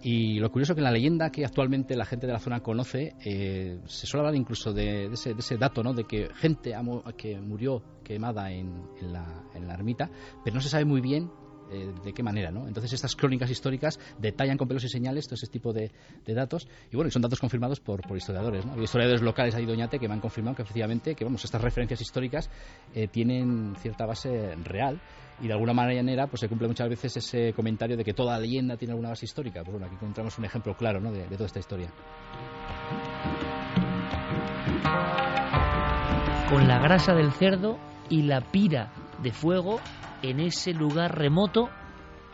Y 0.00 0.38
lo 0.38 0.52
curioso 0.52 0.74
que 0.74 0.80
en 0.80 0.84
la 0.84 0.92
leyenda 0.92 1.30
que 1.30 1.44
actualmente 1.44 1.96
la 1.96 2.04
gente 2.04 2.28
de 2.28 2.32
la 2.32 2.38
zona 2.38 2.60
conoce, 2.60 3.16
eh, 3.24 3.80
se 3.86 4.06
suele 4.06 4.26
hablar 4.26 4.36
incluso 4.36 4.72
de, 4.72 5.06
ese, 5.06 5.34
ese, 5.36 5.56
dato, 5.56 5.82
¿no? 5.82 5.92
De 5.92 6.04
que 6.04 6.28
gente 6.34 6.72
que 7.16 7.40
murió 7.40 7.82
quemada 8.04 8.52
en, 8.52 8.84
en, 9.00 9.12
la, 9.12 9.42
en 9.54 9.66
la 9.66 9.74
ermita, 9.74 10.08
pero 10.44 10.54
no 10.54 10.60
se 10.60 10.68
sabe 10.68 10.84
muy 10.84 11.00
bien 11.00 11.28
eh, 11.70 11.92
de 12.04 12.12
qué 12.12 12.22
manera, 12.22 12.50
¿no? 12.50 12.66
Entonces 12.66 12.92
estas 12.92 13.14
crónicas 13.16 13.50
históricas 13.50 13.98
detallan 14.18 14.56
con 14.56 14.68
pelos 14.68 14.84
y 14.84 14.88
señales 14.88 15.26
todo 15.26 15.34
ese 15.34 15.46
tipo 15.46 15.72
de, 15.72 15.90
datos 16.26 16.68
y 16.90 16.96
bueno, 16.96 17.08
y 17.08 17.10
son 17.10 17.22
datos 17.22 17.40
confirmados 17.40 17.80
por, 17.80 18.02
por 18.06 18.16
historiadores, 18.16 18.64
¿no? 18.64 18.80
Historiadores 18.82 19.22
locales 19.22 19.54
ahí 19.54 19.66
Doñate 19.66 19.98
que 19.98 20.08
me 20.08 20.14
han 20.14 20.20
confirmado 20.20 20.56
que 20.56 20.62
efectivamente 20.62 21.14
que 21.14 21.24
vamos, 21.24 21.44
estas 21.44 21.60
referencias 21.60 22.00
históricas 22.00 22.50
eh, 22.94 23.08
tienen 23.08 23.74
cierta 23.76 24.06
base 24.06 24.54
real 24.64 25.00
y 25.40 25.46
de 25.46 25.52
alguna 25.52 25.72
manera 25.72 26.26
pues 26.26 26.40
se 26.40 26.48
cumple 26.48 26.68
muchas 26.68 26.88
veces 26.88 27.16
ese 27.16 27.52
comentario 27.52 27.96
de 27.96 28.04
que 28.04 28.14
toda 28.14 28.38
leyenda 28.38 28.76
tiene 28.76 28.92
alguna 28.92 29.10
base 29.10 29.24
histórica. 29.24 29.60
Pues 29.60 29.72
bueno, 29.72 29.86
aquí 29.86 29.94
encontramos 29.94 30.36
un 30.38 30.44
ejemplo 30.44 30.76
claro 30.76 31.00
¿no? 31.00 31.12
de 31.12 31.24
toda 31.28 31.46
esta 31.46 31.60
historia. 31.60 31.90
Con 36.48 36.66
la 36.66 36.78
grasa 36.78 37.14
del 37.14 37.30
cerdo 37.32 37.78
y 38.08 38.22
la 38.22 38.40
pira 38.40 38.90
de 39.22 39.32
fuego 39.32 39.80
en 40.22 40.40
ese 40.40 40.72
lugar 40.72 41.16
remoto. 41.16 41.68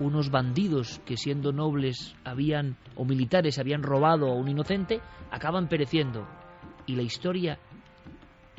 Unos 0.00 0.30
bandidos 0.30 1.00
que 1.04 1.16
siendo 1.16 1.52
nobles 1.52 2.16
habían 2.24 2.76
o 2.96 3.04
militares 3.04 3.58
habían 3.58 3.84
robado 3.84 4.28
a 4.28 4.34
un 4.34 4.48
inocente 4.48 5.00
acaban 5.30 5.68
pereciendo. 5.68 6.26
Y 6.86 6.96
la 6.96 7.02
historia 7.02 7.58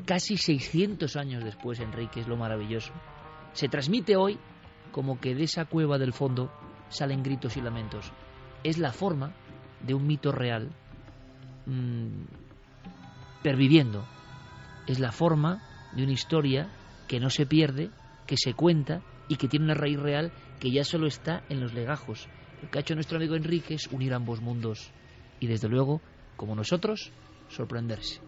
casi 0.06 0.36
600 0.36 1.16
años 1.16 1.44
después 1.44 1.80
Enrique 1.80 2.20
es 2.20 2.28
lo 2.28 2.36
maravilloso. 2.36 2.92
Se 3.52 3.68
transmite 3.68 4.16
hoy 4.16 4.38
como 4.92 5.20
que 5.20 5.34
de 5.34 5.44
esa 5.44 5.66
cueva 5.66 5.98
del 5.98 6.14
fondo 6.14 6.50
salen 6.88 7.22
gritos 7.22 7.56
y 7.56 7.60
lamentos. 7.60 8.10
Es 8.64 8.78
la 8.78 8.92
forma 8.92 9.34
de 9.80 9.94
un 9.94 10.06
mito 10.06 10.32
real 10.32 10.70
mmm, 11.66 12.24
perviviendo. 13.42 14.04
Es 14.86 15.00
la 15.00 15.12
forma 15.12 15.62
de 15.94 16.04
una 16.04 16.12
historia 16.12 16.68
que 17.08 17.20
no 17.20 17.30
se 17.30 17.46
pierde, 17.46 17.90
que 18.26 18.36
se 18.36 18.54
cuenta 18.54 19.02
y 19.28 19.36
que 19.36 19.48
tiene 19.48 19.66
una 19.66 19.74
raíz 19.74 19.98
real 19.98 20.32
que 20.60 20.70
ya 20.70 20.84
solo 20.84 21.06
está 21.06 21.42
en 21.48 21.60
los 21.60 21.74
legajos. 21.74 22.28
Lo 22.62 22.70
que 22.70 22.78
ha 22.78 22.80
hecho 22.80 22.94
nuestro 22.94 23.18
amigo 23.18 23.36
Enrique 23.36 23.74
es 23.74 23.86
unir 23.88 24.14
ambos 24.14 24.40
mundos 24.40 24.90
y 25.40 25.46
desde 25.46 25.68
luego, 25.68 26.00
como 26.36 26.54
nosotros, 26.54 27.12
sorprenderse. 27.48 28.20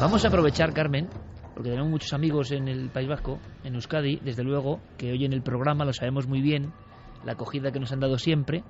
Vamos 0.00 0.24
a 0.24 0.28
aprovechar, 0.28 0.72
Carmen, 0.72 1.08
porque 1.54 1.70
tenemos 1.70 1.90
muchos 1.90 2.12
amigos 2.12 2.52
en 2.52 2.68
el 2.68 2.90
País 2.90 3.08
Vasco, 3.08 3.38
en 3.64 3.74
Euskadi, 3.74 4.16
desde 4.24 4.42
luego, 4.42 4.80
que 4.96 5.12
hoy 5.12 5.24
en 5.24 5.32
el 5.32 5.42
programa 5.42 5.84
lo 5.84 5.92
sabemos 5.92 6.26
muy 6.26 6.40
bien, 6.40 6.72
la 7.24 7.32
acogida 7.32 7.70
que 7.70 7.80
nos 7.80 7.92
han 7.92 8.00
dado 8.00 8.18
siempre, 8.18 8.64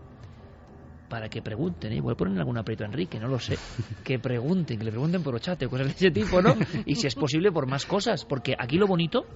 para 1.11 1.29
que 1.29 1.43
pregunten, 1.43 1.93
¿eh? 1.93 2.01
voy 2.01 2.13
a 2.13 2.17
poner 2.17 2.39
algún 2.39 2.57
aprieto 2.57 2.85
a 2.85 2.87
Enrique, 2.87 3.19
no 3.19 3.27
lo 3.29 3.41
sé, 3.41 3.59
que 4.05 4.19
pregunten, 4.21 4.79
que 4.79 4.85
le 4.85 4.93
pregunten 4.93 5.23
por 5.23 5.35
ochate 5.35 5.67
o 5.67 5.69
cosas 5.69 5.89
de 5.89 5.93
ese 5.93 6.11
tipo, 6.11 6.41
¿no? 6.41 6.55
Y 6.87 6.95
si 6.95 7.09
es 7.09 7.17
posible 7.17 7.51
por 7.51 7.67
más 7.67 7.85
cosas, 7.85 8.25
porque 8.25 8.55
aquí 8.57 8.79
lo 8.79 8.87
bonito, 8.87 9.27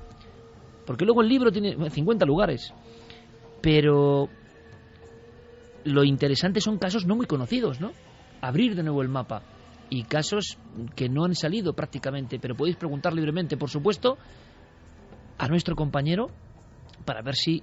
porque 0.86 1.04
luego 1.04 1.20
el 1.20 1.28
libro 1.28 1.50
tiene 1.50 1.90
50 1.90 2.24
lugares, 2.24 2.72
pero 3.60 4.28
lo 5.84 6.04
interesante 6.04 6.60
son 6.60 6.78
casos 6.78 7.04
no 7.06 7.16
muy 7.16 7.26
conocidos, 7.26 7.80
¿no? 7.80 7.92
Abrir 8.40 8.76
de 8.76 8.84
nuevo 8.84 9.02
el 9.02 9.08
mapa 9.08 9.42
y 9.90 10.04
casos 10.04 10.58
que 10.94 11.08
no 11.08 11.24
han 11.24 11.34
salido 11.34 11.72
prácticamente, 11.74 12.38
pero 12.38 12.54
podéis 12.54 12.76
preguntar 12.76 13.12
libremente, 13.12 13.56
por 13.56 13.68
supuesto, 13.68 14.16
a 15.38 15.48
nuestro 15.48 15.74
compañero 15.74 16.30
para 17.04 17.22
ver 17.22 17.34
si 17.34 17.62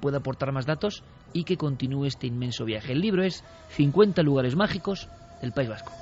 puede 0.00 0.18
aportar 0.18 0.52
más 0.52 0.66
datos 0.66 1.02
y 1.32 1.44
que 1.44 1.56
continúe 1.56 2.06
este 2.06 2.26
inmenso 2.26 2.64
viaje. 2.64 2.92
El 2.92 3.00
libro 3.00 3.22
es 3.22 3.44
50 3.70 4.22
lugares 4.22 4.56
mágicos 4.56 5.08
del 5.42 5.52
País 5.52 5.68
Vasco. 5.68 5.92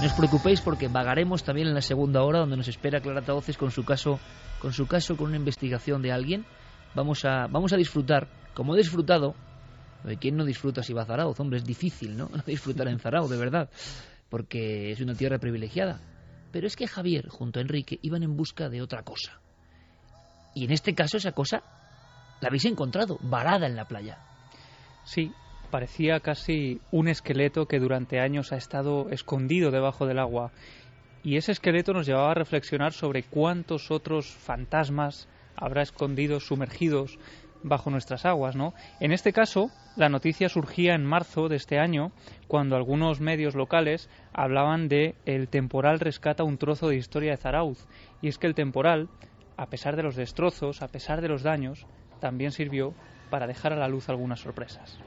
No 0.00 0.06
os 0.06 0.12
preocupéis 0.12 0.60
porque 0.60 0.86
vagaremos 0.86 1.42
también 1.42 1.66
en 1.66 1.74
la 1.74 1.80
segunda 1.80 2.22
hora 2.22 2.38
donde 2.38 2.56
nos 2.56 2.68
espera 2.68 3.00
Clara 3.00 3.22
Taoces 3.22 3.58
con 3.58 3.72
su 3.72 3.84
caso, 3.84 4.20
con 4.60 4.72
su 4.72 4.86
caso, 4.86 5.16
con 5.16 5.26
una 5.26 5.36
investigación 5.36 6.02
de 6.02 6.12
alguien. 6.12 6.46
Vamos 6.94 7.24
a, 7.24 7.48
vamos 7.48 7.72
a 7.72 7.76
disfrutar, 7.76 8.28
como 8.54 8.74
he 8.74 8.78
disfrutado, 8.78 9.34
¿de 10.04 10.16
quién 10.16 10.36
no 10.36 10.44
disfruta 10.44 10.84
si 10.84 10.92
va 10.92 11.02
a 11.02 11.06
Zarauz? 11.06 11.40
Hombre, 11.40 11.58
es 11.58 11.64
difícil, 11.64 12.16
¿no? 12.16 12.30
disfrutar 12.46 12.86
en 12.86 13.00
Zarauz, 13.00 13.28
de 13.28 13.38
verdad, 13.38 13.70
porque 14.28 14.92
es 14.92 15.00
una 15.00 15.14
tierra 15.14 15.38
privilegiada. 15.38 16.00
Pero 16.52 16.68
es 16.68 16.76
que 16.76 16.86
Javier, 16.86 17.28
junto 17.28 17.58
a 17.58 17.62
Enrique, 17.62 17.98
iban 18.02 18.22
en 18.22 18.36
busca 18.36 18.68
de 18.68 18.80
otra 18.82 19.02
cosa. 19.02 19.40
Y 20.58 20.64
en 20.64 20.72
este 20.72 20.92
caso 20.92 21.18
esa 21.18 21.30
cosa 21.30 21.62
la 22.40 22.48
habéis 22.48 22.64
encontrado, 22.64 23.18
varada 23.22 23.68
en 23.68 23.76
la 23.76 23.84
playa. 23.84 24.18
Sí, 25.04 25.30
parecía 25.70 26.18
casi 26.18 26.80
un 26.90 27.06
esqueleto 27.06 27.66
que 27.66 27.78
durante 27.78 28.18
años 28.18 28.52
ha 28.52 28.56
estado 28.56 29.08
escondido 29.10 29.70
debajo 29.70 30.04
del 30.04 30.18
agua. 30.18 30.50
Y 31.22 31.36
ese 31.36 31.52
esqueleto 31.52 31.92
nos 31.92 32.06
llevaba 32.06 32.32
a 32.32 32.34
reflexionar 32.34 32.92
sobre 32.92 33.22
cuántos 33.22 33.92
otros 33.92 34.26
fantasmas 34.26 35.28
habrá 35.54 35.82
escondidos, 35.82 36.48
sumergidos 36.48 37.20
bajo 37.62 37.90
nuestras 37.90 38.24
aguas, 38.24 38.56
¿no? 38.56 38.74
En 38.98 39.12
este 39.12 39.32
caso, 39.32 39.70
la 39.94 40.08
noticia 40.08 40.48
surgía 40.48 40.96
en 40.96 41.04
marzo 41.04 41.48
de 41.48 41.54
este 41.54 41.78
año, 41.78 42.10
cuando 42.48 42.74
algunos 42.74 43.20
medios 43.20 43.54
locales 43.54 44.10
hablaban 44.32 44.88
de 44.88 45.14
el 45.24 45.46
temporal 45.46 46.00
rescata 46.00 46.42
un 46.42 46.58
trozo 46.58 46.88
de 46.88 46.96
historia 46.96 47.30
de 47.30 47.36
Zarauz. 47.36 47.86
Y 48.22 48.26
es 48.26 48.38
que 48.38 48.48
el 48.48 48.56
temporal, 48.56 49.08
a 49.58 49.66
pesar 49.66 49.96
de 49.96 50.04
los 50.04 50.14
destrozos, 50.14 50.82
a 50.82 50.88
pesar 50.88 51.20
de 51.20 51.28
los 51.28 51.42
daños, 51.42 51.84
también 52.20 52.52
sirvió 52.52 52.94
para 53.28 53.48
dejar 53.48 53.72
a 53.72 53.76
la 53.76 53.88
luz 53.88 54.08
algunas 54.08 54.40
sorpresas. 54.40 54.98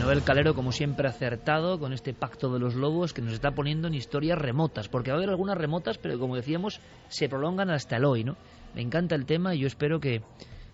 Noel 0.00 0.24
Calero, 0.24 0.54
como 0.54 0.72
siempre, 0.72 1.06
acertado 1.06 1.78
con 1.78 1.92
este 1.92 2.12
pacto 2.12 2.52
de 2.52 2.58
los 2.58 2.74
lobos 2.74 3.14
que 3.14 3.22
nos 3.22 3.32
está 3.32 3.52
poniendo 3.52 3.86
en 3.86 3.94
historias 3.94 4.36
remotas, 4.36 4.88
porque 4.88 5.12
va 5.12 5.16
a 5.16 5.18
haber 5.18 5.30
algunas 5.30 5.56
remotas, 5.56 5.98
pero 5.98 6.18
como 6.18 6.34
decíamos, 6.34 6.80
se 7.08 7.28
prolongan 7.28 7.70
hasta 7.70 7.98
el 7.98 8.04
hoy, 8.04 8.24
¿no? 8.24 8.36
Me 8.74 8.82
encanta 8.82 9.14
el 9.14 9.24
tema 9.24 9.54
y 9.54 9.60
yo 9.60 9.68
espero 9.68 10.00
que, 10.00 10.22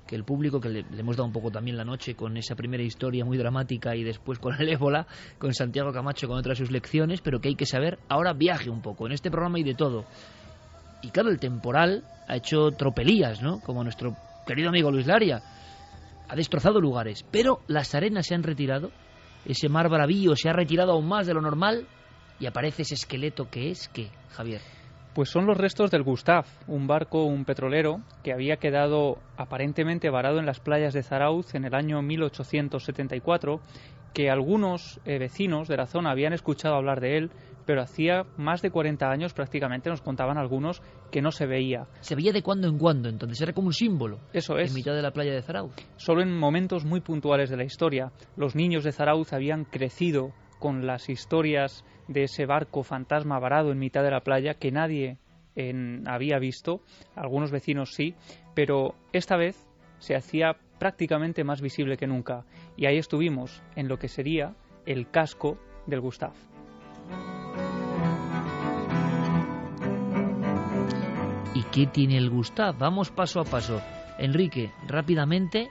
que 0.08 0.16
el 0.16 0.24
público, 0.24 0.58
que 0.58 0.70
le, 0.70 0.84
hemos 0.96 1.16
dado 1.16 1.26
un 1.26 1.32
poco 1.32 1.50
también 1.50 1.76
la 1.76 1.84
noche 1.84 2.14
con 2.16 2.36
esa 2.38 2.56
primera 2.56 2.82
historia 2.82 3.24
muy 3.24 3.36
dramática 3.36 3.94
y 3.94 4.02
después 4.02 4.38
con 4.38 4.54
el 4.58 4.68
ébola, 4.72 5.06
con 5.38 5.52
Santiago 5.52 5.92
Camacho 5.92 6.26
con 6.26 6.38
otras 6.38 6.58
sus 6.58 6.70
lecciones, 6.70 7.20
pero 7.20 7.40
que 7.40 7.48
hay 7.48 7.54
que 7.54 7.66
saber, 7.66 7.98
ahora 8.08 8.32
viaje 8.32 8.70
un 8.70 8.80
poco. 8.80 9.06
En 9.06 9.12
este 9.12 9.30
programa 9.30 9.60
y 9.60 9.64
de 9.64 9.74
todo. 9.74 10.06
Y 11.02 11.10
claro, 11.10 11.28
el 11.28 11.38
temporal 11.38 12.04
ha 12.26 12.36
hecho 12.36 12.70
tropelías, 12.72 13.42
¿no? 13.42 13.60
Como 13.60 13.84
nuestro 13.84 14.16
querido 14.46 14.70
amigo 14.70 14.90
Luis 14.90 15.06
Laria. 15.06 15.42
Ha 16.26 16.34
destrozado 16.34 16.80
lugares, 16.80 17.24
pero 17.30 17.60
las 17.68 17.94
arenas 17.94 18.26
se 18.26 18.34
han 18.34 18.42
retirado, 18.42 18.90
ese 19.44 19.68
mar 19.68 19.88
bravío 19.88 20.34
se 20.36 20.48
ha 20.48 20.52
retirado 20.52 20.92
aún 20.92 21.06
más 21.06 21.26
de 21.26 21.34
lo 21.34 21.40
normal 21.40 21.86
y 22.40 22.46
aparece 22.46 22.82
ese 22.82 22.94
esqueleto 22.94 23.48
que 23.50 23.70
es, 23.70 23.88
¿qué, 23.88 24.10
Javier? 24.30 24.77
Pues 25.14 25.30
son 25.30 25.46
los 25.46 25.56
restos 25.56 25.90
del 25.90 26.02
Gustav, 26.02 26.44
un 26.66 26.86
barco, 26.86 27.24
un 27.24 27.44
petrolero, 27.44 28.00
que 28.22 28.32
había 28.32 28.58
quedado 28.58 29.18
aparentemente 29.36 30.10
varado 30.10 30.38
en 30.38 30.46
las 30.46 30.60
playas 30.60 30.94
de 30.94 31.02
Zarauz 31.02 31.54
en 31.54 31.64
el 31.64 31.74
año 31.74 32.00
1874, 32.02 33.60
que 34.14 34.30
algunos 34.30 35.00
eh, 35.04 35.18
vecinos 35.18 35.68
de 35.68 35.76
la 35.76 35.86
zona 35.86 36.10
habían 36.10 36.32
escuchado 36.32 36.74
hablar 36.74 37.00
de 37.00 37.16
él, 37.16 37.30
pero 37.66 37.82
hacía 37.82 38.24
más 38.38 38.62
de 38.62 38.70
40 38.70 39.10
años 39.10 39.34
prácticamente 39.34 39.90
nos 39.90 40.00
contaban 40.00 40.38
algunos 40.38 40.80
que 41.10 41.20
no 41.20 41.30
se 41.30 41.46
veía. 41.46 41.86
Se 42.00 42.14
veía 42.14 42.32
de 42.32 42.42
cuando 42.42 42.66
en 42.66 42.78
cuando, 42.78 43.08
entonces 43.10 43.40
era 43.42 43.52
como 43.52 43.66
un 43.66 43.74
símbolo. 43.74 44.20
Eso 44.32 44.56
es. 44.56 44.70
En 44.70 44.74
mitad 44.74 44.94
de 44.94 45.02
la 45.02 45.10
playa 45.10 45.34
de 45.34 45.42
Zarauz. 45.42 45.74
Solo 45.96 46.22
en 46.22 46.34
momentos 46.34 46.86
muy 46.86 47.00
puntuales 47.00 47.50
de 47.50 47.58
la 47.58 47.64
historia. 47.64 48.10
Los 48.36 48.56
niños 48.56 48.84
de 48.84 48.92
Zarauz 48.92 49.32
habían 49.34 49.64
crecido 49.64 50.32
con 50.58 50.86
las 50.86 51.08
historias 51.08 51.84
de 52.08 52.24
ese 52.24 52.46
barco 52.46 52.82
fantasma 52.82 53.38
varado 53.38 53.70
en 53.70 53.78
mitad 53.78 54.02
de 54.02 54.10
la 54.10 54.20
playa 54.20 54.54
que 54.54 54.72
nadie 54.72 55.18
había 56.06 56.38
visto, 56.38 56.82
algunos 57.16 57.50
vecinos 57.50 57.92
sí, 57.94 58.14
pero 58.54 58.94
esta 59.12 59.36
vez 59.36 59.66
se 59.98 60.14
hacía 60.14 60.56
prácticamente 60.78 61.44
más 61.44 61.60
visible 61.60 61.96
que 61.96 62.06
nunca. 62.06 62.44
Y 62.76 62.86
ahí 62.86 62.96
estuvimos, 62.96 63.62
en 63.74 63.88
lo 63.88 63.98
que 63.98 64.08
sería 64.08 64.54
el 64.86 65.10
casco 65.10 65.58
del 65.86 66.00
Gustav. 66.00 66.32
¿Y 71.54 71.62
qué 71.72 71.86
tiene 71.86 72.16
el 72.16 72.30
Gustav? 72.30 72.78
Vamos 72.78 73.10
paso 73.10 73.40
a 73.40 73.44
paso. 73.44 73.80
Enrique, 74.18 74.70
rápidamente, 74.86 75.70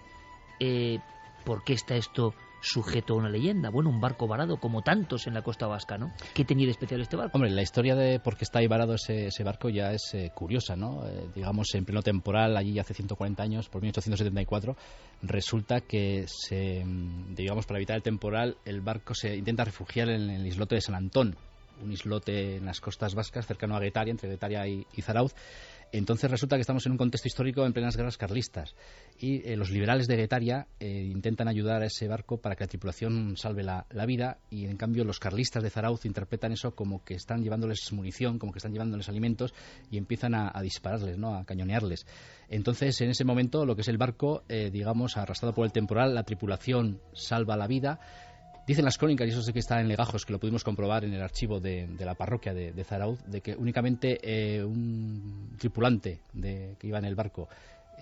eh, 0.60 1.00
¿por 1.46 1.64
qué 1.64 1.74
está 1.74 1.96
esto 1.96 2.34
sujeto 2.62 3.14
a 3.14 3.18
una 3.18 3.30
leyenda? 3.30 3.70
Bueno, 3.70 3.90
un 3.90 4.00
barco 4.00 4.28
varado, 4.28 4.60
como 4.60 4.82
tantos 4.82 5.28
en 5.28 5.34
la 5.34 5.42
costa 5.42 5.68
vasca, 5.68 5.98
¿no? 5.98 6.14
¿Qué 6.34 6.46
tenía 6.46 6.66
de 6.66 6.72
especial 6.72 7.02
este 7.02 7.16
barco? 7.16 7.38
Hombre, 7.38 7.52
la 7.52 7.62
historia 7.62 7.96
de 7.96 8.20
por 8.20 8.38
qué 8.38 8.44
está 8.44 8.60
ahí 8.60 8.68
varado 8.68 8.96
ese, 8.96 9.44
barco 9.44 9.70
ya 9.70 9.92
es 9.92 10.14
eh, 10.14 10.32
curiosa, 10.34 10.76
¿no? 10.76 11.06
Eh, 11.08 11.28
digamos, 11.36 11.74
en 11.76 11.86
pleno 11.86 12.02
temporal, 12.02 12.58
allí 12.58 12.80
hace 12.80 12.94
140 12.94 13.42
años, 13.44 13.70
por 13.70 13.82
1874, 13.82 14.76
resulta 15.22 15.82
que, 15.82 16.26
se, 16.28 16.84
mm, 16.84 17.36
digamos, 17.36 17.66
para 17.66 17.80
evitar 17.80 17.96
el 17.96 18.04
temporal, 18.04 18.58
el 18.66 18.82
barco 18.82 19.14
se 19.14 19.36
intenta 19.36 19.64
refugiar 19.64 20.10
en 20.10 20.30
el 20.30 20.46
islote 20.46 20.76
de 20.76 20.82
San 20.82 20.96
Antón, 20.96 21.36
un 21.84 21.92
islote 21.92 22.58
en 22.58 22.66
las 22.66 22.82
costas 22.82 23.14
vascas, 23.14 23.46
cercano 23.46 23.76
a 23.76 23.80
Guetaria, 23.80 24.12
entre 24.12 24.30
Guetaria 24.30 24.68
y 24.68 25.02
Zarauz. 25.02 25.36
Entonces 25.92 26.30
resulta 26.30 26.58
que 26.58 26.62
estamos 26.62 26.86
en 26.86 26.92
un 26.92 26.98
contexto 26.98 27.28
histórico 27.28 27.66
en 27.66 27.74
plenas 27.74 27.96
guerras 27.96 28.18
carlistas 28.18 28.76
y 29.20 29.48
eh, 29.48 29.56
los 29.56 29.70
liberales 29.70 30.08
de 30.08 30.18
Guetaria 30.18 30.68
eh, 30.80 31.10
intentan 31.10 31.48
ayudar 31.48 31.82
a 31.82 31.86
ese 31.86 32.08
barco 32.08 32.38
para 32.38 32.56
que 32.56 32.66
la 32.66 32.68
tripulación 32.68 33.38
salve 33.38 33.64
la, 33.64 33.86
vida 34.06 34.40
y 34.50 34.66
en 34.66 34.78
cambio 34.78 35.04
los 35.04 35.20
carlistas 35.20 35.64
de 35.64 35.70
Zarauz 35.70 36.06
interpretan 36.06 36.52
eso 36.52 36.76
como 36.76 37.04
que 37.04 37.14
están 37.14 37.42
llevándoles 37.42 37.92
munición, 37.92 38.38
como 38.38 38.52
que 38.52 38.60
están 38.60 38.74
llevándoles 38.74 39.10
alimentos 39.10 39.54
y 39.90 39.98
empiezan 39.98 40.36
a, 40.36 40.62
dispararles, 40.62 41.18
¿no? 41.18 41.36
a 41.36 41.46
cañonearles. 41.46 42.06
Entonces 42.50 43.00
en 43.02 43.10
ese 43.10 43.24
momento 43.24 43.66
lo 43.66 43.76
que 43.76 43.82
es 43.82 43.88
el 43.88 43.98
barco, 43.98 44.44
eh, 44.50 44.70
digamos, 44.72 45.18
arrastrado 45.18 45.54
por 45.54 45.66
el 45.66 45.72
temporal, 45.72 46.14
la 46.14 46.24
tripulación 46.24 47.02
salva 47.14 47.58
la 47.58 47.68
vida 47.68 48.00
Dicen 48.68 48.84
las 48.84 48.98
crónicas, 48.98 49.26
y 49.26 49.32
eso 49.32 49.42
sé 49.42 49.54
que 49.54 49.60
está 49.60 49.80
en 49.80 49.88
legajos, 49.88 50.26
que 50.26 50.34
lo 50.34 50.40
pudimos 50.40 50.66
comprobar 50.66 51.06
en 51.06 51.14
el 51.14 51.22
archivo 51.22 51.62
de, 51.62 51.88
la 52.00 52.16
parroquia 52.16 52.54
de, 52.54 52.74
de, 52.74 52.84
Zarauz, 52.84 53.24
de 53.26 53.40
que 53.40 53.56
únicamente 53.56 54.20
eh, 54.22 54.62
un 54.62 55.56
tripulante 55.58 56.20
de, 56.34 56.76
que 56.78 56.88
iba 56.88 57.00
en 57.00 57.06
el 57.06 57.16
barco 57.16 57.48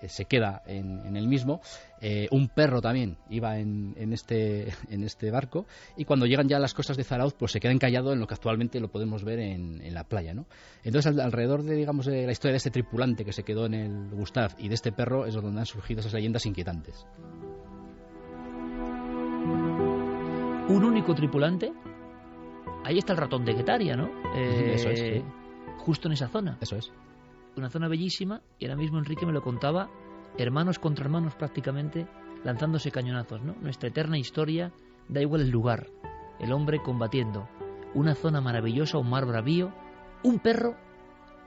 eh, 0.02 0.10
se 0.10 0.26
queda 0.26 0.64
en, 0.66 1.16
el 1.16 1.28
mismo. 1.28 1.62
Eh, 2.02 2.28
un 2.32 2.50
perro 2.50 2.82
también 2.82 3.18
iba 3.30 3.58
en, 3.60 3.96
este, 4.12 4.74
en 4.90 5.04
este 5.04 5.32
barco. 5.32 5.66
Y 5.98 6.06
cuando 6.06 6.26
llegan 6.26 6.48
ya 6.48 6.58
a 6.58 6.60
las 6.60 6.74
costas 6.74 6.98
de 6.98 7.04
Zarauz, 7.04 7.34
pues 7.34 7.52
se 7.52 7.60
queda 7.60 7.72
encallado 7.72 8.12
en 8.14 8.20
lo 8.20 8.28
que 8.28 8.34
actualmente 8.34 8.80
lo 8.80 8.90
podemos 8.90 9.24
ver 9.24 9.40
en, 9.40 9.94
la 9.94 10.04
playa. 10.04 10.34
¿no? 10.34 10.46
Entonces, 10.84 11.18
alrededor 11.20 11.64
de, 11.64 11.76
digamos, 11.76 12.06
de 12.08 12.26
la 12.26 12.32
historia 12.32 12.54
de 12.54 12.58
este 12.58 12.72
tripulante 12.72 13.24
que 13.24 13.34
se 13.34 13.44
quedó 13.44 13.68
en 13.68 13.76
el 13.76 14.10
Gustav 14.10 14.56
y 14.58 14.68
de 14.68 14.76
este 14.76 14.92
perro 14.92 15.26
es 15.26 15.36
donde 15.36 15.60
han 15.60 15.66
surgido 15.66 16.02
esas 16.02 16.14
leyendas 16.14 16.46
inquietantes. 16.46 17.06
Un 20.68 20.84
único 20.84 21.14
tripulante, 21.14 21.74
ahí 22.84 22.98
está 22.98 23.14
el 23.14 23.20
ratón 23.20 23.46
de 23.46 23.54
Guetaria, 23.54 23.96
¿no? 23.96 24.10
Eso 24.34 24.90
es. 24.90 25.00
Eh, 25.00 25.24
justo 25.78 26.08
en 26.08 26.14
esa 26.14 26.28
zona. 26.28 26.58
Eso 26.62 26.76
es. 26.76 26.92
Una 27.56 27.70
zona 27.70 27.88
bellísima 27.88 28.42
y 28.60 28.66
ahora 28.66 28.76
mismo 28.76 28.98
Enrique 28.98 29.26
me 29.26 29.32
lo 29.32 29.42
contaba, 29.42 29.90
hermanos 30.38 30.80
contra 30.80 31.06
hermanos 31.06 31.36
prácticamente, 31.36 32.08
lanzándose 32.44 32.92
cañonazos, 32.92 33.42
¿no? 33.44 33.56
Nuestra 33.62 33.90
eterna 33.90 34.18
historia, 34.18 34.72
da 35.08 35.22
igual 35.22 35.42
el 35.42 35.50
lugar, 35.50 35.88
el 36.40 36.52
hombre 36.52 36.82
combatiendo. 36.82 37.48
Una 37.94 38.16
zona 38.16 38.42
maravillosa, 38.42 38.98
un 38.98 39.10
mar 39.10 39.26
bravío, 39.26 39.72
un 40.24 40.40
perro 40.40 40.76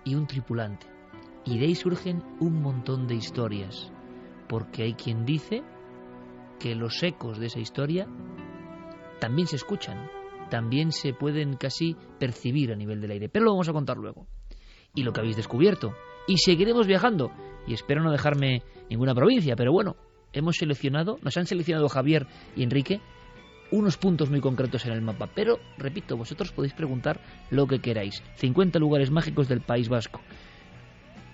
y 0.05 0.15
un 0.15 0.27
tripulante. 0.27 0.86
Y 1.45 1.59
de 1.59 1.66
ahí 1.66 1.74
surgen 1.74 2.23
un 2.40 2.62
montón 2.62 3.07
de 3.07 3.16
historias, 3.16 3.93
porque 4.49 4.85
hay 4.85 4.95
quien 4.95 5.24
dice 5.24 5.62
que 6.59 6.74
los 6.74 7.03
ecos 7.03 7.39
de 7.39 7.47
esa 7.47 7.61
historia 7.61 8.09
también 9.19 9.47
se 9.47 9.57
escuchan, 9.57 10.11
también 10.51 10.93
se 10.93 11.12
pueden 11.12 11.57
casi 11.57 11.97
percibir 12.19 12.73
a 12.73 12.77
nivel 12.77 13.01
del 13.01 13.11
aire, 13.11 13.28
pero 13.28 13.45
lo 13.45 13.53
vamos 13.53 13.69
a 13.69 13.73
contar 13.73 13.97
luego. 13.97 14.27
Y 14.95 15.03
lo 15.03 15.12
que 15.12 15.20
habéis 15.20 15.36
descubierto. 15.36 15.95
Y 16.27 16.39
seguiremos 16.39 16.86
viajando. 16.86 17.31
Y 17.66 17.74
espero 17.74 18.03
no 18.03 18.11
dejarme 18.11 18.62
ninguna 18.90 19.15
provincia, 19.15 19.55
pero 19.57 19.73
bueno, 19.73 19.97
hemos 20.32 20.57
seleccionado, 20.57 21.19
nos 21.23 21.36
han 21.36 21.47
seleccionado 21.47 21.89
Javier 21.89 22.27
y 22.57 22.62
Enrique 22.62 23.01
unos 23.70 23.99
puntos 23.99 24.31
muy 24.31 24.40
concretos 24.40 24.86
en 24.86 24.93
el 24.93 25.03
mapa. 25.03 25.28
Pero, 25.35 25.59
repito, 25.77 26.16
vosotros 26.16 26.53
podéis 26.53 26.73
preguntar 26.73 27.20
lo 27.51 27.66
que 27.66 27.81
queráis. 27.81 28.23
50 28.36 28.78
lugares 28.78 29.11
mágicos 29.11 29.49
del 29.49 29.61
País 29.61 29.89
Vasco. 29.89 30.20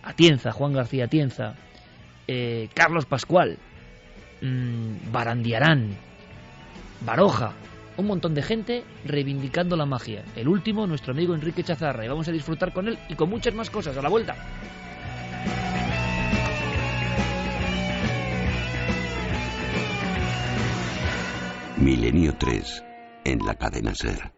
Atienza, 0.02 0.52
Juan 0.52 0.73
García 0.73 1.05
Atienza, 1.05 1.55
eh, 2.27 2.69
Carlos 2.74 3.06
Pascual, 3.06 3.56
mmm, 4.43 5.12
Barandiarán, 5.12 5.97
Baroja, 7.06 7.55
un 7.97 8.07
montón 8.07 8.35
de 8.35 8.43
gente 8.43 8.85
reivindicando 9.05 9.77
la 9.77 9.87
magia. 9.87 10.25
El 10.37 10.49
último, 10.49 10.87
nuestro 10.87 11.12
amigo 11.12 11.35
Enrique 11.35 11.62
Chazarra, 11.62 12.05
y 12.05 12.09
vamos 12.09 12.29
a 12.29 12.33
disfrutar 12.33 12.73
con 12.73 12.89
él 12.89 12.99
y 13.09 13.15
con 13.15 13.31
muchas 13.31 13.55
más 13.55 13.71
cosas 13.71 13.97
a 13.97 14.03
la 14.03 14.09
vuelta. 14.09 14.37
Milenio 21.77 22.35
3 22.39 22.85
en 23.25 23.39
la 23.45 23.55
cadena 23.55 23.95
Ser. 23.95 24.33